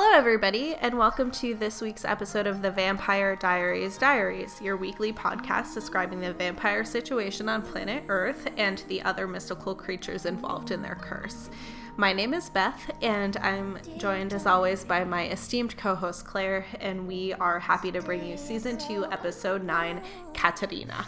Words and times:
Hello, 0.00 0.16
everybody, 0.16 0.76
and 0.76 0.96
welcome 0.96 1.28
to 1.32 1.56
this 1.56 1.80
week's 1.80 2.04
episode 2.04 2.46
of 2.46 2.62
the 2.62 2.70
Vampire 2.70 3.34
Diaries 3.34 3.98
Diaries, 3.98 4.62
your 4.62 4.76
weekly 4.76 5.12
podcast 5.12 5.74
describing 5.74 6.20
the 6.20 6.32
vampire 6.32 6.84
situation 6.84 7.48
on 7.48 7.62
planet 7.62 8.04
Earth 8.06 8.46
and 8.56 8.84
the 8.86 9.02
other 9.02 9.26
mystical 9.26 9.74
creatures 9.74 10.24
involved 10.24 10.70
in 10.70 10.82
their 10.82 10.94
curse. 10.94 11.50
My 11.96 12.12
name 12.12 12.32
is 12.32 12.48
Beth, 12.48 12.92
and 13.02 13.38
I'm 13.38 13.78
joined 13.96 14.34
as 14.34 14.46
always 14.46 14.84
by 14.84 15.02
my 15.02 15.28
esteemed 15.30 15.76
co 15.76 15.96
host 15.96 16.24
Claire, 16.24 16.64
and 16.80 17.08
we 17.08 17.32
are 17.32 17.58
happy 17.58 17.90
to 17.90 18.00
bring 18.00 18.24
you 18.24 18.36
season 18.36 18.78
2, 18.78 19.06
episode 19.06 19.64
9 19.64 20.00
Katerina. 20.32 21.06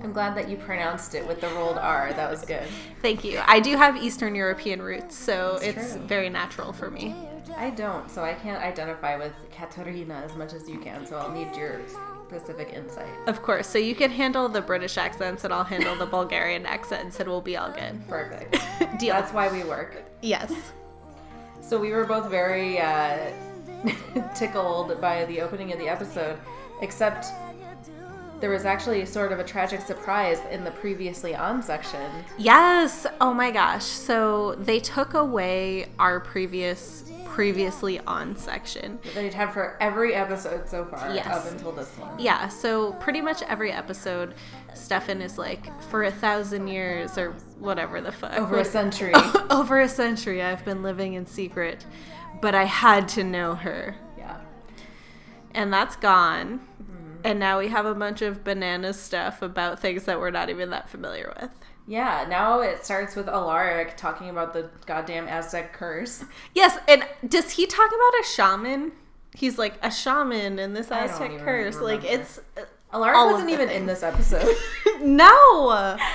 I'm 0.00 0.12
glad 0.12 0.36
that 0.36 0.48
you 0.48 0.58
pronounced 0.58 1.16
it 1.16 1.26
with 1.26 1.40
the 1.40 1.48
rolled 1.48 1.76
R. 1.76 2.12
That 2.12 2.30
was 2.30 2.44
good. 2.44 2.68
Thank 3.00 3.24
you. 3.24 3.40
I 3.48 3.58
do 3.58 3.76
have 3.76 3.96
Eastern 3.96 4.36
European 4.36 4.80
roots, 4.80 5.16
so 5.16 5.58
That's 5.60 5.64
it's 5.64 5.92
true. 5.94 6.02
very 6.02 6.30
natural 6.30 6.72
for 6.72 6.88
me. 6.88 7.16
I 7.56 7.70
don't, 7.70 8.10
so 8.10 8.22
I 8.22 8.34
can't 8.34 8.62
identify 8.62 9.16
with 9.16 9.32
Katerina 9.50 10.22
as 10.24 10.34
much 10.36 10.52
as 10.52 10.68
you 10.68 10.78
can, 10.78 11.06
so 11.06 11.16
I'll 11.16 11.32
need 11.32 11.54
your 11.56 11.80
specific 12.28 12.72
insight. 12.72 13.10
Of 13.26 13.42
course, 13.42 13.66
so 13.66 13.78
you 13.78 13.94
can 13.94 14.10
handle 14.10 14.48
the 14.48 14.60
British 14.60 14.96
accents, 14.96 15.44
and 15.44 15.52
I'll 15.52 15.64
handle 15.64 15.96
the 15.96 16.06
Bulgarian 16.06 16.66
accents, 16.66 17.20
and 17.20 17.28
we'll 17.28 17.40
be 17.40 17.56
all 17.56 17.70
good. 17.70 18.00
Perfect. 18.08 18.56
Deal. 18.98 19.14
That's 19.14 19.32
why 19.32 19.50
we 19.50 19.64
work. 19.64 20.02
Yes. 20.22 20.52
So 21.60 21.78
we 21.78 21.90
were 21.90 22.04
both 22.04 22.30
very 22.30 22.80
uh, 22.80 23.32
tickled 24.34 25.00
by 25.00 25.24
the 25.26 25.40
opening 25.40 25.72
of 25.72 25.78
the 25.78 25.88
episode, 25.88 26.38
except 26.80 27.26
there 28.40 28.50
was 28.50 28.64
actually 28.64 29.06
sort 29.06 29.30
of 29.30 29.38
a 29.38 29.44
tragic 29.44 29.80
surprise 29.80 30.40
in 30.50 30.64
the 30.64 30.70
previously 30.72 31.34
on 31.34 31.62
section. 31.62 32.10
Yes. 32.38 33.06
Oh 33.20 33.32
my 33.32 33.52
gosh. 33.52 33.84
So 33.84 34.56
they 34.56 34.80
took 34.80 35.14
away 35.14 35.88
our 36.00 36.18
previous 36.18 37.04
previously 37.32 37.98
on 38.00 38.36
section. 38.36 38.98
that 39.04 39.14
They'd 39.14 39.32
had 39.34 39.52
for 39.52 39.76
every 39.80 40.14
episode 40.14 40.68
so 40.68 40.84
far 40.84 41.14
Yes. 41.14 41.26
up 41.26 41.50
until 41.50 41.72
this 41.72 41.88
one. 41.96 42.18
Yeah, 42.18 42.48
so 42.48 42.92
pretty 42.94 43.20
much 43.22 43.42
every 43.42 43.72
episode 43.72 44.34
Stefan 44.74 45.22
is 45.22 45.38
like 45.38 45.66
for 45.84 46.04
a 46.04 46.10
thousand 46.10 46.68
years 46.68 47.16
or 47.16 47.32
whatever 47.58 48.00
the 48.00 48.12
fuck. 48.12 48.32
Over 48.38 48.58
a 48.58 48.64
century. 48.64 49.12
Over 49.50 49.80
a 49.80 49.88
century 49.88 50.42
I've 50.42 50.64
been 50.64 50.82
living 50.82 51.14
in 51.14 51.26
secret, 51.26 51.86
but 52.42 52.54
I 52.54 52.64
had 52.64 53.08
to 53.10 53.24
know 53.24 53.54
her. 53.54 53.96
yeah. 54.18 54.36
And 55.54 55.72
that's 55.72 55.96
gone. 55.96 56.60
Mm-hmm. 56.82 57.20
And 57.24 57.38
now 57.38 57.58
we 57.58 57.68
have 57.68 57.86
a 57.86 57.94
bunch 57.94 58.20
of 58.22 58.44
banana 58.44 58.92
stuff 58.92 59.42
about 59.42 59.80
things 59.80 60.04
that 60.04 60.18
we're 60.20 60.30
not 60.30 60.50
even 60.50 60.70
that 60.70 60.88
familiar 60.90 61.32
with. 61.40 61.50
Yeah, 61.86 62.26
now 62.28 62.60
it 62.60 62.84
starts 62.84 63.16
with 63.16 63.28
Alaric 63.28 63.96
talking 63.96 64.28
about 64.28 64.52
the 64.52 64.70
goddamn 64.86 65.26
Aztec 65.28 65.72
curse. 65.72 66.24
Yes, 66.54 66.78
and 66.86 67.04
does 67.28 67.52
he 67.52 67.66
talk 67.66 67.88
about 67.88 68.20
a 68.20 68.24
shaman? 68.24 68.92
He's 69.34 69.58
like 69.58 69.74
a 69.82 69.90
shaman 69.90 70.58
in 70.58 70.74
this 70.74 70.90
Aztec 70.90 71.38
curse. 71.38 71.80
Like 71.80 72.02
remember. 72.02 72.22
it's 72.22 72.40
Alaric 72.92 73.16
All 73.16 73.32
wasn't 73.32 73.50
even 73.50 73.68
in 73.68 73.86
this 73.86 74.02
episode. 74.02 74.54
no. 75.00 75.98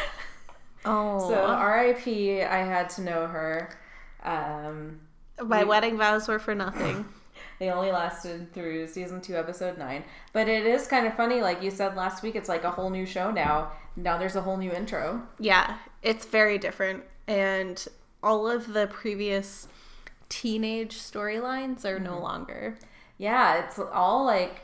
Oh, 0.86 1.30
so 1.30 1.36
R.I.P. 1.36 2.44
I 2.44 2.60
had 2.60 2.90
to 2.92 3.02
know 3.02 3.28
her. 3.28 3.70
Um, 4.24 5.02
my 5.44 5.64
we- 5.64 5.70
wedding 5.70 5.98
vows 5.98 6.30
were 6.30 6.40
for 6.40 6.56
nothing. 6.56 7.06
They 7.60 7.70
only 7.70 7.92
lasted 7.92 8.54
through 8.54 8.88
season 8.88 9.22
two, 9.22 9.36
episode 9.36 9.78
nine. 9.78 10.04
But 10.34 10.48
it 10.48 10.66
is 10.66 10.88
kind 10.88 11.08
of 11.08 11.16
funny, 11.16 11.42
like 11.42 11.62
you 11.62 11.72
said 11.72 11.96
last 11.96 12.24
week. 12.24 12.36
It's 12.36 12.50
like 12.50 12.64
a 12.64 12.72
whole 12.72 12.90
new 12.90 13.06
show 13.06 13.32
now. 13.32 13.72
Now 13.96 14.18
there's 14.18 14.36
a 14.36 14.42
whole 14.42 14.58
new 14.58 14.72
intro. 14.72 15.24
yeah, 15.40 15.78
it's 16.04 16.26
very 16.26 16.58
different, 16.58 17.04
and 17.28 17.86
all 18.22 18.50
of 18.50 18.74
the 18.74 18.88
previous 18.88 19.68
teenage 20.30 20.98
storylines 20.98 21.86
are 21.86 22.00
no 22.00 22.12
mm-hmm. 22.12 22.24
longer. 22.24 22.78
Yeah, 23.18 23.66
it's 23.66 23.80
all 23.80 24.26
like 24.26 24.62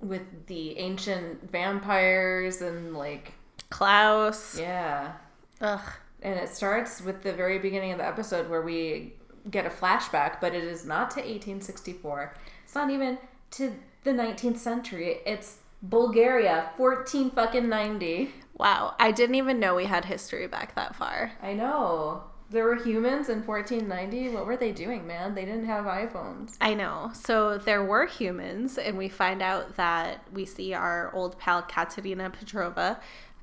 with 0.00 0.46
the 0.46 0.78
ancient 0.78 1.50
vampires 1.50 2.60
and 2.62 2.94
like 2.94 3.32
Klaus. 3.70 4.58
yeah. 4.58 5.12
Ugh. 5.60 5.92
And 6.22 6.38
it 6.38 6.48
starts 6.48 7.00
with 7.00 7.22
the 7.22 7.32
very 7.32 7.58
beginning 7.58 7.92
of 7.92 7.98
the 7.98 8.06
episode 8.06 8.48
where 8.48 8.62
we 8.62 9.14
get 9.50 9.66
a 9.66 9.70
flashback, 9.70 10.40
but 10.40 10.54
it 10.54 10.64
is 10.64 10.84
not 10.84 11.10
to 11.12 11.20
1864. 11.20 12.34
It's 12.64 12.74
not 12.74 12.90
even 12.90 13.18
to 13.52 13.74
the 14.04 14.10
19th 14.10 14.58
century. 14.58 15.18
It's 15.26 15.58
Bulgaria, 15.82 16.70
14 16.76 17.30
fucking 17.30 17.68
90. 17.68 18.32
Wow, 18.58 18.94
I 18.98 19.12
didn't 19.12 19.34
even 19.36 19.60
know 19.60 19.74
we 19.74 19.84
had 19.84 20.06
history 20.06 20.46
back 20.46 20.74
that 20.74 20.96
far. 20.96 21.32
I 21.42 21.52
know. 21.52 22.24
There 22.48 22.64
were 22.64 22.76
humans 22.76 23.28
in 23.28 23.44
1490. 23.44 24.30
What 24.30 24.46
were 24.46 24.56
they 24.56 24.70
doing, 24.70 25.06
man? 25.06 25.34
They 25.34 25.44
didn't 25.44 25.66
have 25.66 25.84
iPhones. 25.84 26.56
I 26.60 26.74
know. 26.74 27.10
So 27.12 27.58
there 27.58 27.84
were 27.84 28.06
humans, 28.06 28.78
and 28.78 28.96
we 28.96 29.08
find 29.08 29.42
out 29.42 29.76
that 29.76 30.22
we 30.32 30.44
see 30.44 30.72
our 30.72 31.12
old 31.12 31.38
pal 31.38 31.62
Katerina 31.62 32.30
Petrova, 32.30 32.98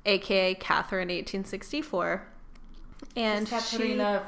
aka 0.05 0.55
Katherine 0.55 1.09
1864. 1.09 2.25
And 3.17 3.47
Katerina, 3.47 4.25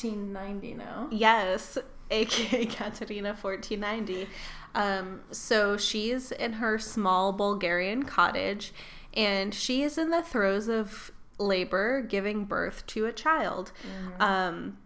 1490 0.00 0.74
now. 0.74 1.08
yes, 1.10 1.78
aka 2.10 2.66
Katerina 2.66 3.30
1490. 3.30 4.28
Um, 4.74 5.22
so 5.30 5.76
she's 5.76 6.32
in 6.32 6.54
her 6.54 6.78
small 6.78 7.32
Bulgarian 7.32 8.02
cottage, 8.04 8.72
and 9.14 9.54
she 9.54 9.82
is 9.82 9.96
in 9.96 10.10
the 10.10 10.22
throes 10.22 10.68
of 10.68 11.10
labor, 11.38 12.02
giving 12.02 12.44
birth 12.44 12.86
to 12.88 13.06
a 13.06 13.12
child. 13.12 13.72
Um, 14.20 14.78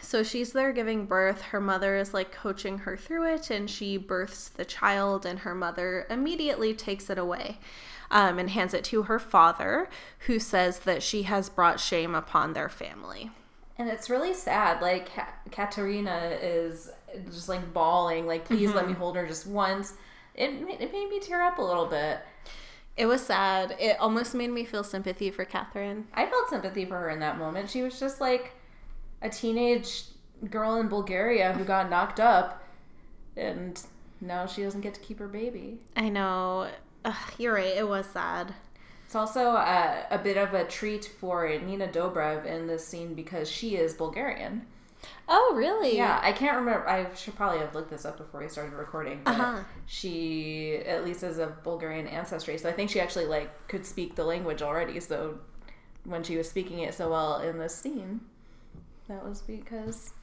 so 0.00 0.22
she's 0.22 0.52
there 0.52 0.72
giving 0.72 1.06
birth. 1.06 1.40
Her 1.42 1.60
mother 1.60 1.96
is 1.96 2.12
like 2.14 2.32
coaching 2.32 2.78
her 2.80 2.96
through 2.96 3.32
it, 3.34 3.50
and 3.50 3.68
she 3.68 3.96
births 3.96 4.48
the 4.48 4.64
child, 4.64 5.26
and 5.26 5.40
her 5.40 5.54
mother 5.54 6.06
immediately 6.10 6.74
takes 6.74 7.10
it 7.10 7.18
away 7.18 7.58
um, 8.10 8.38
and 8.38 8.50
hands 8.50 8.74
it 8.74 8.84
to 8.84 9.04
her 9.04 9.18
father, 9.18 9.88
who 10.20 10.38
says 10.38 10.80
that 10.80 11.02
she 11.02 11.24
has 11.24 11.48
brought 11.48 11.80
shame 11.80 12.14
upon 12.14 12.52
their 12.52 12.68
family. 12.68 13.30
And 13.78 13.88
it's 13.88 14.08
really 14.08 14.34
sad. 14.34 14.80
Like, 14.80 15.14
Ka- 15.14 15.34
Katerina 15.50 16.38
is 16.40 16.90
just 17.26 17.48
like 17.48 17.72
bawling, 17.72 18.26
like, 18.26 18.44
please 18.44 18.72
let 18.72 18.86
me 18.86 18.92
mm-hmm. 18.92 19.00
hold 19.00 19.16
her 19.16 19.26
just 19.26 19.46
once. 19.46 19.94
It, 20.34 20.50
it 20.50 20.92
made 20.92 21.08
me 21.08 21.20
tear 21.20 21.42
up 21.42 21.58
a 21.58 21.62
little 21.62 21.86
bit. 21.86 22.20
It 22.96 23.06
was 23.06 23.20
sad. 23.20 23.76
It 23.78 23.98
almost 24.00 24.34
made 24.34 24.50
me 24.50 24.64
feel 24.64 24.82
sympathy 24.82 25.30
for 25.30 25.44
Katherine. 25.44 26.06
I 26.14 26.26
felt 26.26 26.48
sympathy 26.48 26.86
for 26.86 26.98
her 26.98 27.10
in 27.10 27.20
that 27.20 27.38
moment. 27.38 27.68
She 27.68 27.82
was 27.82 28.00
just 28.00 28.20
like 28.20 28.52
a 29.20 29.28
teenage 29.28 30.04
girl 30.50 30.76
in 30.76 30.88
Bulgaria 30.88 31.52
who 31.52 31.64
got 31.64 31.90
knocked 31.90 32.20
up, 32.20 32.64
and 33.36 33.82
now 34.20 34.46
she 34.46 34.62
doesn't 34.62 34.80
get 34.80 34.94
to 34.94 35.00
keep 35.00 35.18
her 35.18 35.28
baby. 35.28 35.78
I 35.94 36.08
know. 36.08 36.70
Ugh, 37.04 37.32
you're 37.38 37.54
right. 37.54 37.76
It 37.76 37.86
was 37.86 38.06
sad. 38.06 38.54
It's 39.06 39.14
also 39.14 39.50
a, 39.52 40.04
a 40.10 40.18
bit 40.18 40.36
of 40.36 40.52
a 40.52 40.64
treat 40.64 41.04
for 41.04 41.48
Nina 41.48 41.86
Dobrev 41.86 42.44
in 42.44 42.66
this 42.66 42.84
scene 42.84 43.14
because 43.14 43.48
she 43.48 43.76
is 43.76 43.94
Bulgarian. 43.94 44.66
Oh, 45.28 45.54
really? 45.56 45.96
Yeah, 45.96 46.18
I 46.20 46.32
can't 46.32 46.56
remember. 46.56 46.88
I 46.88 47.14
should 47.14 47.36
probably 47.36 47.60
have 47.60 47.72
looked 47.72 47.88
this 47.88 48.04
up 48.04 48.18
before 48.18 48.40
we 48.40 48.48
started 48.48 48.72
recording. 48.74 49.20
Uh-huh. 49.24 49.60
she 49.86 50.78
at 50.86 51.04
least 51.04 51.22
is 51.22 51.38
of 51.38 51.62
Bulgarian 51.62 52.08
ancestry, 52.08 52.58
so 52.58 52.68
I 52.68 52.72
think 52.72 52.90
she 52.90 52.98
actually 52.98 53.26
like 53.26 53.68
could 53.68 53.86
speak 53.86 54.16
the 54.16 54.24
language 54.24 54.60
already. 54.60 54.98
So 54.98 55.38
when 56.02 56.24
she 56.24 56.36
was 56.36 56.50
speaking 56.50 56.80
it 56.80 56.92
so 56.92 57.08
well 57.08 57.38
in 57.42 57.58
this 57.58 57.76
scene, 57.76 58.22
that 59.06 59.24
was 59.24 59.40
because 59.40 60.14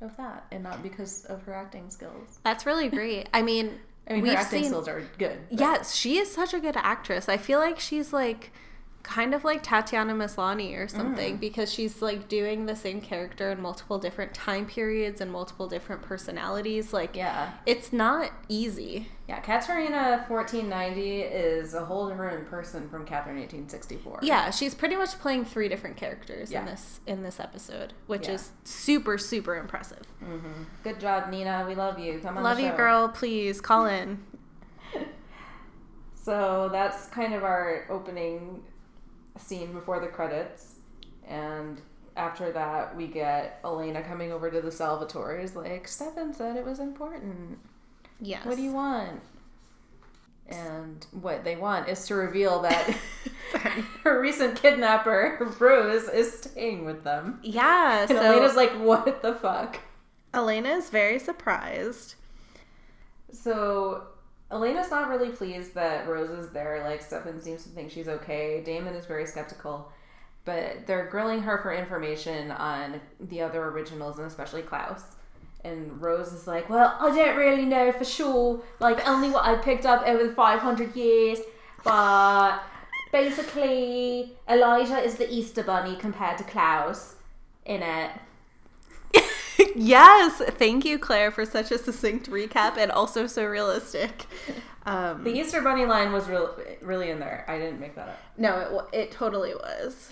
of 0.00 0.16
that, 0.16 0.46
and 0.50 0.64
not 0.64 0.82
because 0.82 1.26
of 1.26 1.44
her 1.44 1.54
acting 1.54 1.90
skills. 1.90 2.40
That's 2.42 2.66
really 2.66 2.88
great. 2.88 3.28
I 3.32 3.42
mean, 3.42 3.78
I 4.10 4.14
mean, 4.14 4.22
we've 4.22 4.32
her 4.32 4.38
acting 4.38 4.62
seen. 4.62 4.70
skills 4.70 4.88
are 4.88 5.02
good. 5.18 5.38
but- 5.50 5.58
Yes, 5.60 5.94
she 5.94 6.18
is 6.18 6.30
such 6.30 6.52
a 6.52 6.60
good 6.60 6.76
actress. 6.76 7.28
I 7.28 7.36
feel 7.36 7.58
like 7.60 7.78
she's 7.80 8.12
like 8.12 8.52
kind 9.02 9.34
of 9.34 9.44
like 9.44 9.62
Tatiana 9.62 10.12
Maslany 10.14 10.76
or 10.78 10.86
something 10.86 11.36
Mm. 11.36 11.40
because 11.40 11.72
she's 11.72 12.02
like 12.02 12.28
doing 12.28 12.66
the 12.66 12.76
same 12.76 13.00
character 13.00 13.50
in 13.50 13.60
multiple 13.60 13.98
different 13.98 14.34
time 14.34 14.66
periods 14.66 15.20
and 15.22 15.32
multiple 15.32 15.66
different 15.68 16.02
personalities. 16.02 16.92
Like, 16.92 17.16
yeah, 17.16 17.52
it's 17.64 17.92
not 17.94 18.30
easy. 18.48 19.08
yeah. 19.26 19.40
Katerina 19.40 20.24
fourteen 20.28 20.68
ninety 20.68 21.20
is 21.22 21.72
a 21.74 21.84
whole 21.84 22.08
different 22.10 22.48
person 22.50 22.88
from 22.90 23.06
Katherine 23.06 23.38
eighteen 23.38 23.68
sixty 23.68 23.96
four. 23.96 24.18
Yeah, 24.22 24.50
she's 24.50 24.74
pretty 24.74 24.96
much 24.96 25.18
playing 25.18 25.46
three 25.46 25.68
different 25.68 25.96
characters 25.96 26.52
in 26.52 26.66
this 26.66 27.00
in 27.06 27.22
this 27.22 27.40
episode, 27.40 27.94
which 28.06 28.28
Yeah. 28.28 28.34
is 28.34 28.50
super 28.64 29.16
super 29.16 29.56
impressive. 29.56 30.02
Good 30.84 31.00
job, 31.00 31.30
Nina. 31.30 31.64
We 31.66 31.74
love 31.74 31.98
you. 31.98 32.18
Come 32.20 32.36
on, 32.36 32.42
Love 32.44 32.60
you, 32.60 32.70
girl. 32.72 33.08
Please 33.08 33.60
call 33.60 33.86
in. 33.86 34.22
So 36.22 36.68
that's 36.70 37.06
kind 37.06 37.32
of 37.34 37.42
our 37.44 37.86
opening 37.88 38.62
scene 39.40 39.72
before 39.72 40.00
the 40.00 40.06
credits. 40.06 40.76
And 41.26 41.80
after 42.16 42.52
that, 42.52 42.96
we 42.96 43.06
get 43.06 43.60
Elena 43.64 44.02
coming 44.02 44.32
over 44.32 44.50
to 44.50 44.60
the 44.60 44.70
Salvatores, 44.70 45.54
like, 45.54 45.86
Stefan 45.88 46.32
said 46.32 46.56
it 46.56 46.64
was 46.64 46.78
important. 46.78 47.58
Yes. 48.20 48.44
What 48.44 48.56
do 48.56 48.62
you 48.62 48.72
want? 48.72 49.20
And 50.48 51.06
what 51.12 51.44
they 51.44 51.56
want 51.56 51.88
is 51.88 52.06
to 52.08 52.16
reveal 52.16 52.60
that 52.62 52.96
her 54.04 54.20
recent 54.20 54.60
kidnapper, 54.60 55.54
Rose, 55.58 56.08
is 56.08 56.32
staying 56.32 56.84
with 56.84 57.04
them. 57.04 57.40
Yeah. 57.42 58.02
And 58.02 58.10
So 58.10 58.16
Elena's 58.16 58.56
like, 58.56 58.72
what 58.72 59.22
the 59.22 59.34
fuck? 59.34 59.78
Elena 60.34 60.70
is 60.70 60.90
very 60.90 61.18
surprised. 61.18 62.14
So 63.32 64.04
Elena's 64.50 64.90
not 64.90 65.08
really 65.08 65.30
pleased 65.30 65.74
that 65.74 66.08
Rose 66.08 66.30
is 66.30 66.50
there. 66.50 66.82
Like 66.84 67.02
Stefan 67.02 67.40
seems 67.40 67.62
to 67.62 67.68
think 67.68 67.90
she's 67.90 68.08
okay. 68.08 68.62
Damon 68.64 68.94
is 68.94 69.06
very 69.06 69.26
skeptical. 69.26 69.90
But 70.44 70.86
they're 70.86 71.06
grilling 71.06 71.42
her 71.42 71.58
for 71.58 71.72
information 71.72 72.50
on 72.50 73.00
the 73.20 73.42
other 73.42 73.64
originals 73.66 74.18
and 74.18 74.26
especially 74.26 74.62
Klaus. 74.62 75.16
And 75.62 76.00
Rose 76.00 76.32
is 76.32 76.46
like, 76.46 76.68
Well, 76.68 76.96
I 76.98 77.14
don't 77.14 77.36
really 77.36 77.66
know 77.66 77.92
for 77.92 78.04
sure. 78.04 78.62
Like 78.80 79.06
only 79.06 79.30
what 79.30 79.44
I 79.44 79.56
picked 79.56 79.86
up 79.86 80.06
over 80.06 80.26
the 80.26 80.32
five 80.34 80.60
hundred 80.60 80.96
years. 80.96 81.38
But 81.84 82.60
basically 83.12 84.36
Elijah 84.48 84.98
is 84.98 85.16
the 85.16 85.32
Easter 85.32 85.62
bunny 85.62 85.96
compared 85.96 86.38
to 86.38 86.44
Klaus 86.44 87.16
in 87.66 87.82
it. 87.82 88.10
Yes, 89.76 90.40
thank 90.58 90.84
you, 90.84 90.98
Claire, 90.98 91.30
for 91.30 91.44
such 91.44 91.70
a 91.70 91.78
succinct 91.78 92.30
recap 92.30 92.76
and 92.76 92.90
also 92.90 93.26
so 93.26 93.44
realistic. 93.44 94.26
Um, 94.86 95.24
The 95.24 95.30
Easter 95.38 95.60
bunny 95.60 95.84
line 95.84 96.10
was 96.10 96.26
real, 96.26 96.56
really 96.80 97.10
in 97.10 97.20
there. 97.20 97.44
I 97.46 97.58
didn't 97.58 97.80
make 97.80 97.94
that 97.96 98.08
up. 98.08 98.18
no, 98.38 98.86
it, 98.92 98.96
it 98.98 99.10
totally 99.10 99.54
was. 99.54 100.10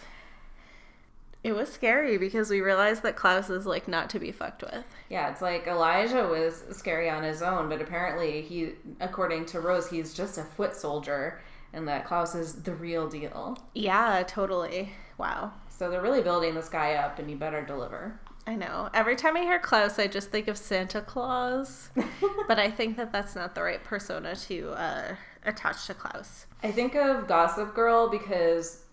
It 1.43 1.53
was 1.53 1.73
scary 1.73 2.19
because 2.19 2.51
we 2.51 2.61
realized 2.61 3.03
that 3.05 3.17
Klaus 3.17 3.49
is 3.49 3.65
like 3.65 3.89
not 3.89 4.11
to 4.11 4.19
be 4.19 4.31
fucked 4.31 4.63
with. 4.63 4.85
Yeah, 5.09 5.31
it's 5.31 5.41
like 5.41 5.67
Elijah 5.67 6.27
was 6.29 6.65
scary 6.77 7.09
on 7.09 7.23
his 7.23 7.41
own, 7.41 7.71
but 7.71 7.81
apparently 7.81 8.43
he, 8.43 8.73
according 9.01 9.47
to 9.47 9.61
Rose, 9.61 9.89
he's 9.89 10.13
just 10.13 10.37
a 10.37 10.43
foot 10.45 10.75
soldier, 10.75 11.41
and 11.73 11.89
that 11.89 12.05
Klaus 12.05 12.35
is 12.35 12.63
the 12.63 12.75
real 12.75 13.09
deal. 13.09 13.57
Yeah, 13.75 14.23
totally. 14.29 14.93
Wow. 15.17 15.53
So 15.71 15.89
they're 15.91 16.03
really 16.03 16.23
building 16.23 16.55
this 16.55 16.69
guy 16.69 16.95
up, 16.95 17.19
and 17.19 17.27
he 17.27 17.35
better 17.35 17.63
deliver. 17.65 18.21
I 18.49 18.57
know. 18.57 18.89
Every 18.95 19.15
time 19.15 19.37
I 19.37 19.41
hear 19.41 19.59
Klaus, 19.59 19.99
I 19.99 20.07
just 20.07 20.31
think 20.31 20.49
of 20.49 20.57
Santa 20.57 21.03
Claus, 21.03 21.91
but 22.49 22.59
I 22.59 22.71
think 22.71 22.97
that 22.97 23.13
that's 23.13 23.35
not 23.35 23.55
the 23.55 23.63
right 23.63 23.85
persona 23.85 24.35
to 24.35 24.71
uh, 24.71 25.17
attach 25.45 25.87
to 25.89 25.93
Klaus. 25.93 26.47
I 26.63 26.71
think 26.71 26.95
of 26.95 27.29
Gossip 27.29 27.75
Girl 27.75 28.09
because 28.09 28.85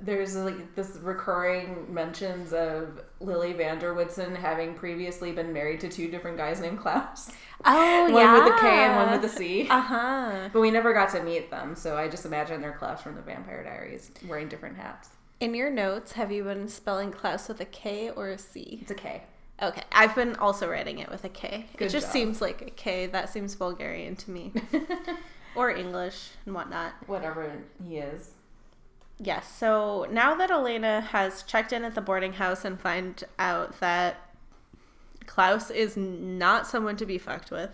there's 0.00 0.36
like 0.36 0.76
this 0.76 0.96
recurring 1.02 1.92
mentions 1.92 2.52
of 2.52 3.00
Lily 3.18 3.52
van 3.52 3.80
der 3.80 3.94
Woodsen 3.94 4.36
having 4.36 4.74
previously 4.74 5.32
been 5.32 5.52
married 5.52 5.80
to 5.80 5.88
two 5.88 6.08
different 6.08 6.36
guys 6.36 6.60
named 6.60 6.78
Klaus. 6.78 7.32
Oh, 7.64 8.04
one 8.04 8.12
yeah. 8.14 8.32
One 8.32 8.44
with 8.44 8.54
the 8.54 8.60
K 8.60 8.68
and 8.68 8.94
one 8.94 9.10
with 9.10 9.22
the 9.22 9.36
C. 9.36 9.68
Uh 9.68 9.80
huh. 9.80 10.48
But 10.52 10.60
we 10.60 10.70
never 10.70 10.92
got 10.92 11.08
to 11.10 11.22
meet 11.24 11.50
them, 11.50 11.74
so 11.74 11.96
I 11.96 12.06
just 12.06 12.24
imagine 12.24 12.60
they're 12.60 12.70
Klaus 12.78 13.02
from 13.02 13.16
the 13.16 13.22
Vampire 13.22 13.64
Diaries 13.64 14.12
wearing 14.28 14.46
different 14.46 14.76
hats. 14.76 15.08
In 15.40 15.54
your 15.54 15.70
notes, 15.70 16.12
have 16.12 16.32
you 16.32 16.44
been 16.44 16.68
spelling 16.68 17.12
Klaus 17.12 17.48
with 17.48 17.60
a 17.60 17.64
K 17.64 18.10
or 18.10 18.28
a 18.28 18.38
C? 18.38 18.78
It's 18.82 18.90
a 18.90 18.94
K. 18.94 19.22
Okay, 19.62 19.82
I've 19.92 20.14
been 20.14 20.36
also 20.36 20.68
writing 20.68 20.98
it 20.98 21.10
with 21.10 21.24
a 21.24 21.28
K. 21.28 21.66
Good 21.76 21.86
it 21.86 21.90
just 21.90 22.06
job. 22.06 22.12
seems 22.12 22.40
like 22.40 22.62
a 22.62 22.70
K. 22.70 23.06
That 23.06 23.28
seems 23.28 23.54
Bulgarian 23.54 24.16
to 24.16 24.30
me, 24.30 24.52
or 25.54 25.70
English 25.70 26.30
and 26.44 26.54
whatnot. 26.54 26.92
Whatever 27.06 27.52
he 27.84 27.98
is. 27.98 28.32
Yes. 29.18 29.52
So 29.52 30.06
now 30.10 30.34
that 30.36 30.50
Elena 30.50 31.00
has 31.00 31.42
checked 31.42 31.72
in 31.72 31.84
at 31.84 31.94
the 31.94 32.00
boarding 32.00 32.34
house 32.34 32.64
and 32.64 32.80
find 32.80 33.22
out 33.38 33.80
that 33.80 34.16
Klaus 35.26 35.70
is 35.70 35.96
not 35.96 36.66
someone 36.66 36.96
to 36.96 37.06
be 37.06 37.18
fucked 37.18 37.50
with, 37.50 37.70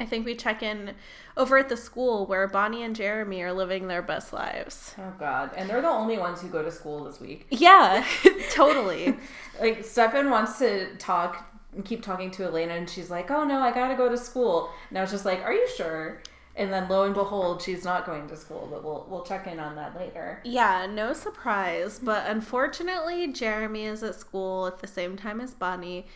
I 0.00 0.06
think 0.06 0.24
we 0.24 0.34
check 0.34 0.62
in 0.62 0.94
over 1.36 1.58
at 1.58 1.68
the 1.68 1.76
school 1.76 2.26
where 2.26 2.48
Bonnie 2.48 2.82
and 2.82 2.96
Jeremy 2.96 3.42
are 3.42 3.52
living 3.52 3.86
their 3.86 4.00
best 4.00 4.32
lives. 4.32 4.94
Oh 4.98 5.12
God! 5.18 5.50
And 5.56 5.68
they're 5.68 5.82
the 5.82 5.88
only 5.88 6.18
ones 6.18 6.40
who 6.40 6.48
go 6.48 6.62
to 6.62 6.72
school 6.72 7.04
this 7.04 7.20
week. 7.20 7.46
Yeah, 7.50 8.04
totally. 8.50 9.14
Like 9.60 9.84
Stefan 9.84 10.30
wants 10.30 10.58
to 10.60 10.96
talk, 10.96 11.46
and 11.74 11.84
keep 11.84 12.02
talking 12.02 12.30
to 12.32 12.44
Elena, 12.44 12.74
and 12.74 12.88
she's 12.88 13.10
like, 13.10 13.30
"Oh 13.30 13.44
no, 13.44 13.60
I 13.60 13.72
gotta 13.72 13.94
go 13.94 14.08
to 14.08 14.16
school." 14.16 14.70
And 14.88 14.96
I 14.96 15.02
was 15.02 15.10
just 15.10 15.26
like, 15.26 15.42
"Are 15.42 15.52
you 15.52 15.68
sure?" 15.76 16.22
And 16.56 16.72
then 16.72 16.88
lo 16.88 17.04
and 17.04 17.14
behold, 17.14 17.62
she's 17.62 17.84
not 17.84 18.06
going 18.06 18.26
to 18.28 18.36
school. 18.36 18.68
But 18.70 18.82
we'll 18.82 19.06
we'll 19.08 19.22
check 19.22 19.46
in 19.46 19.60
on 19.60 19.76
that 19.76 19.94
later. 19.96 20.40
Yeah, 20.44 20.86
no 20.86 21.12
surprise. 21.12 22.00
But 22.02 22.26
unfortunately, 22.26 23.28
Jeremy 23.32 23.84
is 23.84 24.02
at 24.02 24.14
school 24.14 24.66
at 24.66 24.78
the 24.78 24.86
same 24.86 25.16
time 25.16 25.40
as 25.42 25.52
Bonnie, 25.52 26.06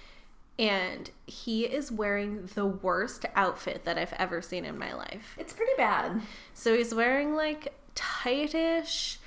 and 0.58 1.10
he 1.26 1.64
is 1.64 1.90
wearing 1.90 2.48
the 2.54 2.66
worst 2.66 3.24
outfit 3.34 3.84
that 3.84 3.98
I've 3.98 4.12
ever 4.14 4.40
seen 4.40 4.64
in 4.64 4.78
my 4.78 4.94
life. 4.94 5.34
It's 5.38 5.52
pretty 5.52 5.72
bad. 5.76 6.20
So 6.52 6.76
he's 6.76 6.94
wearing 6.94 7.34
like 7.34 7.74
tightish 7.94 9.18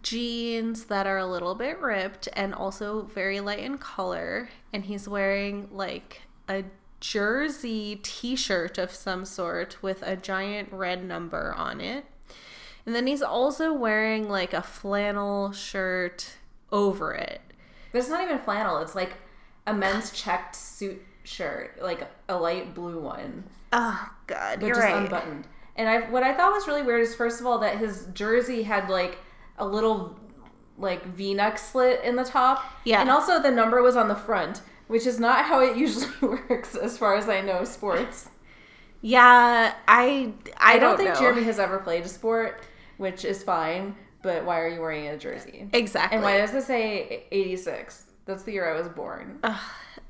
jeans 0.00 0.84
that 0.84 1.06
are 1.06 1.18
a 1.18 1.26
little 1.26 1.54
bit 1.54 1.80
ripped 1.80 2.28
and 2.32 2.52
also 2.52 3.02
very 3.02 3.40
light 3.40 3.60
in 3.60 3.78
color. 3.78 4.48
And 4.72 4.84
he's 4.84 5.08
wearing 5.08 5.68
like 5.70 6.22
a 6.48 6.64
jersey 7.00 8.00
t 8.02 8.34
shirt 8.34 8.78
of 8.78 8.92
some 8.92 9.24
sort 9.24 9.80
with 9.82 10.02
a 10.02 10.16
giant 10.16 10.72
red 10.72 11.04
number 11.04 11.54
on 11.56 11.80
it. 11.80 12.06
And 12.84 12.94
then 12.94 13.06
he's 13.06 13.22
also 13.22 13.72
wearing 13.72 14.28
like 14.28 14.52
a 14.52 14.62
flannel 14.62 15.52
shirt 15.52 16.34
over 16.72 17.14
it. 17.14 17.40
But 17.92 17.98
it's 17.98 18.08
not 18.08 18.24
even 18.24 18.38
flannel. 18.40 18.78
It's 18.78 18.96
like 18.96 19.12
a 19.66 19.74
men's 19.74 20.10
checked 20.10 20.56
suit 20.56 21.00
shirt, 21.24 21.78
like 21.82 22.08
a 22.28 22.36
light 22.36 22.74
blue 22.74 23.00
one, 23.00 23.44
Oh, 23.72 24.08
God. 24.26 24.60
but 24.60 24.66
you're 24.66 24.74
just 24.74 24.86
right. 24.86 24.96
unbuttoned. 25.02 25.46
And 25.76 25.88
I 25.88 26.00
what 26.10 26.22
I 26.22 26.34
thought 26.34 26.52
was 26.52 26.66
really 26.66 26.82
weird 26.82 27.00
is 27.02 27.14
first 27.14 27.40
of 27.40 27.46
all 27.46 27.58
that 27.60 27.78
his 27.78 28.06
jersey 28.12 28.62
had 28.64 28.90
like 28.90 29.18
a 29.58 29.66
little 29.66 30.18
like 30.78 31.04
V-neck 31.14 31.58
slit 31.58 32.02
in 32.04 32.16
the 32.16 32.24
top. 32.24 32.64
Yeah. 32.84 33.00
And 33.00 33.08
also 33.10 33.40
the 33.40 33.50
number 33.50 33.82
was 33.82 33.96
on 33.96 34.08
the 34.08 34.14
front, 34.14 34.60
which 34.88 35.06
is 35.06 35.18
not 35.20 35.44
how 35.46 35.60
it 35.60 35.76
usually 35.76 36.10
works 36.48 36.74
as 36.74 36.98
far 36.98 37.14
as 37.16 37.28
I 37.28 37.40
know 37.40 37.64
sports. 37.64 38.28
Yeah, 39.00 39.74
I 39.88 40.32
I, 40.58 40.74
I 40.74 40.78
don't, 40.78 40.90
don't, 40.90 40.96
think 40.98 41.14
know. 41.14 41.20
Jeremy 41.20 41.42
has 41.44 41.58
ever 41.58 41.78
played 41.78 42.04
a 42.04 42.08
sport, 42.08 42.62
which 42.98 43.24
is 43.24 43.42
fine, 43.42 43.96
but 44.22 44.44
why 44.44 44.60
are 44.60 44.68
you 44.68 44.80
wearing 44.80 45.06
a 45.08 45.16
jersey? 45.16 45.68
exactly. 45.72 46.16
And 46.16 46.24
why 46.24 46.38
does 46.38 46.54
it 46.54 46.62
say 46.64 47.24
86? 47.32 48.04
That's 48.24 48.44
the 48.44 48.52
year 48.52 48.72
I 48.72 48.78
was 48.78 48.88
born. 48.88 49.38
Ugh, 49.42 49.60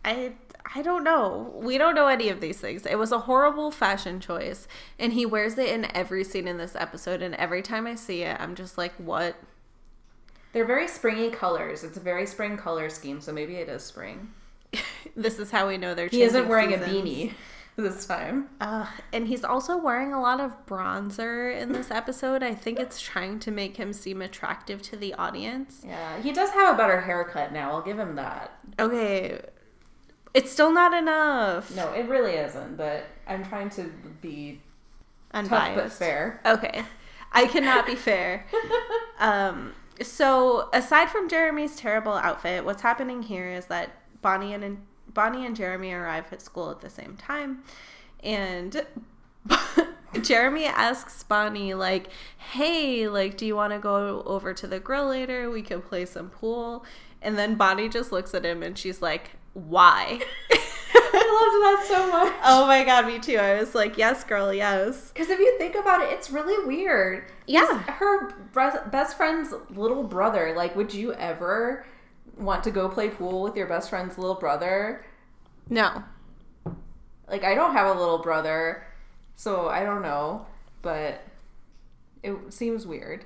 I 0.04 0.32
I 0.74 0.82
don't 0.82 1.04
know. 1.04 1.52
We 1.56 1.76
don't 1.78 1.94
know 1.94 2.06
any 2.06 2.28
of 2.28 2.40
these 2.40 2.58
things. 2.58 2.86
It 2.86 2.98
was 2.98 3.12
a 3.12 3.20
horrible 3.20 3.70
fashion 3.70 4.20
choice, 4.20 4.68
and 4.98 5.12
he 5.12 5.26
wears 5.26 5.58
it 5.58 5.68
in 5.68 5.94
every 5.94 6.24
scene 6.24 6.46
in 6.46 6.58
this 6.58 6.76
episode. 6.76 7.22
And 7.22 7.34
every 7.34 7.62
time 7.62 7.86
I 7.86 7.94
see 7.94 8.22
it, 8.22 8.36
I'm 8.40 8.54
just 8.54 8.78
like, 8.78 8.92
"What?" 8.96 9.36
They're 10.52 10.66
very 10.66 10.88
springy 10.88 11.30
colors. 11.30 11.82
It's 11.82 11.96
a 11.96 12.00
very 12.00 12.26
spring 12.26 12.56
color 12.56 12.90
scheme, 12.90 13.20
so 13.20 13.32
maybe 13.32 13.56
it 13.56 13.68
is 13.68 13.82
spring. 13.82 14.32
this 15.16 15.38
is 15.38 15.50
how 15.50 15.68
we 15.68 15.78
know 15.78 15.94
they're. 15.94 16.08
He 16.08 16.22
isn't 16.22 16.48
wearing 16.48 16.74
a 16.74 16.78
beanie 16.78 17.32
this 17.76 18.04
time. 18.06 18.48
Uh, 18.60 18.86
and 19.12 19.26
he's 19.28 19.44
also 19.44 19.76
wearing 19.76 20.12
a 20.12 20.20
lot 20.20 20.40
of 20.40 20.66
bronzer 20.66 21.56
in 21.56 21.72
this 21.72 21.90
episode. 21.90 22.42
I 22.42 22.54
think 22.54 22.78
it's 22.78 23.00
trying 23.00 23.38
to 23.40 23.50
make 23.50 23.76
him 23.76 23.92
seem 23.92 24.20
attractive 24.22 24.82
to 24.82 24.96
the 24.96 25.14
audience. 25.14 25.82
Yeah, 25.86 26.20
he 26.20 26.32
does 26.32 26.50
have 26.50 26.74
a 26.74 26.76
better 26.76 27.00
haircut 27.00 27.52
now. 27.52 27.70
I'll 27.72 27.82
give 27.82 27.98
him 27.98 28.16
that. 28.16 28.58
Okay, 28.78 29.40
it's 30.34 30.50
still 30.52 30.72
not 30.72 30.92
enough. 30.94 31.74
No, 31.74 31.92
it 31.92 32.08
really 32.08 32.32
isn't, 32.34 32.76
but 32.76 33.06
I'm 33.26 33.44
trying 33.44 33.70
to 33.70 33.84
be 34.20 34.60
tough 35.32 35.44
Unbiased. 35.44 35.76
but 35.76 35.92
fair. 35.92 36.40
Okay. 36.44 36.84
I 37.32 37.46
cannot 37.46 37.86
be 37.86 37.94
fair. 37.94 38.46
Um, 39.18 39.72
so 40.00 40.68
aside 40.72 41.08
from 41.08 41.28
Jeremy's 41.28 41.76
terrible 41.76 42.14
outfit, 42.14 42.64
what's 42.64 42.82
happening 42.82 43.22
here 43.22 43.46
is 43.46 43.66
that 43.66 43.90
Bonnie 44.20 44.52
and 44.52 44.84
Bonnie 45.14 45.46
and 45.46 45.56
Jeremy 45.56 45.92
arrive 45.92 46.32
at 46.32 46.42
school 46.42 46.70
at 46.70 46.80
the 46.80 46.90
same 46.90 47.16
time, 47.16 47.62
and 48.22 48.84
Jeremy 50.22 50.66
asks 50.66 51.22
Bonnie 51.22 51.74
like, 51.74 52.08
"Hey, 52.36 53.08
like, 53.08 53.36
do 53.36 53.46
you 53.46 53.56
want 53.56 53.72
to 53.72 53.78
go 53.78 54.22
over 54.26 54.52
to 54.54 54.66
the 54.66 54.80
grill 54.80 55.08
later? 55.08 55.50
We 55.50 55.62
can 55.62 55.82
play 55.82 56.04
some 56.06 56.30
pool." 56.30 56.84
And 57.20 57.38
then 57.38 57.54
Bonnie 57.54 57.88
just 57.88 58.12
looks 58.12 58.34
at 58.34 58.44
him 58.44 58.62
and 58.62 58.76
she's 58.76 59.00
like, 59.00 59.32
"Why?" 59.54 60.20
I 61.14 61.18
loved 61.18 61.62
that 61.62 61.86
so 61.88 62.10
much. 62.10 62.34
oh 62.44 62.66
my 62.66 62.84
god, 62.84 63.06
me 63.06 63.18
too. 63.18 63.36
I 63.36 63.58
was 63.58 63.74
like, 63.74 63.96
"Yes, 63.96 64.24
girl, 64.24 64.52
yes." 64.52 65.10
Because 65.12 65.30
if 65.30 65.38
you 65.38 65.56
think 65.58 65.74
about 65.74 66.02
it, 66.02 66.12
it's 66.12 66.30
really 66.30 66.66
weird. 66.66 67.24
Yeah. 67.46 67.82
Her 67.82 68.30
best 68.52 69.16
friend's 69.16 69.54
little 69.70 70.02
brother. 70.02 70.54
Like, 70.56 70.76
would 70.76 70.92
you 70.92 71.12
ever 71.14 71.84
want 72.36 72.64
to 72.64 72.70
go 72.70 72.88
play 72.88 73.08
pool 73.08 73.42
with 73.42 73.56
your 73.56 73.66
best 73.66 73.90
friend's 73.90 74.18
little 74.18 74.34
brother? 74.34 75.04
No. 75.68 76.02
Like, 77.28 77.44
I 77.44 77.54
don't 77.54 77.72
have 77.72 77.94
a 77.94 77.98
little 77.98 78.18
brother, 78.18 78.86
so 79.36 79.68
I 79.68 79.84
don't 79.84 80.02
know, 80.02 80.46
but 80.82 81.22
it 82.22 82.36
seems 82.52 82.86
weird. 82.86 83.24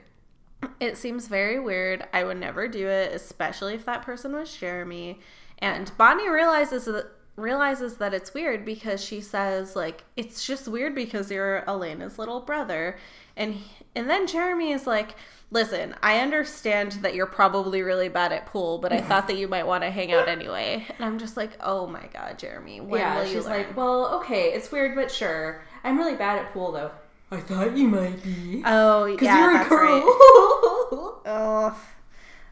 It 0.80 0.96
seems 0.96 1.28
very 1.28 1.58
weird. 1.58 2.06
I 2.12 2.24
would 2.24 2.38
never 2.38 2.68
do 2.68 2.86
it, 2.88 3.12
especially 3.12 3.74
if 3.74 3.84
that 3.84 4.02
person 4.02 4.32
was 4.32 4.54
Jeremy. 4.56 5.20
And 5.58 5.90
Bonnie 5.96 6.28
realizes 6.28 6.84
that 6.86 7.06
realizes 7.36 7.98
that 7.98 8.14
it's 8.14 8.32
weird 8.32 8.64
because 8.64 9.04
she 9.04 9.20
says 9.20 9.76
like 9.76 10.04
it's 10.16 10.46
just 10.46 10.66
weird 10.66 10.94
because 10.94 11.30
you're 11.30 11.62
Elena's 11.68 12.18
little 12.18 12.40
brother 12.40 12.96
and 13.36 13.56
and 13.94 14.08
then 14.08 14.26
Jeremy 14.26 14.72
is 14.72 14.86
like 14.86 15.14
listen 15.50 15.94
I 16.02 16.18
understand 16.18 16.92
that 17.02 17.14
you're 17.14 17.26
probably 17.26 17.82
really 17.82 18.08
bad 18.08 18.32
at 18.32 18.46
pool 18.46 18.78
but 18.78 18.92
I 18.92 19.00
thought 19.00 19.28
that 19.28 19.36
you 19.36 19.46
might 19.48 19.66
want 19.66 19.84
to 19.84 19.90
hang 19.90 20.12
out 20.12 20.28
anyway 20.28 20.84
and 20.88 21.04
I'm 21.04 21.18
just 21.18 21.36
like 21.36 21.52
oh 21.60 21.86
my 21.86 22.08
god 22.12 22.38
Jeremy 22.38 22.80
when 22.80 23.00
yeah, 23.00 23.18
will 23.18 23.26
you 23.26 23.34
she's 23.34 23.46
learn 23.46 23.58
like, 23.58 23.76
well, 23.76 24.06
okay, 24.20 24.52
it's 24.52 24.70
weird, 24.70 24.94
but 24.94 25.10
sure. 25.10 25.62
I'm 25.84 25.98
really 25.98 26.16
bad 26.16 26.38
at 26.38 26.52
pool, 26.52 26.72
though. 26.72 26.90
I 27.30 27.38
thought 27.38 27.76
you 27.76 27.88
might 27.88 28.22
be. 28.22 28.62
oh 28.64 29.06
yeah. 29.06 29.12
Because 29.12 29.28
you're 29.28 29.50
a 29.50 29.54
that's 29.54 29.68
girl. 29.68 30.00
right 30.00 31.12
oh 31.26 31.80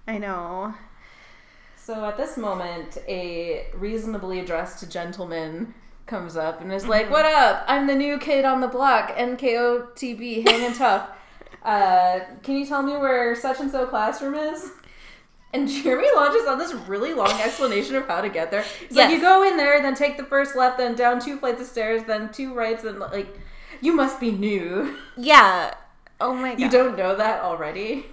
I 0.07 0.19
know 0.19 0.75
so 1.77 2.07
at 2.07 2.17
this 2.17 2.39
moment, 2.39 2.97
a 3.07 3.67
reasonably 3.75 4.41
dressed 4.41 4.91
gentleman 4.91 5.75
comes 6.07 6.35
up 6.35 6.63
and 6.63 6.73
is 6.73 6.87
like, 6.87 7.11
"What 7.11 7.27
up? 7.27 7.63
I'm 7.69 7.87
the 7.87 7.95
new 7.95 8.17
kid 8.19 8.47
on 8.47 8.63
the 8.63 8.69
block, 8.69 9.15
NKOTB, 9.15 10.49
hanging 10.49 10.73
tough. 10.73 11.11
Uh, 11.65 12.21
can 12.43 12.57
you 12.57 12.67
tell 12.67 12.83
me 12.83 12.93
where 12.97 13.35
such 13.35 13.61
and 13.61 13.71
so 13.71 13.87
classroom 13.87 14.35
is?" 14.35 14.71
And 15.53 15.69
Jeremy 15.69 16.09
launches 16.17 16.47
on 16.49 16.59
this 16.59 16.75
really 16.75 17.15
long 17.15 17.31
explanation 17.41 17.95
of 17.95 18.09
how 18.09 18.21
to 18.21 18.29
get 18.29 18.51
there. 18.51 18.65
He's 18.89 18.97
like, 18.97 19.11
"You 19.11 19.21
go 19.21 19.43
in 19.49 19.57
there, 19.57 19.81
then 19.81 19.95
take 19.95 20.17
the 20.17 20.25
first 20.25 20.57
left, 20.57 20.79
then 20.79 20.95
down 20.97 21.21
two 21.21 21.39
flights 21.39 21.61
of 21.61 21.67
stairs, 21.69 22.03
then 22.07 22.33
two 22.33 22.53
rights, 22.55 22.83
and 22.85 22.99
like, 22.99 23.39
you 23.81 23.95
must 23.95 24.19
be 24.21 24.31
new. 24.33 24.97
yeah 25.17 25.75
oh 26.21 26.33
my 26.35 26.51
god 26.51 26.61
You 26.61 26.69
don't 26.71 26.97
know 26.97 27.15
that 27.17 27.43
already." 27.43 28.07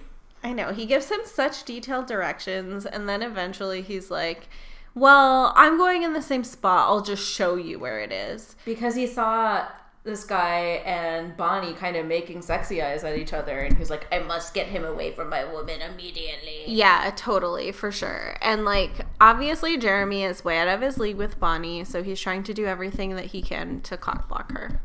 I 0.44 0.52
know. 0.52 0.72
He 0.72 0.86
gives 0.86 1.08
him 1.08 1.20
such 1.24 1.64
detailed 1.64 2.06
directions, 2.06 2.84
and 2.84 3.08
then 3.08 3.22
eventually 3.22 3.80
he's 3.80 4.10
like, 4.10 4.48
Well, 4.94 5.52
I'm 5.56 5.78
going 5.78 6.02
in 6.02 6.12
the 6.14 6.22
same 6.22 6.42
spot. 6.44 6.88
I'll 6.88 7.00
just 7.00 7.24
show 7.28 7.54
you 7.56 7.78
where 7.78 8.00
it 8.00 8.10
is. 8.12 8.56
because 8.64 8.94
he 8.96 9.06
saw 9.06 9.66
this 10.04 10.24
guy 10.24 10.82
and 10.84 11.36
Bonnie 11.36 11.74
kind 11.74 11.96
of 11.96 12.06
making 12.06 12.42
sexy 12.42 12.82
eyes 12.82 13.04
at 13.04 13.16
each 13.16 13.32
other, 13.32 13.60
and 13.60 13.76
he's 13.76 13.90
like, 13.90 14.06
"I 14.10 14.18
must 14.18 14.52
get 14.52 14.66
him 14.66 14.84
away 14.84 15.12
from 15.12 15.28
my 15.28 15.44
woman 15.44 15.80
immediately." 15.80 16.64
Yeah, 16.66 17.12
totally, 17.14 17.70
for 17.70 17.92
sure. 17.92 18.36
And 18.40 18.64
like, 18.64 19.06
obviously, 19.20 19.78
Jeremy 19.78 20.24
is 20.24 20.44
way 20.44 20.58
out 20.58 20.68
of 20.68 20.80
his 20.80 20.98
league 20.98 21.16
with 21.16 21.38
Bonnie, 21.38 21.84
so 21.84 22.02
he's 22.02 22.20
trying 22.20 22.42
to 22.44 22.54
do 22.54 22.66
everything 22.66 23.14
that 23.14 23.26
he 23.26 23.42
can 23.42 23.80
to 23.82 23.96
cockblock 23.96 24.50
her. 24.52 24.80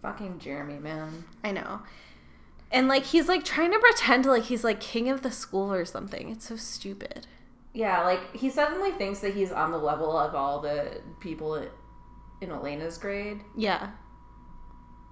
Fucking 0.00 0.38
Jeremy, 0.38 0.78
man. 0.78 1.24
I 1.42 1.50
know. 1.50 1.82
And 2.70 2.88
like, 2.88 3.04
he's 3.04 3.28
like 3.28 3.44
trying 3.44 3.72
to 3.72 3.78
pretend 3.78 4.26
like 4.26 4.44
he's 4.44 4.64
like 4.64 4.80
king 4.80 5.08
of 5.08 5.22
the 5.22 5.30
school 5.30 5.72
or 5.72 5.84
something. 5.84 6.30
It's 6.30 6.48
so 6.48 6.56
stupid. 6.56 7.26
Yeah, 7.74 8.02
like 8.02 8.34
he 8.34 8.48
suddenly 8.50 8.92
thinks 8.92 9.20
that 9.20 9.34
he's 9.34 9.50
on 9.50 9.72
the 9.72 9.78
level 9.78 10.16
of 10.16 10.34
all 10.34 10.60
the 10.60 11.00
people 11.20 11.66
in 12.42 12.50
Elena's 12.50 12.98
grade, 12.98 13.40
Yeah. 13.56 13.90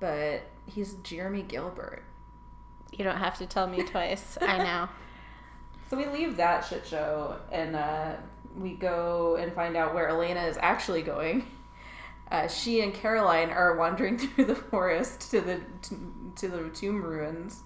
but 0.00 0.42
he's 0.66 0.94
Jeremy 0.94 1.42
Gilbert. 1.42 2.02
You 2.92 3.04
don't 3.04 3.16
have 3.18 3.38
to 3.38 3.46
tell 3.46 3.66
me 3.66 3.82
twice. 3.84 4.36
I 4.40 4.58
know. 4.64 4.88
So 5.88 5.96
we 5.96 6.06
leave 6.06 6.36
that 6.36 6.64
shit 6.64 6.86
show 6.86 7.36
and 7.52 7.74
uh, 7.76 8.14
we 8.56 8.74
go 8.74 9.36
and 9.36 9.52
find 9.52 9.76
out 9.76 9.94
where 9.94 10.08
Elena 10.08 10.42
is 10.42 10.58
actually 10.60 11.02
going. 11.02 11.46
Uh, 12.30 12.46
she 12.46 12.80
and 12.80 12.94
Caroline 12.94 13.50
are 13.50 13.76
wandering 13.76 14.18
through 14.18 14.44
the 14.44 14.54
forest 14.54 15.30
to 15.32 15.40
the 15.40 15.60
to 16.36 16.48
the 16.48 16.68
tomb 16.70 17.02
ruins, 17.02 17.62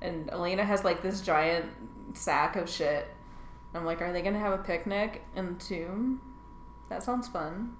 and 0.00 0.30
Elena 0.30 0.64
has 0.64 0.84
like 0.84 1.02
this 1.02 1.20
giant 1.20 1.66
sack 2.16 2.54
of 2.54 2.68
shit. 2.70 3.08
I'm 3.74 3.84
like, 3.84 4.00
are 4.02 4.12
they 4.12 4.22
gonna 4.22 4.38
have 4.38 4.52
a 4.52 4.62
picnic 4.62 5.22
in 5.34 5.54
the 5.54 5.58
tomb? 5.64 6.20
That 6.90 7.02
sounds 7.02 7.26
fun. 7.26 7.76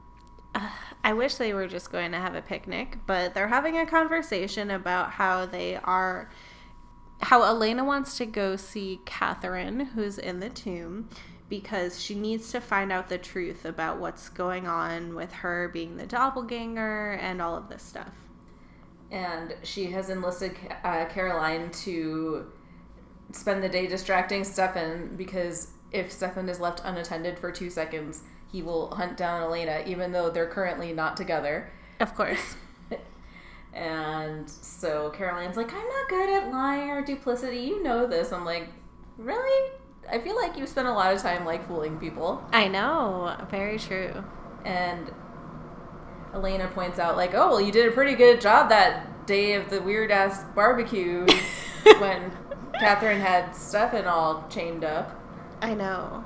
I 1.04 1.12
wish 1.12 1.34
they 1.34 1.52
were 1.52 1.66
just 1.68 1.92
going 1.92 2.12
to 2.12 2.18
have 2.18 2.34
a 2.34 2.42
picnic, 2.42 2.98
but 3.06 3.34
they're 3.34 3.48
having 3.48 3.76
a 3.78 3.86
conversation 3.86 4.70
about 4.70 5.10
how 5.12 5.46
they 5.46 5.76
are, 5.76 6.30
how 7.20 7.42
Elena 7.42 7.84
wants 7.84 8.16
to 8.18 8.26
go 8.26 8.56
see 8.56 9.00
Katherine, 9.04 9.80
who's 9.80 10.18
in 10.18 10.40
the 10.40 10.48
tomb, 10.48 11.08
because 11.48 12.00
she 12.02 12.14
needs 12.14 12.50
to 12.52 12.60
find 12.60 12.90
out 12.90 13.08
the 13.08 13.18
truth 13.18 13.64
about 13.64 13.98
what's 13.98 14.28
going 14.30 14.66
on 14.66 15.14
with 15.14 15.32
her 15.32 15.68
being 15.68 15.96
the 15.98 16.06
doppelganger 16.06 17.12
and 17.12 17.42
all 17.42 17.56
of 17.56 17.68
this 17.68 17.82
stuff. 17.82 18.14
and 19.10 19.54
she 19.62 19.86
has 19.92 20.10
enlisted 20.10 20.56
uh, 20.82 21.04
Caroline 21.06 21.70
to 21.70 22.50
spend 23.32 23.62
the 23.62 23.68
day 23.68 23.86
distracting 23.86 24.42
Stefan 24.44 25.16
because 25.16 25.72
if 25.92 26.10
Stefan 26.10 26.48
is 26.48 26.58
left 26.60 26.80
unattended 26.84 27.38
for 27.38 27.52
two 27.52 27.70
seconds, 27.70 28.22
he 28.54 28.62
will 28.62 28.94
hunt 28.94 29.16
down 29.16 29.42
Elena, 29.42 29.82
even 29.84 30.12
though 30.12 30.30
they're 30.30 30.46
currently 30.46 30.92
not 30.92 31.16
together. 31.16 31.72
Of 31.98 32.14
course. 32.14 32.56
And 33.74 34.48
so 34.48 35.10
Caroline's 35.10 35.56
like, 35.56 35.74
I'm 35.74 35.88
not 35.88 36.08
good 36.08 36.30
at 36.30 36.52
lying 36.52 36.90
or 36.90 37.04
duplicity. 37.04 37.56
You 37.56 37.82
know 37.82 38.06
this. 38.06 38.32
I'm 38.32 38.44
like, 38.44 38.68
really? 39.18 39.72
I 40.08 40.20
feel 40.20 40.36
like 40.36 40.56
you 40.56 40.64
spent 40.68 40.86
a 40.86 40.92
lot 40.92 41.12
of 41.12 41.20
time 41.20 41.44
like 41.44 41.66
fooling 41.66 41.98
people. 41.98 42.46
I 42.52 42.68
know. 42.68 43.36
Very 43.50 43.76
true. 43.80 44.22
And 44.64 45.10
Elena 46.32 46.68
points 46.68 47.00
out, 47.00 47.16
like, 47.16 47.34
oh, 47.34 47.48
well, 47.48 47.60
you 47.60 47.72
did 47.72 47.88
a 47.88 47.90
pretty 47.90 48.14
good 48.14 48.40
job 48.40 48.68
that 48.68 49.26
day 49.26 49.54
of 49.54 49.68
the 49.70 49.82
weird 49.82 50.12
ass 50.12 50.44
barbecue 50.54 51.26
when 51.98 52.30
Katherine 52.78 53.20
had 53.20 53.56
Stefan 53.56 54.04
all 54.04 54.46
chained 54.48 54.84
up. 54.84 55.20
I 55.60 55.74
know. 55.74 56.24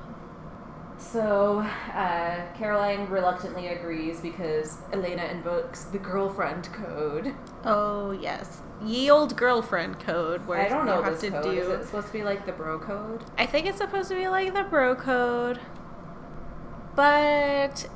So 0.99 1.59
uh, 1.59 2.41
Caroline 2.57 3.09
reluctantly 3.09 3.67
agrees 3.67 4.19
because 4.19 4.77
Elena 4.93 5.23
invokes 5.25 5.85
the 5.85 5.97
girlfriend 5.97 6.71
code. 6.73 7.33
Oh, 7.63 8.11
yes. 8.11 8.61
Ye 8.83 9.09
old 9.09 9.35
girlfriend 9.35 9.99
code 9.99 10.45
where 10.45 10.61
I 10.61 10.69
don't 10.69 10.85
know 10.85 10.97
you 10.97 11.03
have 11.03 11.19
to 11.19 11.31
code. 11.31 11.43
do. 11.43 11.51
Is 11.51 11.67
it 11.67 11.85
supposed 11.85 12.07
to 12.07 12.13
be 12.13 12.23
like 12.23 12.45
the 12.45 12.51
bro 12.51 12.79
code? 12.79 13.23
I 13.37 13.45
think 13.45 13.65
it's 13.65 13.77
supposed 13.77 14.09
to 14.09 14.15
be 14.15 14.27
like 14.27 14.53
the 14.53 14.63
bro 14.63 14.95
code, 14.95 15.59
but 16.95 17.89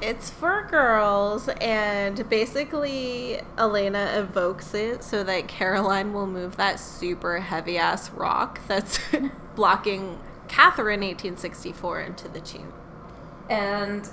it's 0.00 0.30
for 0.30 0.66
girls, 0.70 1.48
and 1.60 2.28
basically, 2.28 3.40
Elena 3.56 4.12
evokes 4.16 4.74
it 4.74 5.02
so 5.02 5.24
that 5.24 5.48
Caroline 5.48 6.12
will 6.12 6.26
move 6.26 6.56
that 6.56 6.78
super 6.78 7.40
heavy 7.40 7.78
ass 7.78 8.10
rock 8.10 8.60
that's 8.68 9.00
blocking 9.54 10.18
Katherine 10.48 11.00
1864 11.00 12.00
into 12.00 12.28
the 12.28 12.40
tomb. 12.40 12.72
And 13.50 14.08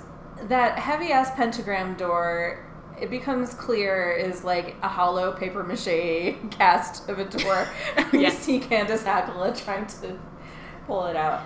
that 0.48 0.78
heavy 0.78 1.12
ass 1.12 1.30
pentagram 1.34 1.96
door, 1.96 2.64
it 3.00 3.10
becomes 3.10 3.54
clear 3.54 4.12
is 4.12 4.44
like 4.44 4.76
a 4.82 4.88
hollow 4.88 5.32
paper 5.32 5.62
mache 5.62 6.34
cast 6.50 7.08
of 7.08 7.18
a 7.18 7.24
door. 7.24 7.66
you 8.12 8.30
see 8.30 8.60
Candice 8.60 9.04
Accola 9.04 9.56
trying 9.64 9.86
to 9.86 10.18
pull 10.86 11.06
it 11.06 11.16
out. 11.16 11.42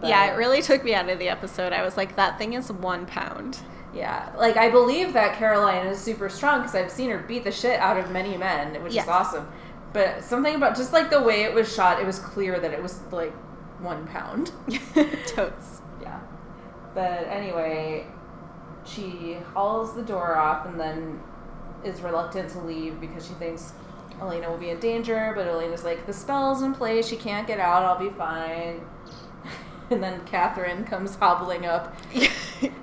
But, 0.00 0.10
yeah, 0.10 0.32
it 0.32 0.36
really 0.36 0.60
took 0.60 0.84
me 0.84 0.94
out 0.94 1.08
of 1.08 1.18
the 1.18 1.28
episode. 1.28 1.72
I 1.72 1.82
was 1.82 1.96
like, 1.96 2.16
that 2.16 2.38
thing 2.38 2.52
is 2.52 2.70
one 2.70 3.06
pound. 3.06 3.58
Yeah, 3.94 4.30
like 4.36 4.58
I 4.58 4.68
believe 4.68 5.14
that 5.14 5.36
Caroline 5.38 5.86
is 5.86 5.98
super 5.98 6.28
strong 6.28 6.60
because 6.60 6.74
I've 6.74 6.90
seen 6.90 7.08
her 7.08 7.18
beat 7.18 7.44
the 7.44 7.50
shit 7.52 7.80
out 7.80 7.96
of 7.96 8.10
many 8.10 8.36
men, 8.36 8.82
which 8.82 8.92
Yes. 8.92 9.04
is 9.04 9.08
awesome. 9.08 9.48
But 9.94 10.22
something 10.22 10.54
about 10.54 10.76
just 10.76 10.92
like 10.92 11.08
the 11.08 11.22
way 11.22 11.44
it 11.44 11.54
was 11.54 11.72
shot, 11.74 11.98
it 11.98 12.04
was 12.06 12.18
clear 12.18 12.60
that 12.60 12.72
it 12.74 12.82
was 12.82 13.00
like 13.10 13.32
one 13.80 14.06
pound. 14.06 14.52
Totes. 15.26 15.80
Yeah. 16.00 16.20
But 16.94 17.26
anyway, 17.28 18.06
she 18.84 19.38
hauls 19.54 19.94
the 19.94 20.02
door 20.02 20.36
off 20.36 20.66
and 20.66 20.78
then 20.78 21.20
is 21.84 22.00
reluctant 22.00 22.50
to 22.50 22.60
leave 22.60 23.00
because 23.00 23.26
she 23.26 23.34
thinks 23.34 23.72
Elena 24.20 24.50
will 24.50 24.58
be 24.58 24.70
in 24.70 24.80
danger. 24.80 25.32
But 25.36 25.46
Elena's 25.46 25.84
like, 25.84 26.06
the 26.06 26.12
spell's 26.12 26.62
in 26.62 26.74
place. 26.74 27.06
She 27.06 27.16
can't 27.16 27.46
get 27.46 27.60
out. 27.60 27.82
I'll 27.82 27.98
be 27.98 28.14
fine. 28.16 28.80
And 29.90 30.02
then 30.02 30.24
Katherine 30.24 30.84
comes 30.84 31.14
hobbling 31.16 31.64
up. 31.66 31.96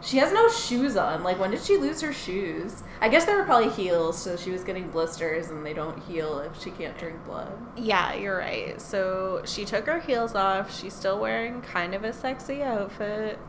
She 0.01 0.17
has 0.17 0.31
no 0.31 0.49
shoes 0.49 0.95
on. 0.97 1.23
Like, 1.23 1.39
when 1.39 1.49
did 1.49 1.63
she 1.63 1.77
lose 1.77 1.99
her 2.01 2.13
shoes? 2.13 2.83
I 3.01 3.09
guess 3.09 3.25
they 3.25 3.33
were 3.33 3.43
probably 3.43 3.69
heels, 3.71 4.21
so 4.21 4.35
she 4.37 4.51
was 4.51 4.63
getting 4.63 4.89
blisters, 4.89 5.49
and 5.49 5.65
they 5.65 5.73
don't 5.73 5.97
heal 6.03 6.39
if 6.39 6.61
she 6.61 6.69
can't 6.69 6.95
drink 6.97 7.23
blood. 7.25 7.51
Yeah, 7.75 8.13
you're 8.13 8.37
right. 8.37 8.79
So 8.79 9.41
she 9.45 9.65
took 9.65 9.87
her 9.87 9.99
heels 9.99 10.35
off. 10.35 10.77
She's 10.77 10.93
still 10.93 11.19
wearing 11.19 11.61
kind 11.61 11.95
of 11.95 12.03
a 12.03 12.13
sexy 12.13 12.61
outfit. 12.61 13.39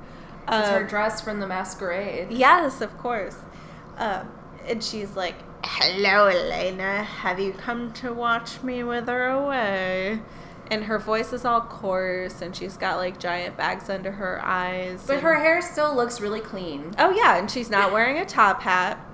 It's 0.49 0.69
her 0.71 0.83
Um, 0.83 0.87
dress 0.87 1.21
from 1.21 1.41
the 1.41 1.47
masquerade. 1.47 2.29
yes, 2.31 2.81
of 2.81 2.97
course. 2.97 3.37
Um, 3.99 4.29
and 4.67 4.83
she's 4.83 5.15
like, 5.17 5.35
"Hello, 5.65 6.29
Elena. 6.29 7.03
Have 7.03 7.39
you 7.39 7.53
come 7.53 7.93
to 7.95 8.15
watch 8.15 8.63
me 8.63 8.83
wither 8.83 9.27
away?" 9.27 10.21
And 10.71 10.85
her 10.85 10.99
voice 10.99 11.33
is 11.33 11.45
all 11.45 11.61
coarse, 11.61 12.41
and 12.41 12.57
she's 12.57 12.77
got 12.77 12.97
like 12.97 13.19
giant 13.21 13.57
bags 13.57 13.91
under 13.91 14.13
her 14.13 14.41
eyes. 14.43 15.05
But 15.07 15.21
her 15.21 15.35
hair 15.35 15.61
still 15.61 15.95
looks 15.95 16.21
really 16.21 16.41
clean. 16.41 16.95
oh 16.99 17.11
yeah, 17.11 17.37
and 17.37 17.51
she's 17.51 17.69
not 17.71 17.93
wearing 17.93 18.19
a 18.19 18.25
top 18.27 18.63
hat. 18.63 18.99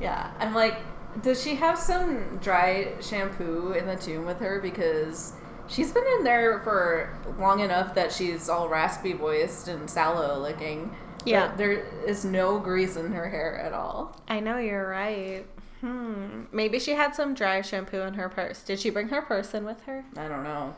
Yeah, 0.00 0.30
I'm 0.38 0.54
like, 0.54 0.76
does 1.22 1.42
she 1.42 1.56
have 1.56 1.76
some 1.76 2.38
dry 2.40 2.92
shampoo 3.00 3.72
in 3.72 3.84
the 3.88 3.96
tomb 3.96 4.24
with 4.26 4.38
her? 4.38 4.60
Because 4.60 5.32
she's 5.66 5.90
been 5.90 6.06
in 6.18 6.22
there 6.22 6.60
for 6.60 7.18
long 7.36 7.58
enough 7.58 7.96
that 7.96 8.12
she's 8.12 8.48
all 8.48 8.68
raspy 8.68 9.12
voiced 9.12 9.66
and 9.66 9.90
sallow 9.90 10.38
looking. 10.40 10.94
Yeah. 11.24 11.52
There 11.56 11.84
is 12.06 12.24
no 12.24 12.60
grease 12.60 12.94
in 12.96 13.10
her 13.10 13.28
hair 13.28 13.58
at 13.58 13.72
all. 13.72 14.16
I 14.28 14.38
know 14.38 14.58
you're 14.58 14.88
right. 14.88 15.44
Hmm. 15.80 16.44
Maybe 16.52 16.78
she 16.78 16.92
had 16.92 17.14
some 17.14 17.34
dry 17.34 17.62
shampoo 17.62 18.00
in 18.00 18.14
her 18.14 18.28
purse. 18.28 18.62
Did 18.62 18.80
she 18.80 18.90
bring 18.90 19.08
her 19.08 19.22
purse 19.22 19.54
in 19.54 19.64
with 19.64 19.82
her? 19.84 20.04
I 20.16 20.28
don't 20.28 20.42
know. 20.42 20.74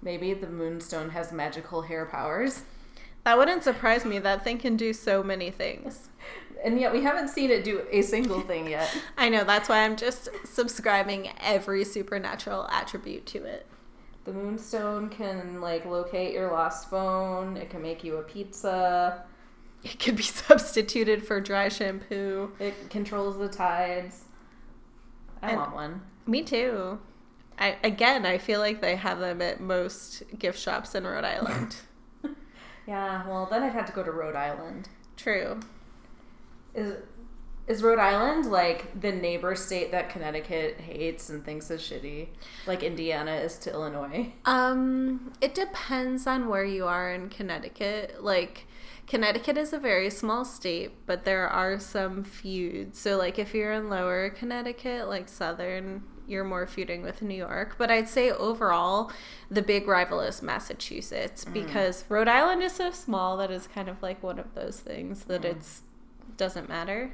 Maybe 0.00 0.34
the 0.34 0.48
moonstone 0.48 1.10
has 1.10 1.32
magical 1.32 1.82
hair 1.82 2.06
powers. 2.06 2.62
That 3.24 3.38
wouldn't 3.38 3.62
surprise 3.62 4.04
me. 4.04 4.18
That 4.18 4.42
thing 4.42 4.58
can 4.58 4.76
do 4.76 4.92
so 4.92 5.22
many 5.22 5.50
things. 5.50 6.08
And 6.64 6.78
yet 6.78 6.92
we 6.92 7.02
haven't 7.02 7.26
seen 7.26 7.50
it 7.50 7.64
do 7.64 7.82
a 7.90 8.02
single 8.02 8.40
thing 8.40 8.68
yet. 8.68 8.88
I 9.18 9.28
know. 9.28 9.42
That's 9.42 9.68
why 9.68 9.84
I'm 9.84 9.96
just 9.96 10.28
subscribing 10.44 11.30
every 11.40 11.84
supernatural 11.84 12.68
attribute 12.70 13.26
to 13.26 13.44
it. 13.44 13.66
The 14.24 14.32
moonstone 14.32 15.08
can 15.08 15.60
like 15.60 15.84
locate 15.84 16.32
your 16.32 16.52
lost 16.52 16.88
phone. 16.88 17.56
It 17.56 17.68
can 17.68 17.82
make 17.82 18.04
you 18.04 18.18
a 18.18 18.22
pizza. 18.22 19.24
It 19.82 19.98
could 19.98 20.16
be 20.16 20.22
substituted 20.22 21.26
for 21.26 21.40
dry 21.40 21.68
shampoo. 21.68 22.52
It 22.58 22.90
controls 22.90 23.38
the 23.38 23.48
tides. 23.48 24.24
I 25.42 25.50
And- 25.50 25.58
want 25.58 25.74
one. 25.74 26.02
Me 26.26 26.42
too. 26.42 27.00
I 27.58 27.76
again, 27.84 28.24
I 28.24 28.38
feel 28.38 28.60
like 28.60 28.80
they 28.80 28.96
have 28.96 29.18
them 29.18 29.42
at 29.42 29.60
most 29.60 30.22
gift 30.38 30.58
shops 30.58 30.94
in 30.94 31.04
Rhode 31.06 31.24
Island. 31.24 31.76
Yeah, 32.86 33.26
well 33.28 33.46
then 33.48 33.62
I'd 33.62 33.72
have 33.72 33.86
to 33.86 33.92
go 33.92 34.02
to 34.02 34.10
Rhode 34.10 34.34
Island. 34.34 34.88
True. 35.16 35.60
Is 36.74 36.94
is 37.68 37.80
Rhode 37.82 38.00
Island 38.00 38.50
like 38.50 39.00
the 39.00 39.12
neighbor 39.12 39.54
state 39.54 39.92
that 39.92 40.08
Connecticut 40.10 40.80
hates 40.80 41.30
and 41.30 41.44
thinks 41.44 41.70
is 41.70 41.80
shitty? 41.80 42.26
Like 42.66 42.82
Indiana 42.82 43.36
is 43.36 43.56
to 43.60 43.70
Illinois. 43.72 44.32
Um, 44.46 45.32
it 45.40 45.54
depends 45.54 46.26
on 46.26 46.48
where 46.48 46.64
you 46.64 46.86
are 46.86 47.12
in 47.12 47.28
Connecticut. 47.28 48.16
Like 48.24 48.66
Connecticut 49.06 49.58
is 49.58 49.72
a 49.72 49.78
very 49.78 50.10
small 50.10 50.44
state, 50.44 50.92
but 51.06 51.24
there 51.24 51.48
are 51.48 51.78
some 51.78 52.24
feuds. 52.24 52.98
So 52.98 53.16
like 53.16 53.38
if 53.38 53.54
you're 53.54 53.72
in 53.72 53.90
lower 53.90 54.30
Connecticut, 54.30 55.08
like 55.08 55.28
southern, 55.28 56.02
you're 56.26 56.44
more 56.44 56.66
feuding 56.66 57.02
with 57.02 57.20
New 57.22 57.34
York. 57.34 57.74
But 57.78 57.90
I'd 57.90 58.08
say 58.08 58.30
overall, 58.30 59.10
the 59.50 59.62
big 59.62 59.86
rival 59.86 60.20
is 60.20 60.42
Massachusetts 60.42 61.44
mm. 61.44 61.52
because 61.52 62.04
Rhode 62.08 62.28
Island 62.28 62.62
is 62.62 62.72
so 62.72 62.90
small 62.90 63.36
that 63.38 63.50
it's 63.50 63.66
kind 63.66 63.88
of 63.88 64.02
like 64.02 64.22
one 64.22 64.38
of 64.38 64.54
those 64.54 64.80
things 64.80 65.24
that 65.24 65.42
mm. 65.42 65.56
it's 65.56 65.82
doesn't 66.36 66.68
matter. 66.68 67.12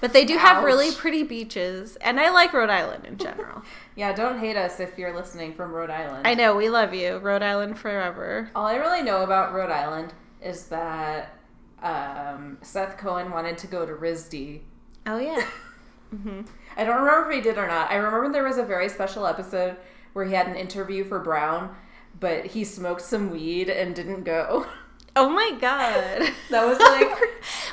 But 0.00 0.12
they 0.12 0.24
do 0.24 0.36
have 0.36 0.64
really 0.64 0.92
pretty 0.92 1.22
beaches, 1.22 1.96
and 1.96 2.18
I 2.18 2.30
like 2.30 2.52
Rhode 2.52 2.70
Island 2.70 3.04
in 3.04 3.16
general. 3.18 3.62
Yeah, 3.94 4.12
don't 4.12 4.38
hate 4.38 4.56
us 4.56 4.80
if 4.80 4.98
you're 4.98 5.14
listening 5.14 5.54
from 5.54 5.72
Rhode 5.72 5.90
Island. 5.90 6.26
I 6.26 6.34
know 6.34 6.56
we 6.56 6.68
love 6.68 6.92
you, 6.92 7.18
Rhode 7.18 7.42
Island 7.42 7.78
forever. 7.78 8.50
All 8.54 8.66
I 8.66 8.76
really 8.76 9.02
know 9.02 9.22
about 9.22 9.54
Rhode 9.54 9.70
Island 9.70 10.12
is 10.44 10.66
that 10.66 11.36
um, 11.82 12.58
Seth 12.62 12.96
Cohen 12.98 13.30
wanted 13.30 13.58
to 13.58 13.66
go 13.66 13.84
to 13.86 13.92
RISD. 13.92 14.60
Oh 15.06 15.18
yeah. 15.18 15.44
hmm 16.10 16.42
I 16.76 16.84
don't 16.84 16.96
remember 17.02 17.30
if 17.30 17.36
he 17.36 17.40
did 17.42 17.58
or 17.58 17.66
not. 17.66 17.90
I 17.90 17.96
remember 17.96 18.32
there 18.32 18.44
was 18.44 18.58
a 18.58 18.64
very 18.64 18.88
special 18.88 19.26
episode 19.26 19.76
where 20.12 20.24
he 20.24 20.34
had 20.34 20.46
an 20.46 20.54
interview 20.56 21.04
for 21.04 21.18
Brown, 21.20 21.74
but 22.20 22.46
he 22.46 22.64
smoked 22.64 23.02
some 23.02 23.30
weed 23.30 23.68
and 23.68 23.94
didn't 23.94 24.24
go. 24.24 24.66
Oh 25.16 25.28
my 25.28 25.52
god. 25.60 26.22
That 26.50 26.66
was 26.66 26.76
like, 26.80 27.08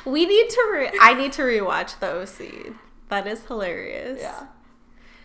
we 0.06 0.26
need 0.26 0.48
to. 0.48 0.68
Re- 0.72 0.92
I 1.00 1.12
need 1.14 1.32
to 1.32 1.42
rewatch 1.42 1.98
the 1.98 2.20
OC. 2.20 2.72
That 3.08 3.26
is 3.26 3.44
hilarious. 3.46 4.20
yeah. 4.20 4.46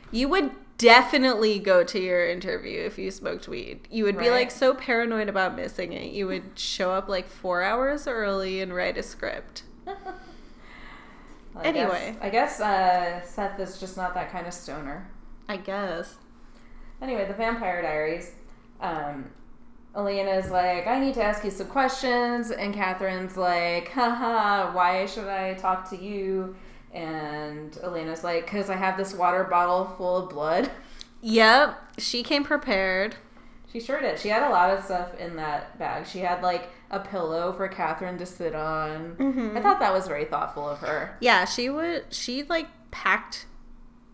You 0.10 0.28
would 0.30 0.50
definitely 0.78 1.60
go 1.60 1.84
to 1.84 2.00
your 2.00 2.28
interview 2.28 2.82
if 2.82 2.98
you 2.98 3.10
smoked 3.12 3.48
weed. 3.48 3.88
You 3.92 4.04
would 4.04 4.18
be 4.18 4.30
like 4.30 4.52
so 4.52 4.74
paranoid 4.74 5.28
about 5.30 5.56
missing 5.56 5.94
it. 5.94 6.12
You 6.12 6.28
would 6.28 6.58
show 6.60 6.92
up 6.92 7.08
like 7.10 7.28
four 7.28 7.64
hours 7.64 8.08
early 8.08 8.62
and 8.62 8.74
write 8.76 8.98
a 8.98 9.04
script. 9.04 9.64
Well, 11.54 11.64
I 11.66 11.70
Anyway. 11.70 12.16
guess, 12.16 12.18
I 12.22 12.30
guess 12.30 12.60
uh, 12.62 13.22
Seth 13.24 13.60
is 13.60 13.80
just 13.80 13.98
not 13.98 14.14
that 14.14 14.32
kind 14.32 14.46
of 14.46 14.54
stoner. 14.54 15.10
I 15.50 15.58
guess. 15.58 16.18
Anyway, 17.02 17.26
the 17.28 17.34
Vampire 17.34 17.82
Diaries. 17.82 18.32
Um, 18.80 19.32
Elena's 19.96 20.52
like, 20.52 20.86
I 20.86 21.00
need 21.00 21.16
to 21.16 21.24
ask 21.24 21.44
you 21.44 21.50
some 21.50 21.66
questions, 21.68 22.52
and 22.52 22.76
Katherine's 22.76 23.38
like, 23.38 23.88
haha, 23.92 24.72
why 24.72 25.08
should 25.08 25.28
I 25.28 25.56
talk 25.56 25.90
to 25.90 25.98
you? 25.98 26.56
And 26.98 27.78
Elena's 27.84 28.24
like, 28.24 28.46
because 28.46 28.70
I 28.70 28.76
have 28.76 28.98
this 28.98 29.14
water 29.14 29.44
bottle 29.44 29.86
full 29.98 30.18
of 30.18 30.30
blood. 30.30 30.72
Yep. 31.22 31.78
She 32.00 32.24
came 32.24 32.44
prepared. 32.44 33.16
She 33.72 33.80
sure 33.80 34.00
did. 34.02 34.18
She 34.20 34.30
had 34.30 34.44
a 34.44 34.50
lot 34.50 34.70
of 34.72 34.84
stuff 34.84 35.14
in 35.20 35.36
that 35.36 35.78
bag. 35.78 36.08
She 36.08 36.20
had 36.20 36.42
like 36.42 36.70
a 36.90 37.00
pillow 37.00 37.54
for 37.54 37.68
Katherine 37.68 38.18
to 38.18 38.26
sit 38.26 38.56
on. 38.56 39.16
Mhm. 39.20 39.56
I 39.58 39.62
thought 39.62 39.80
that 39.80 39.94
was 39.94 40.08
very 40.08 40.26
thoughtful 40.26 40.68
of 40.68 40.80
her. 40.80 41.18
Yeah, 41.20 41.46
she 41.46 41.70
would. 41.70 42.06
She 42.14 42.44
like 42.44 42.68
packed 42.92 43.46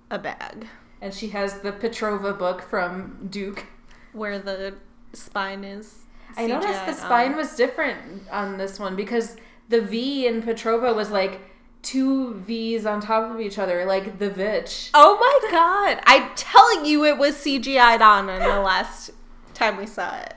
a 0.10 0.18
bag 0.20 0.68
And 1.02 1.14
she 1.14 1.30
has 1.30 1.60
the 1.60 1.72
Petrova 1.72 2.38
book 2.38 2.62
from 2.62 3.28
Duke. 3.30 3.66
where 4.12 4.40
the 4.40 4.76
spine 5.14 5.64
is. 5.64 6.00
I 6.36 6.48
noticed 6.48 6.86
the 6.86 6.94
spine 6.94 7.32
on. 7.34 7.38
was 7.38 7.56
different 7.56 8.28
on 8.32 8.58
this 8.58 8.80
one 8.80 8.96
because 8.96 9.38
the 9.70 9.82
V 9.82 10.26
in 10.28 10.42
Petrova 10.42 10.96
was 10.96 11.12
like 11.12 11.40
two 11.84 12.34
V's 12.36 12.86
on 12.86 13.02
top 13.02 13.30
of 13.32 13.40
each 13.40 13.60
other, 13.60 13.86
like 13.86 14.18
the 14.18 14.30
Vitch. 14.30 14.90
Oh 14.94 15.18
my 15.20 15.52
god! 15.52 16.02
I'm 16.06 16.32
telling 16.36 16.86
you, 16.86 17.06
it 17.06 17.18
was 17.18 17.36
CGI'd 17.36 18.02
on 18.02 18.30
in 18.30 18.40
the 18.40 18.62
last 18.62 19.12
time 19.54 19.78
we 19.78 19.86
saw 19.86 20.18
it. 20.18 20.36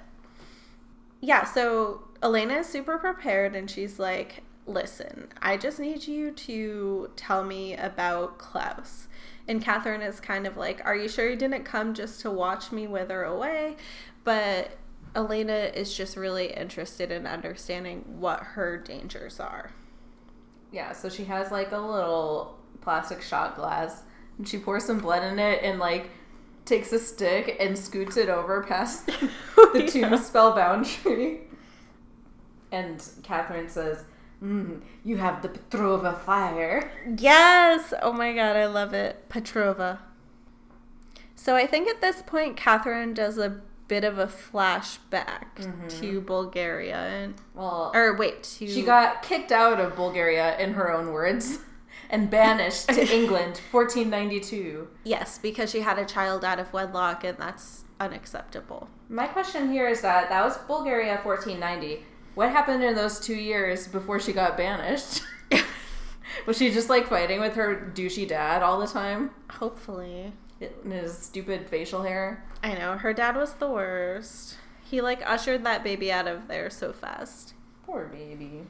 Yeah, 1.21 1.45
so 1.45 2.03
Elena 2.23 2.59
is 2.59 2.67
super 2.67 2.99
prepared 2.99 3.57
and 3.57 3.71
she's 3.71 3.99
like, 3.99 4.43
Listen, 4.67 5.29
I 5.41 5.57
just 5.57 5.79
need 5.79 6.07
you 6.09 6.33
to 6.33 7.11
tell 7.15 7.45
me 7.45 7.77
about 7.77 8.39
Klaus. 8.39 9.07
And 9.49 9.63
Katherine 9.63 10.03
is 10.03 10.19
kind 10.19 10.47
of 10.47 10.57
like, 10.57 10.85
Are 10.85 10.97
you 10.97 11.09
sure 11.09 11.31
you 11.31 11.37
didn't 11.37 11.65
come 11.65 11.95
just 11.95 12.21
to 12.23 12.31
watch 12.31 12.73
me 12.73 12.87
wither 12.87 13.23
away? 13.23 13.77
But 14.25 14.77
Elena 15.15 15.71
is 15.73 15.97
just 15.97 16.17
really 16.17 16.53
interested 16.53 17.11
in 17.11 17.27
understanding 17.27 18.05
what 18.19 18.41
her 18.41 18.77
dangers 18.77 19.41
are. 19.41 19.71
Yeah, 20.73 20.93
so 20.93 21.09
she 21.09 21.25
has 21.25 21.51
like 21.51 21.73
a 21.73 21.79
little 21.79 22.59
plastic 22.81 23.23
shot 23.23 23.57
glass 23.57 24.03
and 24.39 24.47
she 24.49 24.59
pours 24.59 24.85
some 24.85 24.99
blood 24.99 25.23
in 25.25 25.39
it 25.39 25.63
and 25.63 25.79
like 25.79 26.11
takes 26.65 26.93
a 26.93 26.99
stick 26.99 27.57
and 27.61 27.79
scoots 27.79 28.17
it 28.17 28.29
over 28.29 28.63
past 28.63 29.07
the 29.73 29.87
tomb 29.91 30.13
Yeah. 30.13 30.17
spellbound 30.21 30.85
tree. 30.87 31.41
And 32.73 33.03
Katherine 33.23 33.69
says, 33.69 34.05
mm, 34.43 34.81
You 35.05 35.17
have 35.19 35.41
the 35.43 35.49
Petrova 35.49 36.19
fire. 36.21 36.91
Yes! 37.17 37.95
Oh 38.03 38.13
my 38.13 38.33
god, 38.33 38.57
I 38.57 38.67
love 38.67 38.93
it. 38.93 39.29
Petrova. 39.29 39.99
So 41.37 41.55
I 41.55 41.67
think 41.67 41.89
at 41.89 42.01
this 42.01 42.23
point, 42.23 42.57
Catherine 42.57 43.15
does 43.15 43.39
a 43.39 43.61
bit 43.89 44.05
of 44.05 44.19
a 44.19 44.27
flashback 44.27 45.55
Mhm. 45.59 46.01
to 46.01 46.21
Bulgaria. 46.21 46.97
And, 46.97 47.35
Well, 47.55 47.93
or 47.95 48.15
wait, 48.17 48.43
to. 48.59 48.67
She 48.67 48.83
got 48.83 49.23
kicked 49.23 49.53
out 49.53 49.79
of 49.81 49.95
Bulgaria, 49.97 50.59
in 50.59 50.75
her 50.75 50.91
own 50.93 51.13
words, 51.13 51.59
and 52.11 52.29
banished 52.31 52.89
to 52.89 53.03
England, 53.19 53.61
1492. 53.71 54.89
Yes, 55.05 55.39
because 55.39 55.71
she 55.71 55.81
had 55.81 55.99
a 55.99 56.05
child 56.05 56.45
out 56.45 56.59
of 56.59 56.73
wedlock, 56.73 57.25
and 57.25 57.39
that's 57.39 57.85
unacceptable. 58.01 58.89
My 59.09 59.27
question 59.27 59.71
here 59.73 59.89
is 59.89 60.01
that 60.03 60.29
that 60.29 60.45
was 60.45 60.59
Bulgaria 60.67 61.19
1490. 61.23 62.05
What 62.35 62.51
happened 62.51 62.83
in 62.83 62.95
those 62.95 63.19
two 63.21 63.35
years 63.37 63.89
before 63.89 64.21
she 64.21 64.33
got 64.33 64.57
banished? 64.59 65.23
was 66.47 66.59
she 66.59 66.71
just 66.71 66.91
like 66.91 67.07
fighting 67.09 67.41
with 67.41 67.55
her 67.55 67.91
douchey 67.95 68.29
dad 68.29 68.63
all 68.63 68.79
the 68.79 68.87
time? 68.87 69.31
Hopefully. 69.51 70.33
In 70.61 70.91
his 70.91 71.17
stupid 71.19 71.69
facial 71.69 72.03
hair? 72.03 72.45
I 72.63 72.75
know, 72.75 72.97
her 72.97 73.13
dad 73.13 73.37
was 73.37 73.55
the 73.55 73.69
worst. 73.69 74.57
He, 74.83 75.01
like, 75.01 75.21
ushered 75.29 75.65
that 75.65 75.85
baby 75.85 76.11
out 76.11 76.27
of 76.29 76.49
there 76.49 76.71
so 76.71 76.93
fast. 76.93 77.55
Poor 77.85 78.07
baby. 78.07 78.63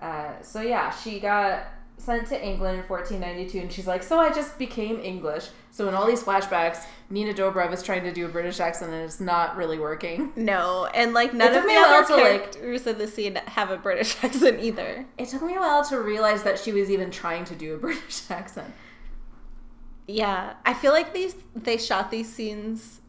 Uh, 0.00 0.40
so 0.42 0.60
yeah, 0.60 0.90
she 0.90 1.20
got 1.20 1.64
sent 1.96 2.26
to 2.28 2.40
England 2.44 2.78
in 2.78 2.84
1492, 2.84 3.58
and 3.58 3.72
she's 3.72 3.86
like, 3.86 4.02
"So 4.02 4.18
I 4.18 4.30
just 4.32 4.58
became 4.58 5.00
English." 5.00 5.48
So 5.72 5.88
in 5.88 5.94
all 5.94 6.06
these 6.06 6.22
flashbacks, 6.22 6.84
Nina 7.10 7.34
Dobrev 7.34 7.72
is 7.72 7.82
trying 7.82 8.04
to 8.04 8.12
do 8.12 8.24
a 8.26 8.28
British 8.28 8.60
accent, 8.60 8.92
and 8.92 9.02
it's 9.04 9.20
not 9.20 9.56
really 9.56 9.78
working. 9.78 10.32
No, 10.36 10.86
and, 10.94 11.12
like, 11.14 11.34
none 11.34 11.54
of 11.54 11.64
the 11.64 11.74
other 11.74 12.06
to, 12.06 12.14
like- 12.16 12.22
characters 12.52 12.86
in 12.86 12.98
the 12.98 13.08
scene 13.08 13.34
have 13.46 13.70
a 13.70 13.76
British 13.76 14.16
accent 14.24 14.60
either. 14.60 15.06
It 15.18 15.28
took 15.28 15.42
me 15.42 15.54
a 15.56 15.60
while 15.60 15.84
to 15.86 16.00
realize 16.00 16.42
that 16.44 16.58
she 16.58 16.72
was 16.72 16.90
even 16.90 17.10
trying 17.10 17.44
to 17.46 17.54
do 17.54 17.74
a 17.74 17.78
British 17.86 18.30
accent. 18.30 18.72
Yeah, 20.08 20.54
I 20.64 20.74
feel 20.74 20.92
like 20.92 21.12
these 21.12 21.36
they 21.54 21.76
shot 21.76 22.10
these 22.10 22.32
scenes 22.32 23.00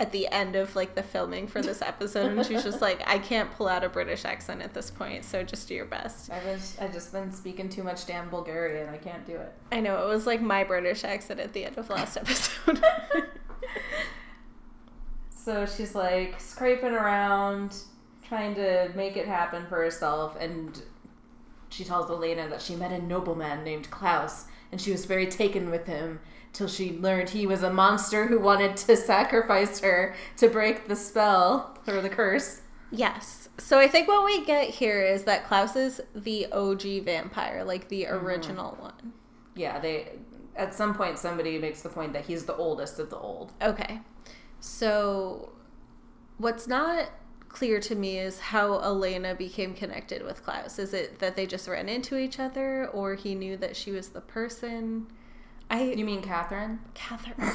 at 0.00 0.10
the 0.10 0.26
end 0.28 0.56
of 0.56 0.74
like 0.74 0.96
the 0.96 1.02
filming 1.02 1.46
for 1.46 1.62
this 1.62 1.80
episode, 1.80 2.32
and 2.32 2.44
she's 2.44 2.64
just 2.64 2.80
like, 2.80 3.02
I 3.06 3.18
can't 3.18 3.50
pull 3.52 3.68
out 3.68 3.84
a 3.84 3.88
British 3.88 4.24
accent 4.24 4.62
at 4.62 4.74
this 4.74 4.90
point, 4.90 5.24
so 5.24 5.44
just 5.44 5.68
do 5.68 5.74
your 5.74 5.84
best. 5.84 6.30
I 6.32 6.44
was 6.44 6.76
I 6.80 6.88
just 6.88 7.12
been 7.12 7.30
speaking 7.30 7.68
too 7.68 7.84
much 7.84 8.06
damn 8.06 8.28
Bulgarian. 8.30 8.88
I 8.88 8.96
can't 8.96 9.24
do 9.24 9.36
it. 9.36 9.52
I 9.70 9.80
know 9.80 10.02
it 10.02 10.08
was 10.08 10.26
like 10.26 10.40
my 10.40 10.64
British 10.64 11.04
accent 11.04 11.38
at 11.38 11.52
the 11.52 11.66
end 11.66 11.78
of 11.78 11.88
last 11.90 12.16
episode. 12.16 12.82
So 15.44 15.66
she's 15.66 15.94
like 15.94 16.40
scraping 16.40 16.92
around, 16.92 17.76
trying 18.26 18.54
to 18.54 18.90
make 18.94 19.18
it 19.18 19.26
happen 19.26 19.66
for 19.66 19.76
herself, 19.76 20.36
and 20.40 20.80
she 21.68 21.84
tells 21.84 22.10
Elena 22.10 22.48
that 22.48 22.62
she 22.62 22.74
met 22.74 22.92
a 22.92 23.02
nobleman 23.02 23.62
named 23.62 23.90
Klaus, 23.90 24.46
and 24.74 24.80
she 24.80 24.90
was 24.90 25.04
very 25.04 25.28
taken 25.28 25.70
with 25.70 25.86
him 25.86 26.18
till 26.52 26.66
she 26.66 26.98
learned 26.98 27.30
he 27.30 27.46
was 27.46 27.62
a 27.62 27.72
monster 27.72 28.26
who 28.26 28.40
wanted 28.40 28.76
to 28.76 28.96
sacrifice 29.12 29.78
her 29.78 30.16
to 30.36 30.48
break 30.48 30.88
the 30.88 30.96
spell 30.96 31.78
or 31.86 32.00
the 32.00 32.08
curse. 32.08 32.62
Yes. 32.90 33.48
So 33.56 33.78
I 33.78 33.86
think 33.86 34.08
what 34.08 34.24
we 34.24 34.44
get 34.44 34.70
here 34.70 35.00
is 35.00 35.22
that 35.24 35.46
Klaus 35.46 35.76
is 35.76 36.00
the 36.12 36.46
OG 36.50 37.04
vampire, 37.04 37.62
like 37.62 37.86
the 37.86 38.02
mm-hmm. 38.02 38.26
original 38.26 38.76
one. 38.80 39.12
Yeah, 39.54 39.78
they 39.78 40.08
at 40.56 40.74
some 40.74 40.92
point 40.92 41.20
somebody 41.20 41.56
makes 41.56 41.82
the 41.82 41.88
point 41.88 42.12
that 42.12 42.24
he's 42.24 42.44
the 42.44 42.56
oldest 42.56 42.98
of 42.98 43.10
the 43.10 43.16
old. 43.16 43.52
Okay. 43.62 44.00
So 44.58 45.52
what's 46.38 46.66
not 46.66 47.10
clear 47.54 47.80
to 47.80 47.94
me 47.94 48.18
is 48.18 48.38
how 48.40 48.78
Elena 48.80 49.34
became 49.34 49.72
connected 49.74 50.22
with 50.24 50.44
Klaus. 50.44 50.78
Is 50.78 50.92
it 50.92 51.20
that 51.20 51.36
they 51.36 51.46
just 51.46 51.66
ran 51.68 51.88
into 51.88 52.18
each 52.18 52.38
other 52.38 52.88
or 52.88 53.14
he 53.14 53.34
knew 53.34 53.56
that 53.58 53.76
she 53.76 53.90
was 53.92 54.08
the 54.10 54.20
person? 54.20 55.06
I 55.70 55.82
You 55.92 56.04
mean 56.04 56.20
Katherine? 56.20 56.80
Katherine. 56.92 57.50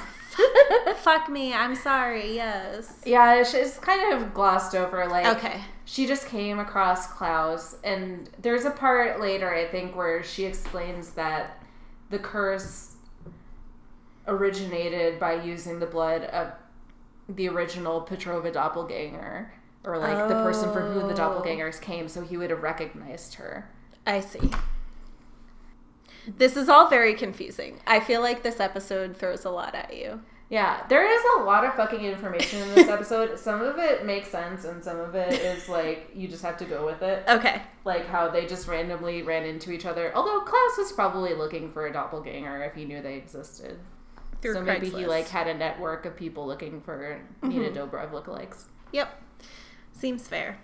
Fuck 0.97 1.29
me. 1.29 1.53
I'm 1.53 1.75
sorry. 1.75 2.33
Yes. 2.35 3.01
Yeah, 3.05 3.35
it's 3.35 3.53
it's 3.53 3.77
kind 3.77 4.13
of 4.13 4.33
glossed 4.33 4.73
over. 4.73 5.05
Like, 5.05 5.25
Okay. 5.37 5.61
she 5.85 6.07
just 6.07 6.27
came 6.27 6.59
across 6.59 7.07
Klaus, 7.07 7.75
and 7.83 8.29
there's 8.41 8.65
a 8.65 8.71
part 8.71 9.19
later, 9.19 9.53
I 9.53 9.65
think, 9.67 9.95
where 9.95 10.23
she 10.23 10.45
explains 10.45 11.11
that 11.11 11.61
the 12.09 12.19
curse 12.19 12.95
originated 14.27 15.19
by 15.19 15.33
using 15.41 15.79
the 15.79 15.85
blood 15.85 16.23
of 16.25 16.51
the 17.27 17.47
original 17.47 18.01
Petrova 18.01 18.51
doppelganger, 18.51 19.51
or 19.89 19.97
like 19.97 20.27
the 20.27 20.35
person 20.35 20.71
from 20.71 20.91
who 20.93 21.01
the 21.01 21.13
Oh. 21.13 21.41
doppelgangers 21.41 21.79
came, 21.81 22.07
so 22.07 22.21
he 22.21 22.37
would 22.37 22.49
have 22.49 22.61
recognized 22.63 23.35
her. 23.35 23.69
I 24.05 24.19
see. 24.21 24.51
This 26.37 26.55
is 26.57 26.69
all 26.69 26.89
very 26.89 27.13
confusing. 27.15 27.79
I 27.87 27.99
feel 27.99 28.21
like 28.21 28.43
this 28.43 28.59
episode 28.59 29.17
throws 29.17 29.45
a 29.45 29.49
lot 29.49 29.73
at 29.73 29.95
you. 29.95 30.21
Yeah, 30.49 30.83
there 30.89 31.05
is 31.05 31.21
a 31.37 31.43
lot 31.43 31.63
of 31.63 31.75
fucking 31.75 32.03
information 32.03 32.61
in 32.61 32.75
this 32.75 32.87
episode. 32.89 33.37
some 33.39 33.61
of 33.61 33.77
it 33.77 34.05
makes 34.05 34.29
sense, 34.29 34.65
and 34.65 34.83
some 34.83 34.99
of 34.99 35.13
it 35.15 35.33
is 35.33 35.69
like 35.69 36.09
you 36.15 36.27
just 36.27 36.43
have 36.43 36.57
to 36.57 36.65
go 36.65 36.85
with 36.85 37.01
it. 37.01 37.23
Okay. 37.27 37.61
like 37.85 38.05
how 38.07 38.29
they 38.29 38.45
just 38.45 38.67
randomly 38.67 39.21
ran 39.23 39.43
into 39.45 39.71
each 39.71 39.85
other. 39.85 40.11
Although 40.15 40.41
Klaus 40.41 40.77
was 40.77 40.91
probably 40.91 41.33
looking 41.33 41.71
for 41.71 41.87
a 41.87 41.93
doppelganger 41.93 42.63
if 42.63 42.73
he 42.75 42.85
knew 42.85 43.01
they 43.01 43.15
existed. 43.15 43.79
Through 44.41 44.53
so 44.53 44.61
maybe 44.61 44.89
he 44.89 45.05
like 45.05 45.27
had 45.27 45.47
a 45.47 45.53
network 45.53 46.05
of 46.05 46.15
people 46.15 46.45
looking 46.47 46.81
for 46.81 47.19
Nina 47.41 47.69
Mhm. 47.69 47.75
Dobrev 47.75 48.11
lookalikes. 48.11 48.65
Yep. 48.91 49.21
Seems 49.99 50.27
fair. 50.27 50.57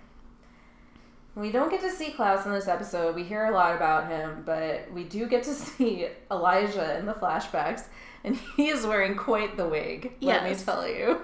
We 1.34 1.52
don't 1.52 1.70
get 1.70 1.82
to 1.82 1.90
see 1.90 2.12
Klaus 2.12 2.46
in 2.46 2.52
this 2.52 2.66
episode. 2.66 3.14
We 3.14 3.22
hear 3.22 3.44
a 3.44 3.50
lot 3.50 3.76
about 3.76 4.08
him, 4.08 4.42
but 4.46 4.90
we 4.90 5.04
do 5.04 5.26
get 5.26 5.42
to 5.42 5.54
see 5.54 6.08
Elijah 6.30 6.98
in 6.98 7.04
the 7.04 7.12
flashbacks, 7.12 7.84
and 8.24 8.36
he 8.56 8.68
is 8.68 8.86
wearing 8.86 9.14
quite 9.14 9.58
the 9.58 9.68
wig. 9.68 10.14
Let 10.22 10.44
me 10.44 10.54
tell 10.54 10.88
you. 10.88 11.20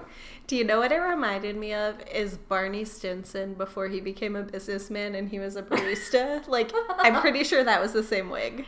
Do 0.46 0.56
you 0.56 0.64
know 0.64 0.80
what 0.80 0.92
it 0.92 0.98
reminded 0.98 1.56
me 1.56 1.72
of? 1.72 1.96
Is 2.12 2.36
Barney 2.36 2.84
Stinson 2.84 3.54
before 3.54 3.88
he 3.88 4.00
became 4.00 4.36
a 4.36 4.42
businessman 4.42 5.14
and 5.14 5.30
he 5.30 5.38
was 5.38 5.56
a 5.56 5.62
barista? 5.62 6.46
like, 6.48 6.70
I'm 6.98 7.18
pretty 7.22 7.44
sure 7.44 7.64
that 7.64 7.80
was 7.80 7.94
the 7.94 8.02
same 8.02 8.28
wig. 8.28 8.66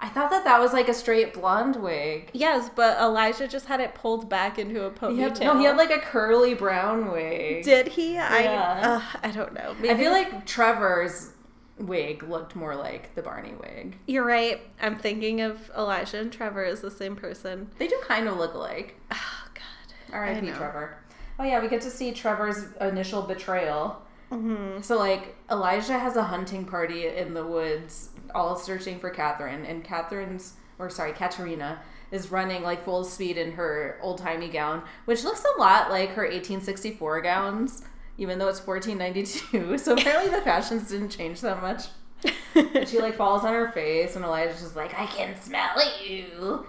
I 0.00 0.08
thought 0.08 0.30
that 0.30 0.44
that 0.44 0.60
was 0.60 0.72
like 0.72 0.88
a 0.88 0.94
straight 0.94 1.34
blonde 1.34 1.76
wig. 1.76 2.30
Yes, 2.32 2.70
but 2.74 2.98
Elijah 2.98 3.48
just 3.48 3.66
had 3.66 3.80
it 3.80 3.94
pulled 3.94 4.28
back 4.28 4.58
into 4.58 4.84
a 4.84 4.90
ponytail. 4.90 5.40
no, 5.40 5.58
he 5.58 5.64
had 5.64 5.76
like 5.76 5.90
a 5.90 5.98
curly 5.98 6.54
brown 6.54 7.10
wig. 7.10 7.64
Did 7.64 7.88
he? 7.88 8.16
I 8.16 8.44
uh, 8.46 9.02
I 9.22 9.30
don't 9.32 9.54
know. 9.54 9.74
I 9.82 9.96
feel 9.96 10.12
like 10.12 10.46
Trevor's 10.46 11.32
wig 11.78 12.22
looked 12.22 12.54
more 12.56 12.74
like 12.76 13.14
the 13.14 13.22
Barney 13.22 13.54
wig. 13.60 13.96
you're 14.06 14.24
right. 14.24 14.60
I'm 14.80 14.96
thinking 14.96 15.40
of 15.40 15.70
Elijah 15.76 16.18
and 16.18 16.32
Trevor 16.32 16.64
as 16.64 16.80
the 16.80 16.90
same 16.90 17.16
person. 17.16 17.70
They 17.78 17.88
do 17.88 18.00
kind 18.06 18.28
of 18.28 18.36
look 18.36 18.54
alike. 18.54 18.96
Oh 19.12 19.44
God. 19.54 20.14
R.I.P. 20.14 20.50
Trevor. 20.50 20.98
Oh 21.40 21.44
yeah, 21.44 21.60
we 21.60 21.68
get 21.68 21.82
to 21.82 21.90
see 21.90 22.12
Trevor's 22.12 22.64
initial 22.80 23.22
betrayal. 23.22 24.02
Mm-hmm. 24.32 24.82
So 24.82 24.98
like 24.98 25.36
Elijah 25.50 25.98
has 25.98 26.16
a 26.16 26.22
hunting 26.24 26.64
party 26.64 27.06
in 27.06 27.34
the 27.34 27.46
woods, 27.46 28.10
all 28.34 28.56
searching 28.56 28.98
for 28.98 29.10
Katherine, 29.10 29.64
and 29.64 29.84
Katherine's 29.84 30.54
or 30.78 30.88
sorry, 30.90 31.12
Katerina 31.12 31.80
is 32.10 32.30
running 32.30 32.62
like 32.62 32.84
full 32.84 33.04
speed 33.04 33.36
in 33.36 33.52
her 33.52 33.98
old 34.00 34.18
timey 34.18 34.48
gown, 34.48 34.82
which 35.04 35.24
looks 35.24 35.44
a 35.44 35.60
lot 35.60 35.90
like 35.90 36.10
her 36.10 36.22
1864 36.22 37.20
gowns, 37.22 37.84
even 38.16 38.38
though 38.38 38.48
it's 38.48 38.64
1492. 38.64 39.78
So 39.78 39.94
apparently 39.94 40.30
the 40.30 40.42
fashions 40.42 40.88
didn't 40.88 41.10
change 41.10 41.40
that 41.40 41.60
much. 41.62 41.84
She 42.88 42.98
like 43.00 43.16
falls 43.16 43.44
on 43.44 43.52
her 43.52 43.70
face, 43.72 44.16
and 44.16 44.24
Elijah's 44.24 44.60
just 44.60 44.74
like, 44.76 44.98
I 44.98 45.06
can 45.06 45.40
smell 45.40 45.76
you. 46.04 46.66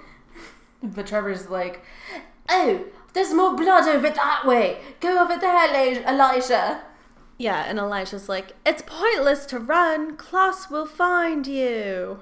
But 0.83 1.07
Trevor's 1.07 1.49
like, 1.49 1.83
Oh, 2.47 2.85
there's 3.13 3.33
more 3.33 3.55
blood 3.55 3.87
over 3.87 4.09
that 4.09 4.45
way. 4.45 4.79
Go 4.99 5.21
over 5.21 5.37
there, 5.39 5.55
Eli- 5.55 6.03
Elijah. 6.07 6.81
Yeah, 7.39 7.63
and 7.65 7.79
Elijah's 7.79 8.27
like, 8.27 8.53
it's 8.65 8.83
pointless 8.85 9.45
to 9.47 9.59
run. 9.59 10.17
Klaus 10.17 10.69
will 10.69 10.85
find 10.85 11.47
you. 11.47 12.19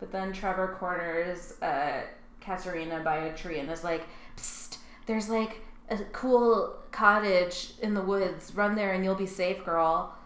But 0.00 0.10
then 0.10 0.32
Trevor 0.32 0.76
corners 0.78 1.54
uh, 1.62 2.02
Katerina 2.40 3.00
by 3.04 3.18
a 3.18 3.36
tree 3.36 3.60
and 3.60 3.70
is 3.70 3.84
like, 3.84 4.02
Psst, 4.36 4.78
there's 5.06 5.28
like 5.28 5.60
a 5.88 5.98
cool 6.10 6.74
cottage 6.90 7.74
in 7.80 7.94
the 7.94 8.02
woods. 8.02 8.52
Run 8.56 8.74
there 8.74 8.92
and 8.92 9.04
you'll 9.04 9.14
be 9.14 9.26
safe, 9.26 9.64
girl. 9.64 10.16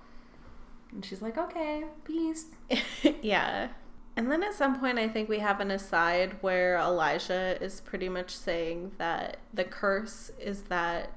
And 0.90 1.04
she's 1.04 1.20
like, 1.20 1.36
okay, 1.36 1.84
peace. 2.04 2.46
yeah. 3.20 3.68
And 4.16 4.32
then 4.32 4.42
at 4.42 4.54
some 4.54 4.80
point, 4.80 4.98
I 4.98 5.08
think 5.08 5.28
we 5.28 5.40
have 5.40 5.60
an 5.60 5.70
aside 5.70 6.38
where 6.40 6.78
Elijah 6.78 7.62
is 7.62 7.82
pretty 7.82 8.08
much 8.08 8.34
saying 8.34 8.92
that 8.96 9.36
the 9.52 9.64
curse 9.64 10.30
is 10.40 10.62
that 10.62 11.12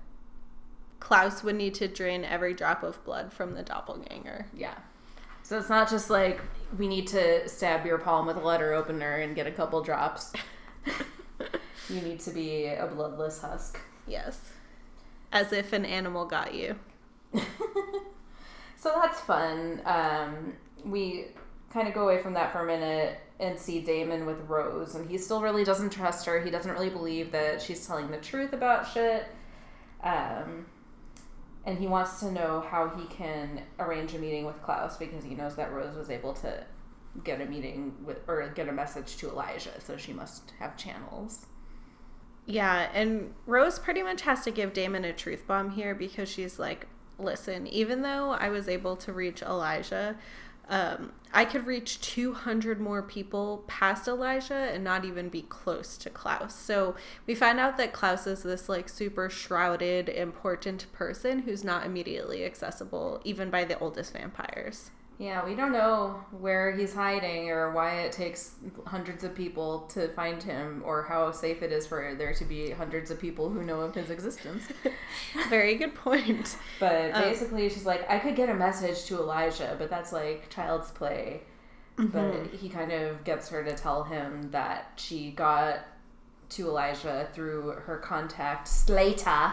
Klaus 1.00 1.44
would 1.44 1.56
need 1.56 1.74
to 1.76 1.88
drain 1.88 2.26
every 2.26 2.54
drop 2.54 2.84
of 2.84 3.04
blood 3.04 3.32
from 3.32 3.54
the 3.54 3.64
doppelganger. 3.64 4.48
Yeah. 4.54 4.76
So 5.44 5.58
it's 5.58 5.70
not 5.70 5.90
just 5.90 6.10
like 6.10 6.42
we 6.78 6.88
need 6.88 7.08
to 7.08 7.48
stab 7.50 7.86
your 7.86 7.98
palm 7.98 8.28
with 8.28 8.38
a 8.38 8.42
letter 8.42 8.74
opener 8.74 9.16
and 9.16 9.36
get 9.36 9.48
a 9.48 9.52
couple 9.52 9.82
drops. 9.82 10.34
you 11.90 12.02
need 12.02 12.20
to 12.22 12.32
be 12.32 12.68
a 12.68 12.86
bloodless 12.86 13.42
husk. 13.42 13.80
Yes. 14.06 14.40
As 15.32 15.54
if 15.54 15.74
an 15.74 15.86
animal 15.86 16.26
got 16.26 16.54
you. 16.54 16.76
so 18.78 19.00
that's 19.02 19.20
fun. 19.22 19.82
Um, 19.86 20.54
we 20.84 21.28
kind 21.72 21.88
of 21.88 21.94
go 21.94 22.04
away 22.04 22.22
from 22.22 22.34
that 22.34 22.52
for 22.52 22.64
a 22.64 22.66
minute 22.66 23.20
and 23.40 23.58
see 23.58 23.80
Damon 23.80 24.26
with 24.26 24.40
Rose, 24.48 24.96
and 24.96 25.10
he 25.10 25.18
still 25.18 25.42
really 25.42 25.64
doesn't 25.64 25.92
trust 25.92 26.26
her. 26.26 26.42
He 26.42 26.52
doesn't 26.52 26.72
really 26.72 26.90
believe 26.90 27.32
that 27.32 27.62
she's 27.62 27.86
telling 27.88 28.12
the 28.12 28.18
truth 28.18 28.54
about 28.54 28.88
shit. 28.88 29.28
Um, 30.04 30.66
and 31.70 31.78
he 31.78 31.86
wants 31.86 32.20
to 32.20 32.32
know 32.32 32.66
how 32.68 32.90
he 32.90 33.06
can 33.06 33.62
arrange 33.78 34.16
a 34.16 34.18
meeting 34.18 34.44
with 34.44 34.60
Klaus 34.64 34.98
because 34.98 35.24
he 35.24 35.36
knows 35.36 35.56
that 35.56 35.72
Rose 35.72 35.96
was 35.96 36.10
able 36.10 36.34
to 36.34 36.66
get 37.24 37.42
a 37.42 37.46
meeting 37.46 37.94
with 38.04 38.22
or 38.28 38.52
get 38.56 38.68
a 38.68 38.72
message 38.72 39.18
to 39.18 39.30
Elijah, 39.30 39.80
so 39.80 39.96
she 39.96 40.12
must 40.12 40.52
have 40.58 40.76
channels. 40.78 41.46
Yeah, 42.48 42.90
and 42.92 43.36
Rose 43.46 43.78
pretty 43.78 44.02
much 44.02 44.24
has 44.24 44.44
to 44.46 44.52
give 44.52 44.74
Damon 44.74 45.06
a 45.06 45.14
truth 45.14 45.46
bomb 45.46 45.70
here 45.70 45.94
because 45.94 46.28
she's 46.28 46.58
like, 46.58 46.88
listen, 47.20 47.68
even 47.68 48.02
though 48.02 48.32
I 48.32 48.50
was 48.50 48.68
able 48.68 48.96
to 48.96 49.14
reach 49.14 49.44
Elijah, 49.44 50.18
um, 50.70 51.12
I 51.34 51.46
could 51.46 51.66
reach 51.68 52.00
200 52.02 52.80
more 52.80 53.02
people 53.02 53.64
past 53.68 54.08
Elijah 54.08 54.54
and 54.54 54.84
not 54.84 55.04
even 55.04 55.30
be 55.30 55.42
close 55.44 55.98
to 55.98 56.10
Klaus. 56.10 56.56
So 56.56 56.96
we 57.28 57.36
find 57.36 57.60
out 57.60 57.78
that 57.78 57.92
Klaus 57.92 58.28
is 58.28 58.44
this 58.44 58.70
like 58.70 58.88
super 58.88 59.30
shrouded, 59.30 60.10
important 60.10 60.92
person 60.94 61.40
who's 61.40 61.64
not 61.64 61.86
immediately 61.86 62.46
accessible 62.46 63.20
even 63.24 63.50
by 63.50 63.64
the 63.64 63.78
oldest 63.80 64.14
vampires. 64.14 64.92
Yeah, 65.20 65.44
we 65.44 65.54
don't 65.54 65.74
know 65.74 66.24
where 66.32 66.72
he's 66.72 66.94
hiding 66.94 67.50
or 67.50 67.72
why 67.74 68.04
it 68.04 68.14
takes 68.14 68.56
hundreds 68.86 69.26
of 69.26 69.36
people 69.36 69.82
to 69.94 70.08
find 70.14 70.42
him 70.42 70.82
or 70.86 71.04
how 71.04 71.34
safe 71.34 71.62
it 71.62 71.74
is 71.74 71.86
for 71.86 72.16
there 72.18 72.34
to 72.34 72.46
be 72.46 72.70
hundreds 72.72 73.12
of 73.12 73.20
people 73.20 73.50
who 73.50 73.62
know 73.62 73.82
of 73.82 73.94
his 73.94 74.10
existence. 74.10 74.64
Very 75.50 75.76
good 75.76 75.94
point. 75.94 76.56
But 76.80 77.12
Um, 77.14 77.22
basically, 77.24 77.68
she's 77.68 77.86
like, 77.86 78.10
I 78.10 78.18
could 78.18 78.38
get 78.38 78.48
a 78.48 78.54
message 78.54 79.04
to 79.08 79.18
Elijah, 79.18 79.76
but 79.78 79.90
that's 79.90 80.14
like 80.14 80.50
child's 80.50 80.90
play. 80.92 81.42
But 81.98 82.48
he 82.54 82.70
kind 82.70 82.94
of 82.94 83.26
gets 83.26 83.50
her 83.50 83.62
to 83.62 83.74
tell 83.76 84.06
him 84.06 84.52
that 84.52 84.94
she 84.96 85.32
got 85.32 85.80
to 86.52 86.68
Elijah 86.70 87.28
through 87.34 87.72
her 87.72 87.98
contact, 87.98 88.70
Slater, 88.70 89.52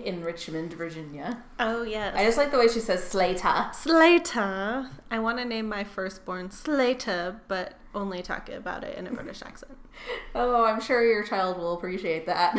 in 0.04 0.22
Richmond, 0.22 0.72
Virginia. 0.74 1.42
Oh, 1.58 1.82
yes. 1.82 2.14
I 2.16 2.24
just 2.24 2.36
like 2.38 2.50
the 2.50 2.58
way 2.58 2.68
she 2.68 2.80
says 2.80 3.02
Slater. 3.04 3.70
Slater. 3.72 4.88
I 5.10 5.18
want 5.18 5.38
to 5.38 5.44
name 5.44 5.68
my 5.68 5.84
firstborn 5.84 6.50
Slater, 6.50 7.40
but 7.48 7.74
only 7.94 8.22
talk 8.22 8.48
about 8.48 8.84
it 8.84 8.96
in 8.98 9.06
a 9.06 9.10
British 9.12 9.42
accent. 9.42 9.76
Oh, 10.34 10.62
I'm 10.66 10.78
sure 10.82 11.02
your 11.02 11.24
child 11.24 11.56
will 11.56 11.72
appreciate 11.72 12.26
that. 12.26 12.54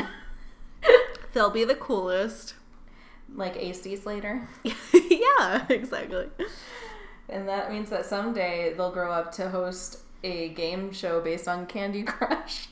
They'll 1.34 1.52
be 1.52 1.66
the 1.66 1.76
coolest. 1.76 2.56
like 3.36 3.56
AC 3.56 3.96
Slater. 3.96 4.48
yeah, 4.64 5.66
exactly. 5.70 6.30
And 7.30 7.48
that 7.48 7.72
means 7.72 7.92
that 7.92 8.08
someday 8.08 8.74
they'll 8.76 8.92
grow 8.92 9.12
up 9.12 9.32
to 9.34 9.50
host 9.52 10.00
a 10.24 10.50
game 10.50 10.92
show 10.92 11.22
based 11.22 11.48
on 11.48 11.68
Candy 11.68 12.02
Crush. 12.02 12.70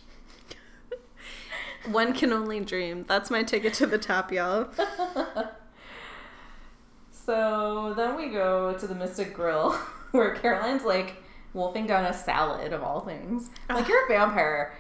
One 1.92 2.14
can 2.14 2.32
only 2.34 2.60
dream. 2.60 3.06
That's 3.08 3.30
my 3.30 3.44
ticket 3.44 3.74
to 3.76 3.86
the 3.86 3.98
top, 3.98 4.32
y'all. 4.32 4.68
so 7.12 7.94
then 7.96 8.16
we 8.16 8.30
go 8.30 8.74
to 8.78 8.88
the 8.88 8.96
Mystic 8.96 9.34
Grill, 9.34 9.72
where 10.12 10.36
Caroline's 10.36 10.84
like 10.84 11.16
wolfing 11.54 11.88
down 11.88 12.06
a 12.06 12.14
salad 12.14 12.74
of 12.74 12.84
all 12.84 13.02
things. 13.02 13.50
Like 13.70 13.88
you're 13.88 14.06
a 14.06 14.08
vampire. 14.08 14.74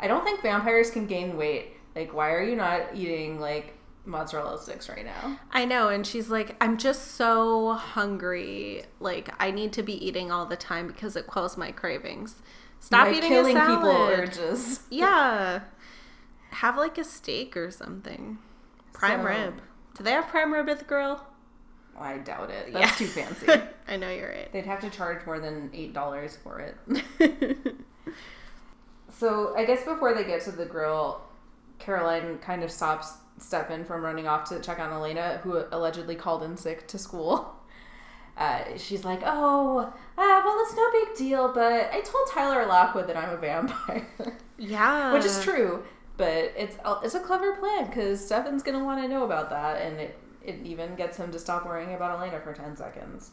I 0.00 0.08
don't 0.08 0.24
think 0.24 0.42
vampires 0.42 0.90
can 0.90 1.06
gain 1.06 1.36
weight. 1.36 1.76
Like, 1.94 2.12
why 2.14 2.32
are 2.32 2.42
you 2.42 2.56
not 2.56 2.94
eating 2.94 3.38
like 3.38 3.74
mozzarella 4.04 4.60
sticks 4.60 4.88
right 4.88 5.04
now? 5.04 5.38
I 5.52 5.64
know, 5.64 5.88
and 5.90 6.06
she's 6.06 6.28
like, 6.30 6.56
I'm 6.60 6.76
just 6.78 7.12
so 7.12 7.74
hungry. 7.74 8.84
Like, 8.98 9.30
I 9.38 9.50
need 9.50 9.72
to 9.74 9.82
be 9.82 10.04
eating 10.04 10.32
all 10.32 10.46
the 10.46 10.56
time 10.56 10.86
because 10.88 11.14
it 11.16 11.26
quells 11.26 11.56
my 11.56 11.70
cravings. 11.70 12.42
Stop 12.80 13.06
By 13.06 13.12
eating 13.14 13.28
killing 13.30 13.56
a 13.56 13.60
salad. 13.60 13.78
people 13.78 13.90
urges. 13.90 14.80
Yeah. 14.90 15.60
Have 16.52 16.76
like 16.76 16.98
a 16.98 17.04
steak 17.04 17.56
or 17.56 17.70
something. 17.70 18.38
Prime 18.92 19.20
So- 19.22 19.26
rib. 19.28 19.60
Do 19.96 20.04
they 20.04 20.12
have 20.12 20.28
prime 20.28 20.52
rib 20.52 20.68
at 20.68 20.78
the 20.78 20.84
grill? 20.86 21.22
I 21.98 22.16
doubt 22.18 22.50
it. 22.50 22.72
That's 22.72 23.00
Yeah. 23.00 23.06
too 23.06 23.12
fancy. 23.12 23.46
I 23.88 23.96
know 23.96 24.10
you're 24.10 24.30
right. 24.30 24.50
They'd 24.52 24.64
have 24.64 24.80
to 24.80 24.88
charge 24.90 25.26
more 25.26 25.38
than 25.38 25.70
eight 25.74 25.92
dollars 25.92 26.38
for 26.42 26.60
it. 26.60 27.76
So 29.18 29.54
I 29.56 29.64
guess 29.64 29.84
before 29.84 30.14
they 30.14 30.24
get 30.24 30.40
to 30.44 30.52
the 30.52 30.64
grill, 30.64 31.20
Caroline 31.78 32.38
kind 32.38 32.62
of 32.64 32.70
stops 32.70 33.12
Stefan 33.38 33.84
from 33.84 34.02
running 34.02 34.26
off 34.26 34.48
to 34.48 34.60
check 34.60 34.78
on 34.78 34.90
Elena, 34.90 35.38
who 35.42 35.62
allegedly 35.70 36.14
called 36.16 36.42
in 36.42 36.56
sick 36.56 36.86
to 36.88 36.98
school. 36.98 37.54
Uh, 38.34 38.64
she's 38.78 39.04
like, 39.04 39.20
"Oh, 39.26 39.80
uh, 39.80 39.92
well, 40.16 40.58
it's 40.62 40.74
no 40.74 40.90
big 40.90 41.14
deal, 41.18 41.52
but 41.52 41.90
I 41.92 42.00
told 42.00 42.26
Tyler 42.30 42.64
Lockwood 42.64 43.06
that 43.08 43.14
I'm 43.16 43.28
a 43.28 43.36
vampire, 43.36 44.06
yeah. 44.56 45.12
which 45.12 45.26
is 45.26 45.44
true. 45.44 45.84
But 46.16 46.52
it's 46.56 46.76
uh, 46.84 47.00
it's 47.02 47.14
a 47.14 47.20
clever 47.20 47.56
plan 47.56 47.86
because 47.86 48.24
Stefan's 48.24 48.62
gonna 48.62 48.84
want 48.84 49.00
to 49.02 49.08
know 49.08 49.24
about 49.24 49.50
that, 49.50 49.80
and 49.82 49.98
it 49.98 50.18
it 50.44 50.60
even 50.64 50.94
gets 50.94 51.16
him 51.16 51.32
to 51.32 51.38
stop 51.38 51.64
worrying 51.66 51.94
about 51.94 52.18
Elena 52.18 52.40
for 52.40 52.52
ten 52.52 52.76
seconds. 52.76 53.32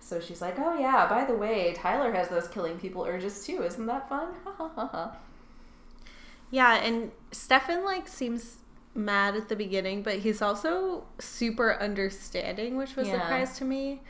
So 0.00 0.20
she's 0.20 0.40
like, 0.40 0.58
"Oh 0.58 0.78
yeah, 0.78 1.06
by 1.08 1.24
the 1.24 1.34
way, 1.34 1.74
Tyler 1.74 2.12
has 2.12 2.28
those 2.28 2.48
killing 2.48 2.78
people 2.78 3.04
urges 3.04 3.44
too. 3.44 3.62
Isn't 3.62 3.86
that 3.86 4.08
fun?" 4.08 4.28
Ha 4.44 4.52
ha 4.56 4.68
ha 4.74 4.86
ha. 4.86 5.16
Yeah, 6.50 6.76
and 6.76 7.10
Stefan 7.32 7.84
like 7.84 8.08
seems 8.08 8.58
mad 8.94 9.34
at 9.36 9.48
the 9.48 9.56
beginning, 9.56 10.02
but 10.02 10.20
he's 10.20 10.40
also 10.40 11.04
super 11.18 11.74
understanding, 11.74 12.76
which 12.76 12.96
was 12.96 13.08
a 13.08 13.10
Yeah. 13.10 13.20
surprise 13.20 13.58
to 13.58 13.64
me. 13.64 14.00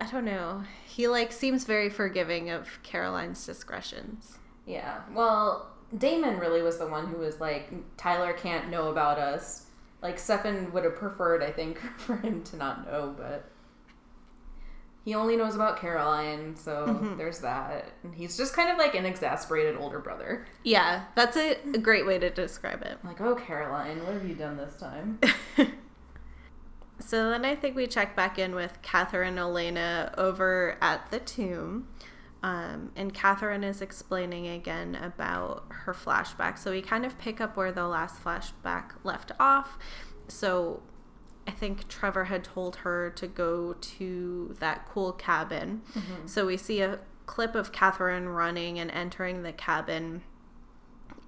I 0.00 0.06
don't 0.06 0.24
know. 0.24 0.64
He 0.86 1.08
like 1.08 1.32
seems 1.32 1.64
very 1.64 1.88
forgiving 1.90 2.50
of 2.50 2.82
Caroline's 2.82 3.44
discretions. 3.44 4.38
Yeah. 4.66 5.00
Well, 5.12 5.70
Damon 5.96 6.38
really 6.38 6.62
was 6.62 6.78
the 6.78 6.86
one 6.86 7.06
who 7.08 7.18
was 7.18 7.40
like, 7.40 7.72
Tyler 7.96 8.32
can't 8.32 8.70
know 8.70 8.88
about 8.90 9.18
us. 9.18 9.66
Like, 10.02 10.18
Stefan 10.18 10.72
would 10.72 10.84
have 10.84 10.96
preferred, 10.96 11.42
I 11.42 11.50
think, 11.50 11.78
for 11.98 12.16
him 12.16 12.42
to 12.44 12.56
not 12.56 12.86
know, 12.86 13.14
but 13.16 13.50
he 15.04 15.14
only 15.14 15.36
knows 15.36 15.54
about 15.54 15.78
Caroline, 15.80 16.56
so 16.56 16.86
Mhm. 16.88 17.16
there's 17.16 17.38
that. 17.38 17.92
And 18.02 18.12
he's 18.14 18.36
just 18.36 18.54
kind 18.54 18.70
of 18.70 18.76
like 18.76 18.94
an 18.96 19.06
exasperated 19.06 19.76
older 19.76 20.00
brother. 20.00 20.46
Yeah, 20.64 21.04
that's 21.14 21.36
a, 21.36 21.56
a 21.74 21.78
great 21.78 22.04
way 22.06 22.18
to 22.18 22.28
describe 22.30 22.82
it. 22.82 22.98
Like, 23.04 23.20
oh, 23.20 23.36
Caroline, 23.36 24.04
what 24.04 24.14
have 24.14 24.26
you 24.28 24.34
done 24.34 24.56
this 24.56 24.76
time? 24.76 25.20
So 26.98 27.28
then 27.28 27.44
I 27.44 27.54
think 27.54 27.76
we 27.76 27.86
check 27.86 28.16
back 28.16 28.38
in 28.38 28.54
with 28.54 28.80
Katherine 28.80 29.28
and 29.28 29.38
Elena 29.38 30.14
over 30.16 30.78
at 30.80 31.10
the 31.10 31.18
tomb. 31.20 31.88
Um, 32.46 32.92
and 32.94 33.12
Katherine 33.12 33.64
is 33.64 33.82
explaining 33.82 34.46
again 34.46 34.94
about 34.94 35.64
her 35.68 35.92
flashback. 35.92 36.58
So 36.58 36.70
we 36.70 36.80
kind 36.80 37.04
of 37.04 37.18
pick 37.18 37.40
up 37.40 37.56
where 37.56 37.72
the 37.72 37.88
last 37.88 38.22
flashback 38.22 38.92
left 39.02 39.32
off. 39.40 39.76
So 40.28 40.80
I 41.44 41.50
think 41.50 41.88
Trevor 41.88 42.26
had 42.26 42.44
told 42.44 42.76
her 42.76 43.10
to 43.10 43.26
go 43.26 43.72
to 43.72 44.54
that 44.60 44.86
cool 44.86 45.10
cabin. 45.12 45.82
So 46.26 46.46
we 46.46 46.56
see 46.56 46.82
a 46.82 47.00
clip 47.26 47.56
of 47.56 47.72
Katherine 47.72 48.28
running 48.28 48.78
and 48.78 48.92
entering 48.92 49.42
the 49.42 49.52
cabin 49.52 50.22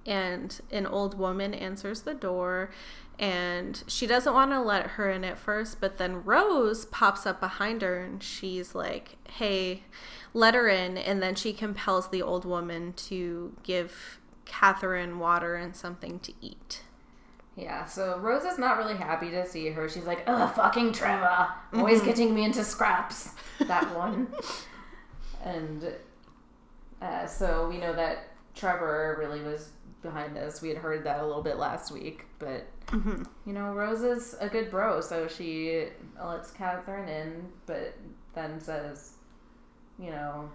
and 0.05 0.61
an 0.71 0.85
old 0.85 1.19
woman 1.19 1.53
answers 1.53 2.03
the 2.03 2.13
door 2.13 2.71
and 3.19 3.83
she 3.85 4.07
doesn't 4.07 4.33
want 4.33 4.51
to 4.51 4.61
let 4.61 4.91
her 4.91 5.11
in 5.11 5.25
at 5.25 5.37
first 5.37 5.81
but 5.81 5.97
then 5.97 6.23
rose 6.23 6.85
pops 6.85 7.25
up 7.25 7.41
behind 7.41 7.81
her 7.81 7.99
and 7.99 8.23
she's 8.23 8.73
like 8.73 9.17
hey 9.33 9.83
let 10.33 10.53
her 10.53 10.67
in 10.67 10.97
and 10.97 11.21
then 11.21 11.35
she 11.35 11.53
compels 11.53 12.09
the 12.09 12.21
old 12.21 12.45
woman 12.45 12.93
to 12.93 13.55
give 13.63 14.19
katherine 14.45 15.19
water 15.19 15.55
and 15.55 15.75
something 15.75 16.19
to 16.19 16.33
eat 16.41 16.81
Yeah, 17.55 17.85
so 17.85 18.17
Rose 18.19 18.43
is 18.43 18.57
not 18.57 18.77
really 18.77 18.95
happy 18.95 19.29
to 19.31 19.45
see 19.45 19.67
her. 19.69 19.89
She's 19.89 20.05
like, 20.05 20.23
ugh, 20.27 20.53
fucking 20.55 20.93
Trevor. 20.93 21.47
Always 21.73 22.01
getting 22.01 22.33
me 22.33 22.45
into 22.45 22.63
scraps. 22.63 23.31
That 23.67 23.93
one. 23.95 24.27
and 25.43 25.93
uh, 27.01 27.25
so 27.27 27.67
we 27.69 27.77
know 27.77 27.93
that 27.93 28.29
Trevor 28.55 29.17
really 29.19 29.41
was 29.41 29.71
behind 30.01 30.35
this. 30.35 30.61
We 30.61 30.69
had 30.69 30.77
heard 30.77 31.03
that 31.03 31.19
a 31.19 31.25
little 31.27 31.43
bit 31.43 31.57
last 31.57 31.91
week. 31.91 32.25
But, 32.39 32.67
Mhm. 32.87 33.27
you 33.45 33.51
know, 33.53 33.73
Rose 33.73 34.01
is 34.01 34.35
a 34.39 34.47
good 34.47 34.71
bro, 34.71 35.01
so 35.01 35.27
she 35.27 35.87
lets 36.23 36.51
Katherine 36.51 37.09
in, 37.09 37.49
but 37.65 37.93
then 38.33 38.59
says, 38.61 39.11
you 39.99 40.11
know, 40.11 40.49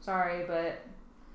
sorry, 0.00 0.44
but 0.46 0.82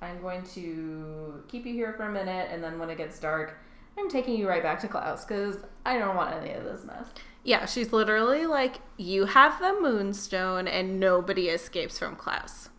I'm 0.01 0.19
going 0.21 0.43
to 0.55 1.43
keep 1.47 1.65
you 1.65 1.73
here 1.73 1.93
for 1.93 2.03
a 2.03 2.11
minute, 2.11 2.49
and 2.51 2.63
then 2.63 2.79
when 2.79 2.89
it 2.89 2.97
gets 2.97 3.19
dark, 3.19 3.57
I'm 3.97 4.09
taking 4.09 4.35
you 4.37 4.47
right 4.49 4.63
back 4.63 4.79
to 4.81 4.87
Klaus 4.87 5.25
because 5.25 5.57
I 5.85 5.99
don't 5.99 6.15
want 6.15 6.33
any 6.33 6.53
of 6.53 6.63
this 6.63 6.83
mess. 6.85 7.07
yeah 7.43 7.65
she's 7.65 7.91
literally 7.91 8.45
like 8.45 8.79
you 8.97 9.25
have 9.25 9.59
the 9.59 9.75
moonstone 9.81 10.67
and 10.67 10.99
nobody 10.99 11.49
escapes 11.49 11.97
from 11.97 12.15
klaus 12.15 12.69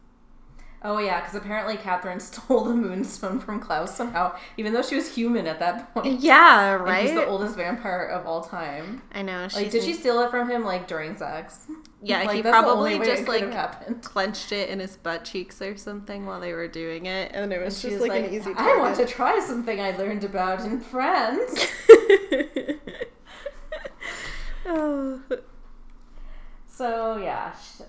Oh 0.85 0.99
yeah, 0.99 1.21
because 1.21 1.37
apparently 1.37 1.77
Katherine 1.77 2.19
stole 2.31 2.65
the 2.65 2.75
moonstone 2.75 3.39
from 3.39 3.61
Klaus 3.61 3.95
somehow, 3.95 4.35
even 4.57 4.73
though 4.73 4.83
she 4.83 4.97
was 4.97 5.15
human 5.15 5.47
at 5.47 5.61
that 5.61 5.95
point. 5.95 6.21
yeah 6.21 6.75
And 6.75 6.85
right 6.85 7.05
he's 7.05 7.15
the 7.15 7.27
oldest 7.27 7.57
vampire 7.57 8.05
of 8.05 8.27
all 8.27 8.43
time. 8.43 9.03
i 9.13 9.23
know 9.23 9.47
Like, 9.55 9.71
did 9.71 9.83
she 9.85 9.93
steal 9.95 10.21
it 10.23 10.31
from 10.31 10.51
him 10.51 10.65
like 10.65 10.89
during 10.89 11.17
sex? 11.17 11.67
yeah 12.03 12.23
like, 12.25 12.35
he 12.35 12.43
probably 12.43 12.99
just 12.99 13.23
it 13.23 13.27
could 13.27 13.53
have 13.53 13.85
like 13.87 14.03
clenched 14.03 14.51
it 14.51 14.69
in 14.71 14.81
his 14.81 14.97
butt 14.97 15.25
cheeks 15.25 15.63
or 15.63 15.77
something 15.77 16.27
while 16.27 16.41
they 16.41 16.53
were 16.53 16.67
doing 16.69 17.07
it, 17.07 17.31
and 17.33 17.53
it 17.53 17.63
was 17.63 17.79
she 17.81 17.91
just 17.91 18.01
like, 18.01 18.11
like, 18.11 18.25
an 18.25 18.35
easy. 18.35 18.53
I 18.57 18.77
want 18.79 18.97
to 18.97 19.07
try 19.07 19.39
something 19.39 19.81
I 19.81 19.97
learned 19.97 20.25
about 20.25 20.65
in 20.65 20.81
France. 20.81 21.67
oh. 24.67 25.21
So 26.67 27.17
yeah, 27.19 27.53
sh- 27.53 27.83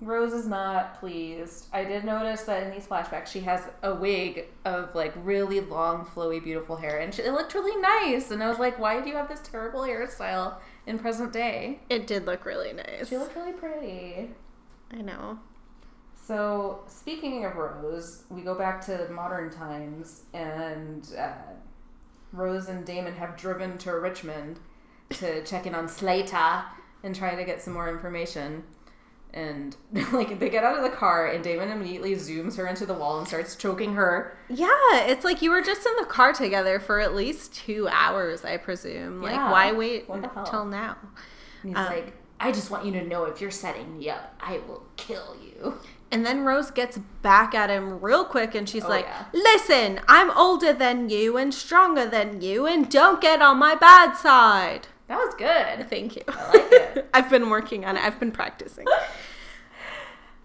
Rose 0.00 0.32
is 0.32 0.46
not 0.46 0.98
pleased. 0.98 1.66
I 1.72 1.84
did 1.84 2.04
notice 2.04 2.42
that 2.42 2.62
in 2.62 2.70
these 2.70 2.86
flashbacks, 2.86 3.26
she 3.26 3.40
has 3.40 3.62
a 3.82 3.94
wig 3.94 4.46
of 4.64 4.94
like 4.94 5.12
really 5.22 5.60
long, 5.60 6.06
flowy, 6.06 6.42
beautiful 6.42 6.76
hair, 6.76 7.00
and 7.00 7.14
she, 7.14 7.22
it 7.22 7.32
looked 7.32 7.54
really 7.54 7.78
nice. 7.80 8.30
And 8.30 8.42
I 8.42 8.48
was 8.48 8.58
like, 8.58 8.78
why 8.78 9.00
do 9.02 9.10
you 9.10 9.16
have 9.16 9.28
this 9.28 9.40
terrible 9.40 9.80
hairstyle 9.80 10.56
in 10.86 10.98
present 10.98 11.32
day? 11.32 11.80
It 11.90 12.06
did 12.06 12.24
look 12.24 12.46
really 12.46 12.72
nice. 12.72 13.08
She 13.08 13.18
looked 13.18 13.36
really 13.36 13.52
pretty. 13.52 14.30
I 14.90 15.02
know. 15.02 15.38
So 16.14 16.84
speaking 16.86 17.44
of 17.44 17.56
Rose, 17.56 18.24
we 18.30 18.42
go 18.42 18.54
back 18.54 18.84
to 18.86 19.08
modern 19.10 19.50
times, 19.50 20.22
and 20.32 21.06
uh, 21.18 21.32
Rose 22.32 22.68
and 22.68 22.86
Damon 22.86 23.14
have 23.14 23.36
driven 23.36 23.76
to 23.78 23.92
Richmond 23.98 24.60
to 25.10 25.42
check 25.44 25.66
in 25.66 25.74
on 25.74 25.88
Slater 25.88 26.62
and 27.02 27.14
try 27.14 27.34
to 27.34 27.44
get 27.44 27.60
some 27.60 27.74
more 27.74 27.90
information. 27.90 28.62
And 29.32 29.76
like 30.12 30.38
they 30.40 30.48
get 30.50 30.64
out 30.64 30.76
of 30.76 30.82
the 30.82 30.96
car, 30.96 31.26
and 31.28 31.42
Damon 31.44 31.70
immediately 31.70 32.14
zooms 32.16 32.56
her 32.56 32.66
into 32.66 32.84
the 32.86 32.94
wall 32.94 33.18
and 33.18 33.28
starts 33.28 33.54
choking 33.56 33.94
her. 33.94 34.36
Yeah, 34.48 34.68
it's 35.06 35.24
like 35.24 35.40
you 35.42 35.50
were 35.50 35.62
just 35.62 35.86
in 35.86 35.92
the 35.98 36.04
car 36.06 36.32
together 36.32 36.80
for 36.80 36.98
at 37.00 37.14
least 37.14 37.54
two 37.54 37.88
hours, 37.88 38.44
I 38.44 38.56
presume. 38.56 39.22
Like, 39.22 39.36
why 39.36 39.72
wait 39.72 40.08
What 40.08 40.22
the 40.22 40.28
hell? 40.28 40.44
until 40.44 40.64
now? 40.64 40.96
And 41.62 41.70
he's 41.70 41.78
Um, 41.78 41.86
like, 41.86 42.12
"I 42.40 42.50
just 42.50 42.70
want 42.70 42.84
you 42.84 42.92
to 42.92 43.02
know 43.06 43.24
if 43.24 43.40
you're 43.40 43.50
setting 43.52 43.98
me 43.98 44.10
up, 44.10 44.34
I 44.40 44.58
will 44.66 44.82
kill 44.96 45.36
you." 45.40 45.74
And 46.12 46.26
then 46.26 46.44
Rose 46.44 46.72
gets 46.72 46.98
back 47.22 47.54
at 47.54 47.70
him 47.70 48.00
real 48.00 48.24
quick 48.24 48.56
and 48.56 48.68
she's 48.68 48.84
Oh, 48.84 48.88
like, 48.88 49.04
yeah. 49.04 49.26
Listen, 49.32 50.00
I'm 50.08 50.32
older 50.32 50.72
than 50.72 51.08
you 51.08 51.36
and 51.36 51.54
stronger 51.54 52.04
than 52.04 52.40
you, 52.40 52.66
and 52.66 52.90
don't 52.90 53.20
get 53.20 53.40
on 53.40 53.58
my 53.58 53.76
bad 53.76 54.14
side. 54.16 54.88
That 55.10 55.16
was 55.18 55.34
good. 55.34 55.90
Thank 55.90 56.14
you. 56.14 56.22
I 56.28 56.46
like 56.46 56.72
it. 56.72 57.10
I've 57.14 57.28
been 57.28 57.50
working 57.50 57.84
on 57.84 57.96
it, 57.96 58.02
I've 58.04 58.20
been 58.20 58.30
practicing. 58.32 58.86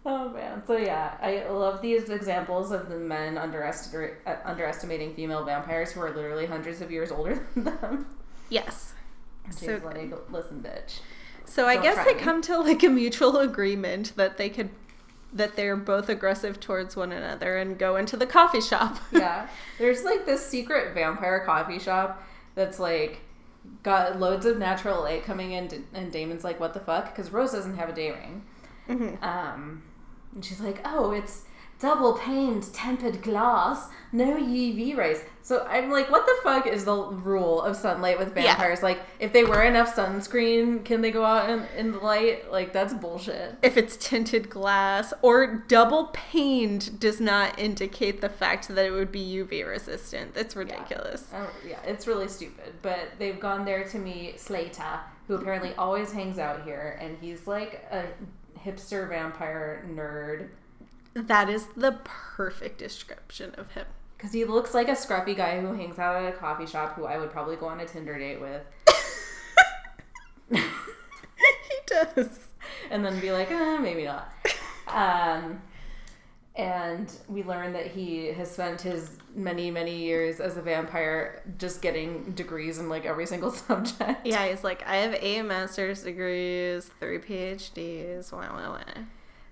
Oh 0.08 0.30
man. 0.30 0.62
So 0.68 0.78
yeah, 0.78 1.18
I 1.20 1.50
love 1.50 1.82
these 1.82 2.10
examples 2.10 2.72
of 2.72 2.90
the 2.90 2.96
men 2.96 3.40
uh, 3.40 4.36
underestimating 4.46 5.16
female 5.16 5.44
vampires 5.44 5.92
who 5.94 6.02
are 6.02 6.12
literally 6.12 6.46
hundreds 6.46 6.80
of 6.82 6.92
years 6.92 7.12
older 7.12 7.48
than 7.56 7.64
them. 7.64 8.06
Yes. 8.50 8.94
She's 9.48 9.62
So 9.62 9.82
like, 9.84 10.14
listen, 10.32 10.62
bitch. 10.62 11.00
So 11.46 11.66
I 11.66 11.78
guess 11.78 12.06
they 12.06 12.14
me. 12.14 12.20
come 12.20 12.44
to 12.44 12.60
like 12.60 12.84
a 12.84 12.90
mutual 12.90 13.38
agreement 13.40 14.16
that 14.16 14.38
they 14.38 14.48
could 14.50 14.70
that 15.34 15.56
they're 15.56 15.76
both 15.76 16.08
aggressive 16.08 16.60
towards 16.60 16.96
one 16.96 17.12
another 17.12 17.58
and 17.58 17.76
go 17.80 17.96
into 17.96 18.16
the 18.16 18.28
coffee 18.28 18.62
shop. 18.62 19.00
yeah. 19.12 19.48
There's 19.80 20.04
like 20.04 20.28
this 20.28 20.46
secret 20.46 20.94
vampire 20.94 21.40
coffee 21.44 21.80
shop 21.80 22.22
that's 22.54 22.78
like 22.78 23.22
got 23.84 24.20
loads 24.20 24.46
of 24.46 24.58
natural 24.58 25.02
light 25.02 25.24
coming 25.24 25.52
in, 25.52 25.86
and 25.94 26.12
Damon's 26.12 26.44
like, 26.44 26.60
"What 26.60 26.74
the 26.74 26.80
fuck?" 26.80 27.06
Because 27.06 27.32
Rose 27.32 27.52
doesn't 27.52 27.78
have 27.78 27.90
a 27.90 27.94
day 27.94 28.12
ring. 28.12 28.44
Mhm. 28.88 29.22
Um, 29.24 29.84
and 30.34 30.44
she's 30.44 30.62
like, 30.62 30.82
"Oh, 30.86 31.12
it's 31.12 31.44
double 31.80 32.14
paned 32.14 32.72
tempered 32.74 33.22
glass, 33.22 33.90
no 34.12 34.36
UV 34.38 34.96
rays." 34.98 35.22
So 35.42 35.64
I'm 35.70 35.92
like, 35.92 36.10
"What 36.10 36.26
the 36.26 36.36
fuck 36.44 36.66
is 36.66 36.86
the 36.86 36.96
rule 36.96 37.62
of 37.62 37.76
sunlight 37.76 38.18
with 38.18 38.30
Yeah. 38.36 38.44
vampires? 38.46 38.82
Like, 38.82 39.00
if 39.20 39.32
they 39.32 39.44
wear 39.44 39.62
enough 39.64 39.96
sunscreen, 39.96 40.84
can 40.84 41.02
they 41.02 41.12
go 41.12 41.24
out 41.24 41.50
in, 41.50 41.66
in 41.78 41.92
the 41.92 42.00
light? 42.00 42.52
Like, 42.52 42.74
that's 42.74 42.94
bullshit." 42.96 43.56
If 43.62 43.78
it's 43.78 43.96
tinted 43.98 44.50
glass 44.50 45.14
or 45.22 45.46
double 45.68 46.08
paned 46.14 47.00
does 47.00 47.20
not 47.22 47.60
indicate 47.60 48.22
the 48.22 48.30
fact 48.30 48.68
that 48.70 48.86
it 48.86 48.92
would 48.92 49.12
be 49.12 49.20
UV 49.20 49.62
resistant. 49.68 50.34
That's 50.34 50.56
ridiculous. 50.56 51.28
Oh, 51.34 51.52
yeah, 51.68 51.80
it's 51.86 52.08
really 52.08 52.28
stupid. 52.28 52.74
But 52.82 53.00
they've 53.20 53.40
gone 53.40 53.66
there 53.66 53.84
to 53.84 54.00
meet 54.00 54.40
Slater, 54.40 55.00
who 55.28 55.36
apparently 55.36 55.74
always 55.78 56.12
hangs 56.12 56.40
out 56.40 56.64
here, 56.64 56.98
and 57.00 57.18
he's 57.22 57.46
like 57.46 57.86
a 57.92 58.06
hipster 58.60 59.08
vampire 59.08 59.86
nerd. 59.94 60.48
That 61.16 61.50
is 61.50 61.68
the 61.78 61.94
perfect 62.04 62.78
description 62.78 63.56
of 63.58 63.72
him. 63.72 63.86
Because 64.18 64.34
he 64.34 64.44
looks 64.44 64.74
like 64.74 64.90
a 64.90 64.94
scruffy 64.94 65.36
guy 65.36 65.62
who 65.62 65.74
hangs 65.74 65.98
out 65.98 66.22
at 66.22 66.34
a 66.34 66.38
coffee 66.38 66.66
shop 66.66 66.96
who 66.96 67.06
I 67.06 67.18
would 67.18 67.32
probably 67.32 67.56
go 67.56 67.68
on 67.68 67.80
a 67.80 67.86
Tinder 67.86 68.18
date 68.20 68.42
with. 68.42 68.62
he 70.52 71.76
does. 71.88 72.40
and 72.92 73.06
then 73.06 73.20
be 73.22 73.32
like, 73.32 73.50
eh, 73.50 73.78
maybe 73.78 74.04
not. 74.04 74.30
Um, 74.88 75.62
and 76.56 77.12
we 77.30 77.44
learn 77.44 77.74
that 77.74 77.88
he 77.88 78.28
has 78.28 78.52
spent 78.52 78.82
his 78.82 79.18
many, 79.34 79.72
many 79.72 79.96
years 79.96 80.40
as 80.40 80.58
a 80.58 80.62
vampire 80.62 81.44
just 81.58 81.82
getting 81.82 82.32
degrees 82.32 82.78
in 82.78 82.90
like 82.90 83.06
every 83.06 83.26
single 83.26 83.52
subject. 83.52 84.26
Yeah, 84.26 84.46
he's 84.48 84.64
like, 84.64 84.86
I 84.86 84.98
have 84.98 85.14
eight 85.16 85.44
master's 85.44 86.04
degrees, 86.04 86.90
three 87.00 87.20
PhDs, 87.20 88.32
wow, 88.34 88.54
wow, 88.54 88.72
wow. 88.74 89.04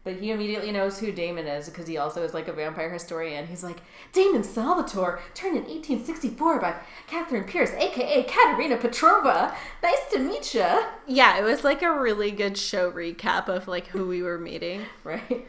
But 0.03 0.15
he 0.17 0.31
immediately 0.31 0.71
knows 0.71 0.99
who 0.99 1.13
Damon 1.13 1.47
is 1.47 1.69
because 1.69 1.87
he 1.87 1.97
also 1.97 2.23
is 2.23 2.33
like 2.33 2.49
a 2.49 2.53
vampire 2.53 2.91
historian. 2.91 3.47
He's 3.47 3.63
like, 3.63 3.81
Damon 4.11 4.43
Salvatore, 4.43 5.21
turned 5.33 5.55
in 5.55 5.63
1864 5.63 6.59
by 6.59 6.75
Katherine 7.07 7.45
Pierce, 7.45 7.71
aka 7.71 8.23
Katerina 8.23 8.77
Petrova. 8.77 9.55
Nice 9.81 10.11
to 10.11 10.19
meet 10.19 10.53
ya. 10.53 10.83
Yeah, 11.07 11.37
it 11.39 11.43
was 11.43 11.63
like 11.63 11.81
a 11.81 11.97
really 11.97 12.31
good 12.31 12.57
show 12.57 12.91
recap 12.91 13.47
of 13.47 13.69
like 13.69 13.87
who 13.87 14.05
we 14.07 14.21
were 14.21 14.37
meeting. 14.37 14.81
Right? 15.03 15.47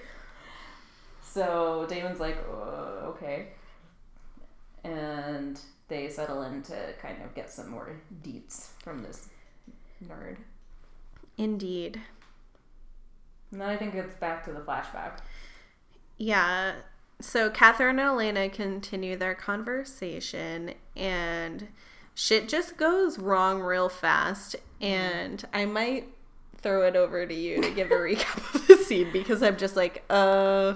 So 1.23 1.87
Damon's 1.89 2.21
like, 2.21 2.39
uh, 2.49 3.09
okay. 3.09 3.49
And 4.85 5.61
they 5.89 6.09
settle 6.09 6.43
in 6.43 6.63
to 6.63 6.93
kind 7.03 7.21
of 7.25 7.35
get 7.35 7.51
some 7.51 7.69
more 7.71 7.97
deets 8.23 8.69
from 8.83 9.03
this 9.03 9.29
nerd. 10.07 10.37
Indeed. 11.37 12.01
And 13.55 13.63
then 13.63 13.69
I 13.71 13.77
think 13.77 13.95
it's 13.95 14.15
back 14.15 14.45
to 14.45 14.53
the 14.53 14.61
flashback. 14.61 15.19
Yeah. 16.19 16.75
So 17.21 17.49
Katherine 17.49 17.99
and 17.99 18.09
Elena 18.09 18.49
continue 18.49 19.17
their 19.17 19.35
conversation, 19.37 20.75
and 20.97 21.69
shit 22.15 22.49
just 22.49 22.77
goes 22.77 23.19
wrong 23.19 23.61
real 23.63 23.89
fast. 23.89 24.57
And 24.81 25.43
I 25.55 25.65
might 25.65 26.09
throw 26.59 26.83
it 26.87 26.97
over 26.97 27.25
to 27.27 27.35
you 27.35 27.63
to 27.63 27.71
give 27.71 27.91
a 27.91 27.95
recap 27.95 28.55
of 28.55 28.67
the 28.67 28.77
scene 28.77 29.11
because 29.13 29.43
I'm 29.43 29.57
just 29.57 29.77
like, 29.77 30.03
uh, 30.11 30.75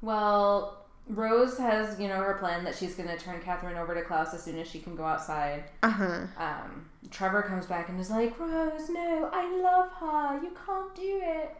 Well, 0.00 0.86
Rose 1.08 1.58
has, 1.58 1.98
you 1.98 2.06
know, 2.08 2.16
her 2.16 2.34
plan 2.34 2.62
that 2.64 2.76
she's 2.76 2.94
going 2.94 3.08
to 3.08 3.16
turn 3.16 3.40
Katherine 3.40 3.76
over 3.76 3.94
to 3.94 4.02
Klaus 4.02 4.34
as 4.34 4.42
soon 4.42 4.58
as 4.58 4.68
she 4.68 4.78
can 4.78 4.94
go 4.94 5.04
outside. 5.04 5.64
uh 5.82 5.90
huh. 5.90 6.20
Um, 6.36 6.88
Trevor 7.10 7.42
comes 7.42 7.66
back 7.66 7.88
and 7.88 7.98
is 7.98 8.10
like, 8.10 8.38
Rose, 8.38 8.88
no, 8.90 9.30
I 9.32 9.50
love 9.60 9.90
her. 9.92 10.40
You 10.44 10.52
can't 10.66 10.94
do 10.94 11.20
it. 11.24 11.56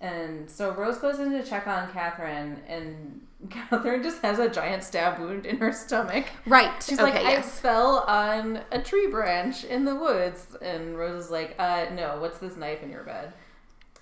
And 0.00 0.50
so 0.50 0.72
Rose 0.72 0.98
goes 0.98 1.18
in 1.18 1.32
to 1.32 1.42
check 1.42 1.66
on 1.66 1.90
Katherine, 1.92 2.60
and 2.68 3.26
Katherine 3.50 4.02
just 4.02 4.20
has 4.22 4.38
a 4.38 4.48
giant 4.48 4.84
stab 4.84 5.18
wound 5.18 5.46
in 5.46 5.56
her 5.58 5.72
stomach. 5.72 6.26
Right. 6.46 6.82
She's 6.82 6.98
okay, 7.00 7.12
like, 7.12 7.22
yes. 7.22 7.46
I 7.46 7.62
fell 7.62 7.98
on 8.00 8.60
a 8.70 8.82
tree 8.82 9.06
branch 9.06 9.64
in 9.64 9.84
the 9.84 9.94
woods. 9.94 10.56
And 10.60 10.98
Rose 10.98 11.26
is 11.26 11.30
like, 11.30 11.54
uh, 11.58 11.86
no, 11.94 12.18
what's 12.20 12.38
this 12.38 12.56
knife 12.56 12.82
in 12.82 12.90
your 12.90 13.04
bed? 13.04 13.32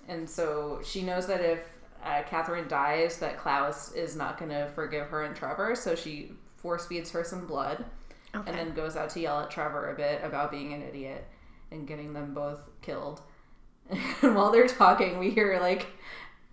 And 0.07 0.29
so 0.29 0.81
she 0.83 1.01
knows 1.01 1.27
that 1.27 1.41
if 1.41 1.59
uh, 2.03 2.23
Katherine 2.23 2.67
dies, 2.67 3.17
that 3.19 3.37
Klaus 3.37 3.93
is 3.93 4.15
not 4.15 4.37
going 4.37 4.51
to 4.51 4.69
forgive 4.75 5.07
her 5.07 5.23
and 5.23 5.35
Trevor. 5.35 5.75
So 5.75 5.95
she 5.95 6.33
force 6.57 6.85
feeds 6.85 7.11
her 7.11 7.23
some 7.23 7.45
blood 7.45 7.85
Okay. 8.35 8.49
and 8.49 8.57
then 8.57 8.73
goes 8.73 8.95
out 8.95 9.09
to 9.11 9.19
yell 9.19 9.41
at 9.41 9.51
Trevor 9.51 9.91
a 9.91 9.95
bit 9.95 10.21
about 10.23 10.49
being 10.51 10.73
an 10.73 10.81
idiot 10.81 11.27
and 11.71 11.87
getting 11.87 12.13
them 12.13 12.33
both 12.33 12.61
killed. 12.81 13.21
And 13.89 13.99
while 14.35 14.51
they're 14.51 14.67
talking, 14.67 15.19
we 15.19 15.29
hear 15.29 15.59
like 15.59 15.87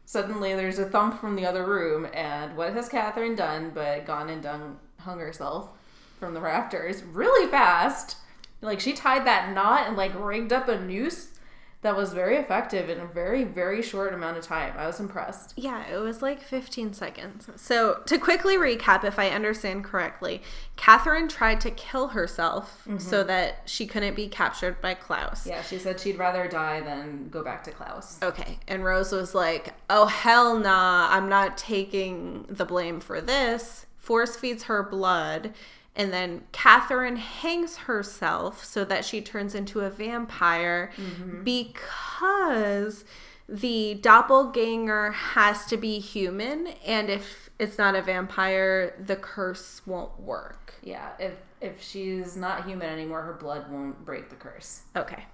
suddenly 0.05 0.55
there's 0.55 0.79
a 0.79 0.87
thump 0.87 1.21
from 1.21 1.37
the 1.37 1.47
other 1.47 1.65
room, 1.65 2.07
and 2.13 2.57
what 2.57 2.73
has 2.73 2.89
Katherine 2.89 3.37
done 3.37 3.71
but 3.75 4.07
gone 4.07 4.29
and 4.29 4.43
done 4.43 4.79
hung 4.99 5.19
herself 5.19 5.71
from 6.19 6.35
the 6.35 6.41
rafters 6.41 7.03
really 7.03 7.51
fast? 7.51 8.17
Like 8.61 8.81
she 8.81 8.93
tied 8.93 9.27
that 9.27 9.55
knot 9.55 9.87
and 9.87 9.97
like 9.97 10.13
rigged 10.15 10.53
up 10.53 10.69
a 10.69 10.79
noose 10.79 11.39
that 11.83 11.97
was 11.97 12.13
very 12.13 12.37
effective 12.37 12.91
in 12.91 13.01
a 13.01 13.07
very 13.07 13.45
very 13.45 13.81
short 13.81 14.13
amount 14.13 14.37
of 14.37 14.45
time. 14.45 14.75
I 14.77 14.87
was 14.87 15.01
impressed. 15.01 15.55
Yeah, 15.57 15.87
it 15.87 15.99
was 15.99 16.21
like 16.21 16.43
15 16.43 16.93
seconds. 16.93 17.49
So, 17.57 18.03
to 18.07 18.19
quickly 18.19 18.57
recap, 18.57 19.05
if 19.05 19.19
I 19.19 19.31
understand 19.31 19.85
correctly, 19.85 20.43
Katherine 20.77 21.29
tried 21.29 21.61
to 21.63 21.71
kill 21.71 22.09
herself 22.09 22.83
so 22.85 22.91
mm-hmm. 23.19 23.27
that 23.29 23.63
she 23.65 23.87
couldn't 23.87 24.15
be 24.15 24.29
captured 24.29 24.81
by 24.81 24.95
Klaus. 24.95 25.47
Yeah, 25.47 25.63
she 25.63 25.79
said 25.79 26.01
she'd 26.01 26.19
rather 26.19 26.49
die 26.49 26.81
than 26.81 27.29
go 27.31 27.43
back 27.43 27.65
to 27.65 27.71
Klaus. 27.71 28.23
Okay. 28.23 28.59
And 28.69 28.85
Rose 28.85 29.13
was 29.13 29.35
like, 29.35 29.75
oh, 29.89 30.07
hell 30.07 30.59
nah, 30.59 31.09
I'm 31.11 31.29
not 31.29 31.57
taking 31.57 32.45
the 32.49 32.65
blame 32.65 33.01
for 33.01 33.21
this. 33.21 33.87
Force 33.97 34.37
feeds 34.37 34.65
her 34.65 34.83
blood. 34.83 35.55
And 35.97 36.13
then 36.13 36.43
Katherine 36.53 37.17
hangs 37.17 37.77
herself 37.77 38.65
so 38.65 38.85
that 38.85 39.05
she 39.05 39.21
turns 39.21 39.55
into 39.55 39.81
a 39.81 39.91
vampire 39.91 40.93
mm-hmm. 40.97 41.43
because 41.43 43.05
the 43.49 43.95
doppelganger 43.95 45.11
has 45.11 45.67
to 45.67 45.77
be 45.77 45.99
human. 45.99 46.69
And 46.87 47.11
if 47.11 47.51
it's 47.59 47.77
not 47.77 47.97
a 47.97 48.03
vampire, 48.03 48.95
the 49.05 49.17
curse 49.17 49.83
won't 49.85 50.19
work. 50.21 50.75
Yeah, 50.83 51.11
if 51.19 51.35
if 51.61 51.83
she's 51.83 52.37
not 52.37 52.65
human 52.65 52.89
anymore, 52.89 53.23
her 53.23 53.35
blood 53.35 53.71
won't 53.71 54.05
break 54.05 54.31
the 54.31 54.37
curse. 54.37 54.83
Okay. 54.97 55.25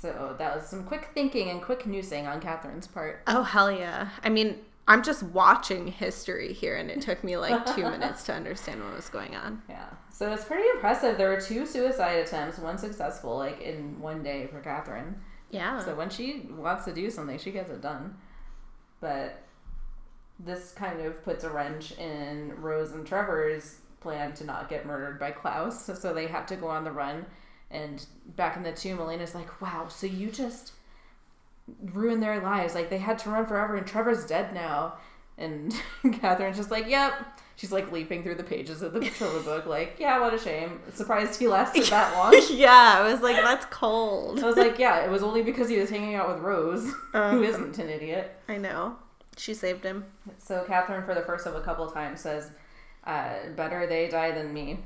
So 0.00 0.36
that 0.38 0.54
was 0.54 0.64
some 0.64 0.84
quick 0.84 1.10
thinking 1.12 1.50
and 1.50 1.60
quick 1.60 1.84
noosing 1.84 2.26
on 2.26 2.40
Katherine's 2.40 2.86
part. 2.86 3.20
Oh, 3.26 3.42
hell 3.42 3.70
yeah. 3.70 4.10
I 4.22 4.28
mean, 4.28 4.60
I'm 4.88 5.02
just 5.02 5.22
watching 5.22 5.86
history 5.86 6.54
here, 6.54 6.76
and 6.76 6.90
it 6.90 7.02
took 7.02 7.22
me 7.22 7.36
like 7.36 7.66
two 7.76 7.82
minutes 7.90 8.24
to 8.24 8.32
understand 8.32 8.82
what 8.82 8.96
was 8.96 9.10
going 9.10 9.36
on. 9.36 9.62
Yeah. 9.68 9.90
So 10.10 10.32
it's 10.32 10.46
pretty 10.46 10.66
impressive. 10.74 11.18
There 11.18 11.28
were 11.28 11.40
two 11.40 11.66
suicide 11.66 12.16
attempts, 12.20 12.58
one 12.58 12.78
successful, 12.78 13.36
like 13.36 13.60
in 13.60 14.00
one 14.00 14.22
day 14.22 14.46
for 14.46 14.60
Katherine. 14.60 15.14
Yeah. 15.50 15.84
So 15.84 15.94
when 15.94 16.08
she 16.08 16.46
wants 16.50 16.86
to 16.86 16.94
do 16.94 17.10
something, 17.10 17.38
she 17.38 17.50
gets 17.50 17.70
it 17.70 17.82
done. 17.82 18.16
But 19.00 19.42
this 20.40 20.72
kind 20.72 21.02
of 21.02 21.22
puts 21.22 21.44
a 21.44 21.50
wrench 21.50 21.92
in 21.92 22.54
Rose 22.56 22.92
and 22.92 23.06
Trevor's 23.06 23.80
plan 24.00 24.32
to 24.34 24.44
not 24.44 24.70
get 24.70 24.86
murdered 24.86 25.20
by 25.20 25.32
Klaus. 25.32 25.84
So, 25.84 25.94
so 25.94 26.14
they 26.14 26.28
have 26.28 26.46
to 26.46 26.56
go 26.56 26.68
on 26.68 26.84
the 26.84 26.92
run. 26.92 27.26
And 27.70 28.04
back 28.36 28.56
in 28.56 28.62
the 28.62 28.72
tomb, 28.72 28.98
Elena's 28.98 29.34
like, 29.34 29.60
wow, 29.60 29.88
so 29.88 30.06
you 30.06 30.30
just 30.30 30.72
ruined 31.92 32.22
their 32.22 32.40
lives. 32.40 32.74
Like 32.74 32.90
they 32.90 32.98
had 32.98 33.18
to 33.20 33.30
run 33.30 33.46
forever, 33.46 33.76
and 33.76 33.86
Trevor's 33.86 34.24
dead 34.26 34.52
now. 34.54 34.94
And 35.36 35.72
Katherine's 36.20 36.56
just 36.56 36.70
like, 36.70 36.88
yep. 36.88 37.14
She's 37.56 37.72
like 37.72 37.90
leaping 37.90 38.22
through 38.22 38.36
the 38.36 38.44
pages 38.44 38.82
of 38.82 38.92
the 38.92 39.00
Trevor 39.00 39.40
book, 39.40 39.66
like, 39.66 39.96
yeah, 39.98 40.20
what 40.20 40.32
a 40.32 40.38
shame. 40.38 40.80
Surprised 40.94 41.40
he 41.40 41.48
lasted 41.48 41.84
that 41.86 42.14
long. 42.16 42.40
yeah, 42.50 42.94
I 42.98 43.10
was 43.12 43.20
like, 43.20 43.34
that's 43.36 43.66
cold. 43.66 44.38
I 44.38 44.46
was 44.46 44.56
like, 44.56 44.78
yeah, 44.78 45.04
it 45.04 45.10
was 45.10 45.24
only 45.24 45.42
because 45.42 45.68
he 45.68 45.76
was 45.76 45.90
hanging 45.90 46.14
out 46.14 46.28
with 46.28 46.38
Rose, 46.38 46.84
who 47.12 47.18
Uh-huh. 47.18 47.40
isn't 47.42 47.78
an 47.78 47.88
idiot. 47.88 48.36
I 48.48 48.58
know. 48.58 48.96
She 49.36 49.54
saved 49.54 49.82
him. 49.82 50.04
So 50.36 50.62
Katherine, 50.68 51.04
for 51.04 51.14
the 51.14 51.22
first 51.22 51.46
of 51.46 51.56
a 51.56 51.60
couple 51.60 51.88
times, 51.90 52.20
says, 52.20 52.50
uh, 53.04 53.34
"Better 53.56 53.86
they 53.88 54.06
die 54.08 54.30
than 54.30 54.52
me." 54.52 54.78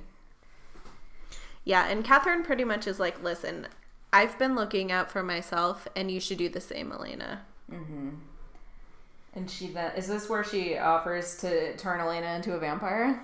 Yeah, 1.64 1.86
and 1.88 2.04
Katherine 2.04 2.42
pretty 2.42 2.64
much 2.64 2.86
is 2.86 2.98
like, 2.98 3.22
listen, 3.22 3.66
I've 4.12 4.38
been 4.38 4.54
looking 4.54 4.92
out 4.92 5.10
for 5.10 5.22
myself, 5.22 5.88
and 5.96 6.10
you 6.10 6.20
should 6.20 6.38
do 6.38 6.48
the 6.48 6.60
same, 6.60 6.92
Elena. 6.92 7.42
Mm-hmm. 7.70 8.10
And 9.34 9.50
she 9.50 9.68
then 9.68 9.92
is 9.96 10.06
this 10.08 10.28
where 10.28 10.44
she 10.44 10.76
offers 10.76 11.38
to 11.38 11.74
turn 11.76 12.00
Elena 12.00 12.34
into 12.34 12.52
a 12.54 12.58
vampire? 12.58 13.22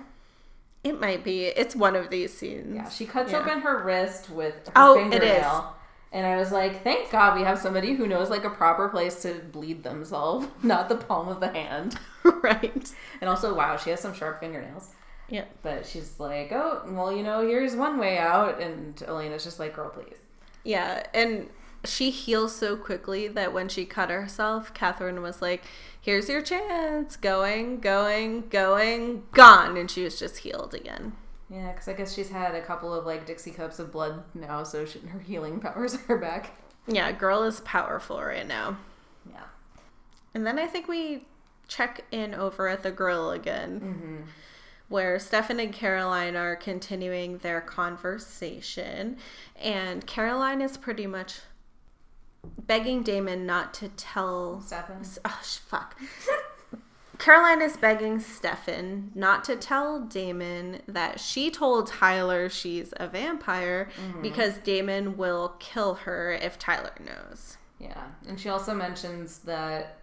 It 0.83 0.99
might 0.99 1.23
be. 1.23 1.45
It's 1.45 1.75
one 1.75 1.95
of 1.95 2.09
these 2.09 2.35
scenes. 2.35 2.75
Yeah, 2.75 2.89
she 2.89 3.05
cuts 3.05 3.31
Yeah. 3.31 3.39
open 3.39 3.61
her 3.61 3.83
wrist 3.83 4.29
with 4.29 4.55
her 4.67 4.71
Oh, 4.75 4.93
it 4.97 5.07
is. 5.07 5.19
fingernail. 5.19 5.75
And 6.11 6.25
I 6.25 6.37
was 6.37 6.51
like, 6.51 6.83
thank 6.83 7.11
God 7.11 7.37
we 7.37 7.43
have 7.43 7.59
somebody 7.59 7.93
who 7.93 8.07
knows 8.07 8.31
like 8.31 8.43
a 8.43 8.49
proper 8.49 8.89
place 8.89 9.21
to 9.21 9.35
bleed 9.35 9.83
themselves, 9.83 10.47
not 10.63 10.89
the 10.89 10.95
palm 10.95 11.27
of 11.27 11.39
the 11.39 11.49
hand. 11.49 11.99
right. 12.41 12.91
And 13.21 13.29
also, 13.29 13.53
wow, 13.53 13.77
she 13.77 13.91
has 13.91 13.99
some 13.99 14.15
sharp 14.15 14.39
fingernails. 14.39 14.89
Yeah. 15.27 15.45
But 15.61 15.85
she's 15.85 16.19
like, 16.19 16.51
oh, 16.51 16.81
well, 16.87 17.11
you 17.15 17.21
know, 17.21 17.45
here's 17.47 17.75
one 17.75 17.99
way 17.99 18.17
out. 18.17 18.59
And 18.59 18.99
Elena's 19.05 19.43
just 19.43 19.59
like, 19.59 19.75
girl, 19.75 19.89
please. 19.89 20.17
Yeah, 20.63 21.03
and 21.13 21.49
she 21.85 22.09
heals 22.11 22.55
so 22.55 22.75
quickly 22.75 23.27
that 23.29 23.53
when 23.53 23.69
she 23.69 23.85
cut 23.85 24.09
herself, 24.09 24.73
Katherine 24.73 25.21
was 25.21 25.41
like, 25.41 25.63
here's 26.01 26.29
your 26.29 26.41
chance. 26.41 27.15
Going, 27.15 27.79
going, 27.79 28.47
going, 28.49 29.23
gone. 29.31 29.77
And 29.77 29.89
she 29.89 30.03
was 30.03 30.19
just 30.19 30.39
healed 30.39 30.73
again. 30.73 31.13
Yeah, 31.49 31.71
because 31.71 31.87
I 31.87 31.93
guess 31.93 32.13
she's 32.13 32.29
had 32.29 32.53
a 32.53 32.61
couple 32.61 32.93
of 32.93 33.05
like 33.05 33.25
Dixie 33.25 33.51
cups 33.51 33.79
of 33.79 33.91
blood 33.91 34.23
now, 34.35 34.63
so 34.63 34.85
she, 34.85 34.99
her 34.99 35.19
healing 35.19 35.59
powers 35.59 35.97
are 36.09 36.17
back. 36.17 36.55
Yeah, 36.87 37.11
girl 37.11 37.43
is 37.43 37.59
powerful 37.61 38.21
right 38.21 38.47
now. 38.47 38.77
Yeah. 39.29 39.43
And 40.33 40.45
then 40.45 40.59
I 40.59 40.67
think 40.67 40.87
we 40.87 41.25
check 41.67 42.03
in 42.11 42.33
over 42.33 42.67
at 42.67 42.83
the 42.83 42.91
grill 42.91 43.31
again, 43.31 43.79
Mm-hmm. 43.79 44.15
Where 44.89 45.19
Stefan 45.19 45.59
and 45.59 45.71
Caroline 45.71 46.35
are 46.35 46.55
continuing 46.55 47.37
their 47.37 47.61
conversation. 47.61 49.17
And 49.55 50.05
Caroline 50.05 50.61
is 50.61 50.77
pretty 50.77 51.07
much 51.07 51.39
begging 52.57 53.03
Damon 53.03 53.45
not 53.45 53.73
to 53.75 53.89
tell. 53.89 54.61
Stefan. 54.61 55.03
Oh, 55.23 55.39
sh- 55.43 55.57
fuck. 55.57 55.99
Caroline 57.19 57.61
is 57.61 57.75
begging 57.75 58.19
Stefan 58.21 59.11
not 59.13 59.43
to 59.43 59.57
tell 59.57 59.99
Damon 59.99 60.81
that 60.87 61.19
she 61.19 61.51
told 61.51 61.87
Tyler 61.87 62.47
she's 62.47 62.93
a 62.95 63.07
vampire 63.07 63.89
mm-hmm. 64.01 64.21
because 64.21 64.57
Damon 64.59 65.17
will 65.17 65.55
kill 65.59 65.95
her 65.95 66.31
if 66.31 66.57
Tyler 66.57 66.93
knows. 67.05 67.57
Yeah, 67.77 68.07
and 68.27 68.39
she 68.39 68.47
also 68.47 68.73
mentions 68.73 69.39
that 69.39 69.98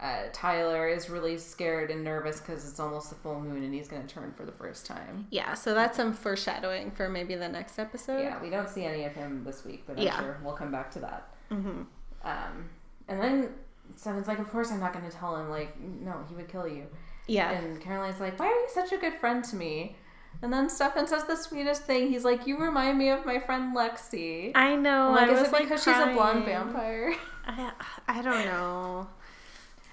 uh, 0.00 0.24
Tyler 0.32 0.88
is 0.88 1.08
really 1.08 1.38
scared 1.38 1.90
and 1.90 2.04
nervous 2.04 2.40
because 2.40 2.68
it's 2.68 2.78
almost 2.80 3.08
the 3.10 3.16
full 3.16 3.40
moon 3.40 3.62
and 3.62 3.72
he's 3.72 3.88
going 3.88 4.06
to 4.06 4.08
turn 4.14 4.32
for 4.36 4.44
the 4.44 4.52
first 4.52 4.84
time. 4.86 5.26
Yeah, 5.30 5.54
so 5.54 5.72
that's 5.74 5.96
some 5.96 6.12
foreshadowing 6.12 6.90
for 6.90 7.08
maybe 7.08 7.34
the 7.34 7.48
next 7.48 7.78
episode. 7.78 8.20
Yeah, 8.20 8.40
we 8.42 8.50
don't 8.50 8.68
see 8.68 8.84
any 8.84 9.04
of 9.04 9.12
him 9.14 9.42
this 9.44 9.64
week, 9.64 9.84
but 9.86 9.98
I'm 9.98 10.04
Yeah. 10.04 10.18
sure 10.20 10.38
we'll 10.44 10.54
come 10.54 10.70
back 10.70 10.90
to 10.92 10.98
that. 11.00 11.28
hmm 11.48 11.82
Um, 12.24 12.68
and 13.08 13.20
then 13.22 13.50
Stefan's 13.94 14.26
like, 14.28 14.38
"Of 14.40 14.50
course 14.50 14.70
I'm 14.72 14.80
not 14.80 14.92
going 14.92 15.08
to 15.08 15.16
tell 15.16 15.36
him. 15.36 15.48
Like, 15.48 15.78
no, 15.80 16.24
he 16.28 16.34
would 16.34 16.48
kill 16.48 16.66
you." 16.68 16.86
Yeah. 17.28 17.50
And 17.52 17.80
Caroline's 17.80 18.20
like, 18.20 18.38
"Why 18.38 18.46
are 18.46 18.50
you 18.50 18.68
such 18.74 18.92
a 18.92 18.96
good 18.98 19.14
friend 19.14 19.42
to 19.44 19.56
me?" 19.56 19.96
And 20.42 20.52
then 20.52 20.68
Stefan 20.68 21.06
says 21.06 21.24
the 21.24 21.36
sweetest 21.36 21.84
thing. 21.84 22.08
He's 22.10 22.24
like, 22.24 22.46
"You 22.46 22.58
remind 22.58 22.98
me 22.98 23.08
of 23.10 23.24
my 23.24 23.38
friend 23.38 23.74
Lexi." 23.76 24.52
I 24.54 24.74
know. 24.76 25.08
I'm 25.08 25.14
like, 25.14 25.30
I 25.30 25.32
is 25.40 25.48
it 25.48 25.52
like 25.52 25.62
because 25.62 25.82
she's 25.84 25.96
a 25.96 26.12
blonde 26.12 26.44
vampire? 26.44 27.14
I, 27.46 27.72
I 28.08 28.22
don't 28.22 28.44
know. 28.44 29.06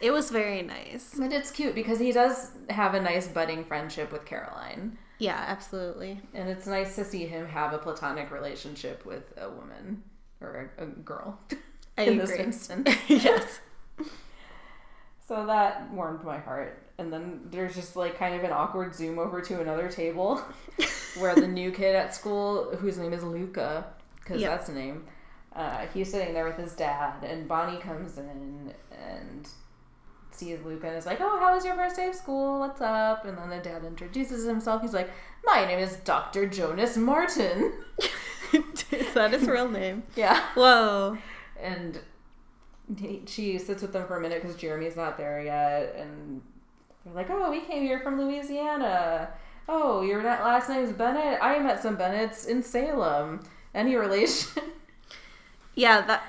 It 0.03 0.11
was 0.11 0.29
very 0.29 0.61
nice. 0.61 1.15
But 1.17 1.31
it's 1.31 1.49
cute 1.49 1.75
because 1.75 1.97
he 1.97 2.11
does 2.11 2.51
have 2.69 2.93
a 2.93 3.01
nice 3.01 3.27
budding 3.27 3.63
friendship 3.63 4.11
with 4.11 4.25
Caroline. 4.25 4.97
Yeah, 5.17 5.41
absolutely. 5.47 6.19
And 6.33 6.49
it's 6.49 6.67
nice 6.67 6.95
to 6.97 7.05
see 7.05 7.25
him 7.25 7.47
have 7.47 7.71
a 7.71 7.77
platonic 7.77 8.29
relationship 8.29 9.05
with 9.05 9.23
a 9.37 9.49
woman 9.49 10.03
or 10.41 10.71
a, 10.77 10.85
girl 10.85 11.39
I 11.97 12.01
in 12.07 12.17
this 12.17 12.31
instance. 12.31 12.89
yes. 13.07 13.59
So 15.25 15.45
that 15.45 15.89
warmed 15.91 16.23
my 16.25 16.37
heart. 16.37 16.83
And 16.97 17.11
then 17.11 17.47
there's 17.49 17.73
just 17.75 17.95
like 17.95 18.17
kind 18.19 18.35
of 18.35 18.43
an 18.43 18.51
awkward 18.51 18.93
zoom 18.93 19.17
over 19.17 19.39
to 19.41 19.61
another 19.61 19.87
table 19.87 20.43
where 21.17 21.33
the 21.33 21.47
new 21.47 21.71
kid 21.71 21.95
at 21.95 22.13
school, 22.13 22.75
whose 22.75 22.97
name 22.97 23.13
is 23.13 23.23
Luca, 23.23 23.85
because 24.19 24.41
Yeah. 24.41 24.49
that's 24.49 24.67
the 24.67 24.73
name, 24.73 25.05
uh, 25.55 25.85
he's 25.93 26.11
sitting 26.11 26.33
there 26.33 26.45
with 26.45 26.57
his 26.57 26.73
dad, 26.75 27.23
and 27.23 27.47
Bonnie 27.47 27.79
comes 27.79 28.17
in 28.17 28.73
and 28.91 29.47
sees 30.35 30.59
Luca 30.63 30.87
and 30.87 30.97
is 30.97 31.05
like, 31.05 31.19
"Oh, 31.21 31.39
how 31.39 31.53
was 31.55 31.65
your 31.65 31.75
first 31.75 31.95
day 31.95 32.07
of 32.07 32.15
school? 32.15 32.59
What's 32.59 32.81
up?" 32.81 33.25
And 33.25 33.37
then 33.37 33.49
the 33.49 33.57
dad 33.59 33.83
introduces 33.85 34.45
himself. 34.45 34.81
He's 34.81 34.93
like, 34.93 35.09
"My 35.45 35.65
name 35.65 35.79
is 35.79 35.97
Doctor 35.97 36.45
Jonas 36.47 36.97
Martin." 36.97 37.73
Is 38.91 39.13
that 39.15 39.31
his 39.33 39.47
real 39.47 39.67
name? 39.69 40.03
Yeah. 40.15 40.39
Whoa. 40.53 41.17
and 41.59 41.99
he, 42.99 43.23
she 43.25 43.57
sits 43.57 43.81
with 43.81 43.93
them 43.93 44.05
for 44.05 44.17
a 44.17 44.21
minute 44.21 44.41
because 44.41 44.55
Jeremy's 44.57 44.95
not 44.95 45.17
there 45.17 45.41
yet, 45.41 45.95
and 45.97 46.41
they're 47.03 47.13
like, 47.15 47.29
"Oh, 47.31 47.49
we 47.49 47.61
came 47.61 47.81
here 47.83 47.99
from 47.99 48.19
Louisiana. 48.21 49.29
Oh, 49.67 50.01
your 50.01 50.21
last 50.21 50.69
is 50.69 50.91
Bennett. 50.91 51.39
I 51.41 51.57
met 51.59 51.81
some 51.81 51.95
Bennetts 51.95 52.45
in 52.45 52.61
Salem. 52.61 53.41
Any 53.73 53.95
relation?" 54.05 54.61
Yeah, 55.75 56.01
that 56.01 56.23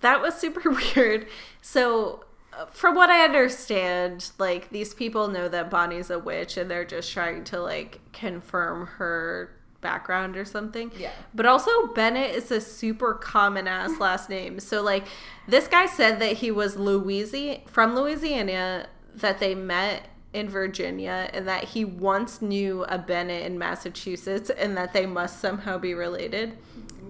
that 0.00 0.20
was 0.22 0.34
super 0.34 0.70
weird. 0.96 1.26
So, 1.62 2.24
from 2.66 2.94
what 2.94 3.10
I 3.10 3.24
understand, 3.24 4.30
like 4.38 4.70
these 4.70 4.94
people 4.94 5.28
know 5.28 5.48
that 5.48 5.70
Bonnie's 5.70 6.10
a 6.10 6.18
witch, 6.18 6.56
and 6.56 6.70
they're 6.70 6.84
just 6.84 7.12
trying 7.12 7.44
to 7.44 7.60
like 7.60 8.00
confirm 8.12 8.86
her 8.86 9.50
background 9.80 10.36
or 10.36 10.44
something. 10.44 10.90
Yeah. 10.98 11.12
But 11.34 11.46
also, 11.46 11.88
Bennett 11.88 12.34
is 12.34 12.50
a 12.50 12.60
super 12.60 13.14
common 13.14 13.68
ass 13.68 13.90
last 14.00 14.28
name. 14.28 14.60
So, 14.60 14.82
like, 14.82 15.06
this 15.46 15.68
guy 15.68 15.86
said 15.86 16.20
that 16.20 16.38
he 16.38 16.50
was 16.50 16.76
Louisiana 16.76 17.60
from 17.66 17.94
Louisiana, 17.94 18.86
that 19.14 19.38
they 19.38 19.54
met 19.54 20.08
in 20.32 20.48
Virginia, 20.48 21.30
and 21.32 21.48
that 21.48 21.64
he 21.64 21.84
once 21.84 22.42
knew 22.42 22.84
a 22.84 22.98
Bennett 22.98 23.46
in 23.46 23.58
Massachusetts, 23.58 24.50
and 24.50 24.76
that 24.76 24.92
they 24.92 25.06
must 25.06 25.40
somehow 25.40 25.78
be 25.78 25.94
related. 25.94 26.58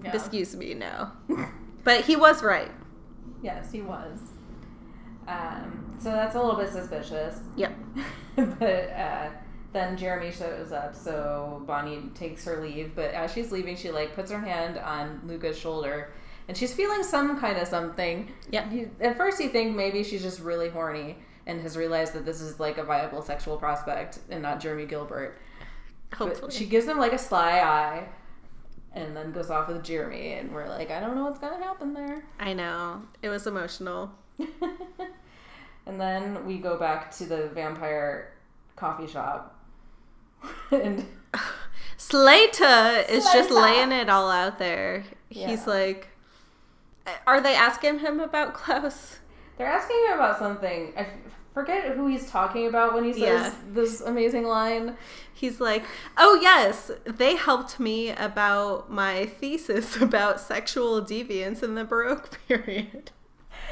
Yeah. 0.03 0.15
Excuse 0.15 0.55
me, 0.55 0.73
no. 0.73 1.11
but 1.83 2.05
he 2.05 2.15
was 2.15 2.41
right. 2.41 2.71
Yes, 3.41 3.71
he 3.71 3.81
was. 3.81 4.19
Um, 5.29 5.95
so 5.99 6.11
that's 6.11 6.35
a 6.35 6.41
little 6.41 6.55
bit 6.55 6.69
suspicious. 6.69 7.39
Yep. 7.55 7.73
but 8.35 8.89
uh, 8.91 9.29
then 9.71 9.95
Jeremy 9.95 10.31
shows 10.31 10.71
up, 10.71 10.95
so 10.95 11.63
Bonnie 11.67 12.09
takes 12.15 12.43
her 12.45 12.61
leave. 12.61 12.95
But 12.95 13.11
as 13.11 13.31
she's 13.31 13.51
leaving, 13.51 13.75
she 13.75 13.91
like 13.91 14.15
puts 14.15 14.31
her 14.31 14.39
hand 14.39 14.77
on 14.77 15.21
Luca's 15.25 15.57
shoulder, 15.57 16.11
and 16.47 16.57
she's 16.57 16.73
feeling 16.73 17.03
some 17.03 17.39
kind 17.39 17.57
of 17.57 17.67
something. 17.67 18.31
Yep. 18.49 18.71
You, 18.71 18.91
at 19.01 19.17
first, 19.17 19.39
you 19.39 19.49
think 19.49 19.75
maybe 19.75 20.03
she's 20.03 20.23
just 20.23 20.39
really 20.39 20.69
horny 20.69 21.17
and 21.45 21.61
has 21.61 21.77
realized 21.77 22.13
that 22.13 22.25
this 22.25 22.41
is 22.41 22.59
like 22.59 22.77
a 22.77 22.83
viable 22.83 23.21
sexual 23.21 23.57
prospect 23.57 24.19
and 24.29 24.41
not 24.41 24.59
Jeremy 24.59 24.85
Gilbert. 24.85 25.37
Hopefully. 26.13 26.41
But 26.41 26.53
she 26.53 26.65
gives 26.65 26.87
him 26.87 26.97
like 26.97 27.13
a 27.13 27.19
sly 27.19 27.59
eye, 27.59 28.07
and 28.93 29.15
then 29.15 29.31
goes 29.31 29.51
off 29.51 29.67
with 29.67 29.83
Jeremy, 29.83 30.33
and 30.33 30.51
we're 30.51 30.67
like, 30.67 30.89
I 30.89 30.99
don't 30.99 31.15
know 31.15 31.25
what's 31.25 31.39
gonna 31.39 31.63
happen 31.63 31.93
there. 31.93 32.23
I 32.39 32.53
know. 32.53 33.03
It 33.21 33.29
was 33.29 33.45
emotional. 33.45 34.11
and 35.85 35.99
then 35.99 36.45
we 36.45 36.57
go 36.57 36.77
back 36.77 37.11
to 37.17 37.25
the 37.25 37.47
vampire 37.49 38.33
coffee 38.75 39.07
shop. 39.07 39.55
and 40.71 41.05
Slater 41.97 43.03
is 43.09 43.25
just 43.33 43.51
laying 43.51 43.91
it 43.91 44.09
all 44.09 44.29
out 44.29 44.57
there. 44.59 45.03
He's 45.29 45.67
like, 45.67 46.07
are 47.27 47.41
they 47.41 47.55
asking 47.55 47.99
him 47.99 48.19
about 48.19 48.53
Klaus? 48.53 49.17
they're 49.57 49.67
asking 49.67 49.97
him 50.07 50.13
about 50.13 50.39
something. 50.39 50.93
I 50.95 51.01
f- 51.01 51.07
forget 51.53 51.91
who 51.97 52.07
he's 52.07 52.29
talking 52.29 52.67
about 52.67 52.93
when 52.93 53.03
he 53.03 53.11
says 53.11 53.21
Yeah. 53.21 53.53
this 53.71 53.99
amazing 53.99 54.45
line. 54.45 54.95
He's 55.33 55.59
like, 55.59 55.83
oh 56.17 56.39
yes, 56.41 56.91
they 57.05 57.35
helped 57.35 57.77
me 57.79 58.11
about 58.11 58.89
my 58.89 59.25
thesis 59.25 59.97
about 60.01 60.39
sexual 60.39 61.01
deviance 61.01 61.61
in 61.61 61.75
the 61.75 61.83
Baroque 61.83 62.37
period. 62.47 63.11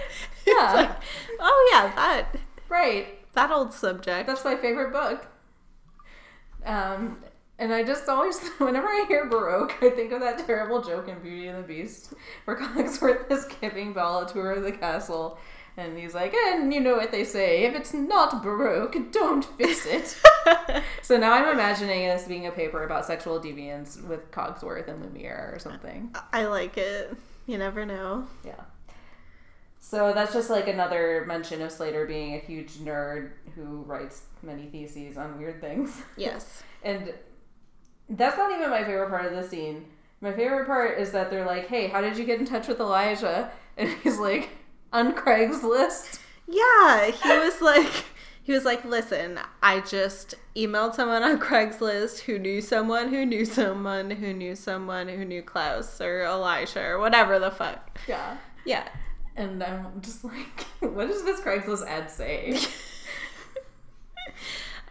Yeah. 0.45 0.71
like, 0.73 0.91
oh 1.41 1.69
yeah, 1.73 1.93
that 1.95 2.35
Right. 2.69 3.19
that 3.33 3.51
old 3.51 3.73
subject. 3.73 4.27
That's 4.27 4.45
my 4.45 4.55
favorite 4.55 4.91
book. 4.93 5.27
Um, 6.65 7.17
and 7.59 7.73
I 7.73 7.83
just 7.83 8.07
always, 8.07 8.39
whenever 8.57 8.87
I 8.87 9.05
hear 9.07 9.25
Baroque, 9.27 9.75
I 9.81 9.89
think 9.89 10.11
of 10.11 10.21
that 10.21 10.45
terrible 10.45 10.81
joke 10.81 11.07
in 11.07 11.19
Beauty 11.19 11.47
and 11.47 11.57
the 11.63 11.67
Beast 11.67 12.13
where 12.45 12.57
Cogsworth 12.57 13.29
is 13.31 13.45
giving 13.61 13.93
Belle 13.93 14.19
a 14.19 14.27
tour 14.31 14.51
of 14.51 14.63
the 14.63 14.71
castle. 14.71 15.37
And 15.79 15.95
he's 15.97 16.15
like, 16.15 16.33
and 16.33 16.73
you 16.73 16.79
know 16.79 16.95
what 16.95 17.11
they 17.11 17.23
say, 17.23 17.65
if 17.65 17.75
it's 17.75 17.93
not 17.93 18.41
Baroque, 18.41 18.95
don't 19.11 19.45
fix 19.45 19.85
it. 19.85 20.17
so 21.03 21.17
now 21.17 21.33
I'm 21.33 21.49
imagining 21.53 22.07
this 22.07 22.23
being 22.27 22.47
a 22.47 22.51
paper 22.51 22.83
about 22.83 23.05
sexual 23.05 23.39
deviance 23.39 24.01
with 24.03 24.31
Cogsworth 24.31 24.87
and 24.87 25.03
Lumiere 25.03 25.51
or 25.53 25.59
something. 25.59 26.15
I 26.33 26.45
like 26.47 26.77
it. 26.79 27.15
You 27.45 27.59
never 27.59 27.85
know. 27.85 28.25
Yeah. 28.43 28.55
So 29.89 30.11
that's 30.11 30.33
just 30.33 30.49
like 30.49 30.67
another 30.67 31.23
mention 31.25 31.61
of 31.61 31.71
Slater 31.71 32.05
being 32.05 32.35
a 32.35 32.39
huge 32.39 32.73
nerd 32.73 33.31
who 33.55 33.83
writes 33.83 34.23
many 34.43 34.65
theses 34.65 35.17
on 35.17 35.37
weird 35.37 35.61
things. 35.61 36.01
Yes. 36.17 36.61
And 36.83 37.13
that's 38.09 38.35
not 38.37 38.51
even 38.51 38.69
my 38.69 38.83
favorite 38.83 39.09
part 39.09 39.25
of 39.27 39.31
the 39.31 39.47
scene. 39.47 39.85
My 40.19 40.33
favorite 40.33 40.65
part 40.65 40.99
is 40.99 41.13
that 41.13 41.29
they're 41.29 41.45
like, 41.45 41.69
"Hey, 41.69 41.87
how 41.87 42.01
did 42.01 42.17
you 42.17 42.25
get 42.25 42.37
in 42.37 42.45
touch 42.45 42.67
with 42.67 42.81
Elijah?" 42.81 43.49
And 43.77 43.89
he's 44.03 44.19
like, 44.19 44.49
"On 44.91 45.13
Craigslist." 45.13 46.19
Yeah, 46.47 47.11
he 47.11 47.37
was 47.39 47.61
like, 47.71 48.03
He 48.43 48.51
was 48.51 48.65
like, 48.65 48.83
"Listen, 48.83 49.39
I 49.63 49.79
just 49.79 50.35
emailed 50.53 50.95
someone 50.95 51.23
on 51.23 51.39
Craigslist 51.39 52.19
who 52.19 52.37
knew 52.37 52.59
someone 52.59 53.07
who 53.07 53.25
knew 53.25 53.45
someone 53.45 54.11
who 54.11 54.33
knew 54.33 54.53
someone 54.55 55.07
who 55.07 55.23
knew 55.23 55.41
Klaus 55.43 56.01
or 56.01 56.23
Elijah 56.25 56.83
or 56.83 56.99
whatever 56.99 57.39
the 57.39 57.51
fuck." 57.51 57.99
Yeah. 58.05 58.35
Yeah. 58.65 58.89
And 59.37 59.63
I'm 59.63 60.01
just 60.01 60.23
like, 60.23 60.61
what 60.79 61.07
does 61.07 61.23
this 61.23 61.39
Craigslist 61.39 61.85
ad 61.87 62.09
say? 62.09 62.59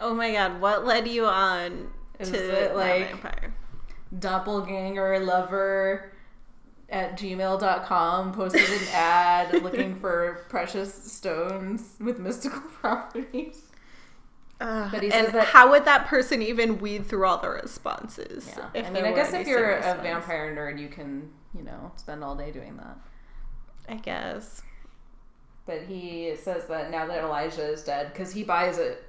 oh 0.00 0.14
my 0.14 0.32
god, 0.32 0.60
what 0.60 0.86
led 0.86 1.08
you 1.08 1.26
on 1.26 1.90
Is 2.18 2.30
to 2.30 2.64
it, 2.70 2.76
like- 2.76 3.08
vampire? 3.10 3.54
Doppelganger 4.16 5.18
lover 5.18 6.12
at 6.88 7.18
gmail.com 7.18 8.32
posted 8.32 8.62
an 8.62 8.88
ad 8.92 9.62
looking 9.64 9.98
for 9.98 10.46
precious 10.48 11.12
stones 11.12 11.94
with 12.00 12.20
mystical 12.20 12.60
properties. 12.60 13.62
He 14.60 14.64
and 14.64 15.34
that- 15.34 15.48
how 15.48 15.70
would 15.72 15.84
that 15.86 16.06
person 16.06 16.40
even 16.40 16.78
weed 16.78 17.04
through 17.04 17.26
all 17.26 17.38
the 17.38 17.48
responses? 17.50 18.48
Yeah. 18.56 18.84
I 18.86 18.90
mean, 18.90 19.04
I 19.04 19.12
guess 19.12 19.32
if 19.32 19.48
you're 19.48 19.72
a 19.72 20.00
vampire 20.00 20.54
nerd, 20.54 20.80
you 20.80 20.88
can, 20.88 21.30
you 21.52 21.64
know, 21.64 21.90
spend 21.96 22.22
all 22.22 22.36
day 22.36 22.52
doing 22.52 22.76
that. 22.76 22.96
I 23.88 23.94
guess. 23.96 24.62
But 25.66 25.82
he 25.82 26.34
says 26.36 26.66
that 26.66 26.90
now 26.90 27.06
that 27.06 27.24
Elijah 27.24 27.64
is 27.66 27.82
dead, 27.82 28.12
because 28.12 28.32
he 28.32 28.44
buys 28.44 28.78
it 28.78 29.02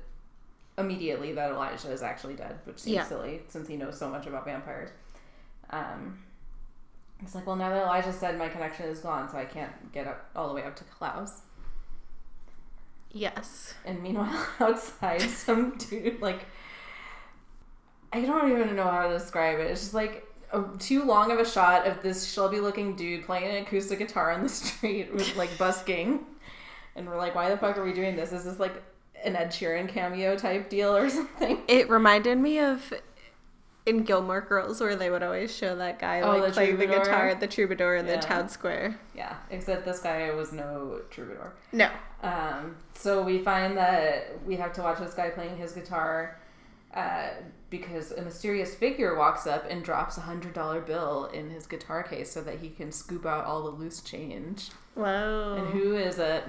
immediately 0.77 1.33
that 1.33 1.51
Elijah 1.51 1.91
is 1.91 2.01
actually 2.01 2.35
dead, 2.35 2.59
which 2.65 2.79
seems 2.79 2.95
Yeah. 2.95 3.03
silly 3.05 3.41
since 3.47 3.67
he 3.67 3.77
knows 3.77 3.97
so 3.97 4.09
much 4.09 4.25
about 4.27 4.45
vampires. 4.45 4.89
Um, 5.69 6.23
it's 7.21 7.33
like, 7.35 7.45
well, 7.47 7.55
now 7.55 7.69
that 7.69 7.83
Elijah 7.83 8.13
said 8.13 8.37
my 8.37 8.47
connection 8.49 8.85
is 8.87 8.99
gone, 8.99 9.29
so 9.29 9.37
I 9.37 9.45
can't 9.45 9.91
get 9.91 10.07
up 10.07 10.29
all 10.35 10.47
the 10.47 10.53
way 10.53 10.63
up 10.63 10.75
to 10.77 10.83
Klaus. 10.85 11.41
Yes. 13.11 13.73
And 13.85 14.01
meanwhile, 14.03 14.47
outside, 14.59 15.21
some 15.21 15.77
dude, 15.77 16.21
like, 16.21 16.45
I 18.13 18.21
don't 18.21 18.51
even 18.51 18.75
know 18.75 18.83
how 18.89 19.07
to 19.07 19.17
describe 19.17 19.59
it. 19.59 19.67
It's 19.71 19.81
just 19.81 19.93
like 19.93 20.25
a, 20.51 20.63
too 20.79 21.03
long 21.03 21.31
of 21.31 21.39
a 21.39 21.45
shot 21.45 21.85
of 21.87 22.01
this 22.01 22.31
Shelby 22.31 22.59
looking 22.59 22.95
dude 22.95 23.25
playing 23.25 23.49
an 23.49 23.63
acoustic 23.63 23.99
guitar 23.99 24.31
on 24.31 24.43
the 24.43 24.49
street 24.49 25.13
with, 25.13 25.35
like, 25.35 25.57
busking. 25.57 26.25
And 26.95 27.07
we're 27.07 27.17
like, 27.17 27.35
why 27.35 27.49
the 27.49 27.57
fuck 27.57 27.77
are 27.77 27.83
we 27.83 27.93
doing 27.93 28.15
this? 28.15 28.31
Is 28.33 28.43
this, 28.45 28.59
like, 28.59 28.81
an 29.23 29.35
Ed 29.35 29.49
Sheeran 29.51 29.89
cameo 29.89 30.35
type 30.37 30.69
deal 30.69 30.95
or 30.95 31.09
something? 31.11 31.61
It 31.67 31.89
reminded 31.89 32.37
me 32.37 32.59
of 32.59 32.93
in 33.85 34.03
Gilmore 34.03 34.41
Girls 34.41 34.81
where 34.81 34.97
they 34.97 35.09
would 35.09 35.23
always 35.23 35.55
show 35.55 35.73
that 35.77 35.97
guy 35.97 36.19
Oh, 36.19 36.31
like 36.37 36.47
the 36.47 36.51
playing 36.51 36.77
the 36.77 36.87
guitar 36.87 37.29
at 37.29 37.39
the 37.39 37.47
troubadour 37.47 37.95
in 37.95 38.05
Yeah. 38.05 38.17
the 38.17 38.21
town 38.21 38.49
square. 38.49 38.99
Yeah, 39.15 39.37
except 39.49 39.85
this 39.85 39.99
guy 39.99 40.29
was 40.31 40.51
no 40.51 40.99
troubadour. 41.09 41.53
No. 41.71 41.89
Um, 42.21 42.75
so 42.95 43.23
we 43.23 43.39
find 43.39 43.77
that 43.77 44.45
we 44.45 44.57
have 44.57 44.73
to 44.73 44.81
watch 44.81 44.99
this 44.99 45.13
guy 45.13 45.29
playing 45.29 45.55
his 45.55 45.71
guitar 45.71 46.37
uh, 46.93 47.29
because 47.69 48.11
a 48.11 48.21
mysterious 48.21 48.73
figure 48.75 49.15
walks 49.15 49.45
up 49.47 49.65
and 49.69 49.83
drops 49.83 50.17
a 50.17 50.21
hundred 50.21 50.53
dollar 50.53 50.81
bill 50.81 51.25
in 51.33 51.49
his 51.49 51.65
guitar 51.67 52.03
case 52.03 52.31
so 52.31 52.41
that 52.41 52.59
he 52.59 52.69
can 52.69 52.91
scoop 52.91 53.25
out 53.25 53.45
all 53.45 53.63
the 53.63 53.69
loose 53.71 54.01
change. 54.01 54.69
Whoa. 54.95 55.55
And 55.57 55.67
who 55.69 55.95
is 55.95 56.17
it? 56.19 56.43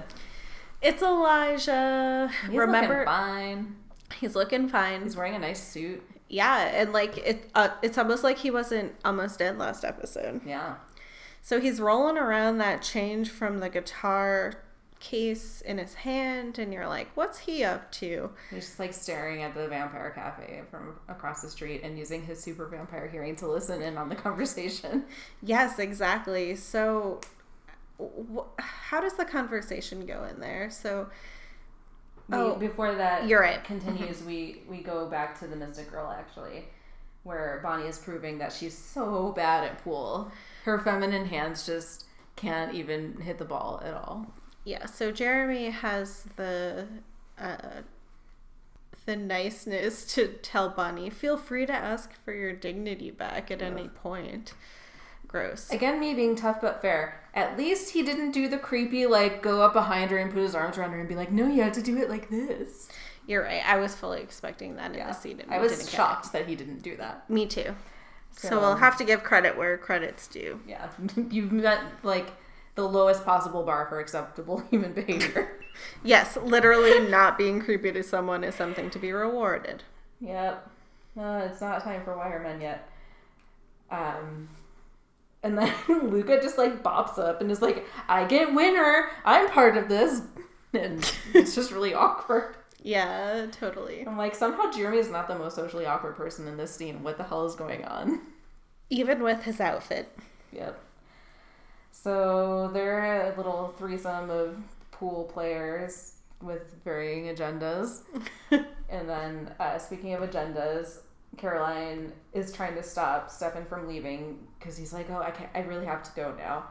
It's 0.81 1.01
Elijah. 1.03 2.29
He's 2.47 2.55
Remember, 2.57 2.93
looking 2.99 3.05
fine. 3.05 3.75
he's 4.19 4.35
looking 4.35 4.69
fine. 4.69 5.03
He's 5.03 5.15
wearing 5.15 5.35
a 5.35 5.39
nice 5.39 5.61
suit. 5.61 6.01
yeah, 6.29 6.67
and 6.73 6.93
like 6.93 7.17
it, 7.17 7.49
uh, 7.55 7.69
it's 7.81 7.97
almost 7.97 8.23
like 8.23 8.37
he 8.37 8.49
wasn't 8.51 8.93
almost 9.03 9.39
dead 9.39 9.57
last 9.57 9.83
episode. 9.83 10.41
Yeah, 10.45 10.75
So 11.41 11.59
he's 11.59 11.81
rolling 11.81 12.17
around 12.17 12.59
that 12.59 12.81
change 12.81 13.29
from 13.29 13.59
the 13.59 13.69
guitar 13.69 14.53
case 14.99 15.61
in 15.61 15.77
his 15.77 15.93
hand, 15.93 16.59
and 16.59 16.73
you're 16.73 16.87
like, 16.87 17.07
what's 17.15 17.39
he 17.39 17.63
up 17.63 17.91
to? 17.93 18.29
he's 18.49 18.65
just 18.65 18.79
like 18.79 18.93
staring 18.93 19.43
at 19.43 19.53
the 19.55 19.67
vampire 19.67 20.11
cafe 20.11 20.61
from 20.69 20.99
across 21.07 21.41
the 21.41 21.49
street 21.49 21.81
and 21.83 21.97
using 21.97 22.23
his 22.23 22.41
super 22.41 22.65
vampire 22.67 23.07
hearing 23.07 23.35
to 23.37 23.47
listen 23.47 23.81
in 23.81 23.97
on 23.97 24.09
the 24.09 24.15
conversation. 24.27 25.05
Yes, 25.41 25.79
exactly. 25.79 26.55
So, 26.55 27.21
wh- 27.99 28.47
how 28.59 29.01
does 29.01 29.13
the 29.13 29.25
conversation 29.25 30.05
go 30.05 30.25
in 30.25 30.39
there? 30.39 30.69
So, 30.69 31.09
We, 32.27 32.37
Oh, 32.37 32.55
before 32.55 32.93
that 32.95 33.27
you're 33.27 33.41
right. 33.41 33.63
continues, 33.73 34.23
we 34.23 34.63
we 34.69 34.79
go 34.83 35.07
back 35.07 35.39
to 35.39 35.47
the 35.47 35.55
Mystic 35.55 35.89
Grill 35.89 36.09
actually, 36.11 36.65
where 37.23 37.59
Bonnie 37.63 37.87
is 37.87 37.97
proving 37.97 38.37
that 38.39 38.51
she's 38.53 38.77
so 38.77 39.31
bad 39.35 39.63
at 39.63 39.83
pool. 39.83 40.31
Her 40.65 40.77
feminine 40.79 41.25
hands 41.25 41.65
just 41.65 42.05
can't 42.35 42.73
even 42.73 43.19
hit 43.21 43.37
the 43.37 43.45
ball 43.45 43.81
at 43.83 43.93
all. 43.93 44.25
Yeah. 44.69 44.85
So 44.85 45.11
Jeremy 45.11 45.71
has 45.71 46.25
the 46.35 46.85
uh, 47.39 47.81
the 49.05 49.15
niceness 49.15 50.05
to 50.13 50.27
tell 50.27 50.69
Bonnie, 50.69 51.09
feel 51.09 51.37
free 51.37 51.65
to 51.65 51.73
ask 51.73 52.13
for 52.23 52.33
your 52.33 52.53
dignity 52.53 53.09
back 53.11 53.49
at 53.49 53.61
any 53.61 53.87
point. 53.87 54.53
Gross. 55.27 55.69
Again, 55.71 55.99
me 55.99 56.13
being 56.13 56.35
tough 56.35 56.59
but 56.61 56.81
fair. 56.81 57.21
At 57.35 57.55
least 57.57 57.91
he 57.91 58.01
didn't 58.03 58.31
do 58.31 58.47
the 58.47 58.57
creepy 58.57 59.05
like 59.05 59.41
go 59.43 59.61
up 59.61 59.73
behind 59.73 60.11
her 60.11 60.17
and 60.17 60.31
put 60.31 60.41
his 60.41 60.55
arms 60.55 60.77
around 60.77 60.91
her 60.91 60.99
and 60.99 61.09
be 61.09 61.15
like, 61.15 61.31
"No, 61.31 61.47
you 61.47 61.61
have 61.63 61.73
to 61.73 61.81
do 61.83 61.97
it 61.97 62.09
like 62.09 62.29
this." 62.29 62.89
You're 63.27 63.43
right. 63.43 63.61
I 63.63 63.77
was 63.77 63.93
fully 63.95 64.21
expecting 64.21 64.75
that 64.77 64.91
in 64.91 64.97
Yeah, 64.97 65.07
the 65.07 65.13
scene. 65.13 65.43
I 65.49 65.59
was 65.59 65.89
shocked 65.91 66.31
that 66.33 66.47
he 66.47 66.55
didn't 66.55 66.81
do 66.81 66.95
that. 66.97 67.29
Me 67.29 67.45
too. 67.45 67.75
So, 68.31 68.49
So- 68.49 68.59
we'll 68.59 68.75
have 68.77 68.97
to 68.97 69.03
give 69.03 69.23
credit 69.23 69.55
where 69.57 69.77
credit's 69.77 70.27
due. 70.27 70.59
Yeah, 70.67 70.87
you've 71.29 71.51
met 71.51 71.79
like 72.03 72.31
the 72.79 72.87
lowest 72.87 73.25
possible 73.25 73.63
bar 73.63 73.85
for 73.87 73.99
acceptable 73.99 74.59
human 74.71 74.93
behavior. 74.93 75.59
Yes, 76.03 76.37
literally 76.37 77.07
not 77.09 77.37
being 77.37 77.61
creepy 77.61 77.91
to 77.91 78.03
someone 78.03 78.43
is 78.43 78.55
something 78.55 78.89
to 78.89 78.99
be 78.99 79.11
rewarded. 79.11 79.83
Yep. 80.21 80.69
Uh, 81.19 81.47
it's 81.49 81.61
not 81.61 81.83
time 81.83 82.03
for 82.03 82.17
wire 82.17 82.41
men 82.41 82.61
yet. 82.61 82.89
Um, 83.91 84.49
and 85.43 85.57
then 85.57 85.73
Luca 85.89 86.41
just 86.41 86.57
like 86.57 86.83
bops 86.83 87.17
up 87.17 87.41
and 87.41 87.51
is 87.51 87.61
like, 87.61 87.85
"I 88.07 88.25
get 88.25 88.53
winner. 88.53 89.09
I'm 89.25 89.49
part 89.49 89.77
of 89.77 89.89
this," 89.89 90.21
and 90.73 91.11
it's 91.33 91.55
just 91.55 91.71
really 91.71 91.93
awkward. 91.93 92.55
Yeah, 92.81 93.47
totally. 93.51 94.05
I'm 94.07 94.17
like, 94.17 94.35
somehow 94.35 94.71
Jeremy 94.71 94.99
is 94.99 95.09
not 95.09 95.27
the 95.27 95.37
most 95.37 95.55
socially 95.55 95.85
awkward 95.85 96.15
person 96.15 96.47
in 96.47 96.55
this 96.55 96.73
scene. 96.73 97.03
What 97.03 97.17
the 97.17 97.25
hell 97.25 97.45
is 97.45 97.55
going 97.55 97.83
on? 97.83 98.21
Even 98.89 99.21
with 99.21 99.43
his 99.43 99.59
outfit. 99.59 100.17
Yep. 100.53 100.79
So 102.01 102.69
they're 102.73 103.33
a 103.33 103.35
little 103.35 103.73
threesome 103.77 104.29
of 104.29 104.57
pool 104.91 105.25
players 105.25 106.13
with 106.41 106.75
varying 106.85 107.35
agendas. 107.35 108.03
and 108.89 109.09
then, 109.09 109.53
uh, 109.59 109.77
speaking 109.77 110.13
of 110.13 110.21
agendas, 110.21 110.99
Caroline 111.37 112.13
is 112.31 112.53
trying 112.53 112.75
to 112.75 112.83
stop 112.83 113.29
Stefan 113.29 113.65
from 113.65 113.87
leaving 113.87 114.39
because 114.57 114.77
he's 114.77 114.93
like, 114.93 115.09
"Oh, 115.09 115.19
I 115.19 115.31
can't. 115.31 115.49
I 115.53 115.59
really 115.59 115.85
have 115.85 116.01
to 116.03 116.11
go 116.15 116.33
now." 116.37 116.65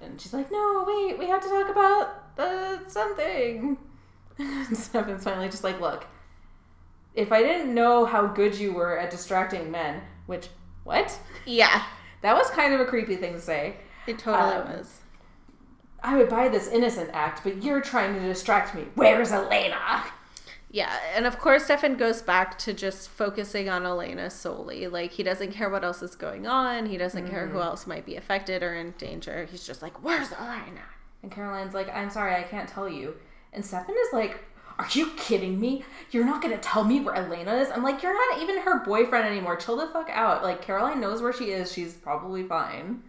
And 0.00 0.18
she's 0.18 0.32
like, 0.32 0.50
"No, 0.50 0.84
wait. 0.86 1.18
We 1.18 1.26
have 1.26 1.42
to 1.42 1.48
talk 1.48 1.68
about 1.68 2.24
uh, 2.38 2.88
something." 2.88 3.76
And 4.38 4.76
Stefan's 4.76 5.22
finally 5.22 5.48
just 5.48 5.62
like, 5.62 5.80
"Look, 5.80 6.06
if 7.14 7.30
I 7.30 7.42
didn't 7.42 7.72
know 7.72 8.04
how 8.04 8.26
good 8.26 8.58
you 8.58 8.72
were 8.72 8.98
at 8.98 9.10
distracting 9.10 9.70
men, 9.70 10.00
which 10.26 10.48
what?" 10.84 11.18
Yeah, 11.46 11.84
That 12.22 12.34
was 12.34 12.48
kind 12.50 12.72
of 12.72 12.80
a 12.80 12.86
creepy 12.86 13.16
thing 13.16 13.34
to 13.34 13.40
say. 13.40 13.76
It 14.06 14.18
totally 14.18 14.54
Um, 14.54 14.68
was. 14.78 15.00
I 16.02 16.16
would 16.18 16.28
buy 16.28 16.48
this 16.48 16.68
innocent 16.68 17.10
act, 17.14 17.42
but 17.44 17.62
you're 17.62 17.80
trying 17.80 18.14
to 18.14 18.20
distract 18.20 18.74
me. 18.74 18.86
Where's 18.94 19.32
Elena? 19.32 20.04
Yeah, 20.70 20.92
and 21.14 21.24
of 21.24 21.38
course, 21.38 21.64
Stefan 21.64 21.96
goes 21.96 22.20
back 22.20 22.58
to 22.58 22.74
just 22.74 23.08
focusing 23.08 23.68
on 23.68 23.86
Elena 23.86 24.28
solely. 24.28 24.86
Like, 24.88 25.12
he 25.12 25.22
doesn't 25.22 25.52
care 25.52 25.70
what 25.70 25.84
else 25.84 26.02
is 26.02 26.16
going 26.16 26.46
on, 26.46 26.86
he 26.86 26.96
doesn't 26.98 27.28
care 27.30 27.46
who 27.46 27.60
else 27.60 27.86
might 27.86 28.04
be 28.04 28.16
affected 28.16 28.62
or 28.62 28.74
in 28.74 28.92
danger. 28.98 29.46
He's 29.50 29.64
just 29.66 29.82
like, 29.82 30.02
Where's 30.02 30.32
Elena? 30.32 30.82
And 31.22 31.30
Caroline's 31.32 31.74
like, 31.74 31.88
I'm 31.94 32.10
sorry, 32.10 32.34
I 32.34 32.42
can't 32.42 32.68
tell 32.68 32.88
you. 32.88 33.14
And 33.52 33.64
Stefan 33.64 33.94
is 33.94 34.12
like, 34.12 34.44
Are 34.78 34.88
you 34.92 35.10
kidding 35.16 35.58
me? 35.60 35.84
You're 36.10 36.24
not 36.26 36.42
gonna 36.42 36.58
tell 36.58 36.82
me 36.84 37.00
where 37.00 37.14
Elena 37.14 37.54
is? 37.54 37.70
I'm 37.70 37.84
like, 37.84 38.02
You're 38.02 38.12
not 38.32 38.42
even 38.42 38.58
her 38.62 38.84
boyfriend 38.84 39.26
anymore. 39.26 39.56
Chill 39.56 39.76
the 39.76 39.86
fuck 39.86 40.10
out. 40.10 40.42
Like, 40.42 40.60
Caroline 40.60 41.00
knows 41.00 41.22
where 41.22 41.32
she 41.32 41.52
is. 41.52 41.72
She's 41.72 41.94
probably 41.94 42.42
fine. 42.42 43.00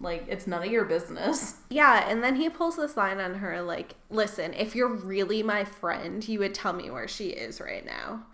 Like, 0.00 0.26
it's 0.28 0.46
none 0.46 0.62
of 0.62 0.70
your 0.70 0.84
business. 0.84 1.56
Yeah, 1.70 2.08
and 2.08 2.22
then 2.22 2.36
he 2.36 2.48
pulls 2.48 2.76
this 2.76 2.96
line 2.96 3.18
on 3.18 3.34
her 3.34 3.60
like, 3.60 3.94
Listen, 4.10 4.54
if 4.54 4.76
you're 4.76 4.92
really 4.94 5.42
my 5.42 5.64
friend, 5.64 6.26
you 6.26 6.38
would 6.38 6.54
tell 6.54 6.72
me 6.72 6.88
where 6.90 7.08
she 7.08 7.30
is 7.30 7.60
right 7.60 7.84
now. 7.84 8.24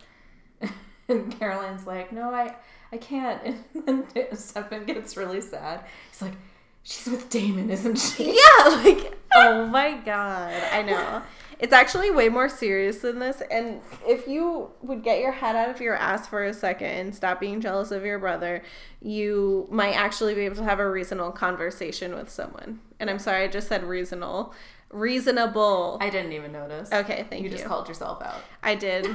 And 1.09 1.37
Caroline's 1.39 1.87
like, 1.87 2.13
No, 2.13 2.33
I, 2.33 2.55
I 2.93 2.97
can't. 2.99 3.57
And 3.87 4.07
then 4.15 4.37
Stefan 4.37 4.85
gets 4.85 5.17
really 5.17 5.41
sad. 5.41 5.85
He's 6.11 6.23
like, 6.23 6.35
She's 6.83 7.07
with 7.07 7.29
Damon, 7.31 7.71
isn't 7.71 7.97
she? 7.99 8.29
Yeah, 8.37 8.65
like, 8.69 9.19
oh 9.35 9.67
my 9.67 9.97
god, 10.05 10.55
I 10.73 10.83
know. 10.83 11.23
It's 11.61 11.75
actually 11.75 12.11
way 12.11 12.31
more 12.31 12.49
serious 12.49 12.99
than 12.99 13.19
this. 13.19 13.43
And 13.51 13.83
if 14.07 14.27
you 14.27 14.71
would 14.81 15.05
get 15.05 15.21
your 15.21 15.33
head 15.33 15.55
out 15.55 15.69
of 15.69 15.81
your 15.81 15.95
ass 15.95 16.27
for 16.27 16.43
a 16.43 16.55
second 16.55 16.89
and 16.89 17.15
stop 17.15 17.39
being 17.39 17.61
jealous 17.61 17.91
of 17.91 18.05
your 18.05 18.19
brother, 18.19 18.63
you 19.03 19.69
might 19.71 19.93
actually 19.93 20.35
be 20.35 20.41
able 20.43 20.57
to 20.57 20.65
have 20.65 20.81
a 20.81 20.91
reasonable 20.91 21.33
conversation 21.33 22.15
with 22.15 22.31
someone. 22.31 22.81
And 22.99 23.11
I'm 23.11 23.19
sorry, 23.19 23.45
I 23.45 23.49
just 23.49 23.69
said 23.69 23.85
reasonable. 23.85 24.55
Reasonable. 24.91 25.99
I 26.01 26.09
didn't 26.09 26.33
even 26.33 26.51
notice. 26.51 26.91
okay, 26.93 27.27
thank 27.29 27.43
you 27.43 27.51
you. 27.51 27.57
just 27.57 27.67
called 27.67 27.89
yourself 27.89 28.23
out. 28.23 28.41
I 28.63 28.75
did. 28.75 29.07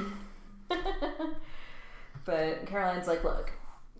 but 2.24 2.66
Caroline's 2.66 3.08
like, 3.08 3.24
look, 3.24 3.52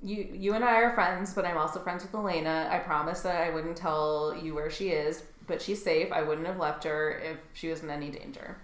you 0.03 0.29
you 0.33 0.55
and 0.55 0.65
I 0.65 0.77
are 0.77 0.95
friends, 0.95 1.35
but 1.35 1.45
I'm 1.45 1.57
also 1.57 1.81
friends 1.81 2.03
with 2.03 2.15
Elena. 2.15 2.69
I 2.71 2.79
promised 2.79 3.25
that 3.25 3.43
I 3.43 3.51
wouldn't 3.51 3.77
tell 3.77 4.39
you 4.41 4.55
where 4.55 4.71
she 4.71 4.91
is, 4.91 5.25
but 5.47 5.61
she's 5.63 5.83
safe. 5.83 6.13
I 6.13 6.23
wouldn't 6.23 6.47
have 6.47 6.59
left 6.59 6.85
her 6.85 7.19
if 7.19 7.37
she 7.55 7.69
was 7.69 7.83
in 7.83 7.91
any 7.91 8.11
danger. 8.11 8.59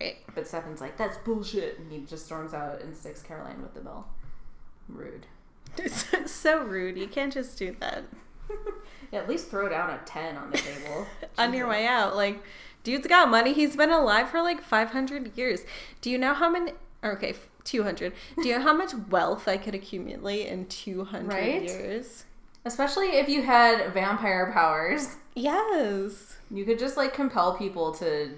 Right. 0.00 0.16
But 0.34 0.46
Stefan's 0.46 0.80
like, 0.80 0.96
that's 0.96 1.18
bullshit, 1.18 1.78
and 1.78 1.90
he 1.90 2.00
just 2.00 2.26
storms 2.26 2.54
out 2.54 2.80
and 2.82 2.96
sticks 2.96 3.22
Caroline 3.22 3.60
with 3.62 3.74
the 3.74 3.80
bill. 3.80 4.06
Rude. 4.88 5.26
It's 5.76 6.06
so 6.32 6.62
rude. 6.62 6.96
You 6.96 7.08
can't 7.08 7.32
just 7.32 7.58
do 7.58 7.76
that. 7.80 8.04
Yeah, 9.10 9.20
at 9.20 9.28
least 9.28 9.48
throw 9.48 9.70
down 9.70 9.88
a 9.88 9.98
ten 10.04 10.36
on 10.36 10.50
the 10.50 10.58
table 10.58 11.06
On 11.38 11.54
your 11.54 11.66
way 11.66 11.86
out. 11.86 12.14
Like, 12.14 12.42
dude's 12.84 13.06
got 13.06 13.30
money. 13.30 13.54
He's 13.54 13.74
been 13.74 13.90
alive 13.90 14.28
for 14.28 14.42
like 14.42 14.60
500 14.62 15.34
years. 15.34 15.64
Do 16.02 16.10
you 16.10 16.18
know 16.18 16.34
how 16.34 16.50
many? 16.50 16.72
Okay, 17.02 17.34
200. 17.64 18.12
Do 18.42 18.46
you 18.48 18.58
know 18.58 18.62
how 18.64 18.74
much 18.74 18.92
wealth 19.08 19.48
I 19.48 19.56
could 19.56 19.74
accumulate 19.74 20.48
in 20.48 20.66
200 20.66 21.26
Right? 21.32 21.62
years? 21.62 22.24
Especially 22.66 23.16
if 23.18 23.30
you 23.30 23.40
had 23.40 23.94
vampire 23.94 24.50
powers, 24.52 25.16
Yes. 25.38 26.36
you 26.50 26.64
could 26.64 26.78
just 26.78 26.96
like 26.96 27.12
compel 27.14 27.56
people 27.56 27.92
to 27.94 28.30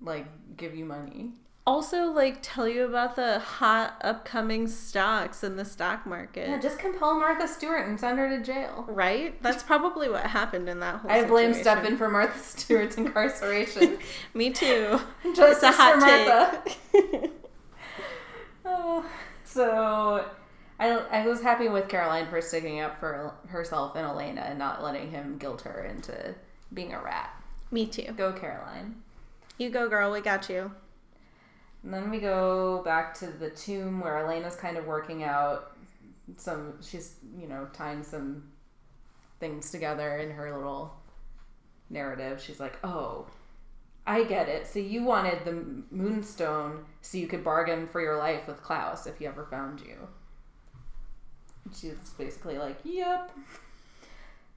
like 0.00 0.26
give 0.56 0.74
you 0.74 0.84
money. 0.84 1.32
Also, 1.66 2.08
like, 2.12 2.40
tell 2.42 2.68
you 2.68 2.84
about 2.84 3.16
the 3.16 3.38
hot 3.38 3.96
upcoming 4.02 4.68
stocks 4.68 5.42
in 5.42 5.56
the 5.56 5.64
stock 5.64 6.04
market. 6.04 6.46
Yeah, 6.46 6.60
just 6.60 6.78
compel 6.78 7.18
Martha 7.18 7.48
Stewart 7.48 7.88
and 7.88 7.98
send 7.98 8.18
her 8.18 8.28
to 8.28 8.42
jail. 8.44 8.84
Right? 8.86 9.42
That's 9.42 9.62
probably 9.62 10.10
what 10.10 10.26
happened 10.26 10.68
in 10.68 10.80
that 10.80 10.96
whole 10.96 11.10
I 11.10 11.24
blame 11.24 11.54
situation. 11.54 11.80
Stefan 11.80 11.96
for 11.96 12.10
Martha 12.10 12.38
Stewart's 12.58 12.96
incarceration. 12.98 13.96
Me 14.34 14.50
too. 14.50 15.00
Just 15.34 15.54
it's 15.54 15.62
a 15.62 15.72
hot 15.72 15.94
for 15.94 16.06
take. 16.06 17.08
Martha. 17.14 17.30
Oh, 18.66 19.04
so 19.44 20.24
I 20.84 21.20
I 21.22 21.26
was 21.26 21.40
happy 21.40 21.68
with 21.68 21.88
Caroline 21.88 22.28
for 22.28 22.40
sticking 22.42 22.80
up 22.80 23.00
for 23.00 23.34
herself 23.46 23.96
and 23.96 24.06
Elena 24.06 24.42
and 24.42 24.58
not 24.58 24.82
letting 24.82 25.10
him 25.10 25.38
guilt 25.38 25.62
her 25.62 25.84
into 25.84 26.34
being 26.74 26.92
a 26.92 27.00
rat. 27.00 27.30
Me 27.70 27.86
too. 27.86 28.12
Go 28.16 28.32
Caroline. 28.32 28.96
You 29.56 29.70
go, 29.70 29.88
girl. 29.88 30.12
We 30.12 30.20
got 30.20 30.50
you. 30.50 30.70
And 31.82 31.92
then 31.92 32.10
we 32.10 32.18
go 32.18 32.82
back 32.84 33.14
to 33.20 33.26
the 33.28 33.50
tomb 33.50 34.00
where 34.00 34.18
Elena's 34.18 34.56
kind 34.56 34.76
of 34.76 34.86
working 34.86 35.22
out 35.22 35.76
some 36.36 36.74
she's, 36.82 37.16
you 37.38 37.48
know, 37.48 37.66
tying 37.72 38.02
some 38.02 38.50
things 39.40 39.70
together 39.70 40.18
in 40.18 40.30
her 40.32 40.54
little 40.54 40.94
narrative. 41.88 42.42
She's 42.42 42.60
like, 42.60 42.78
"Oh, 42.84 43.26
I 44.06 44.24
get 44.24 44.50
it. 44.50 44.66
So 44.66 44.80
you 44.80 45.02
wanted 45.04 45.46
the 45.46 45.82
moonstone 45.90 46.84
so 47.00 47.16
you 47.16 47.26
could 47.26 47.42
bargain 47.42 47.86
for 47.86 48.02
your 48.02 48.18
life 48.18 48.46
with 48.46 48.62
Klaus 48.62 49.06
if 49.06 49.18
he 49.18 49.26
ever 49.26 49.46
found 49.46 49.80
you." 49.80 50.08
She's 51.72 51.94
basically 52.18 52.58
like, 52.58 52.76
"Yep." 52.84 53.30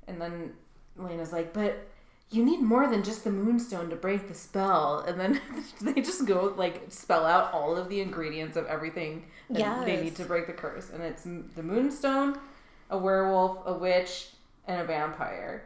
And 0.07 0.21
then 0.21 0.53
Elena's 0.99 1.31
like, 1.31 1.53
"But 1.53 1.87
you 2.29 2.43
need 2.43 2.61
more 2.61 2.87
than 2.87 3.03
just 3.03 3.23
the 3.23 3.31
moonstone 3.31 3.89
to 3.89 3.95
break 3.95 4.27
the 4.27 4.33
spell." 4.33 4.99
And 5.07 5.19
then 5.19 5.41
they 5.81 6.01
just 6.01 6.25
go 6.25 6.53
like 6.57 6.83
spell 6.89 7.25
out 7.25 7.53
all 7.53 7.75
of 7.77 7.89
the 7.89 8.01
ingredients 8.01 8.57
of 8.57 8.65
everything 8.67 9.25
that 9.49 9.85
they 9.85 10.01
need 10.01 10.15
to 10.17 10.25
break 10.25 10.47
the 10.47 10.53
curse. 10.53 10.89
And 10.89 11.01
it's 11.03 11.23
the 11.23 11.63
moonstone, 11.63 12.37
a 12.89 12.97
werewolf, 12.97 13.59
a 13.65 13.73
witch, 13.73 14.29
and 14.67 14.81
a 14.81 14.85
vampire. 14.85 15.65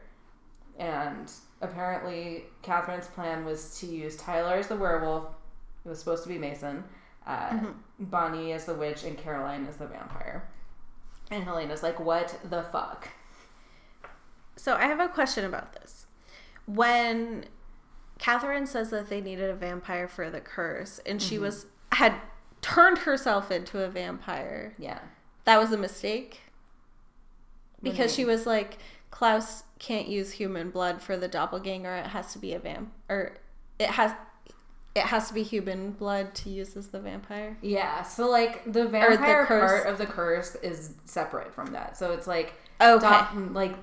And 0.79 1.31
apparently, 1.61 2.45
Katherine's 2.63 3.07
plan 3.07 3.45
was 3.45 3.79
to 3.79 3.85
use 3.87 4.15
Tyler 4.17 4.55
as 4.55 4.67
the 4.67 4.75
werewolf. 4.75 5.25
It 5.85 5.89
was 5.89 5.99
supposed 5.99 6.23
to 6.23 6.29
be 6.29 6.37
Mason. 6.37 6.83
Uh, 7.25 7.59
Bonnie 7.99 8.51
as 8.53 8.65
the 8.65 8.73
witch, 8.73 9.03
and 9.03 9.15
Caroline 9.17 9.67
as 9.67 9.77
the 9.77 9.85
vampire. 9.85 10.47
And 11.31 11.47
Elena's 11.47 11.81
like, 11.81 11.99
"What 11.99 12.37
the 12.43 12.61
fuck?" 12.61 13.09
So 14.55 14.75
I 14.75 14.83
have 14.83 14.99
a 14.99 15.07
question 15.07 15.45
about 15.45 15.73
this. 15.73 16.05
When 16.65 17.45
Katherine 18.19 18.67
says 18.67 18.91
that 18.91 19.09
they 19.09 19.21
needed 19.21 19.49
a 19.49 19.55
vampire 19.55 20.07
for 20.07 20.29
the 20.29 20.41
curse, 20.41 20.99
and 21.05 21.21
she 21.21 21.35
mm-hmm. 21.35 21.45
was 21.45 21.65
had 21.93 22.13
turned 22.61 22.99
herself 22.99 23.49
into 23.49 23.83
a 23.83 23.89
vampire, 23.89 24.75
Yeah. 24.77 24.99
that 25.45 25.59
was 25.59 25.71
a 25.71 25.77
mistake. 25.77 26.41
What 27.79 27.83
do 27.83 27.87
you 27.87 27.91
Because 27.91 28.13
she 28.13 28.23
was 28.23 28.45
like, 28.45 28.77
Klaus 29.09 29.63
can't 29.79 30.07
use 30.07 30.33
human 30.33 30.69
blood 30.69 31.01
for 31.01 31.17
the 31.17 31.27
doppelganger. 31.27 31.95
It 31.95 32.07
has 32.07 32.31
to 32.33 32.39
be 32.39 32.53
a 32.53 32.59
vamp, 32.59 32.93
or 33.09 33.37
it 33.79 33.89
has 33.89 34.13
it 34.95 35.03
has 35.03 35.27
to 35.29 35.33
be 35.33 35.43
human 35.43 35.91
blood 35.91 36.33
to 36.35 36.49
use 36.49 36.75
as 36.75 36.87
the 36.87 36.99
vampire. 36.99 37.57
Yeah, 37.61 38.03
so 38.03 38.29
like 38.29 38.71
the 38.71 38.85
vampire 38.87 39.45
curse. 39.45 39.71
part 39.71 39.87
of 39.87 39.97
the 39.97 40.05
curse 40.05 40.55
is 40.55 40.95
separate 41.05 41.53
from 41.53 41.71
that. 41.73 41.97
So 41.97 42.11
it's 42.11 42.27
like 42.27 42.53
Okay. 42.81 43.21
like 43.51 43.75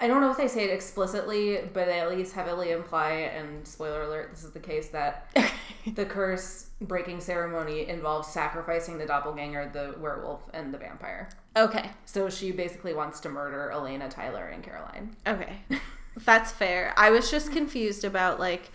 I 0.00 0.08
don't 0.08 0.20
know 0.20 0.30
if 0.30 0.36
they 0.36 0.48
say 0.48 0.64
it 0.64 0.70
explicitly, 0.72 1.60
but 1.72 1.86
they 1.86 2.00
at 2.00 2.10
least 2.10 2.34
heavily 2.34 2.72
imply 2.72 3.10
and 3.12 3.66
spoiler 3.66 4.02
alert, 4.02 4.30
this 4.32 4.42
is 4.44 4.50
the 4.50 4.60
case 4.60 4.88
that 4.88 5.28
the 5.94 6.04
curse 6.04 6.68
breaking 6.80 7.20
ceremony 7.20 7.88
involves 7.88 8.28
sacrificing 8.28 8.98
the 8.98 9.06
doppelganger, 9.06 9.70
the 9.72 9.94
werewolf, 10.00 10.42
and 10.52 10.74
the 10.74 10.78
vampire. 10.78 11.28
okay. 11.56 11.90
So 12.06 12.28
she 12.28 12.50
basically 12.52 12.92
wants 12.92 13.20
to 13.20 13.28
murder 13.28 13.70
Elena, 13.70 14.08
Tyler, 14.10 14.46
and 14.46 14.62
Caroline. 14.62 15.14
Okay. 15.26 15.58
That's 16.18 16.52
fair. 16.52 16.92
I 16.96 17.10
was 17.10 17.30
just 17.30 17.52
confused 17.52 18.04
about 18.04 18.38
like 18.40 18.70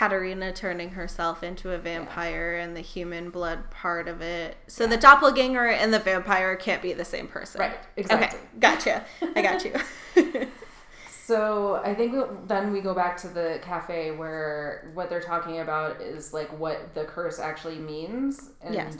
Katerina 0.00 0.50
turning 0.50 0.92
herself 0.92 1.42
into 1.42 1.72
a 1.72 1.78
vampire 1.78 2.56
and 2.56 2.74
the 2.74 2.80
human 2.80 3.28
blood 3.28 3.70
part 3.70 4.08
of 4.08 4.22
it. 4.22 4.56
So 4.66 4.86
the 4.86 4.96
doppelganger 4.96 5.66
and 5.66 5.92
the 5.92 5.98
vampire 5.98 6.56
can't 6.56 6.80
be 6.80 6.94
the 6.94 7.04
same 7.04 7.28
person. 7.28 7.60
Right, 7.60 7.76
exactly. 7.98 8.38
Okay. 8.38 8.48
Gotcha. 8.58 9.04
I 9.36 9.42
got 9.42 9.62
you. 9.62 10.48
So 11.06 11.80
I 11.84 11.94
think 11.94 12.16
then 12.48 12.72
we 12.72 12.80
go 12.80 12.92
back 12.92 13.16
to 13.18 13.28
the 13.28 13.60
cafe 13.62 14.10
where 14.10 14.90
what 14.94 15.08
they're 15.08 15.20
talking 15.20 15.60
about 15.60 16.00
is 16.00 16.32
like 16.32 16.48
what 16.58 16.92
the 16.92 17.04
curse 17.04 17.38
actually 17.38 17.78
means. 17.78 18.50
And 18.60 18.74
Yes. 18.74 18.96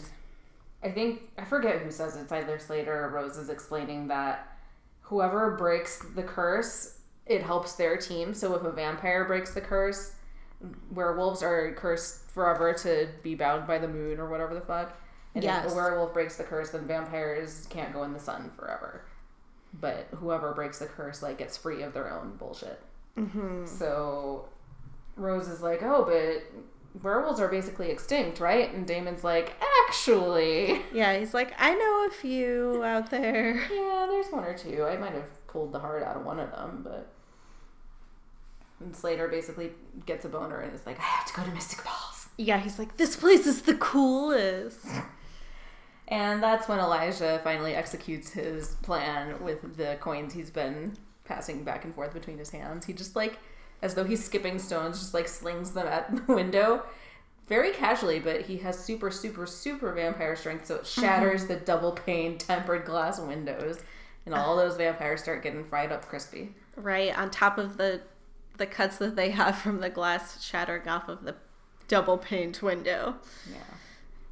I 0.85 0.93
think 0.93 1.23
I 1.37 1.45
forget 1.45 1.81
who 1.81 1.91
says 1.91 2.15
it. 2.17 2.21
It's 2.21 2.31
either 2.31 2.57
Slater 2.61 3.07
or 3.07 3.09
Rose 3.09 3.37
is 3.37 3.49
explaining 3.49 4.07
that 4.09 4.47
whoever 5.01 5.57
breaks 5.57 6.07
the 6.15 6.23
curse, 6.23 7.01
it 7.27 7.43
helps 7.43 7.73
their 7.73 7.97
team. 7.97 8.33
So 8.33 8.55
if 8.55 8.63
a 8.63 8.71
vampire 8.71 9.25
breaks 9.25 9.53
the 9.53 9.61
curse, 9.61 10.13
werewolves 10.91 11.43
are 11.43 11.73
cursed 11.73 12.31
forever 12.31 12.73
to 12.75 13.09
be 13.23 13.35
bound 13.35 13.67
by 13.67 13.79
the 13.79 13.89
moon 13.89 14.19
or 14.21 14.29
whatever 14.29 14.55
the 14.55 14.61
fuck. 14.61 14.93
And 15.35 15.45
if 15.45 15.49
Yes. 15.49 15.73
a 15.73 15.77
werewolf 15.77 16.13
breaks 16.13 16.37
the 16.37 16.45
curse, 16.45 16.71
then 16.71 16.87
vampires 16.87 17.67
can't 17.71 17.93
go 17.93 18.03
in 18.03 18.13
the 18.13 18.19
sun 18.21 18.51
forever. 18.51 19.05
But 19.73 20.09
whoever 20.17 20.53
breaks 20.53 20.79
the 20.81 20.87
curse 20.87 21.23
like 21.23 21.39
gets 21.39 21.57
free 21.57 21.83
of 21.83 21.93
their 21.95 22.11
own 22.13 22.37
bullshit. 22.37 22.81
hmm 23.17 23.65
So 23.65 24.49
Rose 25.17 25.49
is 25.49 25.61
like, 25.63 25.83
"Oh, 25.83 26.05
but 26.05 26.43
werewolves 27.03 27.41
are 27.41 27.49
basically 27.49 27.91
extinct, 27.91 28.41
right?" 28.41 28.73
And 28.75 28.87
Damon's 28.87 29.23
like, 29.23 29.53
"Actually, 29.89 30.83
Yeah, 30.93 31.17
he's 31.19 31.33
like, 31.35 31.53
I 31.59 31.75
know 31.75 32.07
a 32.09 32.11
few 32.11 32.83
out 32.85 33.11
there. 33.11 33.55
yeah, 33.73 34.07
there's 34.11 34.27
one 34.33 34.45
or 34.45 34.57
two. 34.59 34.85
I 34.85 34.97
might 34.97 35.13
have 35.13 35.47
pulled 35.47 35.73
the 35.73 35.79
heart 35.79 36.03
out 36.03 36.17
of 36.17 36.25
one 36.25 36.41
of 36.41 36.51
them, 36.51 36.81
but." 36.83 37.07
And 38.81 38.97
Slater 38.97 39.29
basically 39.29 39.73
gets 40.07 40.25
a 40.25 40.29
boner 40.29 40.61
and 40.61 40.75
is 40.75 40.87
like, 40.87 40.99
"I 40.99 41.03
have 41.03 41.27
to 41.27 41.35
go 41.35 41.43
to 41.45 41.51
Mystic 41.51 41.81
Falls." 41.81 42.29
Yeah, 42.37 42.59
he's 42.59 42.79
like, 42.79 42.97
this 42.97 43.17
place 43.17 43.47
is 43.47 43.63
the 43.63 43.75
coolest. 43.75 44.87
And 46.09 46.43
that's 46.43 46.67
when 46.67 46.81
Elijah 46.81 47.41
finally 47.45 47.77
executes 47.77 48.31
his 48.31 48.75
plan 48.83 49.41
with 49.45 49.77
the 49.77 49.97
coins 50.01 50.33
he's 50.33 50.51
been 50.51 50.97
passing 51.25 51.63
back 51.63 51.85
and 51.85 51.95
forth 51.95 52.13
between 52.13 52.37
his 52.37 52.51
hands. 52.51 52.85
He 52.85 52.93
just 52.93 53.15
like, 53.15 53.39
as 53.81 53.95
though 53.95 54.03
he's 54.03 54.25
skipping 54.25 54.59
stones, 54.59 54.99
just 54.99 55.15
like 55.15 55.29
slings 55.29 55.71
them 55.71 55.87
at 55.87 56.27
the 56.27 56.35
window 56.35 56.83
very 57.47 57.71
casually, 57.73 58.19
but 58.19 58.43
he 58.43 58.57
has 58.59 58.77
super, 58.77 59.11
super, 59.11 59.47
super 59.47 59.93
vampire 59.93 60.35
strength, 60.35 60.67
so 60.67 60.77
it 60.77 60.83
mm-hmm. 60.83 61.01
shatters 61.01 61.47
the 61.47 61.57
double 61.57 61.93
pane 61.93 62.39
tempered 62.39 62.85
glass 62.85 63.21
windows. 63.21 63.83
And 64.27 64.35
all 64.35 64.57
those 64.57 64.77
vampires 64.77 65.23
start 65.23 65.43
getting 65.43 65.65
fried 65.65 65.91
up 65.91 66.07
crispy. 66.07 66.55
Right 66.77 67.17
on 67.17 67.31
top 67.31 67.59
of 67.59 67.77
the 67.77 68.01
the 68.61 68.67
cuts 68.67 68.99
that 68.99 69.17
they 69.17 69.31
have 69.31 69.57
from 69.57 69.81
the 69.81 69.91
glass 69.91 70.45
shattering 70.45 70.87
off 70.87 71.09
of 71.09 71.25
the 71.25 71.35
double 71.89 72.19
paned 72.19 72.61
window. 72.63 73.17
Yeah. 73.51 73.57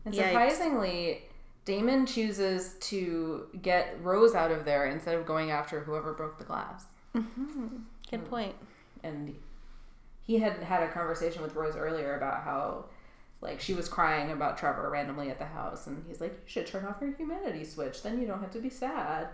And 0.04 0.14
Yikes. 0.14 0.26
surprisingly, 0.26 1.22
Damon 1.64 2.06
chooses 2.06 2.74
to 2.80 3.48
get 3.60 3.96
Rose 4.02 4.34
out 4.34 4.52
of 4.52 4.64
there 4.64 4.86
instead 4.86 5.16
of 5.16 5.26
going 5.26 5.50
after 5.50 5.80
whoever 5.80 6.12
broke 6.12 6.38
the 6.38 6.44
glass. 6.44 6.84
Mm-hmm. 7.16 7.78
Good 8.10 8.24
mm. 8.24 8.30
point. 8.30 8.54
and 9.02 9.34
he 10.26 10.38
had 10.38 10.62
had 10.62 10.82
a 10.82 10.88
conversation 10.92 11.42
with 11.42 11.54
Rose 11.54 11.74
earlier 11.74 12.16
about 12.16 12.42
how 12.42 12.84
like 13.40 13.60
she 13.60 13.72
was 13.72 13.88
crying 13.88 14.30
about 14.30 14.58
Trevor 14.58 14.90
randomly 14.90 15.30
at 15.30 15.38
the 15.38 15.46
house 15.46 15.86
and 15.86 16.04
he's 16.06 16.20
like 16.20 16.32
you 16.32 16.50
should 16.50 16.66
turn 16.66 16.84
off 16.84 16.96
your 17.00 17.12
humanity 17.12 17.64
switch 17.64 18.02
then 18.02 18.20
you 18.20 18.26
don't 18.26 18.40
have 18.40 18.50
to 18.50 18.60
be 18.60 18.68
sad 18.68 19.28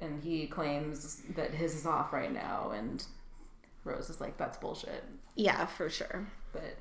and 0.00 0.22
he 0.22 0.46
claims 0.46 1.22
that 1.34 1.52
his 1.54 1.74
is 1.74 1.86
off 1.86 2.12
right 2.12 2.32
now 2.32 2.72
and 2.74 3.06
Rose 3.88 4.10
is 4.10 4.20
like, 4.20 4.36
that's 4.36 4.56
bullshit. 4.56 5.04
Yeah, 5.34 5.66
for 5.66 5.88
sure. 5.90 6.26
But 6.52 6.76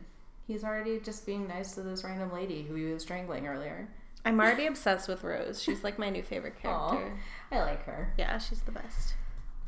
he's 0.45 0.64
already 0.64 0.99
just 0.99 1.26
being 1.26 1.47
nice 1.47 1.74
to 1.76 1.82
this 1.82 2.03
random 2.03 2.32
lady 2.32 2.64
who 2.64 2.76
he 2.76 2.86
was 2.86 3.03
strangling 3.03 3.47
earlier. 3.47 3.89
I'm 4.26 4.39
already 4.39 4.66
obsessed 4.66 5.08
with 5.08 5.24
Rose. 5.24 5.62
She's 5.62 5.84
like 5.84 5.97
my 5.97 6.10
new 6.10 6.24
favorite 6.24 6.58
character. 6.62 7.18
I 7.51 7.60
like 7.60 7.84
her. 7.86 8.14
Yeah, 8.18 8.38
she's 8.38 8.62
the 8.62 8.72
best. 8.72 9.14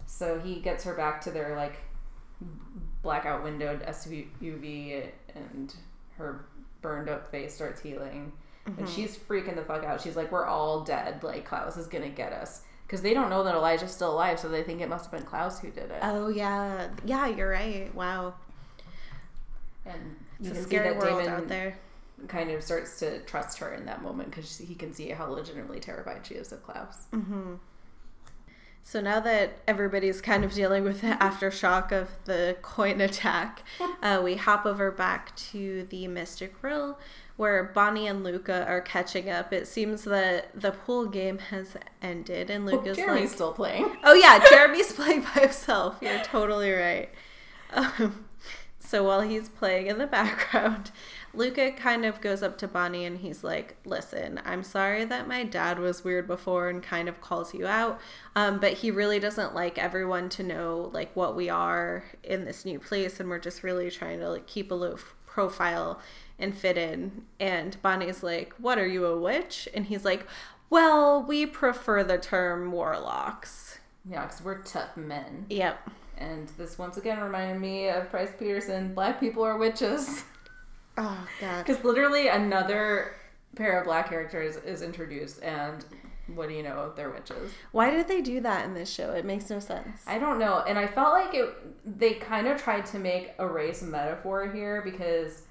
So 0.05 0.39
he 0.39 0.59
gets 0.59 0.83
her 0.83 0.95
back 0.95 1.21
to 1.21 1.31
their 1.31 1.55
like 1.55 1.77
blackout 3.01 3.43
windowed 3.43 3.85
SUV, 3.85 5.09
and 5.35 5.73
her 6.17 6.45
burned 6.81 7.09
up 7.09 7.31
face 7.31 7.53
starts 7.53 7.81
healing. 7.81 8.33
And 8.65 8.75
mm-hmm. 8.75 8.87
she's 8.87 9.17
freaking 9.17 9.55
the 9.55 9.63
fuck 9.63 9.83
out. 9.83 10.01
She's 10.01 10.15
like, 10.15 10.31
"We're 10.31 10.45
all 10.45 10.83
dead. 10.83 11.23
Like 11.23 11.45
Klaus 11.45 11.77
is 11.77 11.87
gonna 11.87 12.09
get 12.09 12.33
us." 12.33 12.63
Because 12.89 13.03
they 13.03 13.13
don't 13.13 13.29
know 13.29 13.43
that 13.43 13.53
Elijah's 13.53 13.91
still 13.91 14.11
alive, 14.11 14.39
so 14.39 14.49
they 14.49 14.63
think 14.63 14.81
it 14.81 14.89
must 14.89 15.05
have 15.05 15.11
been 15.11 15.21
Klaus 15.21 15.59
who 15.59 15.69
did 15.69 15.91
it. 15.91 15.99
Oh 16.01 16.27
yeah, 16.29 16.87
yeah, 17.05 17.27
you're 17.27 17.51
right. 17.51 17.93
Wow, 17.93 18.33
and 19.85 20.15
it's 20.39 20.47
you 20.47 20.51
a 20.51 20.55
can 20.55 20.63
see 20.63 20.69
scary 20.69 20.93
that 20.95 20.99
Damon 20.99 21.27
out 21.27 21.47
there. 21.47 21.77
kind 22.27 22.49
of 22.49 22.63
starts 22.63 22.97
to 23.01 23.19
trust 23.21 23.59
her 23.59 23.75
in 23.75 23.85
that 23.85 24.01
moment 24.01 24.31
because 24.31 24.57
he 24.57 24.73
can 24.73 24.91
see 24.91 25.09
how 25.09 25.27
legitimately 25.27 25.79
terrified 25.79 26.25
she 26.25 26.33
is 26.33 26.51
of 26.51 26.63
Klaus. 26.63 27.05
So 28.81 29.01
now 29.01 29.19
that 29.19 29.59
everybody's 29.67 30.19
kind 30.19 30.43
of 30.43 30.51
dealing 30.53 30.83
with 30.83 31.01
the 31.01 31.09
aftershock 31.09 31.91
of 31.91 32.09
the 32.25 32.57
coin 32.63 33.01
attack, 33.01 33.61
uh, 34.01 34.19
we 34.23 34.35
hop 34.35 34.65
over 34.65 34.89
back 34.89 35.35
to 35.51 35.85
the 35.91 36.07
Mystic 36.07 36.59
Grill 36.59 36.97
where 37.39 37.63
Bonnie 37.63 38.05
and 38.05 38.21
Luca 38.21 38.65
are 38.67 38.81
catching 38.81 39.29
up. 39.29 39.53
It 39.53 39.65
seems 39.65 40.03
that 40.03 40.49
the 40.53 40.71
pool 40.71 41.05
game 41.05 41.37
has 41.37 41.77
ended 42.01 42.49
and 42.49 42.67
Oh, 42.67 42.73
Luca's 42.73 42.97
Jeremy's 42.97 43.21
like, 43.21 43.29
still 43.29 43.53
playing. 43.53 43.89
Oh 44.03 44.13
yeah, 44.13 44.43
Jeremy's 44.49 44.91
playing 44.91 45.21
by 45.21 45.43
himself. 45.43 45.95
You're 46.01 46.21
totally 46.21 46.69
right. 46.69 47.07
Um, 47.71 48.25
so 48.77 49.05
while 49.05 49.21
he's 49.21 49.47
playing 49.47 49.87
in 49.87 49.99
the 49.99 50.05
background, 50.05 50.91
Luca 51.33 51.71
kind 51.71 52.03
of 52.03 52.19
goes 52.19 52.43
up 52.43 52.57
to 52.57 52.67
Bonnie 52.67 53.05
and 53.05 53.19
he's 53.19 53.41
like, 53.41 53.77
"Listen, 53.85 54.41
I'm 54.43 54.63
sorry 54.63 55.05
that 55.05 55.25
my 55.25 55.45
dad 55.45 55.79
was 55.79 56.03
weird 56.03 56.27
before 56.27 56.67
and 56.67 56.83
kind 56.83 57.07
of 57.07 57.21
calls 57.21 57.53
you 57.53 57.65
out, 57.67 58.01
um, 58.35 58.59
but 58.59 58.73
he 58.73 58.91
really 58.91 59.19
doesn't 59.19 59.55
like 59.55 59.77
everyone 59.77 60.27
to 60.29 60.43
know 60.43 60.89
like 60.91 61.15
what 61.15 61.37
we 61.37 61.47
are 61.47 62.03
in 62.21 62.43
this 62.43 62.65
new 62.65 62.79
place, 62.79 63.17
and 63.21 63.29
we're 63.29 63.39
just 63.39 63.63
really 63.63 63.89
trying 63.89 64.19
to 64.19 64.29
like 64.29 64.45
keep 64.45 64.71
a 64.71 64.75
low 64.75 64.97
profile 65.25 66.01
and 66.39 66.55
fit 66.55 66.77
in." 66.77 67.23
And 67.39 67.81
Bonnie's 67.81 68.23
like, 68.23 68.53
"What 68.57 68.77
are 68.79 68.87
you 68.87 69.05
a 69.05 69.19
witch?" 69.19 69.67
And 69.73 69.85
he's 69.85 70.05
like, 70.05 70.25
"Well, 70.69 71.23
we 71.23 71.45
prefer 71.45 72.03
the 72.03 72.17
term 72.17 72.71
warlocks." 72.71 73.79
Yeah, 74.09 74.25
because 74.25 74.41
we're 74.41 74.63
tough 74.63 74.97
men. 74.97 75.45
Yep. 75.49 75.89
And 76.17 76.49
this 76.57 76.77
once 76.77 76.97
again 76.97 77.19
reminded 77.21 77.59
me 77.61 77.89
of 77.89 78.09
Price 78.09 78.31
Peterson. 78.37 78.93
Black 78.93 79.19
people 79.19 79.43
are 79.43 79.57
witches. 79.57 80.23
Oh 80.97 81.27
god. 81.39 81.65
Because 81.65 81.81
literally 81.85 82.27
another 82.27 83.13
pair 83.55 83.79
of 83.79 83.85
black 83.85 84.09
characters 84.09 84.57
is 84.57 84.81
introduced, 84.81 85.41
and 85.41 85.85
what 86.35 86.49
do 86.49 86.55
you 86.55 86.61
know? 86.61 86.91
They're 86.93 87.09
witches. 87.09 87.51
Why 87.71 87.89
did 87.89 88.09
they 88.09 88.21
do 88.21 88.41
that 88.41 88.65
in 88.65 88.73
this 88.73 88.89
show? 88.89 89.13
It 89.13 89.23
makes 89.23 89.49
no 89.49 89.59
sense. 89.59 90.03
I 90.05 90.19
don't 90.19 90.39
know, 90.39 90.61
and 90.67 90.77
I 90.77 90.87
felt 90.87 91.13
like 91.13 91.33
it. 91.33 91.97
They 91.99 92.15
kind 92.15 92.47
of 92.47 92.61
tried 92.61 92.85
to 92.87 92.99
make 92.99 93.31
a 93.39 93.47
race 93.47 93.81
metaphor 93.81 94.51
here 94.51 94.81
because 94.83 95.43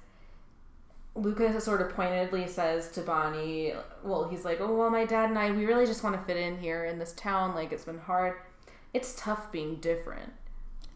Lucas 1.19 1.63
sort 1.63 1.81
of 1.81 1.89
pointedly 1.89 2.47
says 2.47 2.89
to 2.91 3.01
Bonnie, 3.01 3.73
"Well, 4.03 4.27
he's 4.29 4.45
like, 4.45 4.59
oh 4.61 4.73
well, 4.75 4.89
my 4.89 5.05
dad 5.05 5.29
and 5.29 5.37
I, 5.37 5.51
we 5.51 5.65
really 5.65 5.85
just 5.85 6.03
want 6.03 6.15
to 6.19 6.21
fit 6.25 6.37
in 6.37 6.57
here 6.57 6.85
in 6.85 6.99
this 6.99 7.13
town. 7.13 7.53
Like 7.55 7.71
it's 7.71 7.85
been 7.85 7.99
hard. 7.99 8.35
It's 8.93 9.15
tough 9.15 9.51
being 9.51 9.75
different." 9.77 10.33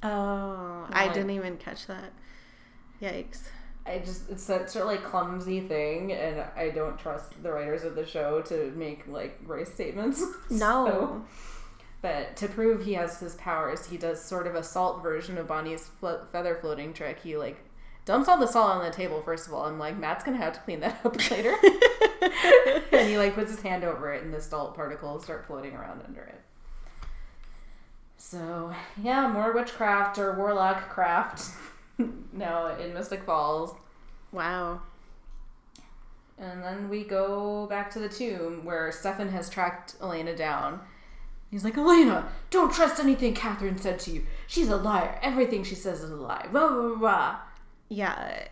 Oh, 0.01 0.85
I 0.91 1.05
Like- 1.05 1.13
didn't 1.13 1.31
even 1.31 1.57
catch 1.57 1.87
that. 1.87 2.11
Yikes. 3.01 3.43
I 3.85 3.99
just 3.99 4.29
it's 4.29 4.43
such 4.43 4.75
a 4.77 4.85
like 4.85 5.03
clumsy 5.03 5.59
thing, 5.61 6.13
and 6.13 6.43
I 6.55 6.69
don't 6.69 6.97
trust 6.97 7.41
the 7.43 7.51
writers 7.51 7.83
of 7.83 7.95
the 7.95 8.05
show 8.05 8.41
to 8.43 8.71
make 8.75 9.05
like 9.07 9.39
race 9.45 9.73
statements. 9.73 10.23
No. 10.49 10.85
So- 10.87 11.25
but 12.01 12.35
to 12.37 12.49
prove 12.49 12.83
he 12.83 12.93
has 12.95 13.17
his 13.21 13.35
powers, 13.35 13.85
he 13.85 13.95
does 13.97 14.21
sort 14.21 14.45
of 14.45 14.55
a 14.55 14.63
salt 14.63 15.01
version 15.01 15.37
of 15.37 15.47
Bonnie's 15.47 15.87
flo- 15.87 16.25
feather 16.33 16.55
floating 16.55 16.93
trick. 16.93 17.19
He 17.23 17.37
like 17.37 17.57
dumps 18.05 18.27
all 18.27 18.37
the 18.37 18.47
salt 18.47 18.71
on 18.71 18.83
the 18.83 18.91
table 18.91 19.21
first 19.21 19.47
of 19.47 19.53
all. 19.53 19.65
I'm 19.65 19.79
like, 19.79 19.97
Matt's 19.97 20.23
gonna 20.23 20.37
have 20.37 20.53
to 20.53 20.59
clean 20.61 20.79
that 20.81 20.99
up 21.05 21.29
later. 21.29 21.55
and 22.91 23.07
he 23.07 23.17
like 23.17 23.35
puts 23.35 23.51
his 23.51 23.61
hand 23.61 23.83
over 23.83 24.13
it, 24.13 24.23
and 24.23 24.33
the 24.33 24.41
salt 24.41 24.75
particles 24.75 25.23
start 25.23 25.45
floating 25.45 25.75
around 25.75 26.01
under 26.05 26.21
it. 26.21 26.41
So 28.17 28.73
yeah, 29.01 29.27
more 29.27 29.51
witchcraft 29.51 30.17
or 30.17 30.37
warlock 30.37 30.89
craft. 30.89 31.51
no 32.33 32.75
in 32.79 32.93
Mystic 32.93 33.23
Falls. 33.23 33.75
wow. 34.31 34.81
And 36.39 36.63
then 36.63 36.89
we 36.89 37.03
go 37.03 37.67
back 37.67 37.91
to 37.91 37.99
the 37.99 38.09
tomb 38.09 38.65
where 38.65 38.91
Stefan 38.91 39.29
has 39.29 39.49
tracked 39.49 39.95
Elena 40.01 40.35
down. 40.35 40.81
He's 41.51 41.63
like, 41.63 41.77
Elena, 41.77 42.27
don't 42.49 42.73
trust 42.73 42.99
anything 42.99 43.35
Katherine 43.35 43.77
said 43.77 43.99
to 43.99 44.11
you. 44.11 44.23
She's 44.47 44.69
a 44.69 44.75
liar. 44.75 45.19
Everything 45.21 45.63
she 45.63 45.75
says 45.75 46.01
is 46.01 46.09
a 46.09 46.15
lie. 46.15 46.47
Rah, 46.51 46.65
rah, 46.65 46.95
rah. 46.97 47.39
Yeah. 47.93 48.47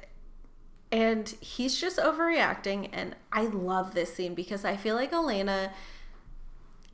And 0.91 1.29
he's 1.39 1.79
just 1.79 1.97
overreacting. 1.97 2.89
And 2.91 3.15
I 3.31 3.43
love 3.43 3.93
this 3.93 4.13
scene 4.13 4.35
because 4.35 4.65
I 4.65 4.75
feel 4.75 4.95
like 4.95 5.13
Elena 5.13 5.71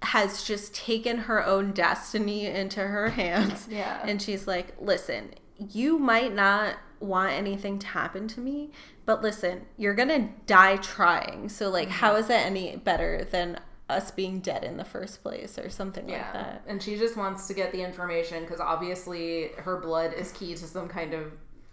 has 0.04 0.44
just 0.44 0.74
taken 0.76 1.20
her 1.20 1.44
own 1.44 1.72
destiny 1.72 2.46
into 2.46 2.82
her 2.82 3.10
hands. 3.10 3.68
Yeah. 3.78 4.02
And 4.04 4.22
she's 4.22 4.48
like, 4.48 4.76
listen, 4.80 5.34
you 5.58 5.98
might 5.98 6.34
not 6.34 6.76
want 7.00 7.32
anything 7.32 7.80
to 7.80 7.88
happen 7.88 8.28
to 8.30 8.40
me, 8.40 8.72
but 9.06 9.22
listen, 9.22 9.66
you're 9.78 9.94
going 9.94 10.10
to 10.10 10.30
die 10.46 10.78
trying. 10.78 11.50
So, 11.50 11.70
like, 11.70 11.90
how 11.90 12.12
mm-hmm. 12.12 12.22
is 12.22 12.28
that 12.28 12.46
any 12.46 12.76
better 12.78 13.28
than 13.30 13.60
us 13.90 14.12
being 14.12 14.40
dead 14.40 14.64
in 14.64 14.78
the 14.78 14.86
first 14.86 15.22
place 15.22 15.58
or 15.58 15.70
something 15.70 16.08
like 16.08 16.34
that? 16.34 16.64
And 16.68 16.82
she 16.82 16.98
just 16.98 17.18
wants 17.18 17.48
to 17.48 17.54
get 17.54 17.72
the 17.72 17.82
information 17.82 18.44
because 18.44 18.60
obviously 18.60 19.50
her 19.58 19.78
blood 19.80 20.14
is 20.14 20.32
key 20.32 20.56
to 20.56 20.66
some 20.66 20.88
kind 20.88 21.14
of 21.14 21.32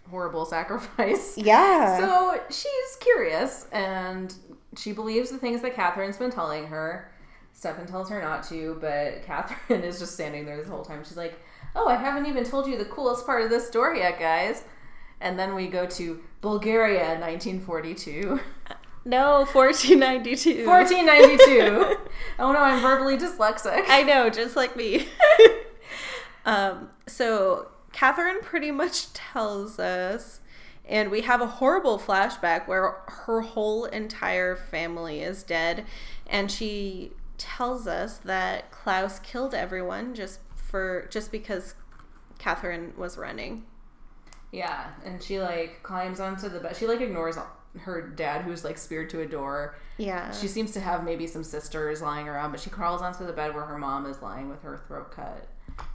horrible 0.09 0.45
sacrifice. 0.45 1.37
Yeah. 1.45 1.99
So 1.99 2.41
she's 2.49 2.95
curious 2.99 3.67
and 3.71 4.33
she 4.77 4.91
believes 4.91 5.29
the 5.29 5.37
things 5.37 5.61
that 5.61 5.75
Katherine's 5.75 6.17
been 6.17 6.31
telling 6.31 6.67
her. 6.67 7.11
Stefan 7.53 7.85
tells 7.85 8.09
her 8.09 8.21
not 8.21 8.43
to, 8.49 8.77
but 8.81 9.23
Katherine 9.25 9.83
is 9.83 9.99
just 9.99 10.13
standing 10.13 10.45
there 10.45 10.57
this 10.57 10.67
whole 10.67 10.83
time. 10.83 11.03
She's 11.03 11.17
like, 11.17 11.39
Oh, 11.75 11.87
I 11.87 11.95
haven't 11.95 12.25
even 12.25 12.43
told 12.45 12.67
you 12.67 12.77
the 12.77 12.85
coolest 12.85 13.25
part 13.25 13.43
of 13.43 13.49
this 13.49 13.67
story 13.67 13.99
yet, 13.99 14.17
guys. 14.19 14.63
And 15.19 15.37
then 15.37 15.55
we 15.55 15.67
go 15.67 15.85
to 15.85 16.21
Bulgaria, 16.41 17.19
1942. 17.19 18.39
no, 19.05 19.45
1492. 19.51 20.65
1492. 20.65 21.97
oh 22.39 22.51
no, 22.51 22.59
I'm 22.59 22.81
verbally 22.81 23.17
dyslexic. 23.17 23.83
I 23.87 24.03
know, 24.03 24.29
just 24.29 24.55
like 24.55 24.75
me. 24.75 25.07
um, 26.45 26.89
so 27.07 27.69
Katherine 27.95 28.41
pretty 28.41 28.71
much 28.71 29.13
tells 29.13 29.79
us, 29.79 30.41
and 30.87 31.09
we 31.09 31.21
have 31.21 31.39
a 31.41 31.47
horrible 31.47 31.97
flashback 31.97 32.67
where 32.67 32.97
her 33.07 33.41
whole 33.41 33.85
entire 33.85 34.57
family 34.57 35.21
is 35.21 35.43
dead, 35.43 35.85
and 36.27 36.51
she 36.51 37.13
tells 37.37 37.87
us 37.87 38.17
that 38.17 38.69
Klaus 38.69 39.19
killed 39.19 39.53
everyone 39.53 40.13
just 40.13 40.39
for 40.55 41.07
just 41.09 41.31
because 41.31 41.75
Katherine 42.37 42.93
was 42.97 43.17
running. 43.17 43.63
Yeah, 44.51 44.87
and 45.05 45.23
she 45.23 45.39
like 45.39 45.81
climbs 45.81 46.19
onto 46.19 46.49
the 46.49 46.59
bed. 46.59 46.75
She 46.75 46.87
like 46.87 46.99
ignores 46.99 47.37
her 47.79 48.09
dad, 48.09 48.41
who's 48.41 48.65
like 48.65 48.77
speared 48.77 49.09
to 49.11 49.21
a 49.21 49.25
door. 49.25 49.75
Yeah. 49.97 50.31
She 50.31 50.49
seems 50.49 50.71
to 50.73 50.81
have 50.81 51.05
maybe 51.05 51.27
some 51.27 51.45
sisters 51.45 52.01
lying 52.01 52.27
around, 52.27 52.51
but 52.51 52.59
she 52.59 52.69
crawls 52.69 53.01
onto 53.01 53.25
the 53.25 53.33
bed 53.33 53.55
where 53.55 53.63
her 53.63 53.77
mom 53.77 54.05
is 54.05 54.21
lying 54.21 54.49
with 54.49 54.61
her 54.63 54.81
throat 54.85 55.11
cut, 55.11 55.47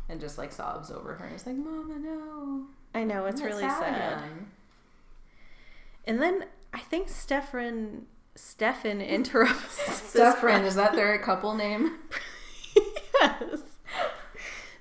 and 0.08 0.20
just 0.20 0.38
like 0.38 0.52
sobs 0.52 0.90
over 0.90 1.14
her. 1.14 1.24
And 1.24 1.34
it's 1.34 1.46
like, 1.46 1.56
"Mama, 1.56 1.98
no." 1.98 2.66
I 2.94 3.04
know 3.04 3.26
it's 3.26 3.40
really 3.42 3.62
sad. 3.62 4.18
again? 4.18 4.46
And 6.06 6.20
then 6.20 6.44
I 6.72 6.78
think 6.80 7.08
Stefan 7.08 8.06
Stefan 8.34 9.00
interrupts. 9.00 9.80
Stefan, 10.08 10.64
is 10.64 10.74
that 10.74 10.92
their 10.94 11.16
couple 11.18 11.54
name? 11.54 11.98
yes. 13.20 13.60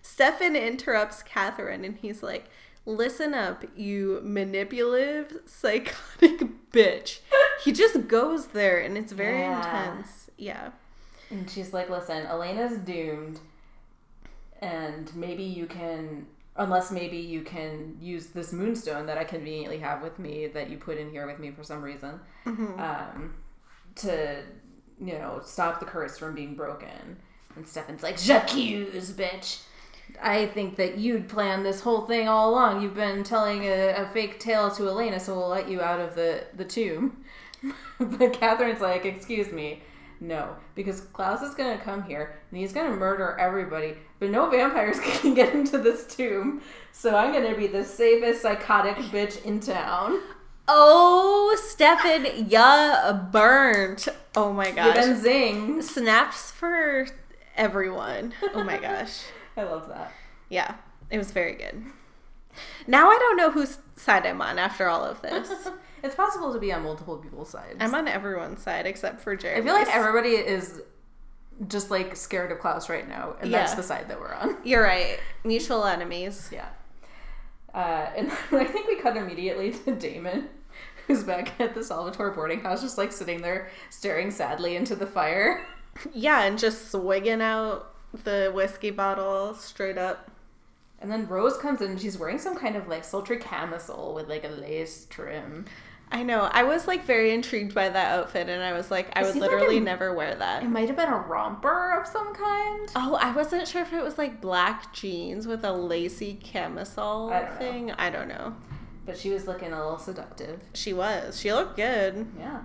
Stefan 0.01 0.55
interrupts 0.55 1.23
Katherine 1.23 1.85
and 1.85 1.97
he's 1.97 2.21
like, 2.23 2.45
Listen 2.85 3.33
up, 3.33 3.63
you 3.75 4.19
manipulative, 4.23 5.41
psychotic 5.45 6.41
bitch. 6.71 7.19
He 7.63 7.71
just 7.71 8.07
goes 8.07 8.47
there 8.47 8.79
and 8.79 8.97
it's 8.97 9.11
very 9.11 9.39
Yeah. 9.39 9.57
intense. 9.91 10.29
Yeah. 10.37 10.71
And 11.29 11.47
she's 11.49 11.73
like, 11.73 11.89
"Listen, 11.91 12.25
Elena's 12.25 12.79
doomed, 12.79 13.39
and 14.59 15.13
maybe 15.15 15.43
you 15.43 15.65
can." 15.65 16.27
Unless 16.55 16.91
maybe 16.91 17.15
you 17.15 17.41
can 17.41 17.95
use 18.01 18.27
this 18.27 18.51
moonstone 18.51 19.05
that 19.05 19.17
I 19.17 19.23
conveniently 19.23 19.77
have 19.79 20.01
with 20.01 20.19
me 20.19 20.47
that 20.47 20.69
you 20.69 20.77
put 20.77 20.97
in 20.97 21.09
here 21.09 21.25
with 21.25 21.39
me 21.39 21.51
for 21.51 21.63
some 21.63 21.81
reason, 21.81 22.19
um, 22.45 23.35
to 23.95 24.43
you 24.99 25.13
know 25.13 25.39
stop 25.43 25.79
the 25.79 25.85
curse 25.85 26.17
from 26.17 26.35
being 26.35 26.55
broken. 26.55 27.17
And 27.55 27.65
Stefan's 27.65 28.03
like, 28.03 28.17
"J'accuse, 28.17 29.11
bitch." 29.13 29.61
I 30.21 30.47
think 30.47 30.75
that 30.77 30.97
you'd 30.97 31.29
planned 31.29 31.65
this 31.65 31.81
whole 31.81 32.01
thing 32.01 32.27
all 32.27 32.49
along. 32.49 32.81
You've 32.81 32.95
been 32.95 33.23
telling 33.23 33.63
a, 33.65 33.89
a 33.89 34.09
fake 34.09 34.39
tale 34.39 34.69
to 34.71 34.87
Elena, 34.87 35.19
so 35.19 35.35
we'll 35.35 35.49
let 35.49 35.69
you 35.69 35.81
out 35.81 35.99
of 35.99 36.15
the, 36.15 36.43
the 36.55 36.65
tomb. 36.65 37.23
but 37.99 38.33
Katherine's 38.33 38.81
like, 38.81 39.05
excuse 39.05 39.51
me, 39.51 39.83
no, 40.19 40.55
because 40.75 41.01
Klaus 41.01 41.41
is 41.41 41.55
gonna 41.55 41.77
come 41.77 42.03
here 42.03 42.39
and 42.49 42.59
he's 42.59 42.73
gonna 42.73 42.95
murder 42.95 43.37
everybody, 43.39 43.95
but 44.19 44.29
no 44.29 44.49
vampires 44.49 44.99
can 45.03 45.33
get 45.33 45.53
into 45.53 45.77
this 45.77 46.05
tomb. 46.07 46.61
So 46.91 47.15
I'm 47.15 47.31
gonna 47.33 47.55
be 47.55 47.67
the 47.67 47.83
safest 47.85 48.41
psychotic 48.41 48.95
bitch 48.95 49.43
in 49.45 49.59
town. 49.59 50.19
Oh, 50.67 51.57
Stefan, 51.67 52.47
ya 52.49 53.11
burnt. 53.31 54.07
Oh 54.35 54.53
my 54.53 54.71
gosh. 54.71 54.95
been 54.95 55.19
zinged. 55.19 55.83
Snaps 55.83 56.51
for 56.51 57.07
everyone. 57.55 58.33
Oh 58.53 58.63
my 58.63 58.77
gosh. 58.81 59.23
I 59.57 59.63
love 59.63 59.87
that. 59.89 60.11
Yeah, 60.49 60.75
it 61.09 61.17
was 61.17 61.31
very 61.31 61.55
good. 61.55 61.81
Now 62.87 63.09
I 63.09 63.17
don't 63.17 63.37
know 63.37 63.51
whose 63.51 63.79
side 63.95 64.25
I'm 64.25 64.41
on 64.41 64.59
after 64.59 64.87
all 64.87 65.03
of 65.03 65.21
this. 65.21 65.49
it's 66.03 66.15
possible 66.15 66.53
to 66.53 66.59
be 66.59 66.71
on 66.71 66.83
multiple 66.83 67.17
people's 67.17 67.49
sides. 67.49 67.77
I'm 67.79 67.93
on 67.93 68.07
everyone's 68.07 68.61
side 68.61 68.85
except 68.85 69.21
for 69.21 69.35
Jeremy. 69.35 69.61
I 69.61 69.63
feel 69.63 69.73
like 69.73 69.95
everybody 69.95 70.31
is 70.31 70.81
just 71.67 71.91
like 71.91 72.15
scared 72.15 72.51
of 72.51 72.59
Klaus 72.59 72.89
right 72.89 73.07
now, 73.07 73.35
and 73.41 73.53
that's 73.53 73.73
the 73.73 73.83
side 73.83 74.07
that 74.09 74.19
we're 74.19 74.33
on. 74.33 74.57
You're 74.63 74.83
right. 74.83 75.19
Mutual 75.43 75.85
enemies. 75.85 76.49
Yeah. 76.51 76.69
Uh, 77.73 78.09
and 78.15 78.31
I 78.51 78.65
think 78.65 78.87
we 78.87 78.95
cut 78.97 79.17
immediately 79.17 79.71
to 79.71 79.95
Damon, 79.95 80.49
who's 81.07 81.23
back 81.23 81.59
at 81.59 81.73
the 81.73 81.83
Salvatore 81.83 82.31
boarding 82.31 82.61
house, 82.61 82.81
just 82.81 82.97
like 82.97 83.11
sitting 83.11 83.41
there 83.41 83.69
staring 83.89 84.31
sadly 84.31 84.75
into 84.75 84.95
the 84.95 85.07
fire. 85.07 85.65
Yeah, 86.13 86.43
and 86.43 86.57
just 86.57 86.91
swigging 86.91 87.41
out 87.41 87.93
the 88.23 88.51
whiskey 88.53 88.91
bottle 88.91 89.53
straight 89.53 89.97
up. 89.97 90.31
And 91.01 91.09
then 91.11 91.27
Rose 91.27 91.57
comes 91.57 91.81
in 91.81 91.91
and 91.91 91.99
she's 92.01 92.17
wearing 92.17 92.37
some 92.39 92.55
kind 92.57 92.75
of 92.75 92.87
like 92.87 93.03
sultry 93.03 93.37
camisole 93.37 94.13
with 94.13 94.27
like 94.27 94.43
a 94.43 94.49
lace 94.49 95.05
trim. 95.09 95.65
I 96.11 96.23
know. 96.23 96.49
I 96.51 96.63
was 96.63 96.87
like 96.87 97.05
very 97.05 97.31
intrigued 97.31 97.75
by 97.75 97.87
that 97.87 98.17
outfit, 98.17 98.49
and 98.49 98.63
I 98.63 98.73
was 98.73 98.89
like, 98.89 99.09
I 99.15 99.21
It 99.21 99.25
would 99.25 99.33
seemed 99.33 99.43
like 99.43 99.51
literally 99.51 99.77
a- 99.77 99.81
never 99.81 100.13
wear 100.13 100.33
that. 100.35 100.63
It 100.63 100.67
might 100.69 100.87
have 100.87 100.97
been 100.97 101.07
a 101.07 101.17
romper 101.19 101.99
of 101.99 102.07
some 102.07 102.33
kind. 102.33 102.89
Oh, 102.95 103.15
I 103.21 103.31
wasn't 103.31 103.67
sure 103.67 103.83
if 103.83 103.93
it 103.93 104.01
was 104.03 104.17
like 104.17 104.41
black 104.41 104.91
jeans 104.91 105.45
with 105.45 105.63
a 105.63 105.71
lacy 105.71 106.33
camisole 106.41 107.29
I 107.29 107.41
don't 107.41 107.51
know. 107.51 107.57
thing. 107.57 107.91
I 107.91 108.09
don't 108.09 108.27
know. 108.27 108.55
But 109.05 109.17
she 109.19 109.29
was 109.29 109.47
looking 109.47 109.71
a 109.71 109.77
little 109.79 109.99
seductive. 109.99 110.61
She 110.73 110.93
was. 110.93 111.39
She 111.39 111.53
looked 111.53 111.75
good. 111.75 112.25
Yeah. 112.37 112.61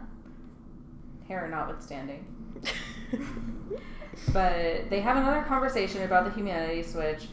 Hair 1.29 1.49
notwithstanding. 1.49 2.25
But 4.33 4.89
they 4.91 5.01
have 5.01 5.17
another 5.17 5.43
conversation 5.43 6.03
about 6.03 6.25
the 6.25 6.31
humanity 6.31 6.83
switch, 6.83 7.27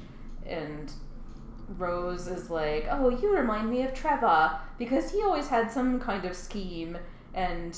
and 0.46 0.92
Rose 1.78 2.28
is 2.28 2.50
like, 2.50 2.88
"Oh, 2.90 3.10
you 3.10 3.34
remind 3.36 3.70
me 3.70 3.84
of 3.84 3.94
Trevor 3.94 4.60
because 4.78 5.12
he 5.12 5.22
always 5.22 5.48
had 5.48 5.72
some 5.72 6.00
kind 6.00 6.26
of 6.26 6.36
scheme 6.36 6.98
and 7.34 7.78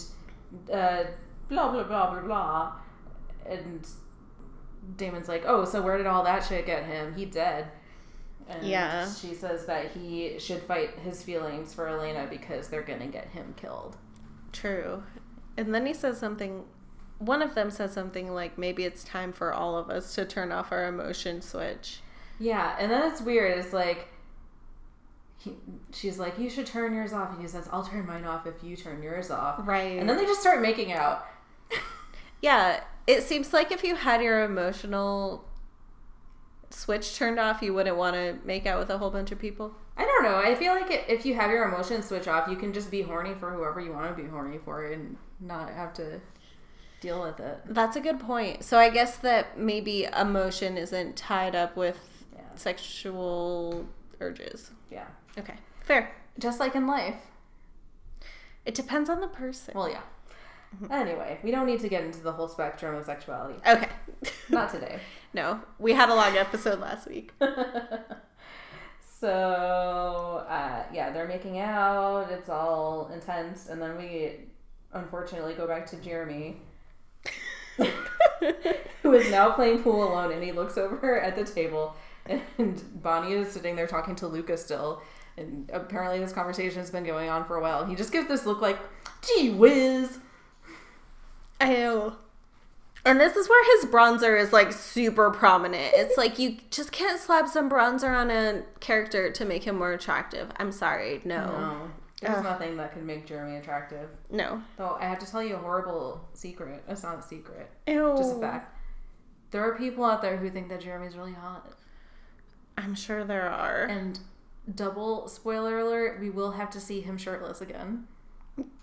uh, 0.71 1.03
blah 1.49 1.71
blah 1.71 1.83
blah 1.83 2.11
blah 2.11 2.21
blah." 2.21 2.71
And 3.45 3.87
Damon's 4.97 5.27
like, 5.27 5.43
"Oh, 5.45 5.65
so 5.65 5.81
where 5.81 5.97
did 5.97 6.07
all 6.07 6.23
that 6.23 6.43
shit 6.45 6.65
get 6.65 6.85
him? 6.85 7.13
He 7.13 7.25
dead." 7.25 7.67
And 8.47 8.65
Yeah. 8.65 9.09
she 9.09 9.33
says 9.33 9.65
that 9.67 9.91
he 9.91 10.37
should 10.37 10.61
fight 10.63 10.99
his 10.99 11.23
feelings 11.23 11.73
for 11.73 11.87
Elena 11.87 12.27
because 12.29 12.67
they're 12.67 12.81
gonna 12.83 13.07
get 13.07 13.27
him 13.29 13.53
killed. 13.55 13.95
True. 14.51 15.03
And 15.55 15.73
then 15.73 15.85
he 15.85 15.93
says 15.93 16.17
something. 16.19 16.65
One 17.19 17.41
of 17.41 17.55
them 17.55 17.71
says 17.71 17.93
something 17.93 18.33
like, 18.33 18.57
maybe 18.57 18.83
it's 18.83 19.03
time 19.03 19.31
for 19.31 19.53
all 19.53 19.77
of 19.77 19.89
us 19.89 20.13
to 20.15 20.25
turn 20.25 20.51
off 20.51 20.73
our 20.73 20.85
emotion 20.85 21.41
switch. 21.41 22.01
Yeah, 22.39 22.75
and 22.79 22.91
then 22.91 23.09
it's 23.11 23.21
weird. 23.21 23.57
It's 23.57 23.73
like 23.73 24.07
he, 25.37 25.53
she's 25.91 26.19
like, 26.19 26.39
"You 26.39 26.49
should 26.49 26.65
turn 26.65 26.93
yours 26.93 27.13
off," 27.13 27.31
and 27.31 27.41
he 27.41 27.47
says, 27.47 27.67
"I'll 27.71 27.83
turn 27.83 28.05
mine 28.05 28.25
off 28.25 28.47
if 28.47 28.63
you 28.63 28.75
turn 28.75 29.03
yours 29.03 29.29
off." 29.31 29.67
Right. 29.67 29.99
And 29.99 30.09
then 30.09 30.17
they 30.17 30.25
just 30.25 30.41
start 30.41 30.61
making 30.61 30.91
out. 30.91 31.25
Yeah, 32.41 32.81
it 33.07 33.23
seems 33.23 33.53
like 33.53 33.71
if 33.71 33.85
you 33.85 33.95
had 33.95 34.21
your 34.21 34.43
emotional 34.43 35.45
switch 36.69 37.15
turned 37.15 37.39
off, 37.39 37.61
you 37.61 37.73
wouldn't 37.73 37.95
want 37.95 38.15
to 38.15 38.37
make 38.43 38.65
out 38.65 38.79
with 38.79 38.89
a 38.89 38.97
whole 38.97 39.09
bunch 39.09 39.31
of 39.31 39.39
people. 39.39 39.73
I 39.95 40.03
don't 40.03 40.23
know. 40.23 40.35
I 40.35 40.53
feel 40.55 40.73
like 40.73 40.91
it, 40.91 41.05
if 41.07 41.25
you 41.25 41.35
have 41.35 41.49
your 41.51 41.63
emotions 41.69 42.05
switch 42.07 42.27
off, 42.27 42.49
you 42.49 42.57
can 42.57 42.73
just 42.73 42.91
be 42.91 43.01
horny 43.01 43.33
for 43.33 43.49
whoever 43.51 43.79
you 43.79 43.93
want 43.93 44.13
to 44.13 44.21
be 44.21 44.27
horny 44.27 44.57
for, 44.57 44.91
and 44.91 45.15
not 45.39 45.69
have 45.69 45.93
to 45.93 46.19
deal 46.99 47.21
with 47.21 47.39
it. 47.39 47.59
That's 47.65 47.95
a 47.95 48.01
good 48.01 48.19
point. 48.19 48.65
So 48.65 48.77
I 48.77 48.89
guess 48.89 49.15
that 49.19 49.57
maybe 49.57 50.03
emotion 50.05 50.77
isn't 50.77 51.15
tied 51.15 51.55
up 51.55 51.77
with. 51.77 51.97
Sexual 52.59 53.85
urges. 54.19 54.71
Yeah. 54.91 55.07
Okay, 55.37 55.55
fair. 55.81 56.11
Just 56.39 56.59
like 56.59 56.75
in 56.75 56.87
life. 56.87 57.17
It 58.65 58.75
depends 58.75 59.09
on 59.09 59.19
the 59.19 59.27
person. 59.27 59.73
Well, 59.75 59.89
yeah. 59.89 60.01
Anyway, 60.89 61.39
we 61.43 61.51
don't 61.51 61.65
need 61.65 61.79
to 61.81 61.89
get 61.89 62.03
into 62.03 62.21
the 62.21 62.31
whole 62.31 62.47
spectrum 62.47 62.95
of 62.95 63.05
sexuality. 63.05 63.59
Okay. 63.67 63.89
Not 64.49 64.71
today. 64.71 64.99
no, 65.33 65.61
we 65.79 65.93
had 65.93 66.09
a 66.09 66.15
long 66.15 66.35
episode 66.35 66.79
last 66.79 67.07
week. 67.07 67.31
so 69.19 70.45
uh, 70.49 70.83
yeah, 70.91 71.11
they're 71.11 71.27
making 71.27 71.59
out. 71.59 72.31
It's 72.31 72.49
all 72.49 73.09
intense, 73.13 73.69
and 73.69 73.81
then 73.81 73.97
we 73.97 74.31
unfortunately 74.93 75.53
go 75.53 75.67
back 75.67 75.85
to 75.87 75.95
Jeremy, 75.97 76.57
who 79.01 79.13
is 79.13 79.29
now 79.31 79.51
playing 79.51 79.83
pool 79.83 80.03
alone, 80.03 80.31
and 80.31 80.43
he 80.43 80.51
looks 80.51 80.77
over 80.77 81.19
at 81.19 81.35
the 81.35 81.43
table, 81.43 81.95
and 82.57 83.01
Bonnie 83.01 83.33
is 83.33 83.51
sitting 83.51 83.75
there 83.75 83.87
talking 83.87 84.15
to 84.15 84.27
Luca 84.27 84.57
still. 84.57 85.01
And 85.37 85.69
apparently, 85.73 86.19
this 86.19 86.31
conversation 86.31 86.79
has 86.79 86.91
been 86.91 87.03
going 87.03 87.29
on 87.29 87.45
for 87.45 87.55
a 87.57 87.61
while. 87.61 87.85
He 87.85 87.95
just 87.95 88.11
gives 88.11 88.27
this 88.27 88.45
look 88.45 88.61
like, 88.61 88.77
"Gee 89.21 89.49
whiz." 89.49 90.19
Ew. 91.61 92.15
And 93.05 93.19
this 93.19 93.35
is 93.35 93.49
where 93.49 93.77
his 93.77 93.91
bronzer 93.91 94.39
is 94.39 94.53
like 94.53 94.71
super 94.71 95.29
prominent. 95.29 95.93
It's 95.93 96.17
like 96.17 96.39
you 96.39 96.57
just 96.71 96.91
can't 96.91 97.19
slap 97.19 97.49
some 97.49 97.69
bronzer 97.69 98.15
on 98.15 98.29
a 98.29 98.63
character 98.79 99.31
to 99.31 99.45
make 99.45 99.65
him 99.65 99.77
more 99.77 99.91
attractive. 99.91 100.49
I'm 100.57 100.71
sorry. 100.71 101.21
No. 101.25 101.45
No, 101.45 101.91
there's 102.21 102.37
Ugh. 102.37 102.43
nothing 102.43 102.77
that 102.77 102.93
can 102.93 103.05
make 103.05 103.25
Jeremy 103.25 103.57
attractive. 103.57 104.09
No. 104.31 104.61
Though 104.77 104.97
I 104.99 105.05
have 105.05 105.19
to 105.19 105.29
tell 105.29 105.43
you 105.43 105.55
a 105.55 105.59
horrible 105.59 106.25
secret. 106.33 106.81
It's 106.87 107.03
not 107.03 107.19
a 107.19 107.21
secret. 107.21 107.69
Ew. 107.87 108.13
Just 108.17 108.37
a 108.37 108.39
fact. 108.39 108.77
There 109.51 109.61
are 109.61 109.75
people 109.77 110.05
out 110.05 110.21
there 110.21 110.37
who 110.37 110.49
think 110.49 110.69
that 110.69 110.79
Jeremy's 110.79 111.17
really 111.17 111.33
hot. 111.33 111.73
I'm 112.77 112.95
sure 112.95 113.23
there 113.23 113.49
are. 113.49 113.85
And 113.85 114.19
double 114.73 115.27
spoiler 115.27 115.79
alert, 115.79 116.19
we 116.19 116.29
will 116.29 116.51
have 116.51 116.69
to 116.71 116.79
see 116.79 117.01
him 117.01 117.17
shirtless 117.17 117.61
again. 117.61 118.07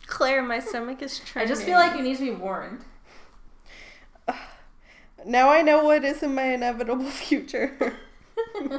Claire, 0.06 0.42
my 0.42 0.58
stomach 0.58 1.02
is 1.02 1.20
I 1.36 1.46
just 1.46 1.62
feel 1.62 1.78
like 1.78 1.96
you 1.96 2.02
need 2.02 2.18
to 2.18 2.24
be 2.24 2.30
warned. 2.32 2.84
now 5.24 5.50
I 5.50 5.62
know 5.62 5.84
what 5.84 6.04
is 6.04 6.22
in 6.22 6.34
my 6.34 6.54
inevitable 6.54 7.04
future. 7.10 7.96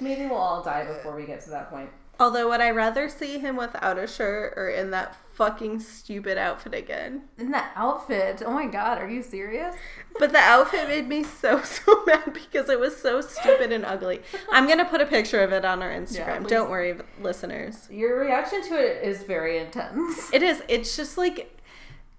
Maybe 0.00 0.26
we'll 0.26 0.38
all 0.38 0.62
die 0.62 0.84
before 0.84 1.14
we 1.14 1.26
get 1.26 1.42
to 1.42 1.50
that 1.50 1.70
point. 1.70 1.90
Although, 2.20 2.50
would 2.50 2.60
I 2.60 2.70
rather 2.70 3.08
see 3.08 3.38
him 3.38 3.56
without 3.56 3.98
a 3.98 4.06
shirt 4.06 4.54
or 4.56 4.68
in 4.68 4.90
that 4.90 5.16
fucking 5.32 5.80
stupid 5.80 6.38
outfit 6.38 6.74
again? 6.74 7.22
In 7.38 7.50
that 7.50 7.72
outfit, 7.74 8.42
oh 8.44 8.52
my 8.52 8.66
god, 8.66 8.98
are 8.98 9.08
you 9.08 9.22
serious? 9.22 9.74
But 10.18 10.32
the 10.32 10.38
outfit 10.38 10.88
made 10.88 11.08
me 11.08 11.24
so, 11.24 11.62
so 11.62 12.04
mad 12.04 12.32
because 12.32 12.68
it 12.68 12.78
was 12.78 12.96
so 12.96 13.20
stupid 13.20 13.72
and 13.72 13.84
ugly. 13.84 14.20
I'm 14.50 14.66
going 14.66 14.78
to 14.78 14.84
put 14.84 15.00
a 15.00 15.06
picture 15.06 15.40
of 15.40 15.52
it 15.52 15.64
on 15.64 15.82
our 15.82 15.90
Instagram. 15.90 16.42
please. 16.42 16.50
Don't 16.50 16.70
worry, 16.70 16.96
listeners. 17.20 17.88
Your 17.90 18.20
reaction 18.20 18.62
to 18.68 18.74
it 18.74 19.02
is 19.02 19.22
very 19.22 19.58
intense. 19.58 20.32
It 20.32 20.42
is. 20.42 20.62
It's 20.68 20.96
just 20.96 21.18
like 21.18 21.58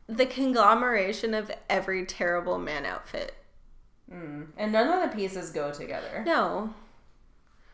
the 0.07 0.25
conglomeration 0.25 1.33
of 1.33 1.51
every 1.69 2.05
terrible 2.05 2.57
man 2.57 2.85
outfit. 2.85 3.35
Mm. 4.11 4.47
And 4.57 4.71
none 4.71 4.89
of 4.89 5.09
the 5.09 5.15
pieces 5.15 5.51
go 5.51 5.71
together. 5.71 6.23
No. 6.25 6.73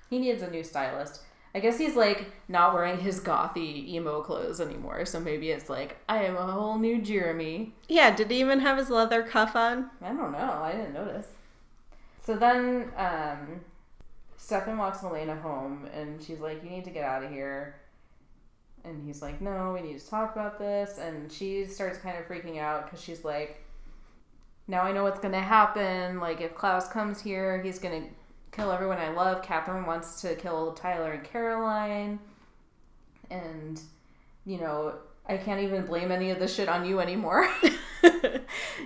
He 0.10 0.20
needs 0.20 0.42
a 0.42 0.50
new 0.50 0.64
stylist. 0.64 1.22
I 1.54 1.60
guess 1.60 1.80
he's 1.80 1.96
like 1.96 2.32
not 2.48 2.74
wearing 2.74 3.00
his 3.00 3.20
gothy 3.20 3.88
emo 3.90 4.22
clothes 4.22 4.62
anymore, 4.62 5.06
so 5.06 5.20
maybe 5.20 5.50
it's 5.50 5.70
like 5.70 5.98
I 6.08 6.24
am 6.24 6.36
a 6.36 6.52
whole 6.52 6.78
new 6.78 7.02
Jeremy. 7.02 7.74
Yeah, 7.88 8.16
did 8.16 8.30
he 8.30 8.40
even 8.40 8.60
have 8.60 8.78
his 8.78 8.90
leather 8.90 9.24
cuff 9.24 9.56
on? 9.56 9.90
I 10.02 10.10
don't 10.10 10.32
know. 10.32 10.62
I 10.64 10.74
didn't 10.74 10.94
notice. 10.94 11.28
So 12.24 12.36
then, 12.36 12.92
um, 12.96 13.62
Stefan 14.38 14.78
walks 14.78 15.04
Elena 15.04 15.36
home, 15.36 15.88
and 15.94 16.22
she's 16.22 16.40
like, 16.40 16.64
"You 16.64 16.70
need 16.70 16.86
to 16.86 16.92
get 16.92 17.04
out 17.04 17.24
of 17.24 17.32
here." 17.32 17.76
And 18.84 19.04
he's 19.04 19.22
like, 19.22 19.42
"No, 19.42 19.74
we 19.74 19.82
need 19.82 20.00
to 20.00 20.08
talk 20.08 20.34
about 20.34 20.60
this." 20.60 21.00
And 21.00 21.32
she 21.32 21.66
starts 21.66 21.98
kind 21.98 22.18
of 22.18 22.26
freaking 22.26 22.60
out 22.60 22.86
because 22.86 23.02
she's 23.02 23.26
like, 23.26 23.64
"Now 24.68 24.84
I 24.84 24.92
know 24.92 25.04
what's 25.04 25.20
gonna 25.20 25.42
happen. 25.42 26.20
Like, 26.20 26.42
if 26.42 26.54
Klaus 26.54 26.88
comes 26.88 27.22
here, 27.22 27.60
he's 27.62 27.80
gonna 27.80 28.04
kill 28.52 28.72
everyone 28.72 28.98
I 28.98 29.10
love. 29.10 29.42
Katherine 29.42 29.86
wants 29.86 30.22
to 30.22 30.36
kill 30.36 30.74
Tyler 30.74 31.12
and 31.14 31.24
Caroline, 31.24 32.20
and 33.30 33.80
you 34.46 34.60
know." 34.60 34.96
I 35.28 35.38
can't 35.38 35.62
even 35.62 35.86
blame 35.86 36.12
any 36.12 36.32
of 36.32 36.40
this 36.40 36.56
shit 36.56 36.68
on 36.68 36.88
you 36.88 37.00
anymore. 37.00 37.48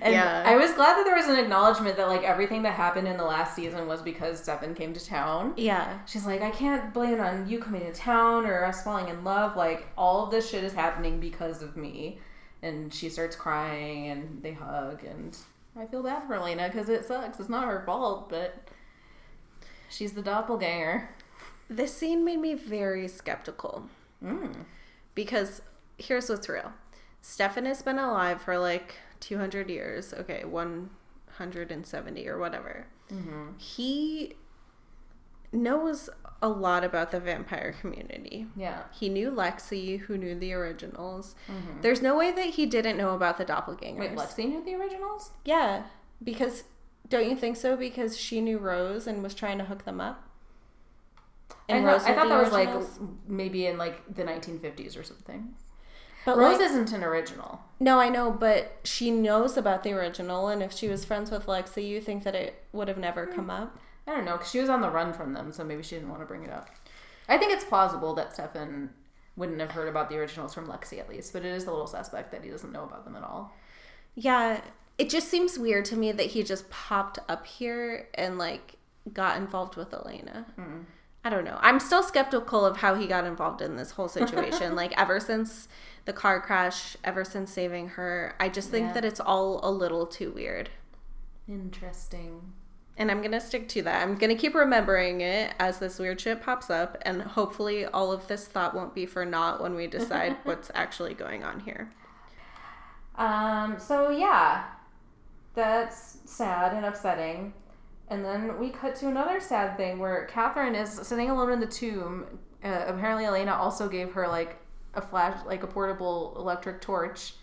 And 0.02 0.14
Yeah. 0.14 0.44
I 0.46 0.56
was 0.56 0.74
glad 0.74 0.98
that 0.98 1.06
there 1.06 1.16
was 1.16 1.28
an 1.28 1.38
acknowledgement 1.38 1.98
that 1.98 2.08
like 2.08 2.24
everything 2.24 2.64
that 2.64 2.74
happened 2.74 3.08
in 3.08 3.18
the 3.18 3.24
last 3.24 3.56
season 3.56 3.88
was 3.88 4.02
because 4.02 4.42
Stefan 4.42 4.76
came 4.76 4.94
to 4.94 5.06
town. 5.06 5.54
Yeah. 5.56 6.00
She's 6.06 6.26
like, 6.26 6.42
I 6.42 6.52
can't 6.52 6.94
blame 6.94 7.14
it 7.14 7.20
on 7.20 7.48
you 7.48 7.60
coming 7.60 7.82
to 7.82 7.94
town 7.94 8.46
or 8.46 8.66
us 8.66 8.84
falling 8.84 9.08
in 9.08 9.24
love. 9.24 9.56
Like 9.56 9.88
all 9.98 10.26
of 10.26 10.32
this 10.32 10.50
shit 10.50 10.64
is 10.64 10.74
happening 10.74 11.20
because 11.20 11.62
of 11.62 11.78
me. 11.78 12.20
And 12.62 12.94
she 12.94 13.10
starts 13.10 13.36
crying, 13.36 14.08
and 14.08 14.42
they 14.42 14.54
hug, 14.54 15.04
and 15.04 15.38
I 15.78 15.86
feel 15.86 16.02
bad 16.02 16.26
for 16.26 16.36
Elena 16.36 16.70
because 16.70 16.88
it 16.88 17.06
sucks. 17.06 17.38
It's 17.38 17.50
not 17.50 17.66
her 17.66 17.84
fault, 17.86 18.30
but 18.30 18.63
she's 19.94 20.14
the 20.14 20.22
doppelganger. 20.22 21.10
This 21.70 21.94
scene 21.96 22.24
made 22.26 22.40
me 22.40 22.54
very 22.54 23.08
skeptical 23.08 23.88
Mm. 24.24 24.66
because 25.16 25.62
here's 25.98 26.30
what's 26.30 26.48
real. 26.50 26.74
Stefan 27.22 27.66
has 27.66 27.82
been 27.82 28.00
alive 28.00 28.42
for 28.42 28.58
like 28.58 28.96
200 29.20 29.70
years. 29.70 30.14
Okay, 30.14 30.44
170 30.46 32.28
or 32.28 32.38
whatever. 32.38 32.86
Mm-hmm. 33.12 33.58
He 33.58 34.36
knows 35.52 36.10
a 36.42 36.50
lot 36.50 36.84
about 36.84 37.12
the 37.12 37.20
vampire 37.20 37.74
community. 37.80 38.48
Yeah. 38.56 38.84
He 38.92 39.08
knew 39.08 39.30
Lexi, 39.32 40.00
who 40.00 40.18
knew 40.18 40.36
the 40.38 40.54
originals. 40.54 41.36
Mhm. 41.48 41.82
There's 41.82 42.02
no 42.02 42.18
way 42.18 42.32
that 42.32 42.46
he 42.56 42.66
didn't 42.66 42.98
know 42.98 43.14
about 43.14 43.38
the 43.38 43.46
doppelgangers. 43.46 44.00
Wait, 44.00 44.16
Lexi 44.16 44.48
knew 44.48 44.64
the 44.64 44.76
originals? 44.76 45.32
Yeah, 45.46 45.84
because 46.24 46.64
don't 47.10 47.30
you 47.30 47.36
think 47.36 47.58
so? 47.58 47.76
Because 47.76 48.18
she 48.18 48.42
knew 48.42 48.58
Rose 48.58 49.08
and 49.08 49.22
was 49.22 49.34
trying 49.34 49.58
to 49.58 49.66
hook 49.66 49.86
them 49.86 50.00
up. 50.00 50.24
I, 51.70 51.74
And 51.76 51.86
thought- 51.86 51.92
Rose 51.92 52.04
I 52.04 52.14
thought 52.14 52.30
that 52.30 52.44
was 52.44 52.52
like 52.52 52.70
maybe 53.28 53.68
in 53.68 53.78
like 53.78 54.14
the 54.14 54.24
1950s 54.24 54.98
or 54.98 55.04
something. 55.04 55.56
But 56.26 56.38
Rose 56.38 56.60
like, 56.60 56.70
isn't 56.70 56.94
an 56.94 57.04
original. 57.04 57.62
no, 57.82 58.00
I 58.00 58.08
know, 58.08 58.32
but 58.32 58.80
she 58.86 59.12
knows 59.12 59.58
about 59.58 59.84
the 59.84 59.92
original, 59.92 60.48
and 60.48 60.64
if 60.64 60.72
she 60.72 60.88
was 60.88 61.04
friends 61.04 61.30
with 61.30 61.48
Lexi, 61.48 61.86
you 61.86 62.00
think 62.00 62.24
that 62.24 62.34
it 62.34 62.64
would 62.72 62.88
have 62.88 62.98
never 62.98 63.26
hmm. 63.26 63.36
come 63.36 63.50
up. 63.50 63.78
I 64.08 64.12
don't 64.12 64.26
know 64.26 64.34
because 64.34 64.50
she 64.50 64.60
was 64.60 64.70
on 64.70 64.82
the 64.82 64.90
run 64.90 65.14
from 65.14 65.34
them, 65.34 65.52
so 65.52 65.64
maybe 65.64 65.84
she 65.84 65.96
didn't 65.96 66.10
want 66.10 66.22
to 66.22 66.26
bring 66.26 66.44
it 66.44 66.50
up. 66.50 66.70
I 67.28 67.38
think 67.38 67.52
it's 67.54 67.64
plausible 67.64 68.14
that 68.16 68.34
Stefan 68.34 68.90
wouldn't 69.36 69.60
have 69.60 69.72
heard 69.72 69.88
about 69.88 70.10
the 70.10 70.18
originals 70.18 70.54
from 70.54 70.68
Lexi 70.68 71.00
at 71.00 71.10
least, 71.10 71.34
but 71.34 71.44
it 71.44 71.54
is 71.54 71.66
a 71.66 71.72
little 71.72 71.88
suspect 71.88 72.32
that 72.32 72.44
he 72.44 72.50
doesn't 72.50 72.72
know 72.72 72.84
about 72.84 73.06
them 73.06 73.16
at 73.16 73.24
all. 73.24 73.54
Yeah, 74.16 74.62
it 74.98 75.10
just 75.10 75.28
seems 75.30 75.58
weird 75.58 75.86
to 75.86 75.96
me 75.96 76.12
that 76.12 76.28
he 76.28 76.44
just 76.44 76.70
popped 76.70 77.20
up 77.28 77.46
here 77.46 78.08
and 78.14 78.38
like 78.38 78.76
got 79.12 79.38
involved 79.38 79.76
with 79.76 79.94
Elena. 79.94 80.46
Mm. 80.58 80.86
I 81.26 81.30
don't 81.30 81.46
know. 81.46 81.58
I'm 81.62 81.80
still 81.80 82.04
skeptical 82.04 82.66
of 82.66 82.78
how 82.78 82.96
he 82.96 83.08
got 83.08 83.26
involved 83.26 83.62
in 83.62 83.76
this 83.78 83.92
whole 83.92 84.10
situation. 84.10 84.76
like 84.82 84.94
ever 85.00 85.20
since 85.20 85.68
the 86.06 86.14
car 86.14 86.42
crash, 86.42 86.98
ever 87.04 87.24
since 87.24 87.52
saving 87.52 87.90
her, 87.90 88.36
I 88.40 88.50
just 88.50 88.70
think 88.70 88.88
Yeah. 88.88 88.94
that 88.94 89.06
it's 89.06 89.20
all 89.22 89.60
a 89.64 89.72
little 89.72 90.06
too 90.06 90.32
weird. 90.32 90.70
Interesting. 91.48 92.54
And 92.98 93.10
I'm 93.10 93.22
gonna 93.22 93.42
stick 93.42 93.68
to 93.70 93.82
that. 93.84 94.04
I'm 94.04 94.16
gonna 94.16 94.36
keep 94.36 94.54
remembering 94.54 95.22
it 95.22 95.54
as 95.60 95.80
this 95.80 95.98
weird 95.98 96.22
shit 96.22 96.44
pops 96.44 96.70
up, 96.70 96.98
and 97.02 97.22
hopefully 97.22 97.86
all 97.86 98.12
of 98.12 98.28
this 98.28 98.46
thought 98.46 98.76
won't 98.76 98.94
be 98.94 99.06
for 99.06 99.26
naught 99.26 99.62
when 99.62 99.74
we 99.76 99.88
decide 99.88 100.38
what's 100.44 100.70
actually 100.76 101.14
going 101.14 101.44
on 101.44 101.62
here. 101.62 101.90
Um. 103.16 103.78
So 103.80 104.10
yeah, 104.10 104.66
that's 105.56 106.18
sad 106.26 106.74
and 106.74 106.86
upsetting. 106.86 107.54
And 108.10 108.24
then 108.24 108.60
we 108.60 108.70
cut 108.70 108.96
to 108.98 109.08
another 109.08 109.40
sad 109.40 109.78
thing 109.78 110.00
where 110.00 110.26
Katherine 110.26 110.76
is 110.76 110.90
sitting 110.92 111.30
alone 111.30 111.52
in 111.52 111.60
the 111.60 111.68
tomb. 111.68 112.26
Uh, 112.64 112.84
apparently, 112.88 113.26
Elena 113.26 113.54
also 113.54 113.88
gave 113.88 114.12
her 114.14 114.28
like 114.28 114.58
a 114.94 115.02
flash, 115.02 115.38
like 115.46 115.64
a 115.64 115.68
portable 115.68 116.34
electric 116.38 116.82
torch 116.82 117.34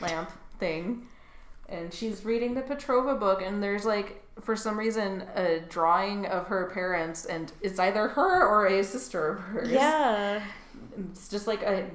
lamp 0.00 0.30
thing. 0.58 1.06
And 1.68 1.92
she's 1.92 2.24
reading 2.24 2.54
the 2.54 2.62
Petrova 2.62 3.18
book, 3.18 3.40
and 3.42 3.62
there's 3.62 3.86
like, 3.86 4.22
for 4.40 4.54
some 4.54 4.78
reason, 4.78 5.24
a 5.34 5.60
drawing 5.60 6.26
of 6.26 6.46
her 6.48 6.70
parents, 6.72 7.24
and 7.24 7.50
it's 7.62 7.78
either 7.78 8.08
her 8.08 8.46
or 8.46 8.66
a 8.66 8.84
sister 8.84 9.28
of 9.28 9.38
hers. 9.40 9.70
Yeah. 9.70 10.42
It's 11.10 11.28
just 11.28 11.46
like 11.46 11.62
a, 11.62 11.88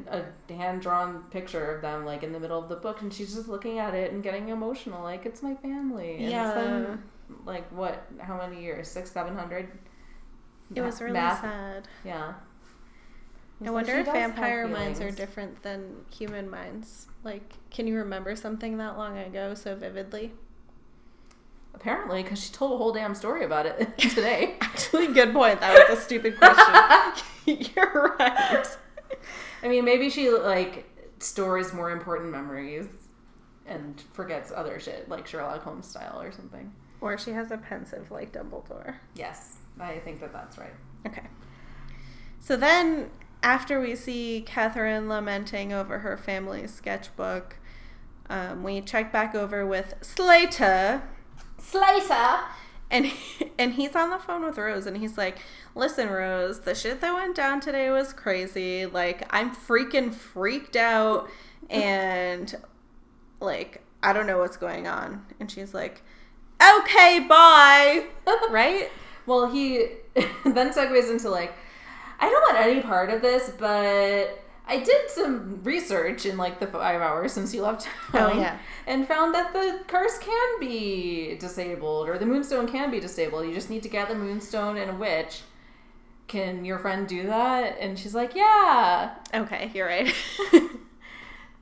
a 0.50 0.54
hand 0.54 0.82
drawn 0.82 1.24
picture 1.32 1.76
of 1.76 1.82
them, 1.82 2.06
like 2.06 2.24
in 2.24 2.32
the 2.34 2.40
middle 2.40 2.60
of 2.62 2.68
the 2.70 2.76
book, 2.76 3.02
and 3.02 3.14
she's 3.14 3.36
just 3.36 3.48
looking 3.48 3.80
at 3.80 3.94
it 3.94 4.12
and 4.12 4.24
getting 4.24 4.50
emotional, 4.50 5.04
like 5.04 5.26
it's 5.26 5.44
my 5.44 5.54
family. 5.56 6.18
And 6.18 6.32
Yeah. 6.32 6.54
Been 6.54 7.04
like 7.46 7.70
what? 7.72 8.06
How 8.20 8.38
many 8.38 8.62
years? 8.64 8.88
Six, 8.88 9.12
seven 9.12 9.36
hundred. 9.36 9.70
It 10.74 10.82
was 10.82 11.00
really 11.02 11.14
Math. 11.14 11.42
sad. 11.42 11.88
Yeah. 12.04 12.34
I 13.66 13.70
wonder 13.72 13.94
if 14.00 14.06
vampire 14.06 14.68
minds 14.68 15.02
are 15.02 15.10
different 15.12 15.64
than 15.64 16.06
human 16.12 16.50
minds. 16.50 17.08
Like, 17.24 17.54
can 17.72 17.88
you 17.88 17.96
remember 17.98 18.36
something 18.36 18.78
that 18.78 18.98
long 18.98 19.18
ago 19.18 19.54
so 19.56 19.76
vividly? 19.76 20.34
Apparently, 21.74 22.24
because 22.24 22.44
she 22.44 22.52
told 22.52 22.74
a 22.74 22.78
whole 22.78 22.92
damn 22.92 23.16
story 23.16 23.46
about 23.46 23.66
it 23.66 23.98
today. 23.98 24.56
Actually, 24.62 25.08
good 25.14 25.32
point. 25.34 25.60
That 25.60 25.90
was 25.90 25.98
a 25.98 26.02
stupid 26.02 26.38
question. 26.38 27.24
You're 27.76 28.16
right. 28.20 28.66
I 29.64 29.68
mean, 29.68 29.86
maybe 29.86 30.10
she 30.10 30.30
like 30.30 30.86
stores 31.20 31.74
more 31.74 31.92
important 31.92 32.32
memories 32.32 32.88
and 33.66 34.02
forgets 34.14 34.52
other 34.56 34.80
shit, 34.80 35.10
like 35.10 35.28
Sherlock 35.28 35.64
Holmes 35.64 35.88
style 35.88 36.22
or 36.22 36.32
something. 36.32 36.74
Or 37.02 37.18
she 37.18 37.32
has 37.32 37.52
a 37.52 37.58
Pensieve 37.58 38.10
like 38.10 38.32
Dumbledore. 38.32 38.96
Yes, 39.16 39.58
I 39.80 40.00
think 40.00 40.20
that 40.22 40.34
that's 40.34 40.58
right. 40.58 40.74
Okay. 41.06 41.28
So 42.40 42.56
then, 42.56 43.10
after 43.44 43.80
we 43.80 43.96
see 43.96 44.44
Katherine 44.46 45.08
lamenting 45.10 45.74
over 45.74 46.00
her 46.00 46.18
family's 46.18 46.74
sketchbook, 46.74 47.58
um, 48.30 48.64
we 48.64 48.82
check 48.82 49.12
back 49.12 49.36
over 49.36 49.66
with 49.66 49.94
Slater, 50.02 51.04
Slater. 51.60 52.40
And 52.90 53.12
and 53.60 53.74
he's 53.74 53.96
on 53.96 54.10
the 54.10 54.20
phone 54.20 54.46
with 54.46 54.58
Rose, 54.58 54.86
and 54.86 54.98
he's 54.98 55.18
like, 55.18 55.40
"Listen, 55.76 56.10
Rose, 56.10 56.62
the 56.62 56.76
shit 56.76 57.02
that 57.02 57.14
went 57.14 57.36
down 57.36 57.60
today 57.60 57.90
was 57.90 58.14
crazy. 58.14 58.86
Like, 58.86 59.28
I'm 59.30 59.56
freaking 59.56 60.14
freaked 60.14 60.76
out, 60.76 61.30
and 61.70 62.56
like, 63.40 63.84
I 64.02 64.14
don't 64.14 64.28
know 64.28 64.40
what's 64.40 64.58
going 64.58 64.88
on." 64.88 65.26
And 65.40 65.50
she's 65.50 65.74
like, 65.74 66.04
"Okay, 66.62 67.26
bye." 67.28 68.06
right? 68.50 68.90
Well, 69.26 69.52
he 69.52 69.88
then 70.46 70.72
segues 70.74 71.12
into 71.12 71.30
like, 71.30 71.54
I 72.20 72.30
don't 72.30 72.54
want 72.54 72.66
any 72.66 72.82
part 72.82 73.10
of 73.10 73.22
this, 73.22 73.52
but 73.60 74.42
I 74.68 74.80
did 74.80 75.10
some 75.10 75.64
research 75.64 76.26
in 76.26 76.38
like 76.38 76.60
the 76.60 76.68
five 76.68 77.02
hours 77.02 77.34
since 77.34 77.54
you 77.54 77.62
left 77.62 77.88
oh, 78.14 78.18
town. 78.18 78.32
Oh, 78.34 78.40
yeah. 78.40 78.58
And 78.86 79.08
found 79.08 79.34
that 79.34 79.54
the 79.54 79.80
curse 79.88 80.18
can 80.20 80.60
be 80.60 81.38
disabled, 81.40 82.10
or 82.10 82.18
the 82.18 82.26
moonstone 82.26 82.68
can 82.68 82.92
be 82.92 83.00
disabled. 83.00 83.46
You 83.46 83.54
just 83.54 83.70
need 83.70 83.84
to 83.84 83.90
get 83.90 84.10
the 84.10 84.16
moonstone 84.16 84.78
and 84.78 84.92
a 84.92 84.96
witch. 84.96 85.42
Can 86.28 86.66
your 86.66 86.80
friend 86.80 87.08
do 87.08 87.28
that? 87.28 87.78
And 87.80 87.98
she's 87.98 88.14
like, 88.14 88.36
Yeah. 88.36 89.16
Okay, 89.34 89.72
you're 89.74 89.88
right. 89.88 90.14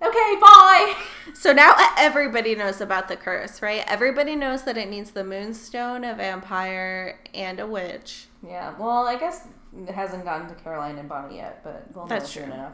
Okay, 0.01 0.35
bye. 0.41 0.93
So 1.33 1.53
now 1.53 1.73
everybody 1.97 2.53
knows 2.53 2.81
about 2.81 3.07
the 3.07 3.15
curse, 3.15 3.61
right? 3.61 3.83
Everybody 3.87 4.35
knows 4.35 4.63
that 4.63 4.77
it 4.77 4.89
needs 4.89 5.11
the 5.11 5.23
moonstone, 5.23 6.03
a 6.03 6.13
vampire, 6.13 7.19
and 7.33 7.59
a 7.59 7.65
witch. 7.65 8.27
Yeah. 8.45 8.75
Well, 8.77 9.07
I 9.07 9.17
guess 9.17 9.47
it 9.75 9.95
hasn't 9.95 10.25
gotten 10.25 10.47
to 10.49 10.55
Caroline 10.55 10.97
and 10.97 11.07
Bonnie 11.07 11.37
yet, 11.37 11.63
but 11.63 11.87
we'll 11.93 12.05
know 12.05 12.09
That's 12.09 12.29
soon 12.29 12.45
true. 12.45 12.53
enough. 12.53 12.73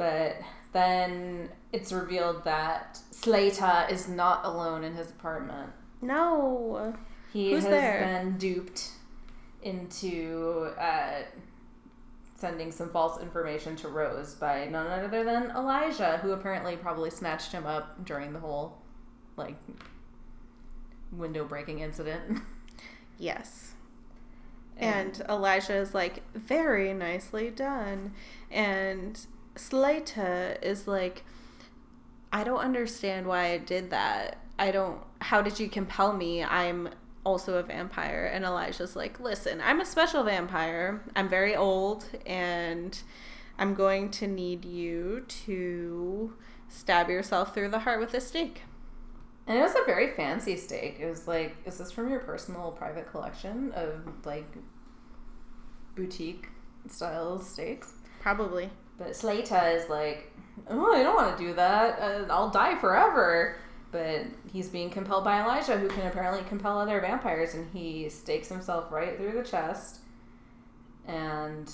But 0.00 0.40
then 0.72 1.50
it's 1.74 1.92
revealed 1.92 2.44
that 2.44 2.98
Slater 3.10 3.86
is 3.90 4.08
not 4.08 4.46
alone 4.46 4.82
in 4.82 4.94
his 4.94 5.10
apartment. 5.10 5.72
No. 6.00 6.96
He 7.34 7.50
Who's 7.50 7.64
has 7.64 7.70
there? 7.70 8.00
been 8.00 8.38
duped 8.38 8.92
into 9.60 10.70
uh, 10.78 11.24
sending 12.34 12.72
some 12.72 12.88
false 12.88 13.20
information 13.20 13.76
to 13.76 13.88
Rose 13.88 14.36
by 14.36 14.64
none 14.68 14.86
other 14.86 15.22
than 15.22 15.50
Elijah, 15.50 16.18
who 16.22 16.30
apparently 16.30 16.78
probably 16.78 17.10
snatched 17.10 17.52
him 17.52 17.66
up 17.66 18.02
during 18.02 18.32
the 18.32 18.40
whole 18.40 18.78
like 19.36 19.56
window 21.12 21.44
breaking 21.44 21.80
incident. 21.80 22.40
Yes. 23.18 23.72
And 24.78 25.22
Elijah 25.28 25.74
is 25.74 25.92
like, 25.92 26.22
very 26.32 26.94
nicely 26.94 27.50
done. 27.50 28.14
And 28.50 29.20
Slater 29.60 30.56
is 30.62 30.88
like, 30.88 31.24
I 32.32 32.44
don't 32.44 32.60
understand 32.60 33.26
why 33.26 33.52
I 33.52 33.58
did 33.58 33.90
that. 33.90 34.38
I 34.58 34.70
don't, 34.70 35.00
how 35.20 35.42
did 35.42 35.60
you 35.60 35.68
compel 35.68 36.12
me? 36.12 36.42
I'm 36.42 36.88
also 37.24 37.58
a 37.58 37.62
vampire. 37.62 38.30
And 38.32 38.44
Elijah's 38.44 38.96
like, 38.96 39.20
listen, 39.20 39.60
I'm 39.60 39.80
a 39.80 39.84
special 39.84 40.24
vampire. 40.24 41.02
I'm 41.14 41.28
very 41.28 41.54
old 41.54 42.06
and 42.24 42.98
I'm 43.58 43.74
going 43.74 44.10
to 44.12 44.26
need 44.26 44.64
you 44.64 45.24
to 45.44 46.34
stab 46.68 47.08
yourself 47.08 47.54
through 47.54 47.68
the 47.68 47.80
heart 47.80 48.00
with 48.00 48.14
a 48.14 48.20
stake. 48.20 48.62
And 49.46 49.58
it 49.58 49.62
was 49.62 49.74
a 49.74 49.84
very 49.84 50.12
fancy 50.12 50.56
stake. 50.56 50.98
It 51.00 51.06
was 51.06 51.28
like, 51.28 51.56
is 51.66 51.78
this 51.78 51.90
from 51.92 52.08
your 52.08 52.20
personal 52.20 52.70
private 52.72 53.10
collection 53.10 53.72
of 53.72 54.24
like 54.24 54.50
boutique 55.94 56.48
style 56.88 57.38
stakes? 57.38 57.94
Probably. 58.20 58.70
But 59.00 59.16
Slater 59.16 59.70
is 59.70 59.88
like, 59.88 60.30
oh, 60.68 60.92
I 60.92 61.02
don't 61.02 61.16
want 61.16 61.36
to 61.38 61.42
do 61.42 61.54
that. 61.54 61.98
Uh, 61.98 62.26
I'll 62.30 62.50
die 62.50 62.76
forever. 62.76 63.56
but 63.90 64.26
he's 64.52 64.68
being 64.68 64.90
compelled 64.90 65.24
by 65.24 65.40
Elijah, 65.42 65.76
who 65.78 65.88
can 65.88 66.06
apparently 66.06 66.44
compel 66.48 66.78
other 66.78 67.00
vampires, 67.00 67.54
and 67.54 67.68
he 67.72 68.08
stakes 68.08 68.48
himself 68.48 68.92
right 68.92 69.16
through 69.16 69.32
the 69.32 69.42
chest. 69.42 70.00
And 71.08 71.72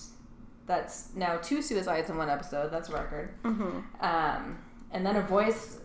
that's 0.67 1.15
now 1.15 1.37
two 1.37 1.61
suicides 1.61 2.09
in 2.09 2.17
one 2.17 2.31
episode. 2.31 2.71
That's 2.73 2.89
a 2.89 2.95
record. 2.95 3.35
Mm-hmm. 3.43 3.81
Um, 4.01 4.59
and 4.93 5.05
then 5.05 5.17
a 5.17 5.23
voice 5.23 5.81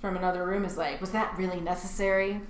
from 0.00 0.16
another 0.16 0.44
room 0.46 0.64
is 0.64 0.76
like, 0.76 1.00
"Was 1.00 1.12
that 1.12 1.36
really 1.38 1.60
necessary?" 1.60 2.40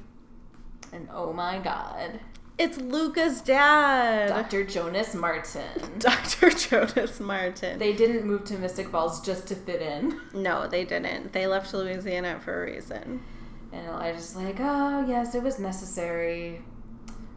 And 0.92 1.08
oh 1.12 1.32
my 1.32 1.58
god, 1.58 2.20
It's 2.56 2.78
Luka's 2.78 3.40
dad, 3.40 4.28
Dr. 4.28 4.64
Jonas 4.64 5.12
Martin. 5.14 5.64
Dr. 5.98 6.50
Jonas 6.50 7.18
Martin. 7.18 7.80
They 7.80 7.92
didn't 7.92 8.24
move 8.24 8.44
to 8.44 8.58
Mystic 8.58 8.88
Falls 8.88 9.20
just 9.24 9.48
to 9.48 9.56
fit 9.56 9.82
in. 9.82 10.20
no, 10.32 10.68
they 10.68 10.84
didn't. 10.84 11.32
They 11.32 11.48
left 11.48 11.74
Louisiana 11.74 12.38
for 12.40 12.62
a 12.62 12.70
reason. 12.72 13.22
And 13.72 13.86
Elijah's 13.88 14.36
like, 14.36 14.56
"Oh 14.60 15.04
yes, 15.06 15.34
it 15.34 15.42
was 15.42 15.58
necessary." 15.58 16.62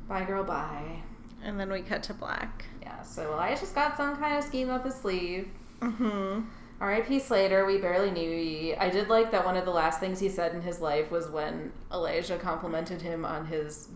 Bye, 0.07 0.23
girl. 0.23 0.43
Bye. 0.43 1.01
And 1.43 1.59
then 1.59 1.71
we 1.71 1.81
cut 1.81 2.03
to 2.03 2.13
black. 2.13 2.65
Yeah. 2.83 3.01
So 3.01 3.33
Elijah's 3.33 3.71
got 3.71 3.97
some 3.97 4.17
kind 4.17 4.37
of 4.37 4.43
scheme 4.43 4.69
up 4.69 4.85
his 4.85 4.95
sleeve. 4.95 5.49
Mm-hmm. 5.81 6.41
R.I.P. 6.79 7.19
Slater. 7.19 7.65
We 7.65 7.79
barely 7.79 8.11
knew 8.11 8.29
ye. 8.29 8.75
I 8.75 8.89
did 8.91 9.09
like 9.09 9.31
that 9.31 9.45
one 9.45 9.57
of 9.57 9.65
the 9.65 9.71
last 9.71 9.99
things 9.99 10.19
he 10.19 10.29
said 10.29 10.53
in 10.53 10.61
his 10.61 10.79
life 10.79 11.09
was 11.09 11.27
when 11.27 11.71
Elijah 11.91 12.37
complimented 12.37 13.01
him 13.01 13.25
on 13.25 13.47
his 13.47 13.89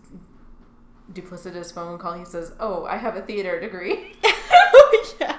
duplicitous 1.12 1.72
phone 1.72 1.98
call. 1.98 2.14
He 2.14 2.24
says, 2.24 2.52
"Oh, 2.60 2.84
I 2.84 2.96
have 2.96 3.16
a 3.16 3.22
theater 3.22 3.60
degree." 3.60 4.14
oh, 4.24 5.14
yeah. 5.20 5.38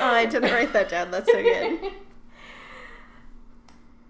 Oh, 0.00 0.06
I 0.06 0.26
didn't 0.26 0.52
write 0.52 0.72
that 0.72 0.88
down. 0.88 1.10
That's 1.10 1.30
so 1.30 1.42
good. 1.42 1.92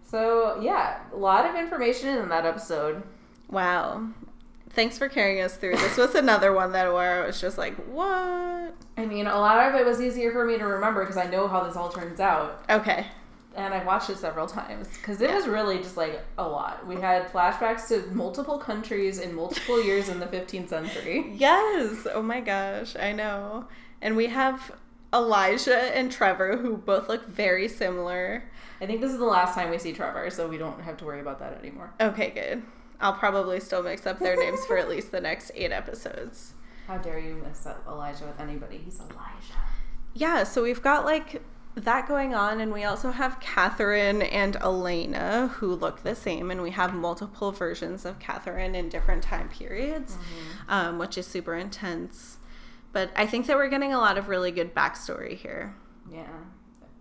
so 0.06 0.60
yeah, 0.60 1.00
a 1.12 1.16
lot 1.16 1.46
of 1.46 1.56
information 1.56 2.08
in 2.16 2.28
that 2.28 2.46
episode. 2.46 3.02
Wow. 3.48 4.08
Thanks 4.72 4.96
for 4.98 5.08
carrying 5.08 5.42
us 5.42 5.56
through. 5.56 5.76
This 5.76 5.96
was 5.96 6.14
another 6.14 6.52
one 6.52 6.70
that 6.72 6.92
where 6.92 7.24
I 7.24 7.26
was 7.26 7.40
just 7.40 7.58
like, 7.58 7.74
what? 7.86 8.72
I 8.96 9.04
mean, 9.04 9.26
a 9.26 9.36
lot 9.36 9.68
of 9.68 9.74
it 9.74 9.84
was 9.84 10.00
easier 10.00 10.30
for 10.30 10.44
me 10.44 10.58
to 10.58 10.64
remember 10.64 11.00
because 11.00 11.16
I 11.16 11.26
know 11.26 11.48
how 11.48 11.64
this 11.64 11.74
all 11.74 11.88
turns 11.88 12.20
out. 12.20 12.64
Okay. 12.70 13.06
And 13.56 13.74
I 13.74 13.84
watched 13.84 14.10
it 14.10 14.16
several 14.16 14.46
times 14.46 14.88
because 14.88 15.20
it 15.20 15.30
was 15.30 15.46
really 15.46 15.78
just 15.78 15.96
like 15.96 16.20
a 16.38 16.46
lot. 16.46 16.86
We 16.86 16.96
had 16.96 17.30
flashbacks 17.30 17.88
to 17.88 18.06
multiple 18.14 18.58
countries 18.58 19.18
in 19.18 19.34
multiple 19.34 19.82
years 19.82 20.08
in 20.08 20.20
the 20.20 20.26
15th 20.26 20.68
century. 20.68 21.32
Yes. 21.36 22.06
Oh 22.12 22.22
my 22.22 22.40
gosh. 22.40 22.96
I 22.96 23.12
know. 23.12 23.66
And 24.00 24.16
we 24.16 24.26
have 24.26 24.72
Elijah 25.12 25.96
and 25.96 26.12
Trevor 26.12 26.56
who 26.58 26.76
both 26.76 27.08
look 27.08 27.26
very 27.26 27.66
similar. 27.68 28.44
I 28.80 28.86
think 28.86 29.00
this 29.00 29.12
is 29.12 29.18
the 29.18 29.24
last 29.24 29.54
time 29.54 29.70
we 29.70 29.78
see 29.78 29.92
Trevor, 29.92 30.30
so 30.30 30.48
we 30.48 30.56
don't 30.56 30.80
have 30.82 30.96
to 30.98 31.04
worry 31.04 31.20
about 31.20 31.38
that 31.40 31.58
anymore. 31.58 31.92
Okay, 32.00 32.30
good. 32.30 32.62
I'll 33.00 33.14
probably 33.14 33.60
still 33.60 33.82
mix 33.82 34.06
up 34.06 34.18
their 34.18 34.36
names 34.36 34.64
for 34.66 34.78
at 34.78 34.88
least 34.88 35.10
the 35.10 35.20
next 35.20 35.50
eight 35.54 35.72
episodes. 35.72 36.54
How 36.86 36.98
dare 36.98 37.18
you 37.18 37.34
mix 37.34 37.66
up 37.66 37.84
Elijah 37.88 38.24
with 38.26 38.40
anybody? 38.40 38.78
He's 38.84 38.98
Elijah. 39.00 39.58
Yeah, 40.14 40.44
so 40.44 40.62
we've 40.62 40.82
got 40.82 41.04
like 41.04 41.42
that 41.76 42.08
going 42.08 42.34
on, 42.34 42.60
and 42.60 42.72
we 42.72 42.84
also 42.84 43.12
have 43.12 43.38
Katherine 43.40 44.22
and 44.22 44.56
Elena 44.56 45.48
who 45.54 45.74
look 45.74 46.02
the 46.02 46.14
same, 46.14 46.50
and 46.50 46.62
we 46.62 46.70
have 46.72 46.92
multiple 46.94 47.52
versions 47.52 48.04
of 48.04 48.18
Katherine 48.18 48.74
in 48.74 48.88
different 48.88 49.22
time 49.22 49.48
periods, 49.48 50.18
um, 50.68 50.98
which 50.98 51.16
is 51.16 51.26
super 51.26 51.54
intense. 51.54 52.38
But 52.92 53.10
I 53.14 53.26
think 53.26 53.46
that 53.46 53.56
we're 53.56 53.68
getting 53.68 53.92
a 53.92 53.98
lot 53.98 54.18
of 54.18 54.28
really 54.28 54.50
good 54.50 54.74
backstory 54.74 55.36
here. 55.36 55.74
Yeah. 56.10 56.26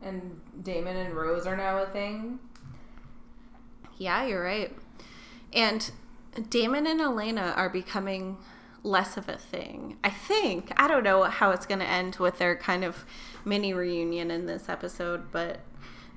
And 0.02 0.40
Damon 0.62 0.96
and 0.96 1.16
Rose 1.16 1.48
are 1.48 1.58
now 1.58 1.80
a 1.80 1.88
thing. 1.88 2.40
Yeah, 3.98 4.26
you're 4.26 4.44
right. 4.44 4.76
And 5.52 5.92
Damon 6.50 6.86
and 6.86 7.02
Elena 7.02 7.54
are 7.58 7.70
becoming 7.70 8.38
less 8.84 9.18
of 9.18 9.28
a 9.28 9.38
thing. 9.38 9.98
I 10.04 10.10
think. 10.10 10.72
I 10.78 10.88
don't 10.88 11.04
know 11.04 11.24
how 11.24 11.52
it's 11.52 11.66
going 11.66 11.80
to 11.80 11.90
end 11.90 12.18
with 12.18 12.38
their 12.38 12.56
kind 12.56 12.84
of 12.84 13.06
mini 13.46 13.74
reunion 13.74 14.32
in 14.32 14.46
this 14.46 14.70
episode, 14.70 15.32
but 15.32 15.60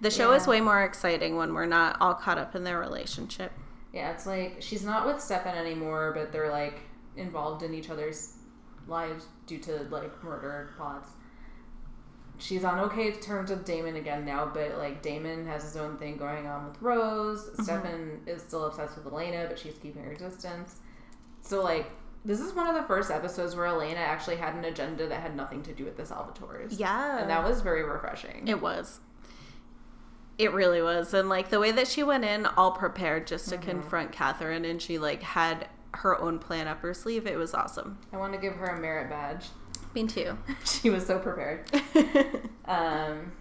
the 0.00 0.10
show 0.10 0.32
is 0.32 0.46
way 0.46 0.60
more 0.60 0.82
exciting 0.82 1.36
when 1.36 1.54
we're 1.54 1.66
not 1.66 1.96
all 2.00 2.14
caught 2.14 2.38
up 2.38 2.56
in 2.56 2.64
their 2.64 2.78
relationship. 2.78 3.52
Yeah, 3.92 4.10
it's 4.10 4.26
like 4.26 4.56
she's 4.60 4.84
not 4.84 5.06
with 5.06 5.20
Stefan 5.20 5.56
anymore, 5.56 6.12
but 6.14 6.32
they're 6.32 6.50
like 6.50 6.80
involved 7.16 7.62
in 7.62 7.74
each 7.74 7.90
other's 7.90 8.36
lives 8.88 9.26
due 9.46 9.58
to 9.58 9.86
like 9.90 10.22
murder 10.24 10.72
plots. 10.76 11.10
She's 12.38 12.64
on 12.64 12.80
okay 12.80 13.12
terms 13.12 13.50
with 13.50 13.64
Damon 13.64 13.96
again 13.96 14.24
now, 14.24 14.50
but 14.52 14.76
like 14.78 15.02
Damon 15.02 15.46
has 15.46 15.62
his 15.62 15.76
own 15.76 15.96
thing 15.98 16.16
going 16.16 16.46
on 16.46 16.66
with 16.66 16.82
Rose. 16.82 17.44
Mm-hmm. 17.50 17.62
Stefan 17.62 18.20
is 18.26 18.42
still 18.42 18.64
obsessed 18.64 18.96
with 18.96 19.12
Elena, 19.12 19.46
but 19.48 19.58
she's 19.58 19.78
keeping 19.78 20.02
her 20.02 20.14
distance. 20.14 20.80
So 21.42 21.62
like 21.62 21.90
this 22.24 22.40
is 22.40 22.54
one 22.54 22.68
of 22.68 22.74
the 22.74 22.86
first 22.86 23.10
episodes 23.10 23.56
where 23.56 23.66
Elena 23.66 24.00
actually 24.00 24.36
had 24.36 24.54
an 24.54 24.64
agenda 24.64 25.08
that 25.08 25.20
had 25.20 25.36
nothing 25.36 25.62
to 25.64 25.72
do 25.72 25.84
with 25.84 25.96
the 25.96 26.04
Salvatores. 26.04 26.78
Yeah. 26.78 27.18
And 27.18 27.30
that 27.30 27.44
was 27.44 27.60
very 27.60 27.82
refreshing. 27.82 28.46
It 28.46 28.60
was. 28.60 29.00
It 30.38 30.52
really 30.52 30.82
was. 30.82 31.12
And 31.14 31.28
like 31.28 31.50
the 31.50 31.60
way 31.60 31.72
that 31.72 31.88
she 31.88 32.02
went 32.02 32.24
in 32.24 32.46
all 32.46 32.72
prepared 32.72 33.26
just 33.26 33.48
to 33.50 33.58
confront 33.58 34.12
Katherine 34.12 34.64
and 34.64 34.80
she 34.80 34.98
like 34.98 35.22
had 35.22 35.68
her 35.94 36.18
own 36.18 36.38
plan 36.38 36.68
up 36.68 36.80
her 36.80 36.94
sleeve, 36.94 37.26
it 37.26 37.36
was 37.36 37.54
awesome. 37.54 37.98
I 38.12 38.16
want 38.16 38.32
to 38.32 38.38
give 38.38 38.54
her 38.54 38.66
a 38.66 38.80
merit 38.80 39.10
badge. 39.10 39.46
Me 39.94 40.06
too. 40.06 40.38
she 40.64 40.90
was 40.90 41.06
so 41.06 41.18
prepared. 41.18 41.64
Um, 42.64 43.32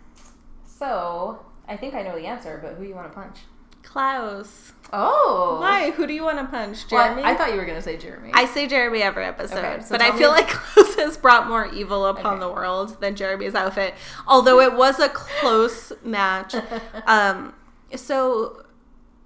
so 0.66 1.46
I 1.68 1.78
think 1.78 1.94
I 1.94 2.02
know 2.02 2.16
the 2.16 2.26
answer, 2.26 2.60
but 2.62 2.74
who 2.74 2.84
you 2.84 2.96
want 2.96 3.08
to 3.08 3.14
punch? 3.14 3.38
Klaus. 3.84 4.74
Oh, 4.94 5.58
Why? 5.62 5.92
Who 5.92 6.06
do 6.06 6.14
you 6.14 6.24
want 6.24 6.38
to 6.40 6.46
punch? 6.46 6.86
Well, 6.92 7.04
Jeremy? 7.06 7.24
I 7.24 7.36
thought 7.36 7.52
you 7.52 7.58
were 7.58 7.66
gonna 7.66 7.82
say 7.82 7.98
Jeremy. 7.98 8.32
I 8.34 8.46
say 8.46 8.68
Jeremy 8.68 9.02
every 9.02 9.24
episode, 9.24 9.58
Okay, 9.60 9.82
so 9.84 9.90
but 9.92 10.02
I 10.02 10.18
feel 10.18 10.30
like 10.32 10.48
Klaus 10.48 10.96
has 10.96 11.18
brought 11.18 11.48
more 11.48 11.66
evil 11.68 12.06
upon 12.06 12.34
Okay. 12.34 12.40
the 12.42 12.52
world 12.52 13.00
than 13.02 13.16
Jeremy's 13.16 13.56
outfit. 13.56 13.94
Although 14.28 14.60
it 14.60 14.74
was 14.74 15.00
a 15.00 15.10
close 15.10 15.94
match. 16.04 16.56
Um, 17.08 17.54
so 17.96 18.66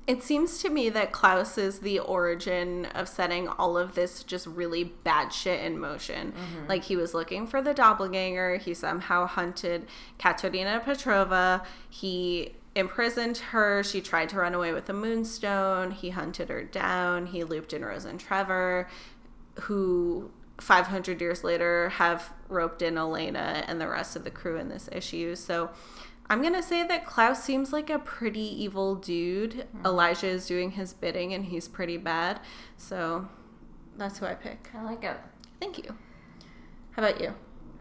it 0.07 0.22
seems 0.22 0.59
to 0.59 0.70
me 0.70 0.89
that 0.89 1.11
Klaus 1.11 1.57
is 1.57 1.80
the 1.80 1.97
origin 1.97 2.86
of 2.93 3.07
setting 3.09 3.47
all 3.47 3.76
of 3.76 3.95
this 3.95 4.24
just 4.24 4.45
really 4.45 4.84
bad 4.84 5.30
shit 5.34 5.61
in 5.61 5.80
motion. 5.80 6.32
Mm-hmm. 6.32 6.68
Like 6.70 6.84
he 6.84 6.95
was 6.95 7.16
looking 7.16 7.47
for 7.47 7.59
the 7.59 7.74
doppelganger. 7.74 8.57
He 8.57 8.76
somehow 8.76 9.26
hunted 9.26 9.88
Katerina 10.20 10.80
Petrova. 10.86 11.66
He 11.89 12.53
imprisoned 12.76 13.38
her. 13.38 13.84
She 13.84 14.01
tried 14.01 14.30
to 14.30 14.38
run 14.38 14.53
away 14.53 14.73
with 14.73 14.86
the 14.86 14.93
moonstone. 14.93 15.91
He 15.91 16.09
hunted 16.11 16.49
her 16.49 16.63
down. 16.63 17.28
He 17.28 17.43
looped 17.43 17.73
in 17.73 17.84
Rose 17.84 18.05
and 18.05 18.19
Trevor, 18.19 18.88
who 19.61 20.32
500 20.59 21.19
years 21.19 21.43
later 21.43 21.89
have 21.89 22.34
roped 22.49 22.82
in 22.82 22.97
Elena 22.97 23.63
and 23.67 23.80
the 23.80 23.88
rest 23.88 24.15
of 24.15 24.23
the 24.23 24.32
crew 24.32 24.57
in 24.57 24.69
this 24.69 24.89
issue. 24.91 25.36
So 25.36 25.71
I'm 26.30 26.41
going 26.41 26.53
to 26.53 26.63
say 26.63 26.86
that 26.86 27.05
Klaus 27.05 27.43
seems 27.43 27.71
like 27.71 27.89
a 27.89 27.99
pretty 27.99 28.63
evil 28.63 28.95
dude. 28.95 29.51
Mm-hmm. 29.51 29.86
Elijah 29.86 30.28
is 30.28 30.45
doing 30.45 30.71
his 30.71 30.93
bidding 30.93 31.34
and 31.34 31.45
he's 31.45 31.67
pretty 31.67 31.97
bad. 31.97 32.39
So 32.78 33.28
that's 33.97 34.17
who 34.19 34.26
I 34.26 34.34
pick. 34.34 34.69
I 34.73 34.84
like 34.84 35.03
it. 35.03 35.17
Thank 35.59 35.78
you. 35.78 35.95
How 36.91 37.03
about 37.03 37.21
you? 37.21 37.36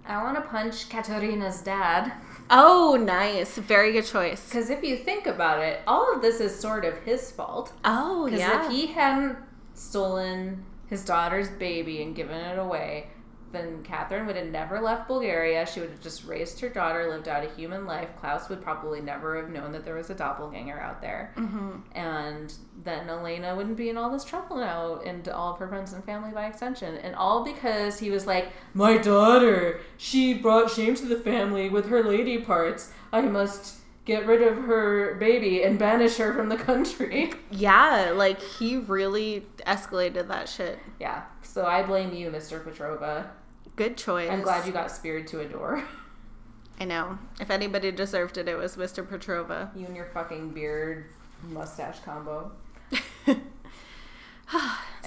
I 0.07 0.23
want 0.23 0.37
to 0.37 0.43
punch 0.43 0.89
Katerina's 0.89 1.61
dad 1.63 2.13
Oh, 2.51 2.99
nice. 3.01 3.57
Very 3.57 3.93
good 3.93 4.05
choice. 4.05 4.47
because 4.49 4.69
if 4.69 4.83
you 4.85 4.99
think 4.99 5.27
about 5.27 5.63
it, 5.63 5.81
all 5.87 6.15
of 6.15 6.21
this 6.21 6.41
is 6.41 6.55
sort 6.59 6.85
of 6.85 6.99
his 7.05 7.31
fault. 7.33 7.73
Oh, 7.85 8.27
Because 8.27 8.41
yeah. 8.41 8.67
if 8.67 8.71
he 8.71 8.87
hadn't 8.89 9.39
stolen 9.73 10.63
his 10.89 11.05
daughter's 11.05 11.49
baby 11.49 12.03
and 12.03 12.15
given 12.15 12.37
it 12.37 12.59
away, 12.59 13.09
then 13.55 13.83
Katherine 13.83 14.27
would 14.27 14.37
have 14.37 14.47
never 14.49 14.81
left 14.81 15.07
Bulgaria. 15.09 15.65
She 15.67 15.81
would 15.81 15.91
have 15.91 16.01
just 16.01 16.25
raised 16.27 16.61
her 16.61 16.69
daughter, 16.69 17.09
lived 17.09 17.29
out 17.29 17.45
a 17.45 17.49
human 17.51 17.87
life. 17.87 18.09
Klaus 18.21 18.49
would 18.49 18.63
probably 18.63 19.01
never 19.01 19.37
have 19.37 19.51
known 19.51 19.73
that 19.73 19.85
there 19.85 19.95
was 19.95 20.11
a 20.11 20.15
doppelganger 20.15 20.79
out 20.81 21.01
there. 21.01 21.33
Mhm. 21.37 21.83
And 21.95 22.53
then 22.83 23.09
Elena 23.09 23.55
wouldn't 23.55 23.77
be 23.77 23.89
in 23.89 23.97
all 23.97 24.11
this 24.11 24.25
trouble 24.25 24.57
now, 24.57 25.01
and 25.05 25.29
all 25.29 25.53
of 25.53 25.59
her 25.59 25.69
friends 25.69 25.93
and 25.93 26.05
family 26.05 26.33
by 26.33 26.47
extension. 26.47 26.97
And 26.97 27.15
all 27.15 27.45
because 27.45 27.99
he 27.99 28.11
was 28.11 28.27
like, 28.27 28.49
My 28.75 28.97
daughter, 28.99 29.81
she 29.97 30.35
brought 30.35 30.71
shame 30.71 30.95
to 30.97 31.07
the 31.07 31.17
family 31.19 31.69
with 31.69 31.89
her 31.89 32.03
lady 32.03 32.39
parts. 32.39 32.93
I 33.13 33.23
must 33.23 33.77
get 34.05 34.27
rid 34.27 34.43
of 34.43 34.65
her 34.65 35.15
baby 35.15 35.63
and 35.63 35.79
banish 35.79 36.17
her 36.19 36.35
from 36.35 36.49
the 36.51 36.57
country. 36.57 37.33
Yeah, 37.51 38.13
like 38.15 38.41
he 38.41 38.77
really 38.77 39.47
escalated 39.67 40.27
that 40.29 40.49
shit. 40.49 40.79
Yeah, 41.01 41.23
so 41.43 41.65
I 41.65 41.85
blame 41.85 42.13
you, 42.13 42.31
Mr. 42.31 42.63
Petrova. 42.63 43.29
Good 43.77 43.97
choice. 43.97 44.31
I'm 44.31 44.43
glad 44.43 44.67
you 44.67 44.73
got 44.73 44.91
speared 44.91 45.27
to 45.29 45.41
a 45.41 45.45
door. 45.45 45.83
I 46.81 46.85
know. 46.85 47.19
If 47.41 47.51
anybody 47.51 47.91
deserved 47.93 48.37
it, 48.39 48.49
it 48.49 48.57
was 48.57 48.77
Mr. 48.77 49.07
Petrova. 49.07 49.77
You 49.77 49.87
and 49.87 49.95
your 49.97 50.07
fucking 50.07 50.51
beard 50.51 51.07
mustache 51.49 51.99
combo. 52.05 52.53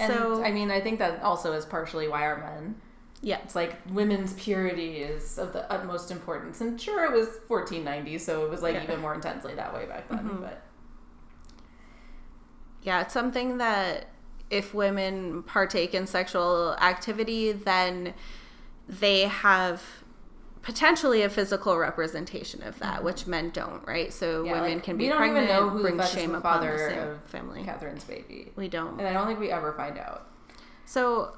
And 0.00 0.12
so, 0.12 0.44
I 0.44 0.52
mean, 0.52 0.70
I 0.70 0.80
think 0.80 1.00
that 1.00 1.22
also 1.24 1.52
is 1.54 1.64
partially 1.64 2.06
why 2.06 2.22
our 2.22 2.38
men. 2.38 2.76
yeah. 3.20 3.38
It's 3.42 3.56
like 3.56 3.74
women's 3.90 4.32
purity 4.34 4.98
is 4.98 5.38
of 5.38 5.52
the 5.52 5.68
utmost 5.72 6.12
importance. 6.12 6.60
And 6.60 6.80
sure, 6.80 7.04
it 7.04 7.10
was 7.12 7.26
1490, 7.48 8.18
so 8.18 8.44
it 8.44 8.50
was 8.50 8.62
like 8.62 8.74
Yeah. 8.74 8.84
even 8.84 9.00
more 9.00 9.12
intensely 9.14 9.54
that 9.56 9.74
way 9.74 9.86
back 9.86 10.08
then. 10.08 10.18
Mhm. 10.20 10.40
But 10.40 10.62
Yeah, 12.82 13.00
it's 13.00 13.12
something 13.12 13.58
that 13.58 14.06
if 14.50 14.72
women 14.72 15.42
partake 15.42 15.94
in 15.94 16.06
sexual 16.06 16.76
activity, 16.80 17.50
then 17.50 18.14
they 18.88 19.22
have 19.22 19.82
potentially 20.62 21.22
a 21.22 21.28
physical 21.30 21.78
representation 21.78 22.62
of 22.62 22.78
that, 22.80 23.02
which 23.02 23.26
men 23.26 23.50
don't, 23.50 23.86
right? 23.86 24.12
So 24.12 24.38
Mm-hmm. 24.38 24.46
Yeah, 24.46 24.52
women 24.60 24.74
like, 24.74 24.82
can 24.82 24.96
be 24.96 25.08
don't 25.08 25.24
even 25.30 25.46
know 25.46 25.68
who 25.70 25.82
bring 25.82 26.00
shame 26.02 26.32
the 26.32 26.38
upon 26.38 26.60
the 26.60 26.66
father 26.66 26.88
same 26.90 26.98
of 27.08 27.24
family. 27.24 27.62
Katherine's 27.64 28.04
baby. 28.04 28.52
We 28.56 28.68
don't. 28.68 28.98
And 28.98 29.06
I 29.08 29.12
don't 29.12 29.26
think 29.26 29.40
we 29.40 29.50
ever 29.50 29.72
find 29.72 29.98
out. 29.98 30.26
So, 30.84 31.36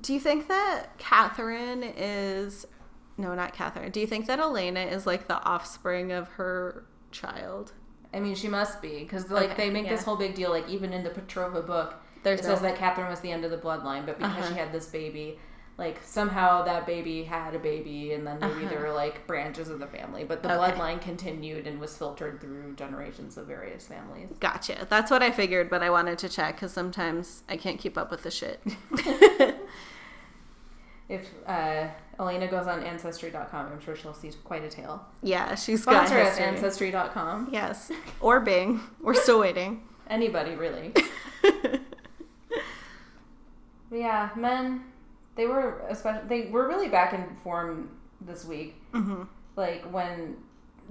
do 0.00 0.12
you 0.14 0.20
think 0.20 0.48
that 0.48 0.96
Katherine 0.98 1.82
is 1.82 2.66
no, 3.18 3.34
not 3.34 3.52
Katherine. 3.52 3.90
Do 3.90 4.00
you 4.00 4.06
think 4.06 4.26
that 4.28 4.38
Elena 4.38 4.80
is 4.80 5.06
like 5.06 5.28
the 5.28 5.42
offspring 5.42 6.10
of 6.10 6.28
her 6.28 6.84
child? 7.10 7.72
I 8.14 8.20
mean, 8.20 8.34
she 8.34 8.48
must 8.48 8.80
be 8.80 9.00
because 9.00 9.30
like 9.30 9.50
Okay, 9.50 9.66
they 9.66 9.70
make 9.70 9.88
this 9.88 10.02
whole 10.04 10.16
big 10.16 10.34
deal. 10.34 10.50
Like 10.50 10.68
even 10.70 10.92
in 10.94 11.02
the 11.04 11.10
Petrova 11.10 11.66
book, 11.66 11.94
There's 12.22 12.40
it 12.40 12.44
no- 12.44 12.48
says 12.50 12.62
that 12.62 12.76
Katherine 12.76 13.08
was 13.10 13.20
the 13.20 13.30
end 13.30 13.44
of 13.44 13.50
the 13.50 13.58
bloodline, 13.58 14.06
but 14.06 14.16
because 14.18 14.32
Uh-huh. 14.38 14.48
she 14.48 14.58
had 14.58 14.72
this 14.72 14.86
baby, 14.86 15.38
like 15.80 15.98
somehow 16.04 16.62
that 16.64 16.86
baby 16.86 17.24
had 17.24 17.54
a 17.54 17.58
baby, 17.58 18.12
and 18.12 18.24
then 18.26 18.38
maybe 18.38 18.52
Uh-huh. 18.52 18.68
there 18.68 18.80
were 18.80 18.92
like 18.92 19.26
branches 19.26 19.68
of 19.70 19.80
the 19.80 19.86
family, 19.88 20.22
but 20.22 20.42
the 20.42 20.52
Okay. 20.54 20.72
bloodline 20.78 21.00
continued 21.00 21.66
and 21.66 21.80
was 21.80 21.96
filtered 21.96 22.40
through 22.40 22.74
generations 22.76 23.36
of 23.36 23.46
various 23.46 23.86
families. 23.88 24.30
Gotcha. 24.38 24.86
That's 24.88 25.10
what 25.10 25.22
I 25.22 25.30
figured, 25.32 25.68
but 25.70 25.82
I 25.82 25.90
wanted 25.90 26.18
to 26.18 26.28
check 26.28 26.56
because 26.56 26.72
sometimes 26.72 27.42
I 27.48 27.56
can't 27.56 27.80
keep 27.80 27.96
up 27.98 28.10
with 28.12 28.22
the 28.22 28.30
shit. 28.30 28.60
If 31.08 31.26
uh, 31.44 31.88
Elena 32.20 32.46
goes 32.46 32.68
on 32.68 32.84
Ancestry.com, 32.84 33.66
I'm 33.72 33.80
sure 33.80 33.96
she'll 33.96 34.14
see 34.14 34.30
quite 34.44 34.62
a 34.62 34.68
tale. 34.68 35.04
yeah, 35.22 35.56
she's 35.56 35.84
got 35.84 36.06
Sponsor 36.06 36.20
us, 36.20 36.28
history. 36.36 36.44
Ancestry.com. 36.46 37.48
Yes, 37.50 37.90
or 38.20 38.38
Bing. 38.38 38.80
We're 39.00 39.14
still 39.14 39.40
waiting. 39.46 39.82
Anybody 40.08 40.54
really. 40.54 40.94
Yeah, 43.90 44.30
men, 44.36 44.84
they 45.40 45.46
were 45.46 45.82
especially 45.88 46.28
they 46.28 46.50
were 46.50 46.68
really 46.68 46.88
back 46.88 47.14
in 47.14 47.24
form 47.42 47.88
this 48.20 48.44
week. 48.44 48.74
hmm 48.92 49.22
Like 49.56 49.82
when 49.90 50.36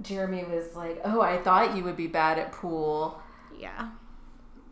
Jeremy 0.02 0.42
was 0.42 0.74
like, 0.74 1.00
"Oh, 1.04 1.20
I 1.20 1.38
thought 1.38 1.76
you 1.76 1.84
would 1.84 1.96
be 1.96 2.08
bad 2.08 2.36
at 2.36 2.50
pool." 2.50 3.22
Yeah. 3.56 3.90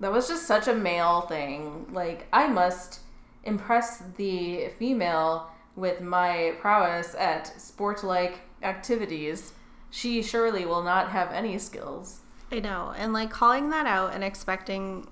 That 0.01 0.11
was 0.11 0.27
just 0.27 0.49
such 0.49 0.67
a 0.67 0.75
male 0.75 1.21
thing. 1.23 1.87
Like 1.93 2.27
I 2.33 2.49
must 2.49 3.01
impress 3.45 4.03
the 4.17 4.71
female 4.81 5.49
with 5.77 6.01
my 6.01 6.55
prowess 6.61 7.15
at 7.15 7.47
sport-like 7.61 8.41
activities. 8.65 9.53
She 9.91 10.25
surely 10.25 10.67
will 10.67 10.83
not 10.83 11.11
have 11.11 11.31
any 11.31 11.57
skills. 11.59 12.23
I 12.51 12.59
know. 12.59 12.93
And 12.97 13.13
like 13.13 13.31
calling 13.31 13.71
that 13.71 13.87
out 13.87 14.13
and 14.13 14.25
expecting, 14.25 15.07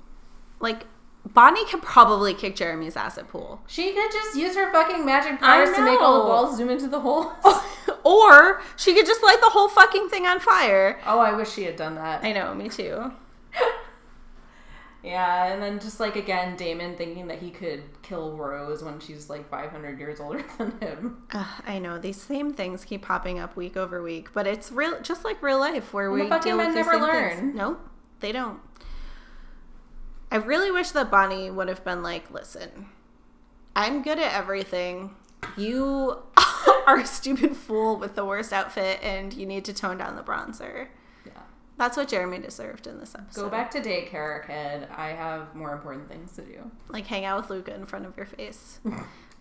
like, 0.58 0.86
Bonnie 1.34 1.64
could 1.66 1.82
probably 1.82 2.34
kick 2.34 2.54
Jeremy's 2.56 2.96
ass 2.96 3.18
at 3.18 3.28
pool. 3.28 3.60
She 3.66 3.92
could 3.92 4.12
just 4.12 4.36
use 4.36 4.54
her 4.56 4.70
fucking 4.72 5.04
magic 5.04 5.40
powers 5.40 5.74
to 5.76 5.84
make 5.84 6.00
all 6.00 6.18
the 6.22 6.28
balls 6.28 6.56
zoom 6.56 6.70
into 6.70 6.88
the 6.88 7.00
holes. 7.00 7.32
or 8.04 8.62
she 8.76 8.94
could 8.94 9.06
just 9.06 9.22
light 9.22 9.38
the 9.40 9.48
whole 9.50 9.68
fucking 9.68 10.08
thing 10.08 10.26
on 10.26 10.38
fire. 10.40 11.00
oh, 11.06 11.18
I 11.18 11.32
wish 11.32 11.52
she 11.52 11.64
had 11.64 11.76
done 11.76 11.96
that. 11.96 12.22
I 12.24 12.32
know, 12.32 12.54
me 12.54 12.68
too. 12.68 13.12
Yeah, 15.02 15.52
and 15.52 15.62
then 15.62 15.78
just 15.78 16.00
like 16.00 16.16
again, 16.16 16.56
Damon 16.56 16.96
thinking 16.96 17.28
that 17.28 17.38
he 17.38 17.50
could 17.50 17.84
kill 18.02 18.36
Rose 18.36 18.82
when 18.82 18.98
she's 18.98 19.30
like 19.30 19.48
500 19.48 20.00
years 20.00 20.18
older 20.18 20.44
than 20.58 20.76
him. 20.80 21.22
Ugh, 21.32 21.62
I 21.64 21.78
know 21.78 21.96
these 21.98 22.20
same 22.20 22.52
things 22.52 22.84
keep 22.84 23.02
popping 23.02 23.38
up 23.38 23.54
week 23.54 23.76
over 23.76 24.02
week, 24.02 24.30
but 24.32 24.48
it's 24.48 24.72
real, 24.72 25.00
just 25.02 25.24
like 25.24 25.40
real 25.44 25.60
life 25.60 25.94
where 25.94 26.10
And 26.10 26.18
the 26.18 26.24
we 26.24 26.28
fucking 26.30 26.50
deal 26.50 26.56
with 26.56 26.66
men 26.66 26.74
these 26.74 26.86
never 26.86 26.98
same 26.98 27.10
things. 27.30 27.40
learn. 27.42 27.54
No, 27.54 27.76
they 28.18 28.32
don't. 28.32 28.58
I 30.30 30.36
really 30.36 30.70
wish 30.70 30.90
that 30.90 31.10
Bonnie 31.10 31.50
would 31.50 31.68
have 31.68 31.84
been 31.84 32.02
like, 32.02 32.30
"Listen, 32.30 32.86
I'm 33.74 34.02
good 34.02 34.18
at 34.18 34.32
everything. 34.32 35.14
You 35.56 36.18
are 36.86 36.98
a 36.98 37.06
stupid 37.06 37.56
fool 37.56 37.96
with 37.96 38.14
the 38.14 38.24
worst 38.24 38.52
outfit, 38.52 39.00
and 39.02 39.32
you 39.32 39.46
need 39.46 39.64
to 39.66 39.72
tone 39.72 39.98
down 39.98 40.16
the 40.16 40.22
bronzer." 40.22 40.88
Yeah. 41.24 41.32
That's 41.78 41.96
what 41.96 42.08
Jeremy 42.08 42.38
deserved 42.38 42.86
in 42.86 42.98
this 42.98 43.14
episode. 43.14 43.42
Go 43.42 43.48
back 43.50 43.70
to 43.72 43.80
daycare, 43.80 44.46
kid. 44.46 44.88
I 44.96 45.08
have 45.10 45.54
more 45.54 45.72
important 45.72 46.08
things 46.08 46.32
to 46.32 46.42
do. 46.42 46.70
like 46.88 47.06
hang 47.06 47.24
out 47.24 47.40
with 47.40 47.50
Luka 47.50 47.74
in 47.74 47.86
front 47.86 48.06
of 48.06 48.16
your 48.16 48.26
face. 48.26 48.80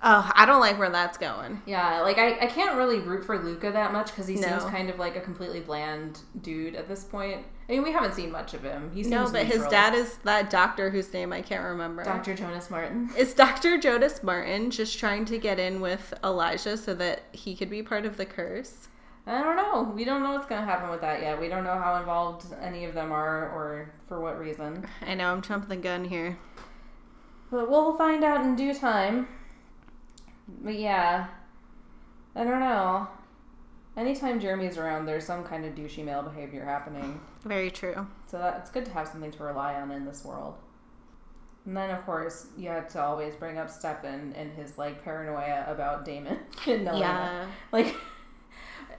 oh, 0.03 0.31
I 0.35 0.45
don't 0.45 0.59
like 0.59 0.77
where 0.77 0.89
that's 0.89 1.17
going. 1.17 1.61
Yeah, 1.65 2.01
like 2.01 2.17
I, 2.19 2.37
I 2.41 2.45
can't 2.47 2.75
really 2.77 2.99
root 2.99 3.25
for 3.25 3.39
Luka 3.43 3.71
that 3.71 3.91
much 3.93 4.07
because 4.07 4.27
he 4.27 4.35
No. 4.35 4.47
seems 4.49 4.63
kind 4.65 4.89
of 4.89 4.99
like 4.99 5.15
a 5.15 5.21
completely 5.21 5.61
bland 5.61 6.19
dude 6.41 6.75
at 6.75 6.87
this 6.87 7.03
point. 7.05 7.45
I 7.67 7.71
mean, 7.71 7.83
we 7.83 7.91
haven't 7.91 8.13
seen 8.13 8.31
much 8.31 8.53
of 8.53 8.61
him. 8.61 8.91
He 8.93 9.01
No, 9.01 9.29
but 9.31 9.45
his 9.45 9.65
dad 9.67 9.95
is 9.95 10.17
that 10.23 10.51
doctor 10.51 10.91
whose 10.91 11.11
name 11.11 11.33
I 11.33 11.41
can't 11.41 11.63
remember. 11.63 12.03
Dr. 12.03 12.35
Jonas 12.35 12.69
Martin. 12.69 13.09
Is 13.17 13.33
Dr. 13.33 13.79
Jonas 13.79 14.21
Martin 14.21 14.69
just 14.69 14.99
trying 14.99 15.25
to 15.25 15.39
get 15.39 15.57
in 15.59 15.81
with 15.81 16.13
Elijah 16.23 16.77
so 16.77 16.93
that 16.93 17.23
he 17.31 17.55
could 17.55 17.71
be 17.71 17.81
part 17.81 18.05
of 18.05 18.17
the 18.17 18.25
curse? 18.25 18.87
I 19.25 19.41
don't 19.41 19.55
know. 19.55 19.91
We 19.95 20.05
don't 20.05 20.21
know 20.21 20.33
what's 20.33 20.45
gonna 20.45 20.65
happen 20.65 20.91
with 20.91 21.01
that 21.01 21.21
yet. 21.21 21.39
We 21.39 21.49
don't 21.49 21.63
know 21.63 21.79
how 21.79 21.95
involved 21.95 22.45
any 22.61 22.85
of 22.85 22.93
them 22.93 23.11
are 23.11 23.49
or 23.49 23.91
for 24.07 24.21
what 24.21 24.37
reason. 24.39 24.85
I 25.01 25.15
know 25.15 25.31
I'm 25.31 25.41
jumping 25.41 25.69
the 25.69 25.77
gun 25.77 26.05
here. 26.05 26.37
But 27.49 27.69
we'll 27.69 27.97
find 27.97 28.23
out 28.23 28.45
in 28.45 28.55
due 28.55 28.75
time. 28.75 29.27
But 30.61 30.75
yeah, 30.75 31.27
I 32.35 32.43
don't 32.43 32.59
know. 32.59 33.07
Anytime 33.97 34.39
Jeremy's 34.39 34.77
around, 34.77 35.05
there's 35.05 35.25
some 35.25 35.43
kind 35.43 35.65
of 35.65 35.73
douchey 35.73 36.03
male 36.05 36.21
behavior 36.21 36.63
happening. 36.63 37.19
Very 37.45 37.69
true. 37.69 38.07
So 38.25 38.39
that, 38.39 38.57
it's 38.59 38.71
good 38.71 38.85
to 38.85 38.91
have 38.91 39.07
something 39.07 39.31
to 39.31 39.43
rely 39.43 39.75
on 39.75 39.91
in 39.91 40.03
this 40.03 40.25
world. 40.25 40.55
And 41.65 41.77
then, 41.77 41.91
of 41.91 42.03
course, 42.05 42.47
you 42.57 42.69
have 42.69 42.89
to 42.89 43.01
always 43.01 43.35
bring 43.35 43.57
up 43.57 43.69
Stefan 43.69 44.33
and 44.35 44.51
his 44.53 44.77
like 44.77 45.03
paranoia 45.03 45.65
about 45.67 46.05
Damon 46.05 46.39
and. 46.67 46.85
Yeah. 46.85 47.45
Like 47.71 47.95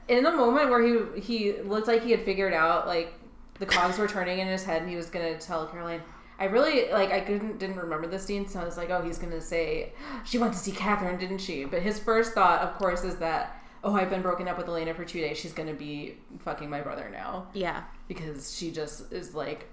in 0.09 0.23
the 0.23 0.33
moment 0.33 0.71
where 0.71 0.83
he 0.83 1.21
he 1.21 1.53
looked 1.63 1.89
like 1.89 2.03
he 2.03 2.11
had 2.13 2.23
figured 2.23 2.53
out 2.53 2.87
like 2.87 3.13
the 3.59 3.67
cogs 3.67 3.99
were 3.99 4.09
turning 4.09 4.39
in 4.39 4.47
his 4.47 4.65
head 4.65 4.83
and 4.83 4.91
he 4.91 4.97
was 4.97 5.07
gonna 5.07 5.39
tell 5.39 5.67
Caroline. 5.67 6.03
I 6.39 6.45
really 6.45 6.91
like 6.91 7.11
I 7.11 7.21
couldn't 7.21 7.59
didn't 7.59 7.77
remember 7.77 8.07
the 8.07 8.19
scene, 8.19 8.47
so 8.47 8.61
I 8.61 8.65
was 8.65 8.77
like, 8.77 8.91
oh, 8.91 9.03
he's 9.03 9.19
gonna 9.19 9.41
say 9.41 9.93
she 10.25 10.39
went 10.39 10.53
to 10.53 10.59
see 10.59 10.73
Katherine, 10.73 11.19
didn't 11.19 11.39
she? 11.39 11.65
But 11.65 11.83
his 11.83 11.99
first 11.99 12.33
thought, 12.35 12.61
of 12.61 12.77
course, 12.77 13.05
is 13.05 13.17
that 13.17 13.63
oh, 13.87 13.95
I've 13.95 14.11
been 14.11 14.21
broken 14.23 14.49
up 14.49 14.59
with 14.59 14.67
Elena 14.69 14.93
for 14.95 15.05
two 15.05 15.21
days. 15.21 15.39
She's 15.39 15.53
gonna 15.53 15.73
be 15.75 16.17
fucking 16.41 16.69
my 16.69 16.81
brother 16.81 17.09
now 17.11 17.47
Yeah. 17.55 17.85
because 18.09 18.55
she 18.57 18.71
just 18.73 19.13
is 19.13 19.35
like 19.35 19.69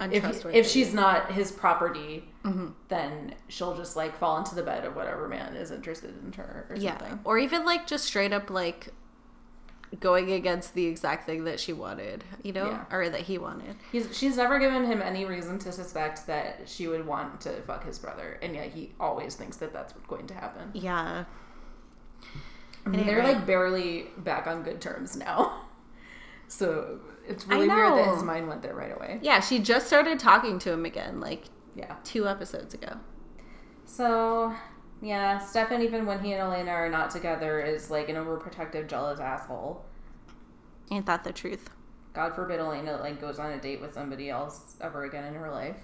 if, 0.00 0.24
Untrustworthy. 0.24 0.58
if 0.58 0.66
she's 0.66 0.94
not 0.94 1.30
his 1.32 1.52
property, 1.52 2.24
Mhm. 2.44 2.72
then 2.88 3.34
she'll 3.48 3.76
just 3.76 3.96
like 3.96 4.16
fall 4.16 4.38
into 4.38 4.54
the 4.54 4.62
bed 4.62 4.84
of 4.86 4.96
whatever 4.96 5.28
man 5.28 5.54
is 5.56 5.70
interested 5.70 6.14
in 6.24 6.32
her 6.34 6.66
or 6.70 6.76
Yeah. 6.76 6.96
something. 6.98 7.20
Or 7.24 7.36
even 7.36 7.64
like 7.66 7.86
just 7.86 8.04
straight 8.06 8.32
up 8.32 8.48
like 8.48 8.94
going 9.98 10.30
against 10.30 10.74
the 10.74 10.86
exact 10.86 11.26
thing 11.26 11.42
that 11.44 11.58
she 11.58 11.72
wanted, 11.72 12.22
you 12.44 12.52
know? 12.52 12.70
Yeah. 12.70 12.84
Or 12.96 13.08
that 13.10 13.22
he 13.22 13.38
wanted. 13.38 13.74
He's, 13.90 14.16
she's 14.16 14.36
never 14.36 14.60
given 14.60 14.84
him 14.84 15.02
any 15.02 15.24
reason 15.24 15.58
to 15.58 15.72
suspect 15.72 16.28
that 16.28 16.60
she 16.68 16.86
would 16.86 17.04
want 17.04 17.40
to 17.40 17.60
fuck 17.62 17.84
his 17.84 17.98
brother, 17.98 18.38
and 18.40 18.54
yet 18.54 18.70
he 18.70 18.92
always 19.00 19.34
thinks 19.34 19.56
that 19.56 19.72
that's 19.72 19.92
going 20.06 20.28
to 20.28 20.34
happen. 20.34 20.70
Yeah. 20.74 21.24
Mean, 22.86 23.06
they're 23.06 23.22
like 23.22 23.46
barely 23.46 24.06
back 24.18 24.46
on 24.46 24.62
good 24.62 24.80
terms 24.80 25.16
now, 25.16 25.62
so 26.48 26.98
it's 27.28 27.46
really 27.46 27.68
weird 27.68 27.92
that 27.92 28.14
his 28.14 28.22
mind 28.22 28.48
went 28.48 28.62
there 28.62 28.74
right 28.74 28.94
away. 28.94 29.18
Yeah, 29.22 29.40
she 29.40 29.58
just 29.58 29.86
started 29.86 30.18
talking 30.18 30.58
to 30.60 30.72
him 30.72 30.84
again 30.84 31.20
like 31.20 31.44
Yeah. 31.76 31.94
two 32.04 32.26
episodes 32.26 32.74
ago. 32.74 32.94
So, 33.84 34.54
yeah, 35.02 35.38
Stefan, 35.38 35.82
even 35.82 36.06
when 36.06 36.20
he 36.24 36.32
and 36.32 36.40
Elena 36.42 36.70
are 36.70 36.88
not 36.88 37.10
together, 37.10 37.60
is 37.60 37.90
like 37.90 38.08
an 38.08 38.16
overprotective, 38.16 38.88
jealous 38.88 39.20
asshole. 39.20 39.84
Ain't 40.90 41.06
that 41.06 41.22
the 41.24 41.32
truth? 41.32 41.70
God 42.12 42.34
forbid 42.34 42.58
Elena 42.60 42.96
like 42.96 43.20
goes 43.20 43.38
on 43.38 43.52
a 43.52 43.60
date 43.60 43.80
with 43.80 43.94
somebody 43.94 44.30
else 44.30 44.76
ever 44.80 45.04
again 45.04 45.24
in 45.24 45.34
her 45.34 45.50
life. 45.50 45.76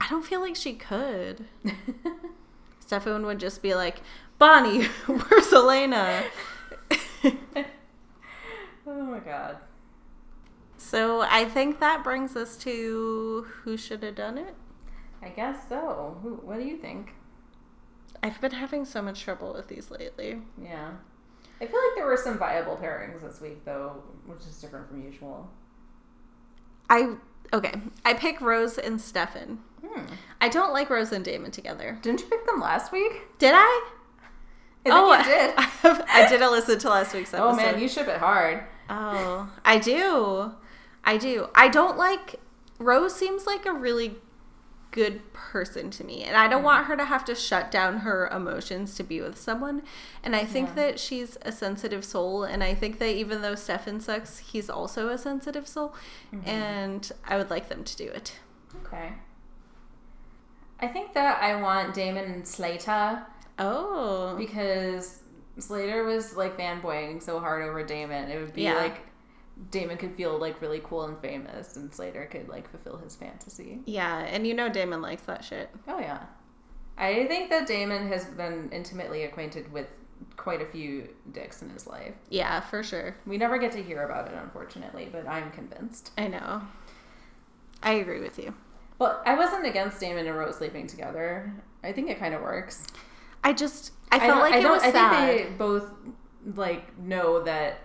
I 0.00 0.08
don't 0.08 0.24
feel 0.24 0.40
like 0.40 0.54
she 0.54 0.74
could. 0.74 1.46
Stefan 2.78 3.24
would 3.26 3.40
just 3.40 3.62
be 3.62 3.74
like, 3.74 4.00
Bonnie, 4.38 4.84
where's 5.06 5.52
Elena? 5.52 6.24
oh 8.86 9.02
my 9.02 9.18
god. 9.20 9.58
so 10.76 11.22
I 11.22 11.44
think 11.44 11.80
that 11.80 12.04
brings 12.04 12.36
us 12.36 12.56
to 12.58 13.46
who 13.62 13.76
should 13.76 14.02
have 14.02 14.16
done 14.16 14.38
it. 14.38 14.54
I 15.22 15.28
guess 15.30 15.68
so. 15.68 16.18
Who, 16.22 16.34
what 16.36 16.58
do 16.58 16.64
you 16.64 16.76
think? 16.76 17.14
I've 18.22 18.40
been 18.40 18.52
having 18.52 18.84
so 18.84 19.02
much 19.02 19.22
trouble 19.22 19.52
with 19.54 19.68
these 19.68 19.90
lately. 19.90 20.38
Yeah. 20.62 20.92
I 21.60 21.66
feel 21.66 21.80
like 21.80 21.94
there 21.94 22.06
were 22.06 22.16
some 22.16 22.38
viable 22.38 22.76
pairings 22.76 23.22
this 23.22 23.40
week, 23.40 23.64
though, 23.64 24.02
which 24.26 24.40
is 24.40 24.60
different 24.60 24.88
from 24.88 25.02
usual. 25.02 25.50
I 26.90 27.14
okay. 27.52 27.72
I 28.04 28.14
pick 28.14 28.40
Rose 28.40 28.76
and 28.78 29.00
Stefan. 29.00 29.60
Hmm. 29.86 30.04
I 30.40 30.48
don't 30.48 30.72
like 30.72 30.90
Rose 30.90 31.12
and 31.12 31.24
Damon 31.24 31.50
together. 31.50 31.98
Didn't 32.02 32.20
you 32.20 32.26
pick 32.26 32.46
them 32.46 32.60
last 32.60 32.92
week? 32.92 33.12
Did 33.38 33.52
I? 33.54 33.90
I 34.86 34.90
oh, 34.90 35.16
you 35.16 35.24
did. 35.94 36.04
I, 36.08 36.28
didn't 36.28 36.50
listen 36.50 36.78
to 36.78 36.88
last 36.88 37.14
week's 37.14 37.32
episode. 37.32 37.52
oh 37.52 37.56
man, 37.56 37.80
you 37.80 37.88
ship 37.88 38.08
it 38.08 38.18
hard. 38.18 38.64
Oh, 38.90 39.50
I 39.64 39.78
do. 39.78 40.52
I 41.04 41.16
do. 41.16 41.48
I 41.54 41.68
don't 41.68 41.96
like 41.96 42.40
Rose 42.78 43.14
seems 43.14 43.46
like 43.46 43.66
a 43.66 43.72
really 43.72 44.16
good 44.94 45.32
person 45.32 45.90
to 45.90 46.04
me. 46.04 46.22
And 46.22 46.36
I 46.36 46.46
don't 46.46 46.62
mm. 46.62 46.66
want 46.66 46.86
her 46.86 46.96
to 46.96 47.04
have 47.04 47.24
to 47.24 47.34
shut 47.34 47.70
down 47.72 47.98
her 47.98 48.28
emotions 48.28 48.94
to 48.94 49.02
be 49.02 49.20
with 49.20 49.36
someone. 49.36 49.82
And 50.22 50.36
I 50.36 50.44
think 50.44 50.68
Yeah. 50.68 50.74
that 50.74 51.00
she's 51.00 51.36
a 51.42 51.50
sensitive 51.50 52.04
soul. 52.04 52.44
And 52.44 52.62
I 52.62 52.74
think 52.74 53.00
that 53.00 53.10
even 53.10 53.42
though 53.42 53.56
Stefan 53.56 54.00
sucks, 54.00 54.38
he's 54.38 54.70
also 54.70 55.08
a 55.08 55.18
sensitive 55.18 55.66
soul. 55.66 55.94
Mm-hmm. 56.32 56.48
And 56.48 57.12
I 57.26 57.36
would 57.36 57.50
like 57.50 57.68
them 57.68 57.82
to 57.82 57.96
do 57.96 58.04
it. 58.04 58.38
Okay. 58.86 59.14
I 60.78 60.86
think 60.86 61.12
that 61.14 61.42
I 61.42 61.60
want 61.60 61.92
Damon 61.92 62.30
and 62.30 62.46
Slater 62.46 63.26
Oh. 63.58 64.34
because 64.36 65.20
Slater 65.58 66.04
was 66.04 66.36
like 66.36 66.56
fanboying 66.58 67.22
so 67.22 67.38
hard 67.40 67.62
over 67.68 67.84
Damon. 67.84 68.30
It 68.30 68.40
would 68.40 68.52
be 68.52 68.62
Yeah. 68.62 68.74
like 68.74 69.00
Damon 69.70 69.96
could 69.96 70.12
feel 70.14 70.36
like 70.38 70.60
really 70.60 70.80
cool 70.82 71.04
and 71.04 71.16
famous, 71.20 71.76
and 71.76 71.92
Slater 71.94 72.26
could 72.26 72.48
like 72.48 72.68
fulfill 72.68 72.96
his 72.96 73.14
fantasy. 73.14 73.80
Yeah. 73.86 74.18
And 74.18 74.46
you 74.46 74.54
know 74.54 74.68
Damon 74.68 75.00
likes 75.00 75.22
that 75.22 75.44
shit. 75.44 75.70
Oh 75.86 76.00
yeah, 76.00 76.24
I 76.98 77.26
think 77.26 77.50
that 77.50 77.66
Damon 77.68 78.08
has 78.08 78.24
been 78.24 78.68
intimately 78.72 79.22
acquainted 79.24 79.72
with 79.72 79.86
quite 80.36 80.60
a 80.60 80.66
few 80.66 81.08
dicks 81.32 81.62
in 81.62 81.68
his 81.70 81.86
life. 81.86 82.14
Yeah, 82.30 82.60
for 82.60 82.82
sure. 82.82 83.16
We 83.26 83.36
never 83.38 83.58
get 83.58 83.70
to 83.72 83.82
hear 83.82 84.02
about 84.04 84.26
it, 84.28 84.34
unfortunately, 84.34 85.08
but 85.12 85.28
I'm 85.28 85.50
convinced. 85.52 86.10
I 86.18 86.26
know. 86.28 86.62
I 87.82 87.92
agree 87.94 88.20
with 88.20 88.38
you. 88.38 88.54
Well, 88.98 89.22
I 89.26 89.34
wasn't 89.36 89.66
against 89.66 90.00
Damon 90.00 90.26
and 90.26 90.36
Rose 90.36 90.56
sleeping 90.56 90.86
together. 90.86 91.52
I 91.82 91.92
think 91.92 92.10
it 92.10 92.18
kind 92.18 92.34
of 92.34 92.42
works. 92.42 92.86
I 93.44 93.52
just, 93.52 93.92
I 94.10 94.18
felt 94.18 94.30
don't- 94.30 94.40
like 94.40 94.54
it 94.54 94.62
don't- 94.62 94.72
was 94.72 94.82
I 94.82 94.90
sad. 94.92 95.28
think 95.36 95.48
they 95.50 95.54
both 95.56 95.90
like 96.56 96.98
know 96.98 97.42
that 97.44 97.80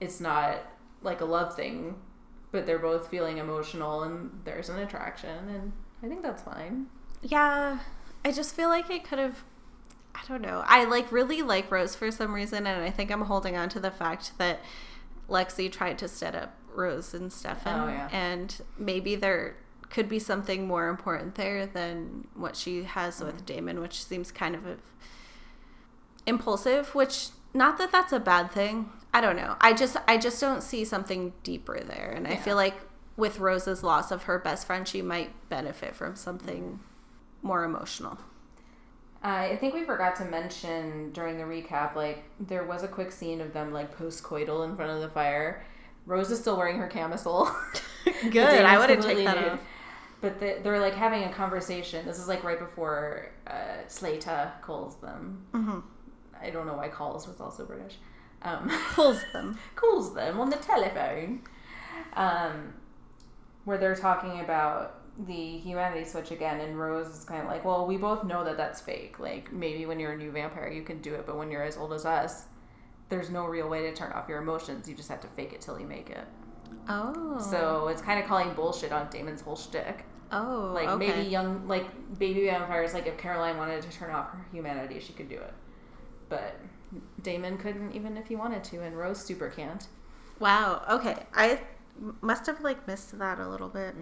it's 0.00 0.20
not 0.20 0.58
like 1.02 1.20
a 1.20 1.24
love 1.24 1.54
thing, 1.56 1.96
but 2.52 2.66
they're 2.66 2.78
both 2.78 3.08
feeling 3.08 3.38
emotional 3.38 4.02
and 4.02 4.40
there's 4.44 4.68
an 4.68 4.78
attraction, 4.78 5.48
and 5.48 5.72
I 6.02 6.08
think 6.08 6.22
that's 6.22 6.42
fine. 6.42 6.86
Yeah, 7.22 7.78
I 8.24 8.32
just 8.32 8.54
feel 8.54 8.68
like 8.68 8.90
it 8.90 9.04
could 9.04 9.18
have. 9.18 9.44
I 10.14 10.20
don't 10.28 10.42
know. 10.42 10.64
I 10.66 10.84
like 10.84 11.10
really 11.12 11.40
like 11.42 11.70
Rose 11.70 11.94
for 11.94 12.10
some 12.10 12.34
reason, 12.34 12.66
and 12.66 12.82
I 12.82 12.90
think 12.90 13.10
I'm 13.10 13.22
holding 13.22 13.56
on 13.56 13.68
to 13.70 13.80
the 13.80 13.90
fact 13.90 14.32
that 14.38 14.60
Lexi 15.28 15.70
tried 15.70 15.98
to 15.98 16.08
set 16.08 16.34
up 16.34 16.56
Rose 16.74 17.14
and 17.14 17.32
Stefan, 17.32 17.88
Oh, 17.88 17.92
yeah. 17.92 18.08
and 18.12 18.60
maybe 18.78 19.14
there 19.16 19.56
could 19.90 20.08
be 20.08 20.18
something 20.18 20.66
more 20.66 20.88
important 20.88 21.34
there 21.34 21.66
than 21.66 22.28
what 22.34 22.56
she 22.56 22.84
has 22.84 23.20
with 23.20 23.42
mm. 23.42 23.46
Damon, 23.46 23.80
which 23.80 24.04
seems 24.04 24.30
kind 24.30 24.54
of 24.54 24.62
impulsive. 26.26 26.94
Which 26.94 27.28
not 27.52 27.76
that 27.78 27.92
that's 27.92 28.12
a 28.12 28.20
bad 28.20 28.50
thing. 28.50 28.90
I 29.12 29.20
don't 29.20 29.36
know. 29.36 29.56
I 29.60 29.72
just 29.72 29.96
I 30.06 30.16
just 30.16 30.40
don't 30.40 30.62
see 30.62 30.84
something 30.84 31.32
deeper 31.42 31.80
there, 31.80 32.12
and 32.14 32.26
I 32.26 32.36
feel 32.36 32.56
like 32.56 32.76
with 33.16 33.38
Rose's 33.38 33.82
loss 33.82 34.10
of 34.10 34.24
her 34.24 34.38
best 34.38 34.66
friend, 34.66 34.86
she 34.86 35.02
might 35.02 35.32
benefit 35.48 35.94
from 35.94 36.16
something 36.16 36.62
mm. 36.62 36.78
more 37.42 37.64
emotional. 37.64 38.18
I 39.22 39.56
think 39.56 39.74
we 39.74 39.84
forgot 39.84 40.16
to 40.16 40.24
mention 40.24 41.12
during 41.12 41.36
the 41.36 41.44
recap, 41.44 41.94
like 41.94 42.24
there 42.38 42.64
was 42.64 42.82
a 42.82 42.88
quick 42.88 43.12
scene 43.12 43.42
of 43.42 43.52
them 43.52 43.70
like 43.70 43.96
post-coital 43.96 44.64
in 44.64 44.76
front 44.76 44.92
of 44.92 45.02
the 45.02 45.10
fire. 45.10 45.62
Rose 46.06 46.30
is 46.30 46.40
still 46.40 46.56
wearing 46.56 46.78
her 46.78 46.86
camisole. 46.86 47.50
Good. 48.30 48.64
I 48.64 48.78
wouldn't 48.78 49.02
take 49.02 49.24
that 49.24 49.36
off. 49.36 49.60
But 50.20 50.38
they, 50.40 50.60
they're 50.62 50.80
like 50.80 50.94
having 50.94 51.24
a 51.24 51.32
conversation. 51.32 52.04
This 52.06 52.18
is 52.18 52.28
like 52.28 52.44
right 52.44 52.58
before 52.58 53.30
uh, 53.46 53.86
Slater 53.88 54.52
calls 54.60 54.96
them. 54.96 55.44
Mhm. 55.52 55.82
I 56.42 56.50
don't 56.50 56.66
know 56.66 56.74
why 56.74 56.88
calls 56.88 57.26
was 57.26 57.40
also 57.40 57.64
British. 57.64 57.96
Um, 58.42 58.70
Pulls 58.94 59.22
them. 59.32 59.58
calls 59.76 60.14
them 60.14 60.40
on 60.40 60.50
the 60.50 60.56
telephone. 60.56 61.42
Um, 62.14 62.74
where 63.64 63.76
they're 63.78 63.94
talking 63.96 64.40
about 64.40 64.96
the 65.26 65.58
humanity 65.58 66.04
switch 66.04 66.30
again, 66.30 66.60
and 66.60 66.78
Rose 66.78 67.08
is 67.08 67.24
kind 67.24 67.42
of 67.42 67.46
like, 67.48 67.64
"Well, 67.64 67.86
we 67.86 67.96
both 67.98 68.24
know 68.24 68.42
that 68.44 68.56
that's 68.56 68.80
fake. 68.80 69.18
Like 69.18 69.52
maybe 69.52 69.84
when 69.84 70.00
you're 70.00 70.12
a 70.12 70.16
new 70.16 70.30
vampire, 70.30 70.70
you 70.70 70.82
can 70.82 71.00
do 71.02 71.14
it, 71.14 71.26
but 71.26 71.36
when 71.36 71.50
you're 71.50 71.62
as 71.62 71.76
old 71.76 71.92
as 71.92 72.06
us, 72.06 72.44
there's 73.10 73.28
no 73.28 73.44
real 73.44 73.68
way 73.68 73.82
to 73.82 73.94
turn 73.94 74.12
off 74.12 74.28
your 74.28 74.40
emotions. 74.40 74.88
You 74.88 74.94
just 74.94 75.08
have 75.10 75.20
to 75.20 75.28
fake 75.28 75.52
it 75.52 75.60
till 75.60 75.78
you 75.78 75.86
make 75.86 76.08
it. 76.10 76.24
Oh. 76.88 77.38
So 77.38 77.88
it's 77.88 78.00
kind 78.00 78.18
of 78.20 78.26
calling 78.26 78.54
bullshit 78.54 78.92
on 78.92 79.08
Damon's 79.10 79.42
whole 79.42 79.56
shtick. 79.56 80.04
Oh. 80.32 80.70
Like 80.74 80.88
okay. 80.88 81.08
maybe 81.08 81.28
young, 81.28 81.66
like 81.66 81.86
baby 82.18 82.46
vampires. 82.46 82.94
Like 82.94 83.06
if 83.06 83.16
Caroline 83.18 83.56
wanted 83.56 83.82
to 83.82 83.90
turn 83.90 84.10
off 84.10 84.30
her 84.30 84.44
humanity, 84.52 85.00
she 85.00 85.12
could 85.12 85.28
do 85.28 85.36
it, 85.36 85.54
but 86.28 86.56
Damon 87.22 87.58
couldn't 87.58 87.92
even 87.92 88.16
if 88.16 88.26
he 88.28 88.36
wanted 88.36 88.62
to, 88.64 88.82
and 88.82 88.96
Rose 88.96 89.22
super 89.24 89.48
can't. 89.50 89.86
Wow. 90.38 90.82
Okay. 90.90 91.16
I 91.34 91.60
must 92.20 92.46
have 92.46 92.60
like 92.62 92.86
missed 92.86 93.18
that 93.18 93.38
a 93.38 93.48
little 93.48 93.68
bit. 93.68 93.94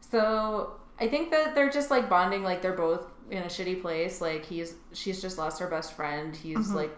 So 0.00 0.74
I 1.00 1.08
think 1.08 1.30
that 1.30 1.54
they're 1.54 1.70
just 1.70 1.90
like 1.90 2.08
bonding, 2.08 2.42
like 2.42 2.62
they're 2.62 2.72
both 2.72 3.06
in 3.30 3.42
a 3.42 3.46
shitty 3.46 3.80
place. 3.82 4.20
Like 4.20 4.44
he's 4.44 4.74
she's 4.92 5.20
just 5.22 5.38
lost 5.38 5.60
her 5.60 5.68
best 5.68 5.94
friend. 5.94 6.34
He's 6.36 6.68
Mhm. 6.68 6.74
like 6.74 6.96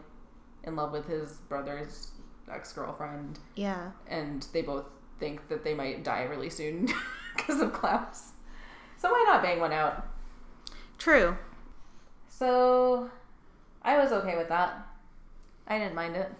in 0.64 0.76
love 0.76 0.92
with 0.92 1.06
his 1.06 1.32
brother's 1.48 2.10
ex 2.50 2.72
girlfriend, 2.72 3.38
Yeah. 3.54 3.90
and 4.06 4.46
they 4.52 4.62
both 4.62 4.84
think 5.24 5.48
that 5.48 5.64
they 5.64 5.72
might 5.72 6.04
die 6.04 6.24
really 6.24 6.50
soon 6.50 6.86
because 7.36 7.58
of 7.58 7.72
Klaus. 7.72 8.32
So 8.98 9.10
why 9.10 9.24
not 9.26 9.42
bang 9.42 9.58
one 9.58 9.72
out? 9.72 10.06
True. 10.98 11.38
So 12.28 13.10
I 13.80 13.96
was 13.96 14.12
okay 14.12 14.36
with 14.36 14.50
that. 14.50 14.86
I 15.66 15.78
didn't 15.78 15.94
mind 15.94 16.16
it. 16.16 16.30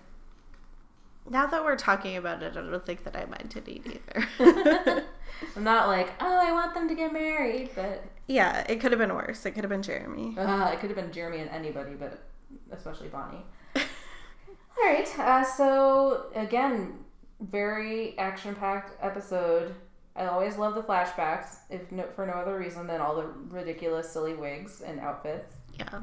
Now 1.31 1.47
that 1.47 1.65
we're 1.65 1.77
talking 1.77 2.19
about 2.19 2.43
it, 2.43 2.55
I 2.59 2.61
don't 2.61 2.85
think 2.85 3.05
that 3.05 3.17
I 3.17 3.25
minded 3.25 3.67
it 3.67 3.87
either. 3.87 4.29
I'm 5.57 5.65
not 5.65 5.89
like, 5.89 6.13
oh, 6.21 6.39
I 6.47 6.53
want 6.53 6.75
them 6.75 6.87
to 6.87 6.95
get 6.95 7.11
married, 7.11 7.71
but 7.75 8.05
yeah, 8.27 8.67
it 8.69 8.81
could 8.81 8.93
have 8.93 8.99
been 8.99 9.15
worse. 9.15 9.47
It 9.47 9.53
could 9.53 9.65
have 9.65 9.71
been 9.71 9.83
Jeremy. 9.83 10.37
uh, 10.37 10.71
it 10.71 10.81
could 10.81 10.91
have 10.91 10.97
been 10.97 11.11
Jeremy 11.11 11.39
and 11.39 11.49
anybody, 11.49 11.95
but 11.95 12.23
especially 12.71 13.09
Bonnie. 13.09 13.47
All 13.77 14.85
right. 14.85 15.19
Uh, 15.19 15.43
so 15.43 16.27
again, 16.35 17.04
very 17.51 18.19
action-packed 18.19 19.03
episode. 19.03 19.75
I 20.17 20.27
always 20.27 20.57
love 20.57 20.75
the 20.75 20.83
flashbacks, 20.83 21.57
if 21.71 21.91
no, 21.91 22.05
for 22.15 22.27
no 22.27 22.35
other 22.35 22.59
reason 22.59 22.87
than 22.87 23.01
all 23.01 23.17
the 23.17 23.27
ridiculous, 23.49 24.11
silly 24.11 24.35
wigs 24.35 24.81
and 24.81 25.01
outfits. 25.01 25.51
Yeah. 25.79 26.03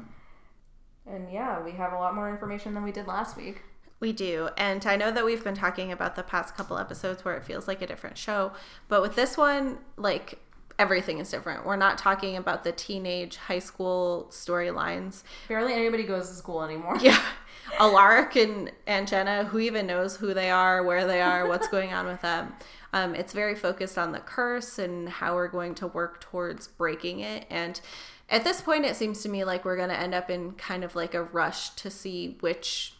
And 1.06 1.32
yeah, 1.32 1.62
we 1.62 1.72
have 1.72 1.92
a 1.92 1.96
lot 1.96 2.14
more 2.14 2.30
information 2.30 2.74
than 2.74 2.84
we 2.84 2.92
did 2.92 3.06
last 3.06 3.36
week. 3.36 3.62
We 4.00 4.12
do. 4.12 4.50
And 4.56 4.84
I 4.84 4.96
know 4.96 5.10
that 5.12 5.24
we've 5.24 5.42
been 5.42 5.54
talking 5.54 5.92
about 5.92 6.16
the 6.16 6.22
past 6.22 6.56
couple 6.56 6.76
episodes 6.76 7.24
where 7.24 7.36
it 7.36 7.44
feels 7.44 7.66
like 7.68 7.80
a 7.82 7.86
different 7.86 8.18
show, 8.18 8.52
but 8.88 9.00
with 9.00 9.14
this 9.14 9.36
one, 9.36 9.78
like 9.96 10.38
everything 10.82 11.20
is 11.20 11.30
different. 11.30 11.64
We're 11.64 11.76
not 11.76 11.96
talking 11.96 12.36
about 12.36 12.64
the 12.64 12.72
teenage 12.72 13.36
high 13.36 13.60
school 13.60 14.26
storylines. 14.30 15.22
Barely 15.46 15.74
anybody 15.74 16.02
goes 16.02 16.28
to 16.28 16.34
school 16.34 16.64
anymore. 16.64 16.98
Yeah. 17.00 17.22
Alaric 17.78 18.34
and, 18.34 18.72
and 18.88 19.06
Jenna, 19.06 19.44
who 19.44 19.60
even 19.60 19.86
knows 19.86 20.16
who 20.16 20.34
they 20.34 20.50
are, 20.50 20.82
where 20.82 21.06
they 21.06 21.20
are, 21.20 21.46
what's 21.46 21.68
going 21.76 21.92
on 21.92 22.06
with 22.06 22.20
them. 22.20 22.52
Um, 22.92 23.14
it's 23.14 23.32
very 23.32 23.54
focused 23.54 23.96
on 23.96 24.10
the 24.10 24.18
curse 24.18 24.76
and 24.76 25.08
how 25.08 25.36
we're 25.36 25.46
going 25.46 25.76
to 25.76 25.86
work 25.86 26.20
towards 26.20 26.66
breaking 26.66 27.20
it. 27.20 27.46
And 27.48 27.80
at 28.28 28.42
this 28.42 28.60
point, 28.60 28.84
it 28.84 28.96
seems 28.96 29.22
to 29.22 29.28
me 29.28 29.44
like 29.44 29.64
we're 29.64 29.76
going 29.76 29.88
to 29.88 29.98
end 29.98 30.14
up 30.14 30.30
in 30.30 30.52
kind 30.52 30.82
of 30.82 30.96
like 30.96 31.14
a 31.14 31.22
rush 31.22 31.70
to 31.76 31.90
see 31.90 32.36
which 32.40 32.94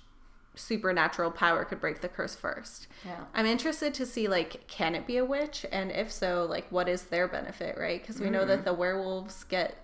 supernatural 0.54 1.30
power 1.30 1.64
could 1.64 1.80
break 1.80 2.00
the 2.00 2.08
curse 2.08 2.34
first. 2.34 2.86
Yeah. 3.04 3.24
I'm 3.34 3.46
interested 3.46 3.94
to 3.94 4.06
see 4.06 4.28
like 4.28 4.66
can 4.66 4.94
it 4.94 5.06
be 5.06 5.16
a 5.16 5.24
witch 5.24 5.64
and 5.72 5.90
if 5.90 6.12
so 6.12 6.46
like 6.48 6.70
what 6.70 6.88
is 6.88 7.04
their 7.04 7.26
benefit, 7.26 7.76
right? 7.78 8.00
Because 8.00 8.20
we 8.20 8.30
know 8.30 8.44
that 8.44 8.60
mm. 8.60 8.64
the 8.64 8.74
werewolves 8.74 9.44
get 9.44 9.76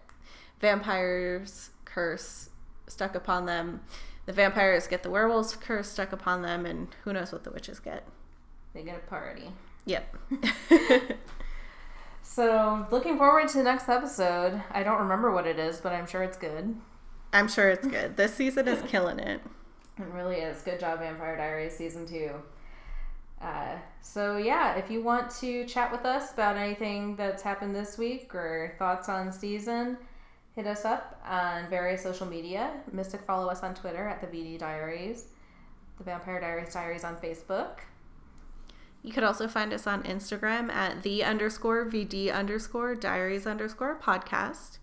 vampires 0.61 1.71
curse 1.85 2.51
stuck 2.87 3.15
upon 3.15 3.47
them. 3.47 3.81
The 4.27 4.33
vampires 4.33 4.87
get 4.87 5.03
the 5.03 5.11
werewolves 5.11 5.57
curse 5.57 5.89
stuck 5.89 6.13
upon 6.13 6.43
them 6.43 6.67
and 6.67 6.89
who 7.05 7.13
knows 7.13 7.33
what 7.33 7.45
the 7.45 7.51
witches 7.51 7.81
get. 7.81 8.07
They 8.75 8.83
get 8.83 8.97
a 8.97 9.09
party. 9.09 9.51
Yep. 9.87 10.17
So, 12.29 12.87
looking 12.91 13.17
forward 13.17 13.49
to 13.49 13.59
the 13.59 13.65
next 13.65 13.89
episode. 13.89 14.63
I 14.71 14.83
don't 14.83 15.01
remember 15.01 15.33
what 15.33 15.47
it 15.47 15.59
is, 15.59 15.81
but 15.81 15.93
I'm 15.93 16.07
sure 16.07 16.23
it's 16.23 16.37
good. 16.37 16.77
I'm 17.33 17.49
sure 17.49 17.71
it's 17.71 17.87
good. 17.87 18.17
This 18.17 18.35
season 18.35 18.69
is 18.69 18.83
killing 18.87 19.19
it. 19.19 19.41
It 19.99 20.07
really 20.15 20.37
is. 20.37 20.63
Good 20.63 20.79
job, 20.79 21.01
Vampire 21.01 21.37
Diaries 21.37 21.77
season 21.77 22.07
two. 22.07 22.31
Uh, 23.41 23.77
so 24.01 24.37
yeah, 24.37 24.75
if 24.75 24.91
you 24.91 25.03
want 25.03 25.31
to 25.31 25.65
chat 25.67 25.93
with 25.93 26.05
us 26.05 26.33
about 26.33 26.57
anything 26.57 27.17
that's 27.17 27.43
happened 27.43 27.75
this 27.75 27.97
week 27.99 28.35
or 28.35 28.75
thoughts 28.79 29.09
on 29.09 29.33
season, 29.33 29.97
hit 30.55 30.67
us 30.67 30.85
up 30.85 31.21
on 31.25 31.69
various 31.69 32.03
social 32.03 32.27
media. 32.27 32.73
Mystic, 32.93 33.23
follow 33.23 33.49
us 33.49 33.63
on 33.63 33.75
Twitter 33.75 34.09
at 34.09 34.21
the 34.21 34.27
VD 34.27 34.59
Diaries, 34.59 35.27
the 35.99 36.05
Vampire 36.05 36.41
Diaries 36.41 36.73
Diaries 36.73 37.05
on 37.05 37.17
Facebook. 37.17 37.79
You 39.03 39.13
could 39.13 39.25
also 39.25 39.47
find 39.47 39.73
us 39.73 39.87
on 39.87 40.03
Instagram 40.03 40.71
at 40.71 41.03
the 41.03 41.23
underscore 41.23 41.87
VD 41.87 42.33
underscore 42.33 42.97
diaries 42.97 43.47
underscore 43.47 43.97
podcast. 43.97 44.78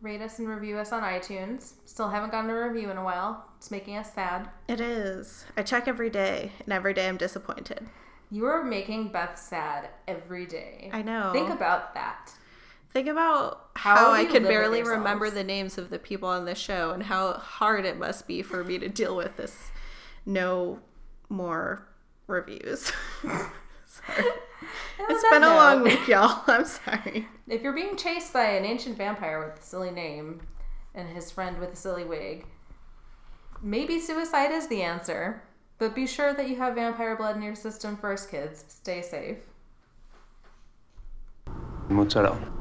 Rate 0.00 0.22
us 0.22 0.38
and 0.38 0.48
review 0.48 0.78
us 0.78 0.92
on 0.92 1.02
iTunes. 1.02 1.72
Still 1.84 2.08
haven't 2.08 2.32
gotten 2.32 2.48
a 2.50 2.68
review 2.68 2.90
in 2.90 2.96
a 2.96 3.04
while. 3.04 3.44
It's 3.58 3.70
making 3.70 3.96
us 3.96 4.14
sad. 4.14 4.48
It 4.66 4.80
is. 4.80 5.44
I 5.58 5.62
check 5.62 5.86
every 5.86 6.08
day, 6.08 6.52
and 6.64 6.72
every 6.72 6.94
day 6.94 7.06
I'm 7.06 7.18
disappointed. 7.18 7.86
You 8.30 8.46
are 8.46 8.64
making 8.64 9.12
Beth 9.12 9.38
sad 9.38 9.90
every 10.08 10.46
day. 10.46 10.88
I 10.92 11.02
know. 11.02 11.32
Think 11.32 11.50
about 11.50 11.92
that. 11.94 12.32
Think 12.92 13.08
about 13.08 13.68
How 13.76 13.96
how, 13.96 14.10
I 14.12 14.20
you 14.22 14.26
could 14.26 14.42
live 14.42 14.42
with 14.42 14.48
barely 14.50 14.82
remember 14.82 15.30
the 15.30 15.44
names 15.44 15.76
of 15.76 15.90
the 15.90 15.98
people 15.98 16.28
on 16.28 16.44
this 16.44 16.58
show 16.58 16.90
and 16.90 17.02
how 17.02 17.34
hard 17.34 17.84
it 17.84 17.98
must 17.98 18.26
be 18.26 18.42
for 18.42 18.64
me 18.64 18.78
to 18.78 18.88
deal 18.88 19.14
with 19.14 19.36
this 19.36 19.70
no 20.26 20.80
more 21.28 21.86
reviews. 22.26 22.92
sorry. 23.90 24.28
And 24.98 25.06
It's 25.10 25.24
on 25.24 25.30
been 25.30 25.42
a 25.42 25.54
long 25.54 25.82
week, 25.82 26.06
y'all. 26.06 26.42
I'm 26.46 26.64
sorry. 26.64 27.26
If 27.48 27.62
you're 27.62 27.72
being 27.72 27.96
chased 27.96 28.32
by 28.32 28.44
an 28.44 28.64
ancient 28.64 28.96
vampire 28.96 29.44
with 29.44 29.60
a 29.60 29.66
silly 29.66 29.90
name 29.90 30.40
and 30.94 31.08
his 31.08 31.30
friend 31.30 31.58
with 31.58 31.72
a 31.72 31.76
silly 31.76 32.04
wig, 32.04 32.46
maybe 33.62 33.98
suicide 33.98 34.52
is 34.52 34.68
the 34.68 34.82
answer. 34.82 35.42
But 35.78 35.94
be 35.94 36.06
sure 36.06 36.34
that 36.34 36.48
you 36.48 36.56
have 36.56 36.74
vampire 36.74 37.16
blood 37.16 37.36
in 37.36 37.42
your 37.42 37.54
system 37.54 37.96
first, 37.96 38.30
kids. 38.30 38.64
Stay 38.68 39.00
safe. 39.00 39.38
Mozzarella. 41.88 42.59